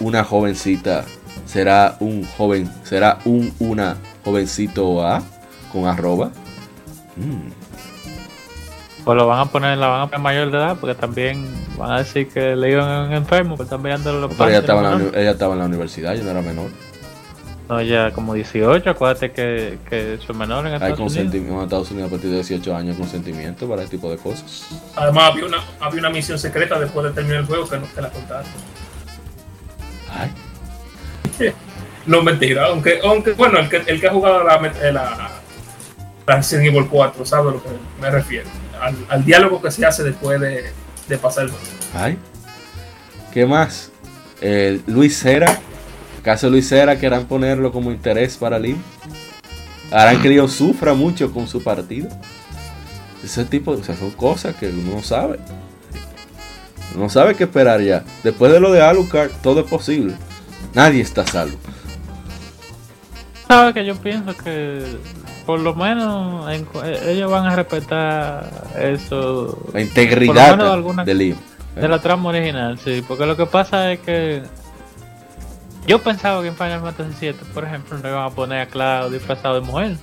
una 0.00 0.22
jovencita, 0.24 1.04
será 1.52 1.96
un 2.00 2.24
joven, 2.36 2.70
será 2.84 3.18
un 3.24 3.52
una 3.58 3.96
jovencito 4.24 5.04
A 5.06 5.22
con 5.72 5.86
arroba. 5.86 6.30
Mm, 7.16 7.50
Pues 9.04 9.16
lo 9.16 9.26
van 9.26 9.40
a 9.40 9.46
poner, 9.46 9.76
la 9.78 9.88
van 9.88 10.00
a 10.02 10.06
poner 10.06 10.20
mayor 10.20 10.50
de 10.50 10.58
edad, 10.58 10.76
porque 10.80 10.94
también 10.94 11.66
van 11.76 11.90
a 11.92 11.98
decir 11.98 12.28
que 12.32 12.54
le 12.54 12.70
iban 12.70 13.08
un 13.08 13.12
enfermo, 13.14 13.56
pues 13.56 13.66
están 13.66 13.82
mirando 13.82 14.12
los 14.12 14.32
Pero 14.36 14.48
ella 14.48 14.58
estaba, 14.60 14.82
la, 14.82 15.20
ella 15.20 15.30
estaba 15.32 15.54
en 15.54 15.58
la 15.60 15.66
universidad, 15.66 16.14
yo 16.14 16.22
no 16.24 16.30
era 16.30 16.42
menor. 16.42 16.70
No, 17.68 17.80
ya 17.82 18.12
como 18.12 18.34
18, 18.34 18.90
acuérdate 18.90 19.32
que, 19.32 19.80
que 19.88 20.18
son 20.26 20.36
menores 20.38 20.72
en 20.72 20.76
Hay 20.80 20.92
Estados 20.92 21.00
Unidos. 21.00 21.32
consentimiento 21.32 21.56
en 21.58 21.62
Estados 21.64 21.90
Unidos 21.90 22.08
a 22.08 22.10
partir 22.12 22.30
de 22.30 22.36
18 22.36 22.76
años, 22.76 22.96
consentimiento 22.96 23.68
para 23.68 23.82
este 23.82 23.96
tipo 23.96 24.10
de 24.10 24.18
cosas. 24.18 24.68
Además, 24.94 25.32
había 25.32 25.46
una, 25.46 25.58
había 25.80 26.00
una 26.00 26.10
misión 26.10 26.38
secreta 26.38 26.78
después 26.78 27.06
de 27.06 27.12
terminar 27.12 27.40
el 27.40 27.46
juego 27.46 27.68
que 27.68 27.78
no 27.78 27.86
te 27.86 28.02
la 28.02 28.10
contaron. 28.10 28.50
No, 32.06 32.22
mentira. 32.22 32.66
Aunque, 32.66 33.00
aunque 33.04 33.32
bueno, 33.32 33.58
el 33.58 33.68
que, 33.68 33.82
el 33.86 34.00
que 34.00 34.06
ha 34.06 34.12
jugado 34.12 34.44
la, 34.44 34.60
la, 34.60 34.92
la 36.26 36.36
Resident 36.36 36.68
Evil 36.68 36.88
4 36.88 37.24
sabe 37.24 37.50
a 37.50 37.52
lo 37.52 37.62
que 37.62 37.68
me 38.00 38.10
refiero. 38.10 38.48
Al, 39.08 39.24
diálogo 39.24 39.62
que 39.62 39.70
se 39.70 39.86
hace 39.86 40.02
después 40.02 40.40
de, 40.40 40.72
de 41.08 41.18
pasar 41.18 41.44
el 41.44 41.52
ay. 41.94 42.18
¿Qué 43.32 43.46
más? 43.46 43.90
Eh, 44.40 44.80
Luis 44.86 45.18
Cera. 45.18 45.60
¿Acaso 46.20 46.50
Luis 46.50 46.68
Cera 46.68 46.98
querrán 46.98 47.26
ponerlo 47.26 47.72
como 47.72 47.90
interés 47.90 48.36
para 48.36 48.58
Lim? 48.58 48.76
Harán 49.90 50.20
que 50.22 50.28
Leon 50.28 50.48
sufra 50.48 50.94
mucho 50.94 51.32
con 51.32 51.46
su 51.46 51.62
partido. 51.62 52.08
Ese 53.22 53.44
tipo, 53.44 53.72
o 53.72 53.84
sea, 53.84 53.96
son 53.96 54.10
cosas 54.10 54.56
que 54.56 54.68
uno 54.68 54.96
no 54.96 55.02
sabe. 55.02 55.38
No 56.96 57.08
sabe 57.08 57.34
qué 57.34 57.44
esperar 57.44 57.80
ya. 57.80 58.04
Después 58.22 58.52
de 58.52 58.60
lo 58.60 58.72
de 58.72 58.82
Alucard, 58.82 59.30
todo 59.42 59.60
es 59.60 59.66
posible. 59.66 60.14
Nadie 60.74 61.02
está 61.02 61.26
salvo. 61.26 61.56
Sabes 63.52 63.74
que 63.74 63.84
yo 63.84 63.94
pienso 63.96 64.34
que 64.36 64.82
por 65.44 65.60
lo 65.60 65.74
menos 65.74 66.50
en 66.50 66.66
eh, 66.84 67.00
ellos 67.12 67.30
van 67.30 67.44
a 67.46 67.54
respetar 67.56 68.48
eso 68.78 69.58
La 69.74 69.80
integridad 69.82 70.32
Por 70.50 70.50
lo 70.50 70.56
menos 70.56 70.72
alguna- 70.74 71.04
de 71.04 71.14
Leon. 71.14 71.38
de 71.76 71.88
la 71.88 71.98
trama 72.00 72.30
original, 72.30 72.78
sí, 72.78 73.04
porque 73.06 73.26
lo 73.26 73.36
que 73.36 73.44
pasa 73.46 73.92
es 73.92 74.00
que 74.00 74.42
yo 75.86 75.98
pensaba 75.98 76.40
que 76.42 76.48
en 76.48 76.54
Final 76.56 76.80
Fantasy 76.80 77.26
VII, 77.26 77.32
por 77.52 77.64
ejemplo, 77.64 77.98
no 77.98 78.08
iban 78.08 78.24
a 78.24 78.30
poner 78.30 78.60
a 78.60 78.66
Cloud 78.66 79.12
disfrazado 79.12 79.56
de 79.56 79.60
mujer. 79.62 79.96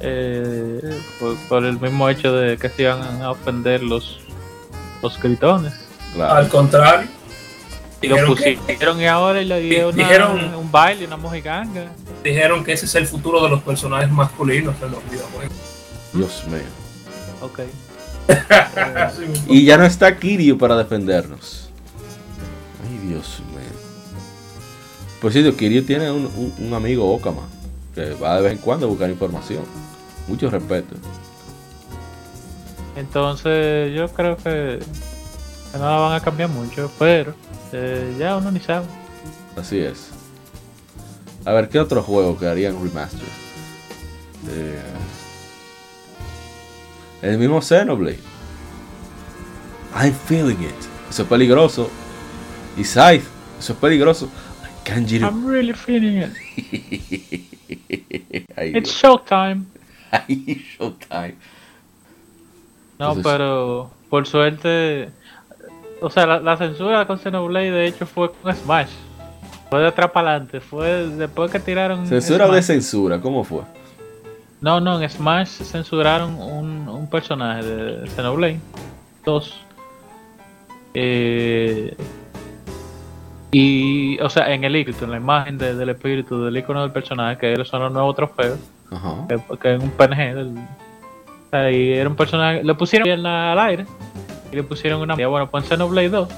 Eh, 0.00 1.00
por, 1.20 1.36
por 1.48 1.64
el 1.64 1.78
mismo 1.80 2.08
hecho 2.08 2.32
de 2.34 2.56
que 2.58 2.68
se 2.68 2.82
iban 2.82 3.22
a 3.22 3.30
ofender 3.30 3.82
los 3.82 4.20
los 5.02 5.20
gritones. 5.20 5.74
Claro. 6.14 6.34
Al 6.34 6.48
contrario, 6.48 7.08
Y 8.04 8.08
lo 8.08 8.14
Dijeron 8.16 8.34
que- 8.36 8.56
pusieron 8.58 9.00
y 9.00 9.06
ahora 9.06 9.40
y 9.40 9.44
le 9.44 9.60
dieron 9.60 9.94
una- 9.94 10.04
Dijeron- 10.08 10.54
un 10.56 10.70
baile, 10.72 11.06
una 11.06 11.16
mojiganga. 11.16 11.86
dijeron 12.22 12.64
que 12.64 12.72
ese 12.72 12.86
es 12.86 12.94
el 12.96 13.06
futuro 13.06 13.42
de 13.42 13.48
los 13.50 13.62
personajes 13.62 14.10
masculinos 14.10 14.74
en 14.82 14.90
los 14.90 15.04
videojuegos. 15.10 15.56
Dios 16.12 16.44
mío. 16.46 16.60
Ok. 17.40 17.60
Y 19.48 19.64
ya 19.64 19.76
no 19.76 19.84
está 19.84 20.16
Kiryu 20.18 20.56
para 20.56 20.76
defendernos. 20.76 21.68
Ay, 22.88 23.08
Dios 23.08 23.40
mío. 23.50 23.58
Por 25.20 25.32
cierto, 25.32 25.56
Kiryu 25.56 25.84
tiene 25.84 26.10
un, 26.10 26.26
un- 26.26 26.54
un 26.58 26.74
amigo 26.74 27.10
Okama 27.12 27.42
que 27.94 28.14
va 28.14 28.36
de 28.36 28.42
vez 28.42 28.52
en 28.52 28.58
cuando 28.58 28.86
a 28.86 28.88
buscar 28.88 29.08
información. 29.10 29.62
Mucho 30.26 30.48
respeto. 30.50 30.94
Entonces 32.96 33.94
yo 33.94 34.08
creo 34.08 34.36
que, 34.36 34.78
que 35.72 35.78
no 35.78 35.84
la 35.84 35.96
van 35.98 36.12
a 36.14 36.20
cambiar 36.20 36.48
mucho, 36.48 36.90
pero 36.98 37.34
eh, 37.74 38.14
ya 38.18 38.36
uno 38.36 38.50
ni 38.50 38.60
sabe. 38.60 38.86
Así 39.56 39.78
es. 39.78 40.10
A 41.44 41.52
ver, 41.52 41.68
¿qué 41.68 41.78
otro 41.78 42.02
juego 42.02 42.38
que 42.38 42.46
harían 42.46 42.82
remaster? 42.82 43.20
Eh, 44.48 44.80
el 47.22 47.38
mismo 47.38 47.60
Xenoblade. 47.60 48.18
I'm 49.94 50.12
feeling 50.12 50.60
it. 50.62 50.74
Eso 51.10 51.22
es 51.22 51.28
peligroso. 51.28 51.90
Y 52.76 52.84
Scythe. 52.84 53.24
Eso 53.58 53.72
es 53.72 53.78
peligroso. 53.78 54.28
Kanjiro. 54.84 55.26
I'm 55.28 55.46
really 55.46 55.72
feeling 55.72 56.22
it. 56.22 56.32
Ay, 58.56 58.72
It's 58.76 58.90
showtime. 58.92 59.64
Ay, 60.10 60.62
Showtime. 60.78 61.36
No, 62.98 63.12
Entonces- 63.12 63.24
pero 63.24 63.90
por 64.10 64.26
suerte, 64.26 65.10
o 66.00 66.10
sea, 66.10 66.26
la, 66.26 66.40
la 66.40 66.56
censura 66.56 67.06
con 67.06 67.18
Xenoblade 67.18 67.70
de 67.70 67.86
hecho 67.86 68.06
fue 68.06 68.30
con 68.32 68.54
Smash. 68.54 68.90
Fue 69.70 69.80
de 69.80 69.88
atrás 69.88 70.10
para 70.10 70.30
adelante, 70.30 70.60
fue 70.60 71.06
después 71.08 71.50
que 71.50 71.58
tiraron. 71.60 72.06
¿Censura 72.06 72.46
o 72.46 72.52
de 72.52 72.62
censura? 72.62 73.20
¿Cómo 73.20 73.42
fue? 73.44 73.62
No, 74.60 74.80
no, 74.80 75.00
en 75.02 75.08
Smash 75.10 75.48
censuraron 75.48 76.34
un, 76.40 76.88
un 76.88 77.08
personaje 77.10 77.64
de 77.64 78.08
Xenoblade 78.08 78.60
2. 79.24 79.60
Eh, 80.94 81.96
y, 83.50 84.18
o 84.20 84.28
sea, 84.30 84.52
en 84.52 84.64
el 84.64 84.74
icono, 84.76 84.96
en 85.04 85.10
la 85.10 85.16
imagen 85.16 85.58
de- 85.58 85.74
del 85.74 85.88
espíritu 85.90 86.42
del 86.44 86.56
icono 86.56 86.82
del 86.82 86.90
personaje, 86.92 87.36
que 87.38 87.64
son 87.64 87.82
los 87.82 87.92
nuevos 87.92 88.16
trofeos, 88.16 88.58
Ajá. 88.90 89.26
que, 89.28 89.74
es 89.74 89.82
un 89.82 89.90
PNG. 89.90 90.34
Del, 90.34 90.48
o 90.58 91.50
sea, 91.50 91.70
y 91.70 91.92
era 91.92 92.08
un 92.08 92.16
personaje, 92.16 92.64
le 92.64 92.74
pusieron 92.74 93.04
pierna 93.04 93.52
al 93.52 93.58
aire 93.60 93.86
y 94.54 94.56
le 94.56 94.62
pusieron 94.62 95.00
una. 95.00 95.14
y 95.20 95.24
Bueno, 95.24 95.50
pues 95.50 95.64
en 95.64 95.70
Xenoblade 95.70 96.08
2 96.08 96.28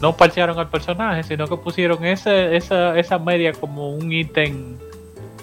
no 0.00 0.16
parchearon 0.16 0.58
al 0.58 0.68
personaje, 0.68 1.22
sino 1.24 1.46
que 1.46 1.56
pusieron 1.56 2.04
ese, 2.04 2.56
esa, 2.56 2.98
esa 2.98 3.18
media 3.18 3.52
como 3.52 3.90
un 3.90 4.10
ítem 4.12 4.76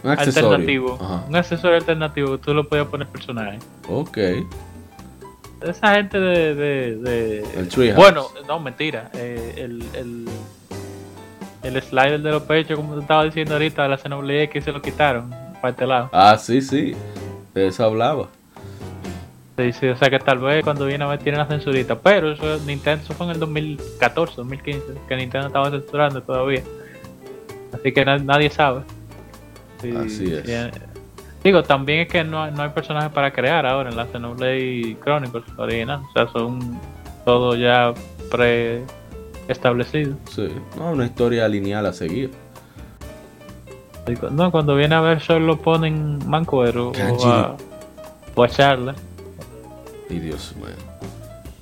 Un 0.04 0.10
accesorio. 0.12 0.50
alternativo, 0.50 0.98
Ajá. 1.02 1.24
un 1.28 1.36
accesorio 1.36 1.78
alternativo 1.78 2.32
que 2.38 2.44
tú 2.44 2.54
lo 2.54 2.68
podías 2.68 2.88
poner 2.88 3.08
al 3.08 3.12
personaje. 3.14 3.60
Ok. 3.90 4.18
Esa 5.62 5.96
gente 5.96 6.20
de. 6.20 6.56
de, 6.56 6.96
de- 6.98 7.40
El 7.60 7.68
Treehouse. 7.68 7.96
bueno, 7.98 8.28
no, 8.48 8.60
mentira. 8.60 9.10
eh, 9.14 9.56
el, 9.58 9.84
el, 9.94 10.28
el 11.64 11.82
slider 11.82 12.22
de 12.22 12.32
los 12.32 12.44
pechos, 12.44 12.78
como 12.78 12.94
te 12.96 13.02
estaba 13.02 13.24
diciendo 13.26 13.54
ahorita, 13.56 13.84
de 13.84 13.90
la 13.90 13.98
Xenoblade 13.98 14.44
X 14.44 14.64
se 14.66 14.72
lo 14.72 14.82
quitaron 14.82 15.30
para 15.62 15.70
este 15.72 15.88
lado. 15.88 16.10
Ah, 16.14 16.38
sí, 16.40 16.62
sí. 16.62 16.96
De 17.56 17.68
eso 17.68 17.84
hablaba. 17.84 18.28
Sí, 19.58 19.74
sí, 19.74 19.88
o 19.88 19.98
sea 19.98 20.10
que 20.12 20.20
tal 20.20 20.38
vez 20.38 20.64
cuando 20.64 20.86
viene 20.86 21.04
a 21.04 21.08
ver 21.08 21.20
tiene 21.20 21.38
la 21.40 21.48
censurita. 21.48 21.98
Pero 21.98 22.32
eso 22.34 22.60
Nintendo 22.66 23.04
eso 23.04 23.14
fue 23.16 23.26
en 23.26 23.32
el 23.34 23.40
2014, 23.40 24.36
2015, 24.38 24.86
que 25.08 25.16
Nintendo 25.16 25.48
estaba 25.48 25.72
censurando 25.72 26.22
todavía. 26.22 26.62
Así 27.74 27.92
que 27.92 28.06
na- 28.06 28.20
nadie 28.20 28.50
sabe. 28.52 28.82
Sí, 29.82 29.92
Así 29.96 30.32
es. 30.34 30.46
sí, 30.46 30.80
digo, 31.44 31.64
también 31.64 32.02
es 32.02 32.08
que 32.08 32.24
no, 32.24 32.44
hay- 32.44 32.52
no 32.52 32.62
hay 32.64 32.70
personajes 32.70 33.12
para 33.12 33.32
crear 33.32 33.66
ahora 33.66 33.90
en 33.90 33.98
la 33.98 34.06
Xenoblade 34.06 34.96
Chronicles 35.04 35.44
original. 35.58 36.02
O 36.08 36.14
sea, 36.14 36.28
son 36.32 36.80
todo 37.26 37.56
ya 37.56 37.94
pre-establecido. 38.30 40.16
Sí. 40.30 40.50
No, 40.78 40.92
una 40.92 41.06
historia 41.06 41.48
lineal 41.48 41.86
a 41.88 41.94
seguir. 41.94 42.32
No, 44.32 44.52
cuando 44.52 44.76
viene 44.76 44.96
a 44.96 45.02
ver 45.02 45.20
solo 45.20 45.46
lo 45.48 45.58
ponen 45.58 46.20
mancuero 46.30 46.92
o 46.92 47.28
a, 47.28 47.56
o 48.36 48.44
a 48.44 48.48
Charla. 48.48 48.96
Y 50.10 50.20
Dios 50.20 50.54
mío. 50.58 50.68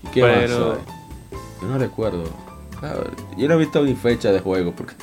¿Y 0.03 0.07
¿Qué 0.09 0.22
Pero- 0.22 0.69
más 0.69 0.77
hay? 0.77 0.84
Yo 1.61 1.67
no 1.67 1.77
recuerdo. 1.77 2.23
Ver, 2.81 3.09
yo 3.38 3.47
no 3.47 3.53
he 3.55 3.57
visto 3.57 3.81
ni 3.84 3.95
fecha 3.95 4.31
de 4.31 4.39
juego 4.39 4.72
porque 4.73 4.93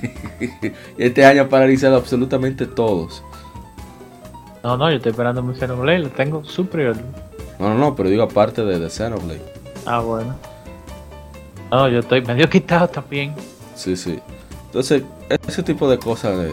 este 0.98 1.24
año 1.24 1.42
ha 1.42 1.48
paralizado 1.48 1.96
absolutamente 1.96 2.66
todos. 2.66 3.22
No, 4.62 4.76
no, 4.76 4.90
yo 4.90 4.96
estoy 4.96 5.10
esperando 5.10 5.42
mi 5.42 5.54
Xenoblade, 5.54 5.98
lo 6.00 6.08
tengo 6.10 6.44
superior. 6.44 6.96
No, 7.58 7.70
no, 7.70 7.74
no, 7.78 7.94
pero 7.96 8.08
digo 8.10 8.22
aparte 8.22 8.62
de 8.64 8.78
The 8.78 8.90
Xenoblade. 8.90 9.42
Ah, 9.86 10.00
bueno. 10.00 10.34
No, 11.70 11.88
yo 11.88 12.00
estoy 12.00 12.20
medio 12.22 12.48
quitado 12.48 12.88
también. 12.88 13.34
Sí, 13.74 13.96
sí. 13.96 14.18
Entonces, 14.66 15.02
ese 15.48 15.62
tipo 15.62 15.88
de 15.90 15.98
cosas 15.98 16.36
me- 16.36 16.50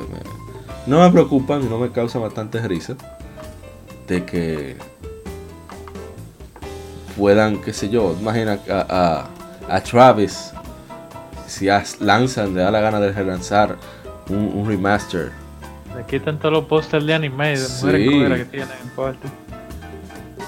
no 0.88 1.02
me 1.02 1.12
preocupan 1.12 1.62
y 1.64 1.66
no 1.66 1.78
me 1.78 1.92
causan 1.92 2.22
bastante 2.22 2.66
risa. 2.68 2.96
De 4.08 4.24
que 4.24 4.78
puedan, 7.18 7.62
qué 7.62 7.74
sé 7.74 7.90
yo, 7.90 8.16
imagina 8.20 8.60
a, 8.70 9.26
a, 9.70 9.76
a 9.76 9.82
Travis, 9.82 10.54
si 11.48 11.68
as- 11.70 12.00
lanzan, 12.00 12.54
le 12.54 12.62
da 12.62 12.72
la 12.72 12.80
gana 12.80 13.00
de 13.00 13.12
relanzar 13.12 13.76
un, 14.30 14.52
un 14.54 14.68
remaster. 14.68 15.32
Le 15.96 16.04
quitan 16.06 16.38
todos 16.38 16.54
los 16.54 16.66
pósters 16.66 17.06
de 17.06 17.14
anime 17.14 17.50
de 17.50 17.58
Sí. 17.58 17.86
mujeres 17.86 18.40
que 18.40 18.46
tienen 18.46 18.70
en 18.84 18.90
parte. 18.92 19.28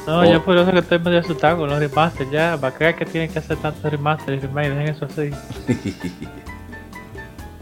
No, 0.08 0.22
Oh. 0.22 0.26
yo 0.26 0.44
por 0.44 0.58
eso 0.58 0.72
que 0.72 0.80
estoy 0.80 0.98
medio 1.00 1.20
asustado 1.20 1.58
con 1.60 1.70
los 1.70 1.78
remasters 1.80 2.32
ya. 2.32 2.58
¿Para 2.60 2.76
qué 2.76 2.90
es 2.90 2.96
que 2.96 3.06
tienen 3.06 3.32
que 3.32 3.40
hacer 3.40 3.58
tantos 3.58 3.92
remasters 3.92 4.38
y 4.44 4.48
remakes? 4.48 4.70
Dejen 4.76 4.88
eso 4.96 5.06
así. 5.06 5.32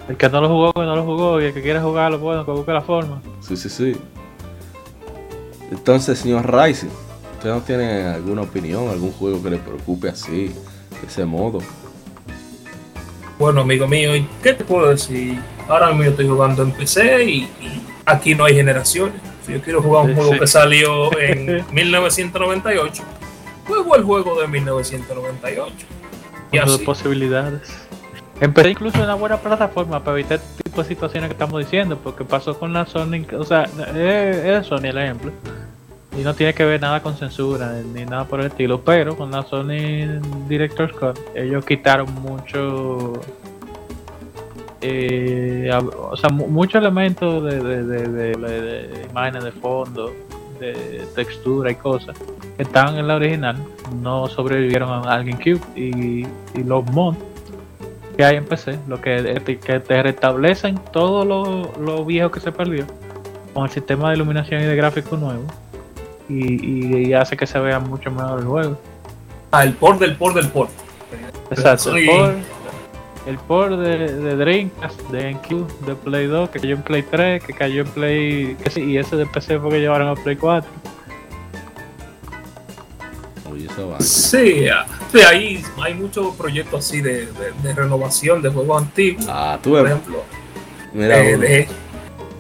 El 0.10 0.16
que 0.16 0.30
no 0.30 0.40
lo 0.42 0.48
jugó, 0.48 0.72
que 0.74 0.80
no 0.82 0.96
lo 0.96 1.04
jugó. 1.04 1.42
Y 1.42 1.46
el 1.46 1.54
que 1.54 1.62
quiera 1.62 1.82
jugarlo, 1.82 2.20
bueno, 2.20 2.46
que 2.46 2.52
busque 2.52 2.72
la 2.72 2.82
forma. 2.82 3.22
Sí, 3.42 3.58
sí, 3.58 3.68
sí. 3.70 3.98
Entonces, 5.72 6.20
señor 6.20 6.50
Rising, 6.50 6.88
¿usted 7.38 7.50
no 7.50 7.62
tiene 7.62 8.04
alguna 8.06 8.42
opinión, 8.42 8.90
algún 8.90 9.12
juego 9.12 9.42
que 9.42 9.50
le 9.52 9.58
preocupe 9.58 10.10
así, 10.10 10.48
de 11.02 11.08
ese 11.08 11.26
modo? 11.26 11.60
Bueno, 13.40 13.62
amigo 13.62 13.88
mío, 13.88 14.16
¿y 14.16 14.28
qué 14.42 14.54
te 14.54 14.64
puedo 14.64 14.90
decir? 14.90 15.40
Ahora 15.68 15.88
mismo 15.90 16.04
yo 16.06 16.10
estoy 16.12 16.28
jugando 16.28 16.64
en 16.64 16.72
PC 16.72 17.24
y, 17.26 17.38
y 17.44 17.82
aquí 18.06 18.34
no 18.34 18.46
hay 18.46 18.56
generaciones. 18.56 19.16
Si 19.46 19.54
yo 19.54 19.62
quiero 19.62 19.82
jugar 19.82 20.06
un 20.06 20.10
Sí, 20.12 20.16
juego 20.16 20.34
sí. 20.34 20.40
que 20.40 20.48
salió 20.48 21.20
en 21.20 21.64
1998, 21.72 23.04
juego 23.68 23.96
el 23.96 24.04
juego 24.04 24.42
de 24.42 24.48
1998. 24.48 25.74
Y 26.52 26.58
Mundo 26.58 26.72
de 26.72 26.76
así. 26.78 26.86
posibilidades. 26.86 27.62
Empecé 28.40 28.70
incluso 28.72 29.02
una 29.04 29.16
buena 29.16 29.38
plataforma 29.38 30.04
para 30.04 30.18
evitar 30.20 30.40
tipo 30.64 30.82
de 30.82 30.88
situaciones 30.88 31.28
que 31.30 31.34
estamos 31.34 31.60
diciendo, 31.60 31.98
porque 32.04 32.24
pasó 32.24 32.58
con 32.58 32.72
la 32.74 32.86
Sony, 32.86 33.26
o 33.38 33.44
sea, 33.44 33.64
es, 33.96 34.38
es 34.38 34.66
Sony 34.68 34.86
el 34.86 34.98
ejemplo, 34.98 35.32
y 36.18 36.22
no 36.22 36.34
tiene 36.34 36.54
que 36.54 36.66
ver 36.66 36.82
nada 36.82 37.02
con 37.02 37.16
censura 37.16 37.74
ni 37.94 38.04
nada 38.06 38.26
por 38.26 38.40
el 38.40 38.48
estilo, 38.48 38.82
pero 38.82 39.16
con 39.16 39.30
la 39.32 39.44
Sony 39.44 40.20
Director's 40.48 40.94
Cut, 40.94 41.20
ellos 41.36 41.64
quitaron 41.66 42.12
mucho, 42.16 43.14
eh, 44.82 45.70
o 46.00 46.16
sea, 46.18 46.30
mu- 46.30 46.48
muchos 46.48 46.76
elementos 46.82 47.44
de, 47.44 47.60
de, 47.62 47.84
de, 47.84 48.08
de- 48.08 49.08
imágenes 49.10 49.44
de 49.44 49.52
fondo, 49.52 50.12
de 50.60 51.06
textura 51.16 51.72
y 51.72 51.76
cosas 51.76 52.18
que 52.56 52.64
estaban 52.64 52.98
en 52.98 53.08
la 53.08 53.16
original, 53.16 53.58
no 54.02 54.28
sobrevivieron 54.28 54.90
a 55.08 55.14
alguien 55.14 55.38
Cube 55.38 55.62
y, 55.76 56.26
y 56.60 56.64
los 56.66 56.84
mods 56.92 57.18
que 58.16 58.26
hay 58.26 58.38
en 58.38 58.46
PC, 58.46 58.80
lo 58.88 59.00
que, 59.00 59.40
te- 59.46 59.60
que 59.60 59.80
te 59.80 60.02
restablecen 60.02 60.80
todo 60.92 61.24
lo, 61.26 61.72
lo 61.80 62.04
viejo 62.06 62.32
que 62.32 62.40
se 62.40 62.52
perdió 62.52 62.86
con 63.54 63.66
el 63.66 63.70
sistema 63.70 64.10
de 64.10 64.16
iluminación 64.16 64.62
y 64.62 64.66
de 64.66 64.76
gráfico 64.76 65.16
nuevo 65.18 65.44
y, 66.30 66.98
y- 66.98 67.08
y 67.08 67.14
hace 67.14 67.36
que 67.38 67.48
se 67.48 67.60
vea 67.60 67.80
mucho 67.80 68.12
mejor 68.12 68.40
el 68.40 68.46
juego. 68.46 68.78
Ah, 69.52 69.64
el 69.64 69.74
port 69.74 70.00
del 70.00 70.16
port 70.18 70.36
del 70.36 70.50
port. 70.50 70.70
Exacto, 71.52 71.96
el 71.96 72.06
port, 72.06 72.36
el 73.28 73.38
port 73.40 73.72
de, 73.80 73.98
de 74.14 74.36
Dreamcast, 74.36 75.00
de 75.10 75.24
GameCube, 75.34 75.68
de 75.86 75.96
Play 75.96 76.28
2, 76.28 76.50
que 76.50 76.60
cayó 76.60 76.76
en 76.76 76.82
Play 76.82 77.04
3, 77.04 77.44
que 77.44 77.54
cayó 77.54 77.82
en 77.84 77.88
Play... 77.90 78.56
Que 78.64 78.70
sí, 78.70 78.82
y 78.84 78.98
ese 78.98 79.16
de 79.16 79.26
PC 79.26 79.60
fue 79.60 79.70
que 79.72 79.80
llevaron 79.80 80.10
a 80.10 80.16
Play 80.16 80.36
4. 80.36 80.70
Oye, 83.52 83.66
esa 83.66 83.82
vaina. 83.84 84.00
Sí, 84.02 84.68
sí, 85.12 85.20
ahí 85.22 85.64
hay 85.82 85.94
muchos 85.94 86.36
proyectos 86.36 86.86
así 86.86 87.02
de, 87.02 87.28
de- 87.28 87.52
de 87.64 87.74
renovación 87.74 88.42
de 88.42 88.50
juegos 88.50 88.82
antiguos. 88.84 89.26
Ah, 89.30 89.58
tú 89.64 89.72
Por 89.72 89.86
ejemplo, 89.86 90.24
mira, 90.94 91.18
eh, 91.24 91.38
de- 91.38 91.68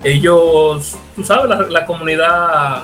ellos, 0.03 0.97
tú 1.15 1.23
sabes, 1.23 1.49
la, 1.49 1.61
la 1.67 1.85
comunidad 1.85 2.83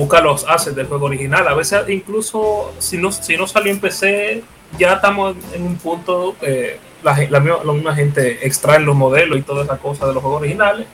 busca 0.00 0.20
los 0.20 0.46
assets 0.48 0.74
del 0.74 0.86
juego 0.86 1.06
original. 1.06 1.46
A 1.46 1.54
veces 1.54 1.88
incluso 1.88 2.72
si 2.78 2.96
no, 2.96 3.12
si 3.12 3.36
no 3.36 3.46
salió 3.46 3.70
en 3.70 3.80
PC, 3.80 4.42
ya 4.78 4.94
estamos 4.94 5.36
en 5.52 5.62
un 5.62 5.76
punto, 5.76 6.36
eh, 6.40 6.78
la, 7.02 7.18
la, 7.28 7.40
la 7.40 7.94
gente 7.94 8.46
extraen 8.46 8.86
los 8.86 8.96
modelos 8.96 9.38
y 9.38 9.42
todas 9.42 9.66
esas 9.66 9.78
cosas 9.78 10.08
de 10.08 10.14
los 10.14 10.22
juegos 10.22 10.40
originales, 10.40 10.86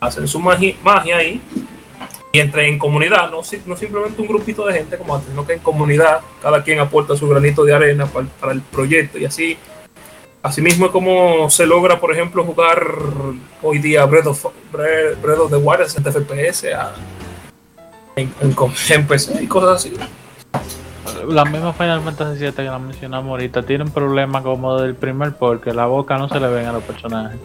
hacen 0.00 0.26
su 0.26 0.40
magia, 0.40 0.74
magia 0.82 1.18
ahí 1.18 1.40
y 2.32 2.40
entre 2.40 2.68
en 2.68 2.78
comunidad, 2.78 3.30
no, 3.30 3.42
no 3.66 3.76
simplemente 3.76 4.20
un 4.20 4.26
grupito 4.26 4.66
de 4.66 4.74
gente 4.74 4.96
como 4.96 5.14
antes, 5.14 5.30
sino 5.30 5.46
que 5.46 5.52
en 5.52 5.60
comunidad 5.60 6.20
cada 6.40 6.64
quien 6.64 6.80
aporta 6.80 7.14
su 7.14 7.28
granito 7.28 7.64
de 7.64 7.74
arena 7.74 8.06
para, 8.06 8.26
para 8.40 8.52
el 8.52 8.62
proyecto 8.62 9.18
y 9.18 9.26
así 9.26 9.56
Asimismo 10.44 10.86
es 10.86 10.92
como 10.92 11.48
se 11.50 11.66
logra, 11.66 12.00
por 12.00 12.12
ejemplo, 12.12 12.42
jugar 12.42 12.84
hoy 13.62 13.78
día 13.78 14.04
Breath 14.06 14.26
of, 14.26 14.46
Breath 14.72 15.38
of 15.38 15.50
the 15.50 15.56
Wild 15.56 15.82
a 15.82 15.88
60 15.88 16.10
FPS 16.10 16.64
en, 18.16 18.32
en, 18.40 18.54
en 18.90 19.06
PC 19.06 19.42
y 19.42 19.46
cosas 19.46 19.86
así. 19.86 19.94
La 21.28 21.44
misma 21.44 21.72
Final 21.72 22.00
Fantasy 22.00 22.40
VII 22.40 22.52
que 22.52 22.62
la 22.62 22.78
mencionamos 22.78 23.30
ahorita 23.30 23.62
tiene 23.62 23.84
un 23.84 23.90
problema 23.90 24.42
como 24.42 24.80
del 24.80 24.94
primer 24.94 25.34
porque 25.34 25.72
la 25.72 25.86
boca 25.86 26.18
no 26.18 26.28
se 26.28 26.40
le 26.40 26.48
ven 26.48 26.66
a 26.66 26.72
los 26.72 26.82
personajes. 26.82 27.38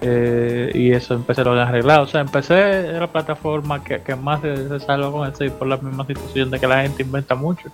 Eh, 0.00 0.70
y 0.74 0.92
eso 0.92 1.14
empecé 1.14 1.42
lo 1.44 1.52
han 1.52 1.58
arreglado. 1.58 2.04
O 2.04 2.06
sea, 2.06 2.20
empecé 2.20 2.92
es 2.92 3.00
la 3.00 3.08
plataforma 3.08 3.82
que, 3.82 4.00
que 4.02 4.14
más 4.14 4.40
se, 4.40 4.68
se 4.68 4.80
salva 4.80 5.10
con 5.10 5.28
eso 5.28 5.44
y 5.44 5.50
por 5.50 5.66
la 5.66 5.76
misma 5.76 6.06
situación 6.06 6.50
de 6.50 6.60
que 6.60 6.66
la 6.66 6.82
gente 6.82 7.02
inventa 7.02 7.34
mucho. 7.34 7.68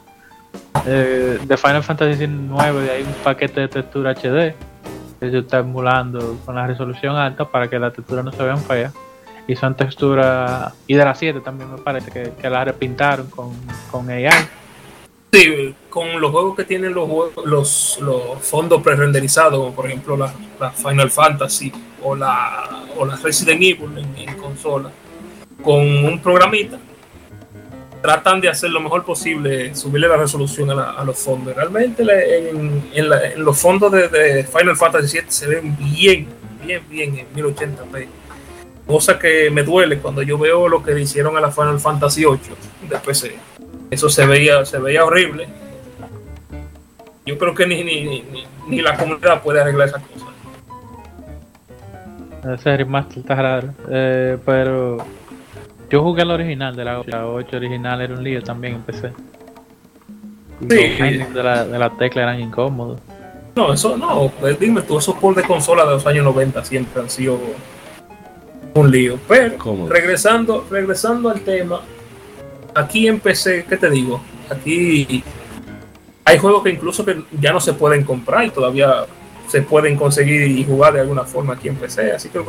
Eh, 0.87 1.39
de 1.43 1.57
Final 1.57 1.83
Fantasy 1.83 2.27
9 2.27 2.91
hay 2.91 3.03
un 3.03 3.13
paquete 3.23 3.63
de 3.63 3.69
textura 3.69 4.15
HD 4.15 4.55
que 5.21 5.31
se 5.31 5.39
está 5.39 5.59
emulando 5.59 6.39
con 6.45 6.55
la 6.55 6.67
resolución 6.67 7.17
alta 7.17 7.47
para 7.47 7.69
que 7.69 7.79
las 7.79 7.93
texturas 7.93 8.25
no 8.25 8.33
se 8.33 8.43
vean 8.43 8.59
feas. 8.59 8.93
Y 9.47 9.57
son 9.57 9.77
texturas, 9.77 10.73
y 10.87 10.95
de 10.95 11.05
la 11.05 11.15
7 11.15 11.41
también 11.41 11.71
me 11.71 11.79
parece 11.79 12.11
que, 12.11 12.33
que 12.41 12.49
la 12.49 12.65
repintaron 12.65 13.29
con, 13.29 13.53
con 13.91 14.09
AI. 14.09 14.31
Sí, 15.33 15.75
con 15.91 16.21
los 16.21 16.31
juegos 16.31 16.57
que 16.57 16.65
tienen 16.65 16.95
los, 16.95 17.09
los, 17.45 17.99
los 18.01 18.39
fondos 18.41 18.81
pre-renderizados, 18.83 19.59
como 19.59 19.75
por 19.75 19.87
ejemplo 19.87 20.17
la, 20.17 20.33
la 20.61 20.71
Final 20.71 21.11
Fantasy 21.11 21.73
o 22.03 22.15
la, 22.15 22.85
o 22.97 23.05
la 23.05 23.17
Resident 23.17 23.61
Evil 23.61 23.99
en, 23.99 24.29
en 24.29 24.37
consola, 24.37 24.91
con 25.63 26.05
un 26.05 26.21
programita, 26.21 26.79
tratan 28.01 28.41
de 28.41 28.49
hacer 28.49 28.71
lo 28.71 28.81
mejor 28.81 29.05
posible, 29.05 29.75
subirle 29.75 30.09
la 30.09 30.19
resolución 30.19 30.71
a, 30.71 31.03
los 31.05 31.19
fondos. 31.19 31.57
Realmente 31.57 32.05
en, 32.51 32.91
en 32.93 33.45
los 33.45 33.59
fondos 33.59 33.91
de, 33.91 34.09
de 34.09 34.45
Final 34.45 34.77
Fantasy 34.77 35.19
VII 35.19 35.31
se 35.31 35.47
ven 35.49 35.77
bien, 35.79 36.29
bien, 36.65 36.83
bien 36.89 37.19
en 37.19 37.35
1080p. 37.35 38.07
Cosa 38.87 39.19
que 39.19 39.51
me 39.51 39.63
duele 39.63 39.99
cuando 39.99 40.23
yo 40.23 40.37
veo 40.39 40.69
lo 40.69 40.83
que 40.83 40.93
le 40.93 41.01
hicieron 41.03 41.37
a 41.37 41.41
la 41.41 41.51
Final 41.51 41.81
Fantasy 41.81 42.25
VIII 42.25 42.89
de 42.91 42.99
PC. 42.99 43.35
Eso 43.91 44.09
se 44.11 44.27
veía, 44.27 44.65
se 44.65 44.79
veía 44.79 45.05
horrible. 45.05 45.49
Yo 47.27 47.39
creo 47.39 47.55
que 47.55 47.67
ni, 47.67 47.83
ni, 47.83 48.05
ni, 48.05 48.45
ni- 48.69 48.83
la 48.83 48.97
comunidad 48.97 49.43
puede 49.43 49.61
arreglar 49.63 49.89
esa 49.89 49.99
cosa. 50.01 50.27
Ese 52.55 52.77
remaster 52.77 53.19
está 53.19 53.35
raro. 53.37 53.69
Eh, 53.91 54.37
pero 54.45 54.99
yo 55.89 56.03
jugué 56.03 56.23
el 56.23 56.31
original 56.31 56.77
de 56.77 56.85
la 56.85 57.01
8. 57.01 57.11
La 57.11 57.27
8 57.27 57.57
original 57.57 58.01
era 58.03 58.15
un 58.15 58.23
lío 58.23 58.43
también 58.43 58.75
empecé. 58.75 59.13
Sí. 60.61 60.67
Los 60.69 60.99
bindings 60.99 61.35
de 61.35 61.43
la, 61.43 61.65
de 61.65 61.79
la 61.79 61.91
tecla 61.91 62.23
eran 62.23 62.41
incómodos. 62.41 63.01
No, 63.57 63.73
eso 63.73 63.97
no. 63.97 64.31
pues 64.41 64.59
dime 64.59 64.83
tú, 64.83 64.99
esos 64.99 65.15
por 65.15 65.35
de 65.35 65.43
consola 65.45 65.85
de 65.85 65.93
los 65.93 66.07
años 66.07 66.25
90 66.25 66.65
siempre 66.65 67.01
han 67.01 67.09
sido 67.09 67.39
un 68.75 68.91
lío. 68.91 69.19
Pero 69.27 69.89
regresando, 69.89 70.67
regresando 70.71 71.31
al 71.31 71.41
tema, 71.41 71.81
aquí 72.75 73.07
empecé, 73.07 73.65
¿qué 73.69 73.77
te 73.77 73.89
digo? 73.89 74.21
Aquí 74.51 75.23
hay 76.25 76.39
juegos 76.39 76.63
que 76.63 76.71
incluso 76.71 77.05
que 77.05 77.23
ya 77.41 77.53
no 77.53 77.61
se 77.61 77.73
pueden 77.73 78.05
comprar 78.05 78.45
y 78.45 78.51
todavía 78.51 79.07
se 79.49 79.63
pueden 79.63 79.97
conseguir 79.97 80.43
y 80.43 80.65
jugar 80.65 80.95
de 80.95 81.01
alguna 81.01 81.25
forma 81.25 81.55
aquí 81.55 81.69
en 81.69 81.77
PC. 81.77 82.13
Así 82.13 82.29
que 82.29 82.41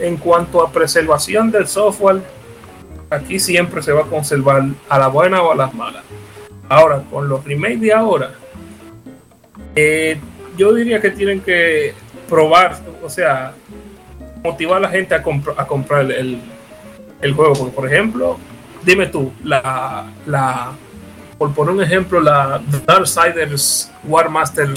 en 0.00 0.16
cuanto 0.16 0.62
a 0.62 0.72
preservación 0.72 1.50
del 1.50 1.66
software, 1.68 2.22
aquí 3.10 3.38
siempre 3.38 3.82
se 3.82 3.92
va 3.92 4.02
a 4.02 4.06
conservar 4.06 4.64
a 4.88 4.98
la 4.98 5.08
buena 5.08 5.42
o 5.42 5.52
a 5.52 5.56
las 5.56 5.74
malas. 5.74 6.04
Ahora, 6.68 7.02
con 7.10 7.28
los 7.28 7.44
remakes 7.44 7.80
de 7.80 7.92
ahora, 7.92 8.32
eh, 9.74 10.18
yo 10.56 10.74
diría 10.74 11.00
que 11.00 11.10
tienen 11.10 11.40
que 11.40 11.94
probar, 12.28 12.78
o 13.02 13.08
sea, 13.08 13.54
motivar 14.42 14.78
a 14.78 14.80
la 14.80 14.88
gente 14.88 15.14
a, 15.14 15.22
compr- 15.22 15.54
a 15.56 15.66
comprar 15.66 16.10
el, 16.10 16.40
juego. 17.34 17.70
Por 17.70 17.90
ejemplo, 17.90 18.38
dime 18.82 19.06
tú, 19.06 19.32
la, 19.44 20.72
por 21.36 21.52
poner 21.54 21.74
un 21.74 21.82
ejemplo, 21.82 22.20
la 22.20 22.60
Darksiders 22.86 23.90
War 24.04 24.28
Master. 24.28 24.68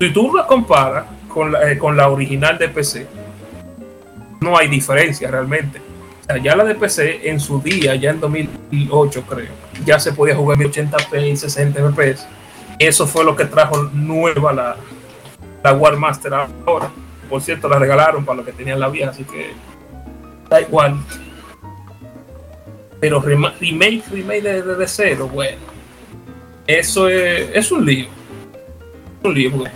Si 0.00 0.12
tú 0.12 0.34
la 0.34 0.46
comparas 0.46 1.04
con 1.28 1.52
la, 1.52 1.70
eh, 1.72 1.78
original 1.80 2.58
de 2.58 2.68
PC, 2.68 3.06
no 4.40 4.56
hay 4.56 4.68
diferencia 4.68 5.30
realmente. 5.30 5.80
Ya 6.42 6.56
la 6.56 6.64
de 6.64 6.74
PC 6.74 7.28
en 7.28 7.38
su 7.38 7.60
día, 7.60 7.94
ya 7.94 8.10
en 8.10 8.20
2008 8.20 9.24
creo, 9.28 9.50
ya 9.84 9.98
se 9.98 10.12
podía 10.12 10.34
jugar 10.34 10.62
en 10.62 10.72
1080p 10.72 11.30
y 11.30 11.36
60 11.36 11.90
fps. 11.90 12.26
Eso 12.78 13.06
fue 13.06 13.24
lo 13.24 13.36
que 13.36 13.44
trajo 13.44 13.90
nueva 13.92 14.76
la 15.62 15.72
War 15.74 15.96
Master 15.96 16.32
ahora. 16.34 16.90
Por 17.32 17.40
cierto, 17.40 17.66
la 17.66 17.78
regalaron 17.78 18.26
para 18.26 18.36
los 18.36 18.44
que 18.44 18.52
tenían 18.52 18.78
la 18.78 18.90
vieja, 18.90 19.08
así 19.10 19.24
que 19.24 19.52
da 20.50 20.60
igual. 20.60 20.96
Pero 23.00 23.22
rema- 23.22 23.54
remake, 23.58 24.02
remake 24.10 24.42
de, 24.42 24.62
de, 24.62 24.74
de 24.76 24.86
cero, 24.86 25.30
bueno. 25.32 25.56
Eso 26.66 27.08
es, 27.08 27.48
es 27.54 27.72
un 27.72 27.86
lío. 27.86 28.04
Es 28.04 29.24
un 29.24 29.34
lío, 29.34 29.50
porque 29.50 29.70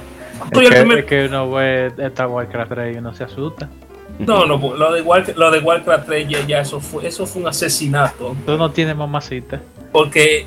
Es 0.53 0.69
que, 0.69 0.77
primer- 0.77 0.99
es 0.99 1.05
que 1.07 1.25
uno 1.25 1.51
ve 1.51 1.93
esta 1.97 2.29
Warcraft 2.29 2.73
3 2.73 2.95
y 2.95 2.99
uno 2.99 3.15
se 3.15 3.25
asusta. 3.25 3.71
No, 4.19 4.45
no, 4.45 4.59
lo 4.77 4.93
de, 4.93 5.01
Warcraft, 5.01 5.39
lo 5.39 5.51
de 5.51 5.59
Warcraft 5.61 6.07
3 6.07 6.29
ya, 6.29 6.47
ya 6.47 6.61
eso, 6.61 6.79
fue, 6.79 7.07
eso 7.07 7.25
fue 7.27 7.41
un 7.41 7.49
asesinato. 7.49 8.37
Tú 8.45 8.59
no 8.59 8.71
tienes 8.71 8.95
mamacita. 8.97 9.63
Porque 9.93 10.47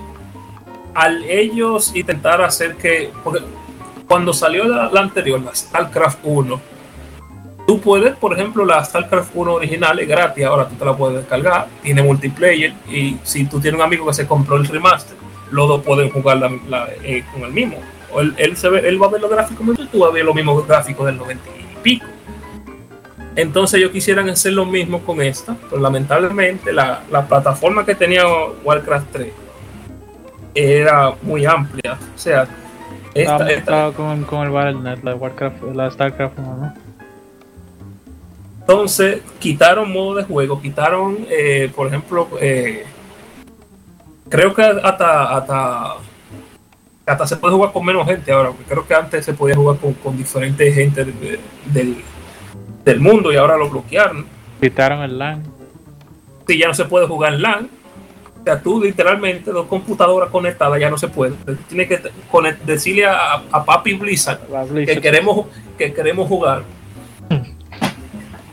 al 0.94 1.24
ellos 1.24 1.96
intentar 1.96 2.40
hacer 2.44 2.76
que. 2.76 3.10
Porque 3.24 3.42
cuando 4.08 4.32
salió 4.32 4.64
la, 4.66 4.92
la 4.92 5.02
anterior, 5.02 5.42
la 5.42 5.56
StarCraft 5.56 6.20
1, 6.24 6.62
tú 7.70 7.80
puedes, 7.80 8.16
por 8.16 8.34
ejemplo, 8.34 8.66
la 8.66 8.84
StarCraft 8.84 9.30
1 9.36 9.54
original 9.54 10.00
es 10.00 10.08
gratis, 10.08 10.44
ahora 10.44 10.68
tú 10.68 10.74
te 10.74 10.84
la 10.84 10.98
puedes 10.98 11.18
descargar, 11.18 11.68
tiene 11.84 12.02
multiplayer 12.02 12.74
y 12.90 13.16
si 13.22 13.46
tú 13.46 13.60
tienes 13.60 13.80
un 13.80 13.86
amigo 13.86 14.08
que 14.08 14.14
se 14.14 14.26
compró 14.26 14.56
el 14.56 14.66
remaster, 14.66 15.16
los 15.52 15.68
dos 15.68 15.84
pueden 15.84 16.10
jugar 16.10 16.38
la, 16.38 16.52
la, 16.68 16.88
eh, 17.04 17.24
con 17.32 17.44
el 17.44 17.52
mismo. 17.52 17.78
O 18.12 18.22
él, 18.22 18.34
él, 18.38 18.58
se 18.58 18.70
ve, 18.70 18.90
él 18.90 19.00
va 19.00 19.06
a 19.06 19.10
ver 19.12 19.22
los 19.22 19.30
gráficos 19.30 19.64
y 19.78 19.86
tú 19.86 20.00
vas 20.00 20.10
a 20.10 20.14
ver 20.14 20.26
los 20.26 20.34
mismos 20.34 20.68
gráficos 20.68 21.06
del 21.06 21.18
90 21.18 21.44
y 21.60 21.84
pico. 21.84 22.08
Entonces 23.36 23.80
ellos 23.80 23.92
quisieran 23.92 24.28
hacer 24.30 24.54
lo 24.54 24.66
mismo 24.66 25.02
con 25.02 25.22
esta, 25.22 25.56
pero 25.70 25.80
lamentablemente 25.80 26.74
la, 26.74 27.04
la 27.12 27.28
plataforma 27.28 27.86
que 27.86 27.94
tenía 27.94 28.24
Warcraft 28.64 29.12
3 29.12 29.34
era 30.56 31.14
muy 31.22 31.46
amplia. 31.46 32.00
O 32.16 32.18
sea, 32.18 32.48
Estaba 33.14 33.48
esta, 33.48 33.92
esta, 33.92 33.96
con, 33.96 34.24
con 34.24 34.48
el 34.48 34.50
Battle.net, 34.50 35.04
la 35.04 35.14
Warcraft, 35.14 35.62
la 35.76 35.92
StarCraft 35.92 36.40
1, 36.40 36.58
¿no? 36.58 36.89
Entonces 38.74 39.22
quitaron 39.40 39.92
modo 39.92 40.14
de 40.16 40.24
juego, 40.26 40.62
quitaron, 40.62 41.26
eh, 41.28 41.72
por 41.76 41.88
ejemplo, 41.88 42.30
eh, 42.40 42.86
creo 44.30 44.54
que 44.54 44.62
hasta, 44.62 45.36
hasta, 45.38 45.94
hasta 47.04 47.28
se 47.28 47.38
puede 47.38 47.56
jugar 47.56 47.72
con 47.72 47.84
menos 47.84 48.06
gente 48.06 48.32
ahora, 48.32 48.50
porque 48.52 48.66
creo 48.66 48.86
que 48.88 48.94
antes 48.94 49.26
se 49.26 49.34
podía 49.34 49.56
jugar 49.56 49.78
con, 49.78 49.94
con 49.96 50.16
diferentes 50.16 50.76
gente 50.76 51.04
de- 51.04 51.40
del, 51.66 51.98
del 52.86 53.00
mundo 53.00 53.32
y 53.34 53.38
ahora 53.38 53.58
lo 53.58 53.70
bloquearon. 53.72 54.28
Quitaron 54.62 55.02
el 55.02 55.18
LAN. 55.18 55.44
Si 56.48 56.60
ya 56.60 56.68
no 56.68 56.76
se 56.76 56.86
puede 56.86 57.08
jugar 57.08 57.34
en 57.34 57.42
LAN, 57.42 57.70
o 58.40 58.44
sea, 58.44 58.62
tú 58.62 58.84
literalmente 58.84 59.50
dos 59.50 59.66
computadoras 59.66 60.30
conectadas 60.30 60.80
ya 60.80 60.92
no 60.92 60.98
se 61.00 61.08
puede. 61.08 61.34
Tienes 61.68 61.88
que 61.88 62.00
decirle 62.68 63.08
a, 63.08 63.42
a 63.52 63.66
Papi 63.66 63.94
Blizzard 63.96 64.42
La 64.52 64.64
que 64.64 64.72
Blizzard. 64.72 65.02
queremos, 65.02 65.48
que 65.76 65.92
queremos 65.92 66.28
jugar. 66.28 66.62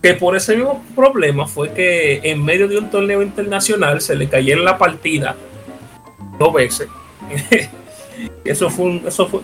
Que 0.06 0.14
por 0.14 0.36
ese 0.36 0.54
mismo 0.54 0.84
problema 0.94 1.48
fue 1.48 1.72
que 1.72 2.20
en 2.22 2.44
medio 2.44 2.68
de 2.68 2.78
un 2.78 2.88
torneo 2.88 3.22
internacional 3.22 4.00
se 4.00 4.14
le 4.14 4.28
cayera 4.28 4.60
la 4.60 4.78
partida 4.78 5.34
dos 6.38 6.54
veces. 6.54 6.86
eso 8.44 8.70
fue 8.70 8.84
un, 8.84 9.02
eso 9.04 9.26
fue. 9.26 9.40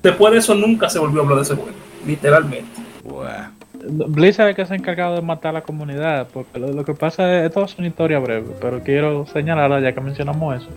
Después 0.00 0.32
de 0.32 0.38
eso 0.38 0.54
nunca 0.54 0.88
se 0.88 1.00
volvió 1.00 1.20
a 1.20 1.24
hablar 1.24 1.38
de 1.38 1.42
ese 1.42 1.54
juego, 1.56 1.72
literalmente. 2.06 2.68
Buah. 3.02 3.48
Blizzard 3.82 4.50
es 4.50 4.54
que 4.54 4.64
se 4.64 4.74
ha 4.74 4.76
encargado 4.76 5.16
de 5.16 5.22
matar 5.22 5.50
a 5.50 5.52
la 5.54 5.62
comunidad, 5.62 6.28
porque 6.32 6.60
lo, 6.60 6.68
lo 6.70 6.84
que 6.84 6.94
pasa 6.94 7.40
es, 7.40 7.46
esto 7.46 7.64
es 7.64 7.76
una 7.76 7.88
historia 7.88 8.20
breve, 8.20 8.46
pero 8.60 8.80
quiero 8.84 9.26
señalarla 9.26 9.80
ya 9.80 9.92
que 9.92 10.00
mencionamos 10.00 10.62
eso. 10.62 10.68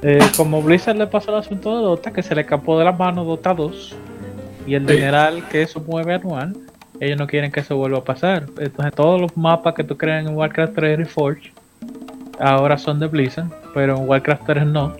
Eh, 0.00 0.20
como 0.38 0.62
Blizzard 0.62 0.96
le 0.96 1.06
pasó 1.06 1.32
el 1.32 1.38
asunto 1.40 1.76
de 1.76 1.82
Dota, 1.82 2.12
que 2.14 2.22
se 2.22 2.34
le 2.34 2.40
escapó 2.40 2.78
de 2.78 2.86
las 2.86 2.98
manos 2.98 3.26
Dota 3.26 3.52
2, 3.52 3.94
y 4.66 4.74
el 4.74 4.86
Sí. 4.88 4.94
dineral 4.94 5.46
que 5.50 5.60
eso 5.60 5.80
mueve 5.86 6.14
anual, 6.14 6.56
ellos 7.00 7.18
no 7.18 7.26
quieren 7.26 7.52
que 7.52 7.60
eso 7.60 7.76
vuelva 7.76 7.98
a 7.98 8.04
pasar. 8.04 8.46
Entonces 8.58 8.94
todos 8.94 9.20
los 9.20 9.36
mapas 9.36 9.74
que 9.74 9.84
tú 9.84 9.96
creas 9.96 10.26
en 10.26 10.34
Warcraft 10.34 10.74
3 10.74 10.98
Reforged 10.98 11.50
ahora 12.38 12.78
son 12.78 13.00
de 13.00 13.06
Blizzard, 13.06 13.48
pero 13.74 13.96
en 13.96 14.08
Warcraft 14.08 14.42
3 14.46 14.66
no. 14.66 14.94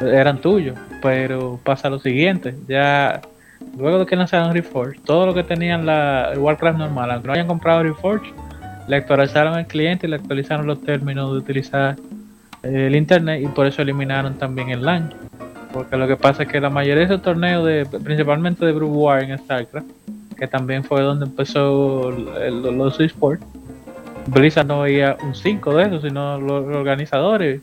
Eran 0.00 0.40
tuyos, 0.40 0.76
pero 1.00 1.60
pasa 1.62 1.88
lo 1.88 1.98
siguiente, 1.98 2.56
ya 2.66 3.20
luego 3.76 4.00
de 4.00 4.06
que 4.06 4.16
lanzaron 4.16 4.52
Reforged, 4.52 5.00
todo 5.04 5.26
lo 5.26 5.34
que 5.34 5.44
tenían 5.44 5.86
la 5.86 6.32
Warcraft 6.36 6.78
normal, 6.78 7.10
aunque 7.10 7.28
no 7.28 7.34
hayan 7.34 7.46
comprado 7.46 7.82
Reforged, 7.84 8.32
le 8.88 8.96
actualizaron 8.96 9.54
al 9.54 9.66
cliente 9.66 10.06
y 10.06 10.10
le 10.10 10.16
actualizaron 10.16 10.66
los 10.66 10.82
términos 10.82 11.30
de 11.32 11.38
utilizar 11.38 11.96
eh, 12.62 12.86
el 12.88 12.96
internet 12.96 13.42
y 13.42 13.46
por 13.46 13.66
eso 13.66 13.82
eliminaron 13.82 14.34
también 14.34 14.70
el 14.70 14.84
LAN. 14.84 15.14
Porque 15.72 15.96
lo 15.96 16.06
que 16.06 16.16
pasa 16.16 16.42
es 16.42 16.48
que 16.48 16.60
la 16.60 16.68
mayoría 16.68 17.06
de 17.06 17.14
esos 17.14 17.22
torneos, 17.22 17.64
de, 17.64 17.86
principalmente 17.86 18.66
de 18.66 18.72
Brew 18.72 18.88
War 18.88 19.22
en 19.22 19.38
StarCraft, 19.38 19.86
que 20.42 20.48
también 20.48 20.82
fue 20.82 21.02
donde 21.02 21.26
empezó 21.26 22.08
el- 22.08 22.26
el- 22.42 22.76
los 22.76 22.98
esports, 22.98 23.44
Blizzard 24.26 24.66
no 24.66 24.80
veía 24.80 25.16
un 25.22 25.36
5 25.36 25.72
de 25.76 25.84
esos, 25.84 26.02
sino 26.02 26.36
los, 26.40 26.66
los 26.66 26.76
organizadores. 26.78 27.60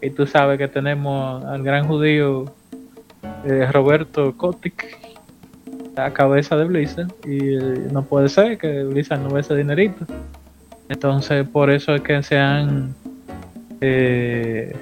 Y 0.00 0.08
tú 0.08 0.26
sabes 0.26 0.56
que 0.56 0.66
tenemos 0.66 1.44
al 1.44 1.62
gran 1.62 1.86
judío 1.86 2.46
eh, 3.44 3.68
Roberto 3.70 4.34
Kotick, 4.38 4.96
la 5.94 6.14
cabeza 6.14 6.56
de 6.56 6.64
Blizzard, 6.64 7.08
y 7.26 7.56
eh, 7.56 7.88
no 7.92 8.02
puede 8.02 8.30
ser 8.30 8.56
que 8.56 8.84
Blizzard 8.84 9.20
no 9.20 9.28
ve 9.28 9.42
ese 9.42 9.54
dinerito. 9.54 10.06
Entonces, 10.88 11.46
por 11.46 11.68
eso 11.70 11.94
es 11.94 12.00
que 12.00 12.22
se 12.22 12.38
han. 12.38 12.94
eh, 13.82 14.74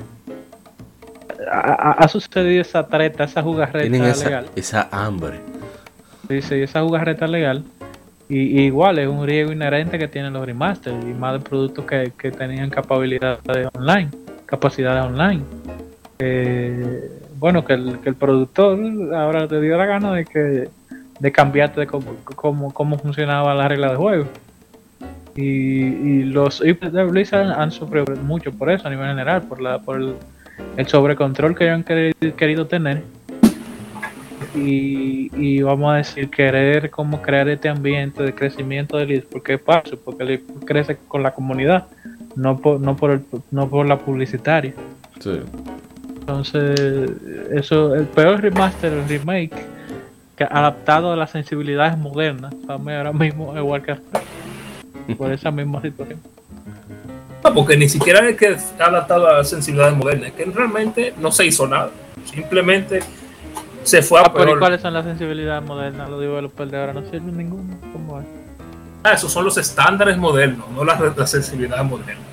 ha, 1.51 1.59
ha- 1.73 1.93
ha 2.05 2.06
sucedido 2.09 2.62
esa 2.62 2.86
treta, 2.86 3.24
esa 3.24 3.43
jugarreta 3.43 3.81
Tienen 3.81 4.05
esa, 4.05 4.24
legal. 4.27 4.47
esa 4.55 4.89
hambre. 4.93 5.40
Dice, 6.28 6.62
esa 6.62 6.82
jugarreta 6.82 7.26
legal. 7.26 7.64
Y, 8.28 8.62
igual 8.62 8.98
es 8.98 9.08
un 9.08 9.26
riesgo 9.26 9.52
inherente 9.52 9.98
que 9.98 10.08
tienen 10.08 10.32
los 10.32 10.46
remasters 10.46 10.96
y 11.04 11.12
más 11.12 11.34
de 11.34 11.40
productos 11.40 11.84
que, 11.84 12.12
que 12.16 12.30
tenían 12.30 12.70
capacidades 12.70 13.68
online, 13.74 14.08
capacidades 14.46 15.04
online. 15.04 15.42
Eh, 16.18 17.10
bueno, 17.38 17.64
que 17.64 17.74
el, 17.74 17.98
que 18.00 18.08
el 18.08 18.14
productor 18.14 18.78
ahora 19.14 19.48
te 19.48 19.60
dio 19.60 19.76
la 19.76 19.86
gana 19.86 20.12
de 20.12 20.24
que 20.24 20.68
de 21.18 21.32
cambiarte 21.32 21.80
de 21.80 21.86
cómo, 21.86 22.16
cómo, 22.24 22.72
cómo 22.72 22.98
funcionaba 22.98 23.54
la 23.54 23.68
regla 23.68 23.90
de 23.90 23.96
juego. 23.96 24.26
Y, 25.36 25.42
y 25.42 26.22
los 26.24 26.64
IPs 26.64 26.92
de 26.92 27.04
Blizzard 27.04 27.52
han 27.52 27.70
sufrido 27.70 28.04
mucho 28.22 28.52
por 28.52 28.70
eso 28.70 28.86
a 28.86 28.90
nivel 28.90 29.08
general, 29.08 29.42
por 29.42 29.60
la 29.60 29.78
por 29.78 29.96
el, 29.96 30.14
el 30.76 30.86
sobrecontrol 30.86 31.54
que 31.54 31.64
ellos 31.64 31.76
han 31.76 32.34
querido 32.34 32.66
tener 32.66 33.02
y, 34.54 35.30
y 35.34 35.62
vamos 35.62 35.92
a 35.92 35.96
decir 35.96 36.28
querer 36.28 36.90
como 36.90 37.22
crear 37.22 37.48
este 37.48 37.68
ambiente 37.68 38.22
de 38.22 38.34
crecimiento 38.34 38.96
del 38.98 39.12
eSport 39.12 39.32
porque 39.32 39.54
es 39.54 39.60
paso 39.60 39.98
porque 40.04 40.24
el 40.24 40.42
crece 40.64 40.96
con 41.08 41.22
la 41.22 41.32
comunidad 41.32 41.86
no 42.36 42.58
por 42.58 42.80
no 42.80 42.96
por 42.96 43.12
el, 43.12 43.22
no 43.50 43.68
por 43.68 43.86
la 43.86 43.98
publicitaria 43.98 44.74
Sí. 45.20 45.38
entonces 46.20 47.10
eso 47.52 47.94
el 47.94 48.06
peor 48.06 48.40
remaster 48.40 48.92
el 48.92 49.08
remake 49.08 49.54
que 50.36 50.44
adaptado 50.44 51.12
a 51.12 51.16
las 51.16 51.30
sensibilidades 51.30 51.96
modernas 51.96 52.54
para 52.66 52.78
mí 52.78 52.92
ahora 52.92 53.12
mismo 53.12 53.56
es 53.56 53.62
Warcraft 53.62 54.02
3, 55.06 55.16
por 55.16 55.32
esa 55.32 55.50
misma 55.50 55.80
situación 55.80 56.18
No, 57.44 57.54
porque 57.54 57.76
ni 57.76 57.88
siquiera 57.88 58.28
es 58.28 58.36
que 58.36 58.56
ha 58.78 58.84
adaptado 58.84 59.28
a 59.28 59.38
las 59.38 59.48
sensibilidades 59.50 59.96
modernas, 59.96 60.28
es 60.28 60.34
que 60.34 60.44
realmente 60.44 61.12
no 61.18 61.32
se 61.32 61.46
hizo 61.46 61.66
nada. 61.66 61.90
Simplemente 62.24 63.00
se 63.84 64.02
fue 64.02 64.20
a 64.20 64.24
ah, 64.24 64.32
pero 64.32 64.44
¿y 64.44 64.46
peor. 64.48 64.59
cuáles 64.59 64.80
son 64.80 64.94
las 64.94 65.04
sensibilidades 65.04 65.64
modernas 65.64 66.09
los 66.09 66.20
developers 66.20 66.70
de 66.70 66.78
ahora 66.78 66.92
no 66.92 67.02
sirven 67.02 67.36
ninguno 67.36 67.78
¿Cómo 67.92 68.20
es? 68.20 68.26
Ah, 69.04 69.12
esos 69.14 69.32
son 69.32 69.44
los 69.44 69.56
estándares 69.56 70.16
modernos, 70.16 70.68
no 70.70 70.84
las 70.84 71.00
la 71.16 71.26
sensibilidades 71.26 71.84
modernas. 71.84 72.24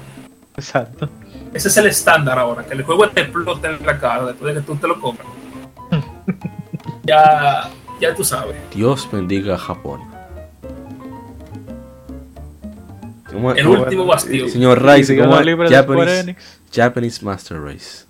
exacto 0.56 1.10
Ese 1.54 1.68
es 1.68 1.78
el 1.78 1.88
estándar 1.88 2.38
ahora, 2.38 2.64
que 2.64 2.74
el 2.74 2.84
juego 2.84 3.10
te 3.10 3.22
explote 3.22 3.68
en 3.68 3.86
la 3.86 3.98
cara 4.00 4.28
después 4.28 4.54
de 4.54 4.62
que 4.62 4.68
tú 4.68 4.76
te 4.76 4.88
lo 4.88 5.00
compras. 5.02 5.28
ya, 7.04 7.70
ya 8.00 8.14
tú 8.14 8.24
sabes. 8.24 8.56
Dios 8.74 9.10
bendiga 9.12 9.56
a 9.56 9.58
Japón. 9.58 10.02
¿Cómo- 13.32 13.52
El 13.54 13.68
último 13.68 14.06
bastión. 14.06 14.50
Señor 14.50 14.84
Rice, 14.84 15.14
Dios 15.14 15.28
¿cómo 15.28 15.40
libre 15.42 15.70
de 15.70 15.76
Square 15.76 16.00
Japanese, 16.00 16.20
Enix 16.20 16.60
Japanese 16.72 17.26
Master 17.26 17.62
Race? 17.62 18.09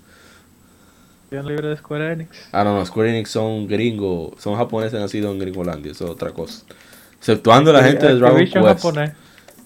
Libre 1.32 1.68
de 1.70 1.78
Square 1.78 2.14
Enix 2.14 2.50
Ah, 2.52 2.64
no, 2.64 2.76
no, 2.76 2.86
Square 2.86 3.12
Enix 3.12 3.30
son 3.30 3.68
gringos, 3.68 4.34
son 4.42 4.56
japoneses 4.56 5.00
nacidos 5.00 5.32
en 5.34 5.40
Gringolandia, 5.40 5.92
eso 5.92 6.06
es 6.06 6.12
otra 6.12 6.32
cosa. 6.32 6.64
Exceptuando 7.18 7.72
la 7.72 7.84
gente 7.84 8.08
de 8.08 8.16
Dragon 8.16 8.40
Quest. 8.40 8.56
japonés. 8.56 9.12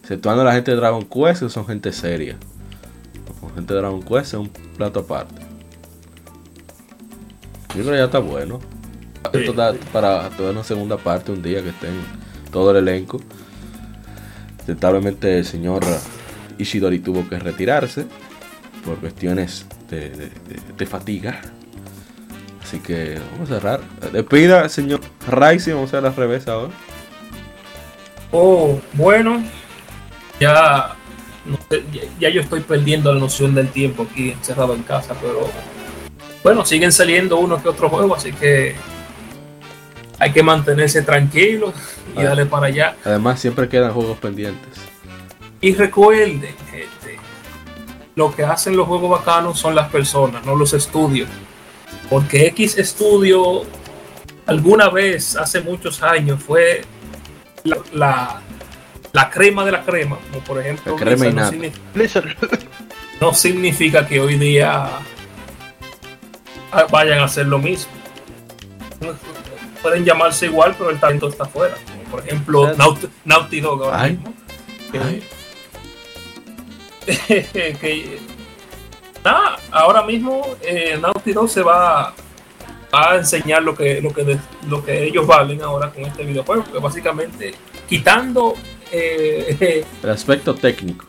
Exceptuando 0.02 0.44
la 0.44 0.54
gente 0.54 0.72
de 0.72 0.78
Dragon 0.78 1.06
Quest, 1.06 1.44
que 1.44 1.50
son 1.50 1.66
gente 1.66 1.92
seria. 1.94 2.36
La 3.42 3.50
gente 3.56 3.74
de 3.74 3.80
Dragon 3.80 4.02
Quest 4.04 4.28
es 4.28 4.34
un 4.34 4.50
plato 4.50 5.00
aparte. 5.02 5.42
Yo 7.76 7.82
creo 7.82 7.92
que 7.92 7.98
ya 7.98 8.06
está 8.06 8.20
bueno. 8.20 8.60
Esto 9.32 9.54
da 9.54 9.74
para 9.94 10.30
toda 10.32 10.52
una 10.52 10.64
segunda 10.64 10.98
parte 10.98 11.32
un 11.32 11.42
día 11.42 11.62
que 11.64 11.70
estén 11.70 11.94
todo 12.52 12.72
el 12.72 12.78
elenco. 12.78 13.22
Lamentablemente 14.68 15.40
el 15.40 15.46
señor 15.46 15.84
Ishidori 16.58 17.00
tuvo 17.00 17.28
que 17.28 17.40
retirarse 17.40 18.06
por 18.86 18.98
cuestiones 18.98 19.66
de, 19.90 20.10
de- 20.10 20.16
de- 20.30 20.62
de 20.78 20.86
fatiga. 20.86 21.42
Así 22.62 22.80
que 22.80 23.20
vamos 23.34 23.52
a 23.52 23.56
cerrar. 23.56 23.82
Despida, 24.12 24.68
señor 24.70 25.02
Rising, 25.28 25.74
vamos 25.74 25.94
a 25.94 25.98
hacer 25.98 26.04
la 26.04 26.16
revés 26.16 26.48
ahora. 26.48 26.74
Oh, 28.32 28.80
bueno, 28.94 29.44
ya, 30.40 30.96
no 31.46 31.58
sé, 31.70 31.84
ya, 32.20 32.30
yo 32.30 32.42
estoy 32.42 32.62
perdiendo 32.62 33.14
la 33.14 33.20
noción 33.20 33.54
del 33.54 33.70
tiempo 33.70 34.08
aquí 34.10 34.32
encerrado 34.32 34.74
en 34.74 34.82
casa, 34.84 35.14
pero 35.22 35.48
bueno, 36.42 36.66
siguen 36.66 36.92
saliendo 36.92 37.38
uno 37.38 37.62
que 37.62 37.70
otro 37.70 37.90
juego, 37.90 38.16
así 38.16 38.32
que 38.34 38.76
hay 40.18 40.32
que 40.32 40.42
mantenerse 40.42 41.04
tranquilo 41.04 41.74
y 42.16 42.22
Ah. 42.22 42.24
darle 42.24 42.46
para 42.48 42.68
allá. 42.68 42.96
Además, 43.06 43.40
siempre 43.40 43.70
quedan 43.70 43.92
juegos 43.94 44.18
pendientes. 44.18 44.80
Y 45.62 45.76
recuerden, 45.76 46.42
gente, 46.72 46.88
lo 48.16 48.34
que 48.36 48.44
hacen 48.44 48.76
los 48.76 48.88
juegos 48.88 49.10
bacanos 49.10 49.60
son 49.60 49.76
las 49.76 49.90
personas, 49.90 50.46
no 50.46 50.56
los 50.56 50.74
estudios. 50.74 51.30
Porque 52.10 52.48
X 52.48 52.76
Studio 52.80 53.64
alguna 54.46 54.90
vez, 54.90 55.36
hace 55.36 55.62
muchos 55.62 56.02
años, 56.04 56.42
fue 56.44 56.84
la, 57.64 57.78
la, 57.94 58.42
la 59.12 59.30
crema 59.30 59.66
de 59.66 59.72
la 59.72 59.84
crema. 59.84 60.18
Como 60.30 60.44
por 60.44 60.60
ejemplo, 60.60 60.94
La 60.94 61.00
crema 61.00 61.30
no, 61.30 61.50
significa, 61.50 62.24
no 63.22 63.34
significa 63.34 64.08
que 64.08 64.20
hoy 64.20 64.38
día 64.38 64.90
ah, 66.72 66.86
vayan 66.92 67.20
a 67.20 67.26
hacer 67.26 67.48
lo 67.48 67.60
mismo. 67.60 67.92
Pueden 69.82 70.06
llamarse 70.06 70.46
igual, 70.46 70.76
pero 70.78 70.90
el 70.90 71.00
talento 71.00 71.28
está 71.28 71.44
afuera. 71.44 71.76
Como 71.86 72.04
por 72.10 72.20
ejemplo. 72.22 72.74
Naughty, 72.76 73.08
Naughty 73.26 73.60
Dog 73.60 73.84
ahora 73.84 74.02
Ay. 74.02 74.12
mismo. 74.12 74.34
que-. 74.92 75.43
que 77.28 78.20
nada, 79.24 79.58
ahora 79.72 80.04
mismo 80.04 80.56
eh, 80.62 80.98
Naughty 81.02 81.34
Dog 81.34 81.50
se 81.50 81.62
va 81.62 82.14
a 82.92 83.16
enseñar 83.16 83.64
lo 83.64 83.74
que, 83.76 84.02
lo 84.02 84.14
que 84.14 84.24
de- 84.24 84.40
lo 84.68 84.84
que 84.86 85.04
ellos 85.06 85.26
valen 85.26 85.62
ahora 85.64 85.90
con 85.92 86.04
este 86.06 86.24
videojuego, 86.24 86.64
que 86.72 86.78
básicamente 86.80 87.54
quitando 87.90 88.54
eh, 88.92 89.84
El 90.04 90.10
aspecto 90.10 90.54
técnico. 90.56 91.06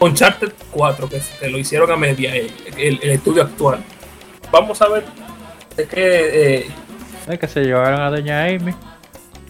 Uncharted 0.00 0.52
4, 0.72 1.08
que, 1.08 1.20
que 1.38 1.48
lo 1.48 1.58
hicieron 1.58 1.90
a 1.92 1.96
media, 1.96 2.34
el, 2.34 2.50
el- 2.76 2.98
el 3.02 3.10
estudio 3.10 3.42
actual. 3.42 3.84
Vamos 4.50 4.80
a 4.82 4.88
ver 4.88 5.04
de 5.76 5.86
qué 5.86 6.56
eh, 6.58 6.66
Es 7.28 7.38
que 7.38 7.46
se 7.48 7.60
llevaron 7.62 8.00
a 8.00 8.10
Doña 8.10 8.44
Amy. 8.46 8.74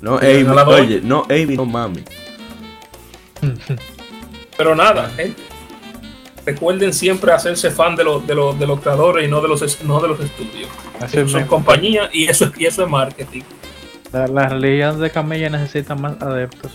No, 0.01 0.19
Amy, 0.19 0.43
no 0.43 0.55
oye, 0.65 1.01
Amy, 1.31 1.57
no 1.57 1.65
mami. 1.65 2.03
pero 4.57 4.74
nada, 4.74 5.09
gente. 5.11 5.40
Recuerden 6.44 6.93
siempre 6.93 7.32
hacerse 7.32 7.70
fan 7.70 7.94
de, 7.94 8.02
los 8.05 8.27
de, 8.27 8.35
los 8.35 8.59
de 8.59 8.66
los 8.66 8.81
creadores 8.81 9.27
y 9.27 9.31
no 9.31 9.40
de 9.40 9.48
los, 9.48 9.62
es- 9.62 9.82
no 9.85 10.01
de 10.01 10.09
los 10.09 10.19
estudios. 10.20 10.69
Así 11.01 11.19
Eso 11.19 11.28
son 11.28 11.40
mismo. 11.43 11.56
compañías 11.56 12.09
y 12.12 12.24
eso, 12.28 12.47
es- 12.47 12.52
y 12.60 12.66
eso 12.66 12.82
es 12.82 12.89
marketing. 12.89 13.43
La, 14.12 14.27
la 14.27 14.48
religión 14.48 15.01
de 15.01 15.10
Camilla 15.10 15.48
necesita 15.51 15.94
más 15.94 16.20
adeptos. 16.20 16.73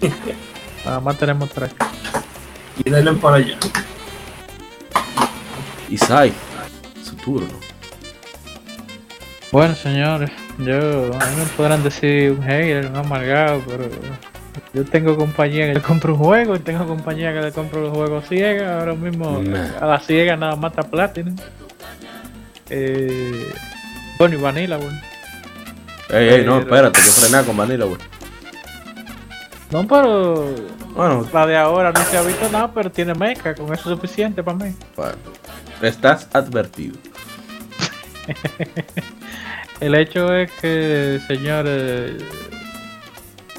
Nada 0.84 1.00
más 1.00 1.16
tenemos 1.16 1.48
tres. 1.50 1.70
Y 2.84 2.90
denle 2.90 3.12
para 3.14 3.36
allá. 3.36 3.56
Isai, 5.88 6.32
su 7.02 7.14
turno. 7.16 7.48
Bueno, 9.52 9.74
señores, 9.76 10.30
yo, 10.58 10.76
a 11.14 11.26
mí 11.26 11.36
me 11.38 11.44
podrán 11.56 11.82
decir 11.84 12.32
un 12.32 12.42
hater, 12.42 12.86
un 12.86 12.96
amargado, 12.96 13.62
pero 13.66 13.88
yo 14.72 14.84
tengo 14.84 15.16
compañía 15.16 15.66
que 15.66 15.74
le 15.74 15.80
compro 15.80 16.14
un 16.14 16.18
juego 16.20 16.56
y 16.56 16.58
tengo 16.60 16.86
compañía 16.86 17.32
que 17.32 17.40
le 17.40 17.52
compro 17.52 17.80
los 17.82 17.92
juegos 17.94 18.28
ciega. 18.28 18.80
Ahora 18.80 18.94
mismo 18.94 19.40
Nah. 19.42 19.78
a 19.80 19.86
la 19.86 20.00
ciega 20.00 20.36
nada 20.36 20.58
está 20.68 20.82
Platinum. 20.82 21.36
Eh, 22.70 23.52
bueno, 24.18 24.36
y 24.36 24.40
Vanilla, 24.40 24.76
bueno. 24.76 25.00
Ey, 26.10 26.28
ey, 26.28 26.44
no, 26.44 26.60
espérate, 26.60 27.00
que 27.00 27.06
frenar 27.06 27.44
con 27.44 27.56
Vanilla, 27.56 27.84
güey. 27.84 27.98
No, 29.70 29.86
pero 29.86 30.54
Bueno, 30.94 31.28
la 31.32 31.46
de 31.46 31.56
ahora 31.56 31.90
no 31.92 32.00
se 32.04 32.16
ha 32.16 32.22
visto 32.22 32.48
nada, 32.50 32.72
pero 32.72 32.90
tiene 32.90 33.14
mecha, 33.14 33.54
con 33.54 33.66
eso 33.74 33.90
es 33.92 33.96
suficiente 33.98 34.42
para 34.42 34.56
mí. 34.58 34.74
bueno, 34.96 35.16
estás 35.82 36.28
advertido. 36.32 36.96
El 39.80 39.94
hecho 39.96 40.32
es 40.34 40.50
que, 40.52 41.20
señores, 41.26 42.12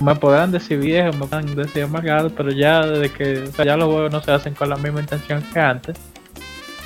me 0.02 0.16
podrán 0.16 0.52
decir 0.52 0.80
viejo, 0.80 1.14
me 1.14 1.20
podrán 1.20 1.56
decir 1.56 1.84
amargado, 1.84 2.30
pero 2.30 2.52
ya 2.52 2.86
desde 2.86 3.12
que 3.14 3.40
o 3.44 3.52
sea, 3.52 3.66
ya 3.66 3.78
los 3.78 3.88
juegos 3.88 4.12
no 4.12 4.22
se 4.22 4.32
hacen 4.32 4.54
con 4.54 4.70
la 4.70 4.76
misma 4.78 5.02
intención 5.02 5.42
que 5.54 5.60
antes. 5.60 5.98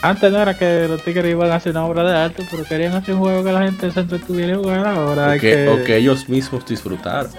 Antes 0.02 0.32
no 0.32 0.42
era 0.42 0.58
que 0.58 0.88
los 0.88 1.04
tigres 1.04 1.30
iban 1.30 1.52
a 1.52 1.56
hacer 1.56 1.74
una 1.74 1.86
obra 1.86 2.04
de 2.04 2.18
arte, 2.18 2.46
pero 2.50 2.64
querían 2.64 2.94
hacer 2.94 3.16
un 3.16 3.22
juego 3.22 3.44
que 3.44 3.52
la 3.52 3.64
gente 3.64 3.92
se 3.92 4.00
entretuviera 4.00 4.54
y 4.54 4.56
jugar. 4.56 4.88
Ahora 4.88 5.30
O 5.30 5.32
que, 5.34 5.40
que, 5.40 5.68
o 5.68 5.84
que 5.84 5.98
ellos 5.98 6.30
mismos 6.30 6.66
disfrutaron. 6.66 7.32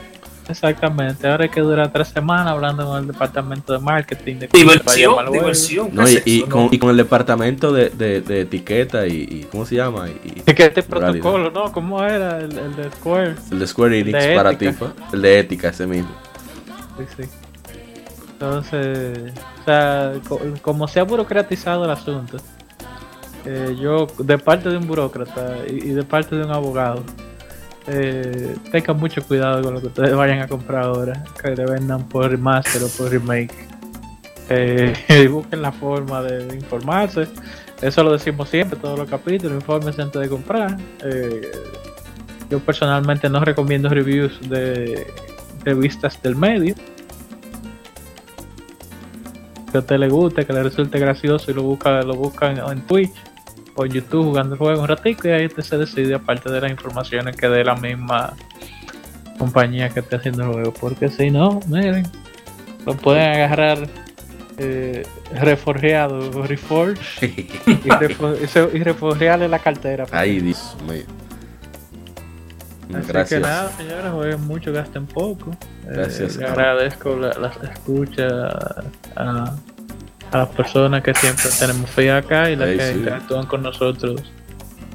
Exactamente, 0.51 1.29
ahora 1.29 1.45
hay 1.45 1.51
que 1.51 1.61
durar 1.61 1.93
tres 1.93 2.09
semanas 2.09 2.49
hablando 2.49 2.85
con 2.87 3.01
el 3.01 3.07
departamento 3.07 3.73
de 3.73 3.79
marketing. 3.79 4.37
De 4.37 4.49
Diversión, 4.53 5.15
diversión. 5.33 5.89
No, 5.93 6.05
¿qué 6.05 6.23
y, 6.25 6.39
y 6.39 6.43
con, 6.43 6.69
y 6.73 6.79
el 6.91 6.97
departamento 6.97 7.73
de, 7.73 7.91
de, 7.91 8.21
de 8.21 8.41
etiqueta 8.43 9.07
y, 9.07 9.13
y- 9.31 9.47
¿cómo 9.51 9.65
se 9.65 9.77
llama? 9.77 10.09
Y, 10.09 10.43
Es 10.47 10.55
que 10.55 10.65
este 10.65 10.83
protocolo, 10.83 11.51
¿no? 11.51 11.71
¿Cómo 11.73 12.03
era 12.05 12.39
el, 12.39 12.57
el 12.59 12.77
de 12.77 12.91
Square? 12.93 13.35
el 13.53 13.59
de 13.59 13.67
Square 13.67 13.99
Enix 14.01 14.19
De 14.27 14.35
para 14.35 14.57
ti, 14.59 14.71
el 15.13 15.23
de 15.23 15.39
ética 15.39 15.69
ese 15.69 15.87
mismo. 15.87 16.11
Sí, 16.99 17.05
sí. 17.25 17.29
Entonces, 18.33 19.33
o 19.61 19.65
sea, 19.65 20.13
co- 20.29 20.41
como 20.63 20.89
se 20.89 21.01
ha 21.01 21.03
burocratizado 21.05 21.85
el 21.85 21.91
asunto, 21.91 22.39
eh, 23.45 23.77
yo, 23.81 24.07
de 24.19 24.39
parte 24.39 24.69
de 24.71 24.77
un 24.79 24.87
burócrata 24.87 25.59
y, 25.69 25.89
y 25.89 25.91
de 25.91 26.03
parte 26.03 26.37
de 26.37 26.45
un 26.45 26.51
abogado, 26.51 27.03
eh, 27.86 28.57
tengan 28.70 28.98
mucho 28.98 29.23
cuidado 29.23 29.62
con 29.62 29.74
lo 29.74 29.81
que 29.81 29.89
ustedes 29.89 30.15
vayan 30.15 30.40
a 30.40 30.48
comprar 30.48 30.85
ahora, 30.85 31.24
que 31.40 31.51
le 31.55 31.65
vendan 31.65 32.09
por 32.09 32.31
remaster 32.31 32.82
o 32.82 32.89
por 32.89 33.11
remake. 33.11 33.55
Eh, 34.48 34.94
y 35.24 35.27
busquen 35.28 35.62
la 35.62 35.73
forma 35.73 36.23
de 36.23 36.55
informarse. 36.55 37.27
Eso 37.81 38.02
lo 38.02 38.12
decimos 38.12 38.48
siempre, 38.48 38.78
todos 38.78 38.98
los 38.98 39.09
capítulos, 39.09 39.55
infórmense 39.55 40.02
antes 40.02 40.20
de 40.20 40.28
comprar. 40.28 40.77
Eh, 41.02 41.51
yo 42.51 42.59
personalmente 42.61 43.28
no 43.28 43.43
recomiendo 43.43 43.89
reviews 43.89 44.39
de 44.51 45.07
revistas 45.65 46.20
del 46.23 46.36
medio. 46.36 46.74
Que 49.70 49.78
a 49.78 49.81
usted 49.81 49.98
le 49.98 50.09
guste, 50.09 50.44
que 50.44 50.52
le 50.52 50.65
resulte 50.65 50.98
gracioso 50.98 51.51
y 51.51 51.55
lo 51.55 51.62
busca, 51.62 52.02
lo 52.02 52.15
busca 52.15 52.51
en, 52.51 52.59
en 52.59 52.82
Twitch 52.82 53.15
en 53.85 53.93
YouTube 53.93 54.24
jugando 54.24 54.55
el 54.55 54.59
juego 54.59 54.81
un 54.82 54.89
ratico 54.89 55.28
y 55.28 55.31
ahí 55.32 55.47
usted 55.47 55.62
se 55.62 55.78
decide 55.78 56.15
aparte 56.15 56.51
de 56.51 56.61
las 56.61 56.70
informaciones 56.70 57.36
que 57.36 57.48
dé 57.48 57.65
la 57.65 57.74
misma 57.77 58.35
compañía 59.39 59.89
que 59.89 60.01
esté 60.01 60.16
haciendo 60.16 60.44
el 60.44 60.52
juego. 60.52 60.74
Porque 60.74 61.09
si 61.09 61.31
no, 61.31 61.61
miren, 61.69 62.07
lo 62.86 62.94
pueden 62.94 63.32
agarrar 63.32 63.78
eh, 64.59 65.07
reforgeado, 65.35 66.43
reforge 66.43 67.27
y, 67.66 67.89
refo- 67.89 68.70
y 68.74 68.82
reforgearle 68.82 69.48
la 69.48 69.59
cartera. 69.59 70.05
Ay, 70.12 70.40
Dios 70.40 70.77
mío. 70.89 71.05
Así 72.93 73.07
Gracias. 73.07 73.40
que 73.40 73.47
nada, 73.47 73.70
señores, 73.77 74.11
jueguen 74.12 74.47
mucho, 74.48 74.73
gasten 74.73 75.07
poco. 75.07 75.52
Eh, 75.85 75.93
Gracias. 75.93 76.36
le 76.36 76.47
agradezco 76.47 77.15
la- 77.16 77.35
las 77.35 77.57
escuchas 77.62 78.32
a, 79.15 79.55
a 80.32 80.39
las 80.39 80.48
personas 80.48 81.02
que 81.02 81.15
siempre 81.15 81.47
tenemos 81.59 81.90
fe 81.90 82.11
acá 82.11 82.51
y 82.51 82.57
las 82.57 82.69
que 82.69 82.93
sí. 82.93 82.98
interactúan 82.98 83.47
con 83.47 83.62
nosotros 83.62 84.23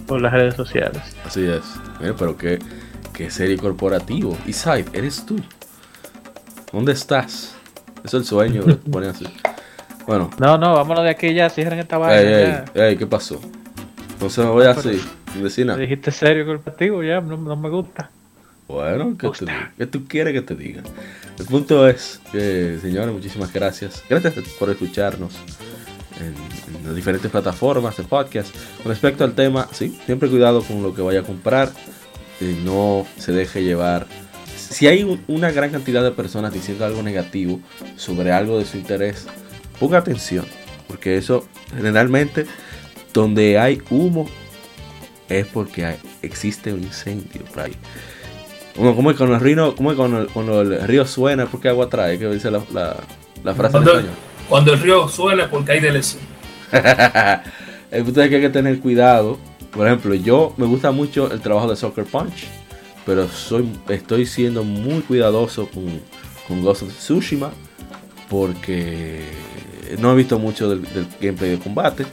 por 0.08 0.22
las 0.22 0.32
redes 0.32 0.56
sociales. 0.56 1.02
Así 1.26 1.46
es. 1.46 1.64
Mira, 2.00 2.14
pero 2.18 2.38
qué, 2.38 2.60
qué 3.14 3.30
serie 3.30 3.58
corporativo. 3.58 4.38
Isai, 4.46 4.86
eres 4.94 5.26
tú. 5.26 5.38
¿Dónde 6.72 6.92
estás? 6.94 7.56
Es 8.04 8.14
el 8.14 8.24
sueño, 8.26 8.64
ponen 8.92 9.10
así. 9.10 9.26
Bueno, 10.06 10.30
No, 10.38 10.58
no, 10.58 10.74
vámonos 10.76 11.04
de 11.04 11.10
aquí 11.10 11.34
ya, 11.34 11.50
cierren 11.50 11.80
esta 11.80 11.98
vaina. 11.98 12.22
ey, 12.22 12.64
ey, 12.76 12.82
ey, 12.90 12.98
¿qué 12.98 13.08
pasó? 13.08 13.42
No 14.22 14.30
se 14.30 14.42
me 14.42 14.50
voy 14.50 14.66
así, 14.66 15.66
nada. 15.66 15.78
Dijiste 15.80 16.12
serio 16.12 16.46
corporativo, 16.46 17.04
ya, 17.04 17.20
no, 17.22 17.36
no 17.38 17.56
me 17.56 17.70
gusta. 17.70 18.12
Bueno, 18.68 19.16
¿qué, 19.18 19.28
te 19.78 19.86
tú 19.88 20.06
quieres 20.08 20.34
que 20.34 20.42
te 20.42 20.56
diga? 20.56 20.82
El 21.38 21.46
punto 21.46 21.88
es 21.88 22.20
que, 22.32 22.80
señores, 22.82 23.14
muchísimas 23.14 23.54
gracias. 23.54 24.04
Gracias 24.10 24.34
por 24.58 24.70
escucharnos 24.72 25.34
en, 26.20 26.76
en 26.76 26.86
las 26.86 26.96
diferentes 26.96 27.30
plataformas 27.30 27.96
de 27.98 28.04
podcast. 28.04 28.56
Con 28.82 28.92
respecto 28.92 29.24
al 29.24 29.34
tema, 29.36 29.68
sí, 29.72 30.00
siempre 30.06 30.30
cuidado 30.30 30.64
con 30.64 30.82
lo 30.82 30.94
que 30.96 31.02
vaya 31.02 31.20
a 31.20 31.24
comprar. 31.24 31.72
eh, 32.42 32.60
no 32.66 33.06
se 33.18 33.32
deje 33.32 33.64
llevar. 33.64 34.08
Si 34.58 34.88
hay 34.88 35.04
un- 35.04 35.24
una 35.28 35.52
gran 35.52 35.70
cantidad 35.70 36.04
de 36.04 36.12
personas 36.12 36.52
diciendo 36.52 36.84
algo 36.86 37.02
negativo 37.02 37.62
sobre 37.96 38.34
algo 38.34 38.60
de 38.60 38.66
su 38.66 38.76
interés, 38.78 39.26
ponga 39.80 40.00
atención. 40.00 40.46
Porque 40.88 41.16
eso 41.18 41.48
generalmente, 41.76 42.46
donde 43.14 43.58
hay 43.58 43.82
humo, 43.90 44.28
es 45.30 45.46
porque 45.48 45.86
hay- 45.86 45.98
existe 46.24 46.74
un 46.74 46.84
incendio 46.84 47.44
por 47.46 47.62
ahí. 47.64 47.76
Como, 48.76 48.96
como 48.96 49.12
es 49.12 49.18
cuando 49.18 49.36
el 49.36 49.42
río, 49.42 49.76
como 49.76 49.92
es 49.92 49.98
cuando, 49.98 50.20
el- 50.22 50.28
cuando 50.28 50.62
el 50.62 50.82
río 50.88 51.06
suena, 51.06 51.44
es 51.44 51.50
porque 51.50 51.70
agua 51.70 51.90
trae, 51.90 52.20
que 52.20 52.28
dice 52.28 52.52
la, 52.52 52.62
la, 52.74 52.98
la 53.44 53.56
frase 53.56 53.78
en 53.78 53.84
Cuando, 53.84 53.92
español. 53.92 54.16
cuando 54.50 54.74
el 54.74 54.80
río 54.82 55.08
suena 55.08 55.50
porque 55.50 55.72
hay 55.74 55.80
DLC. 55.80 56.18
el 57.92 58.04
punto 58.04 58.22
es 58.22 58.30
que 58.30 58.36
hay 58.36 58.42
que 58.42 58.50
tener 58.50 58.80
cuidado. 58.80 59.38
Por 59.72 59.88
ejemplo, 59.88 60.14
yo 60.16 60.54
me 60.58 60.66
gusta 60.66 60.92
mucho 60.92 61.32
el 61.32 61.42
trabajo 61.42 61.70
de 61.70 61.76
Soccer 61.76 62.06
Punch, 62.06 62.48
pero 63.06 63.28
soy, 63.30 63.70
estoy 63.90 64.26
siendo 64.26 64.64
muy 64.64 65.02
cuidadoso 65.02 65.68
con, 65.70 66.02
con 66.48 66.62
Ghost 66.64 66.84
of 66.84 66.94
Tsushima 66.98 67.52
porque 68.30 69.22
no 70.00 70.12
he 70.14 70.16
visto 70.16 70.40
mucho 70.40 70.70
del, 70.70 70.82
del 70.94 71.08
gameplay 71.22 71.52
de 71.52 71.60
combate. 71.60 72.06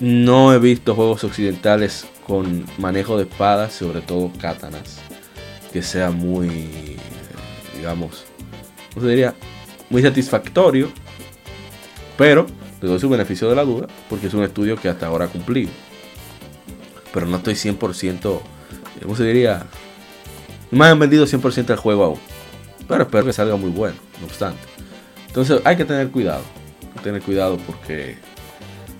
No 0.00 0.52
he 0.52 0.58
visto 0.58 0.94
juegos 0.94 1.24
occidentales 1.24 2.06
con 2.26 2.64
manejo 2.78 3.16
de 3.16 3.22
espadas, 3.24 3.72
sobre 3.72 4.00
todo 4.00 4.32
katanas, 4.40 4.98
que 5.72 5.80
sea 5.80 6.10
muy, 6.10 6.96
digamos, 7.76 8.24
¿cómo 8.92 9.06
se 9.06 9.10
diría? 9.10 9.34
Muy 9.90 10.02
satisfactorio, 10.02 10.90
pero 12.18 12.46
le 12.82 12.88
doy 12.88 12.98
su 12.98 13.08
beneficio 13.08 13.48
de 13.48 13.54
la 13.54 13.64
duda, 13.64 13.86
porque 14.10 14.26
es 14.26 14.34
un 14.34 14.42
estudio 14.42 14.76
que 14.76 14.88
hasta 14.88 15.06
ahora 15.06 15.26
ha 15.26 15.28
cumplido. 15.28 15.70
Pero 17.12 17.26
no 17.26 17.36
estoy 17.36 17.54
100%, 17.54 18.40
¿cómo 19.02 19.16
se 19.16 19.24
diría? 19.24 19.64
No 20.72 20.78
me 20.78 20.86
han 20.86 20.98
vendido 20.98 21.26
100% 21.26 21.70
el 21.70 21.76
juego 21.76 22.04
aún. 22.04 22.18
Pero 22.88 23.02
espero 23.04 23.24
que 23.24 23.32
salga 23.32 23.56
muy 23.56 23.70
bueno, 23.70 23.96
no 24.20 24.26
obstante. 24.26 24.60
Entonces 25.28 25.60
hay 25.64 25.76
que 25.76 25.84
tener 25.84 26.10
cuidado. 26.10 26.42
Hay 26.82 26.92
que 26.94 27.00
tener 27.00 27.22
cuidado 27.22 27.56
porque 27.58 28.16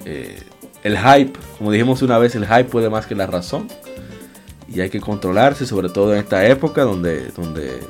eh, 0.04 0.42
el 0.86 0.96
hype, 0.96 1.36
como 1.58 1.72
dijimos 1.72 2.00
una 2.02 2.16
vez, 2.16 2.36
el 2.36 2.46
hype 2.46 2.64
puede 2.64 2.88
más 2.88 3.06
que 3.06 3.16
la 3.16 3.26
razón. 3.26 3.66
Y 4.72 4.80
hay 4.80 4.88
que 4.88 5.00
controlarse, 5.00 5.66
sobre 5.66 5.88
todo 5.88 6.12
en 6.12 6.20
esta 6.20 6.46
época 6.46 6.82
donde, 6.82 7.28
donde 7.30 7.80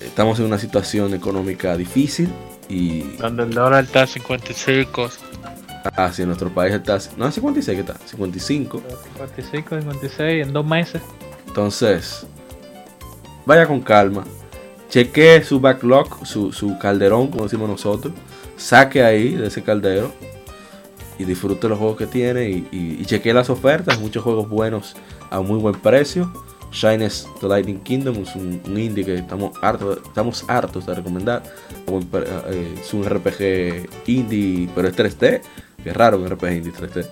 estamos 0.00 0.38
en 0.38 0.46
una 0.46 0.58
situación 0.58 1.12
económica 1.12 1.76
difícil. 1.76 2.30
Y, 2.70 3.02
Donde 3.18 3.42
el 3.42 3.50
dólar 3.50 3.84
está 3.84 4.02
a 4.02 4.06
55. 4.06 5.10
ah, 5.94 6.10
sí, 6.10 6.22
en 6.22 6.28
nuestro 6.28 6.48
país 6.48 6.72
está. 6.74 6.98
No, 7.18 7.30
56 7.30 7.76
que 7.76 7.80
está, 7.80 8.06
55. 8.06 8.82
55, 9.16 9.80
56 9.80 10.46
en 10.46 10.52
dos 10.54 10.64
meses. 10.64 11.02
Entonces, 11.48 12.26
vaya 13.44 13.66
con 13.66 13.80
calma. 13.80 14.24
Cheque 14.88 15.42
su 15.42 15.60
backlog, 15.60 16.26
su, 16.26 16.50
su 16.50 16.78
calderón, 16.78 17.28
como 17.28 17.44
decimos 17.44 17.68
nosotros. 17.68 18.14
Saque 18.56 19.02
ahí 19.02 19.34
de 19.34 19.48
ese 19.48 19.62
caldero 19.62 20.12
y 21.20 21.24
disfrute 21.24 21.68
los 21.68 21.78
juegos 21.78 21.96
que 21.96 22.06
tiene. 22.06 22.48
Y, 22.48 22.68
y, 22.72 22.98
y 23.00 23.04
chequee 23.04 23.32
las 23.34 23.50
ofertas. 23.50 24.00
Muchos 24.00 24.22
juegos 24.22 24.48
buenos 24.48 24.94
a 25.30 25.40
muy 25.40 25.58
buen 25.58 25.74
precio. 25.74 26.32
Shines 26.72 27.26
The 27.40 27.48
Lightning 27.48 27.80
Kingdom 27.80 28.22
es 28.22 28.34
un, 28.36 28.60
un 28.64 28.78
indie 28.78 29.04
que 29.04 29.16
estamos 29.16 29.50
hartos, 29.60 29.98
estamos 30.06 30.44
hartos 30.48 30.86
de 30.86 30.94
recomendar. 30.94 31.42
Eh, 31.88 32.74
Es 32.80 32.94
un 32.94 33.04
RPG 33.04 33.88
indie, 34.08 34.68
pero 34.74 34.88
es 34.88 34.96
3D. 34.96 35.40
Que 35.82 35.92
raro 35.92 36.18
un 36.18 36.28
RPG 36.28 36.52
indie 36.52 36.72
3D. 36.72 37.00
Eh, 37.00 37.08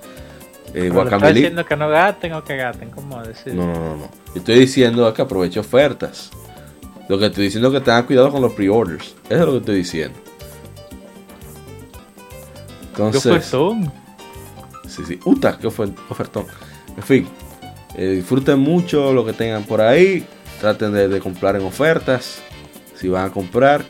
Pero 0.75 0.83
le 0.83 0.89
está 0.89 1.17
Guacamelee- 1.19 1.33
diciendo 1.35 1.65
que 1.65 1.77
no 1.77 1.89
gasten 1.89 2.33
o 2.35 2.45
que 2.45 2.57
gasten, 2.57 2.91
¿cómo 2.91 3.23
decir? 3.23 3.55
no, 3.55 3.67
no, 3.67 3.73
no, 3.75 3.97
no. 3.97 4.09
Estoy 4.35 4.59
diciendo 4.61 5.13
que 5.15 5.23
aproveche 5.23 5.59
ofertas. 5.59 6.31
Lo 7.09 7.19
que 7.19 7.27
estoy 7.27 7.45
diciendo 7.45 7.69
es 7.69 7.75
que 7.75 7.81
tengan 7.81 8.05
cuidado 8.05 8.31
con 8.31 8.43
los 8.43 8.53
pre-orders. 8.53 9.15
Eso 9.31 9.41
es 9.41 9.47
lo 9.47 9.53
que 9.53 9.59
estoy 9.59 9.77
diciendo. 9.77 10.19
¿Qué 12.99 13.05
Entonces, 13.19 13.45
Zoom? 13.51 13.91
sí, 14.89 15.03
sí. 15.07 15.21
Uta, 15.25 15.59
que 15.59 15.71
fue 15.71 15.87
el 15.87 15.95
ofertón. 16.09 16.47
En 16.97 17.03
fin, 17.03 17.29
eh, 17.97 18.11
disfruten 18.17 18.59
mucho 18.59 19.13
lo 19.13 19.25
que 19.25 19.33
tengan 19.33 19.65
por 19.65 19.81
ahí. 19.81 20.27
Traten 20.61 20.93
de, 20.93 21.09
de 21.09 21.21
comprar 21.21 21.55
en 21.57 21.63
ofertas. 21.63 22.41
Si 22.97 23.09
van 23.09 23.27
a 23.27 23.31
comprar. 23.31 23.85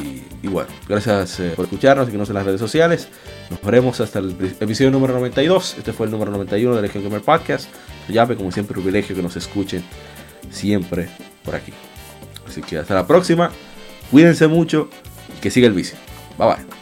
Y, 0.00 0.22
y 0.46 0.48
bueno, 0.48 0.70
gracias 0.88 1.40
eh, 1.40 1.52
por 1.56 1.64
escucharnos. 1.64 2.06
Síguenos 2.06 2.28
en 2.28 2.34
las 2.36 2.46
redes 2.46 2.60
sociales. 2.60 3.08
Nos 3.50 3.60
veremos 3.60 4.00
hasta 4.00 4.20
el 4.20 4.36
episodio 4.60 4.90
número 4.92 5.14
92. 5.14 5.74
Este 5.78 5.92
fue 5.92 6.06
el 6.06 6.12
número 6.12 6.30
91 6.30 6.76
de 6.76 6.82
Legion 6.82 7.02
Gamer 7.02 7.22
Podcast. 7.22 7.68
Ya 8.08 8.24
ve, 8.24 8.36
como 8.36 8.52
siempre, 8.52 8.74
privilegio 8.74 9.16
que 9.16 9.22
nos 9.22 9.36
escuchen 9.36 9.82
siempre 10.50 11.08
por 11.44 11.56
aquí. 11.56 11.72
Así 12.46 12.60
que 12.60 12.78
hasta 12.78 12.94
la 12.94 13.06
próxima. 13.06 13.50
Cuídense 14.12 14.46
mucho 14.46 14.88
y 15.36 15.40
que 15.40 15.50
siga 15.50 15.66
el 15.66 15.72
vicio. 15.74 15.96
Bye 16.38 16.46
bye. 16.48 16.81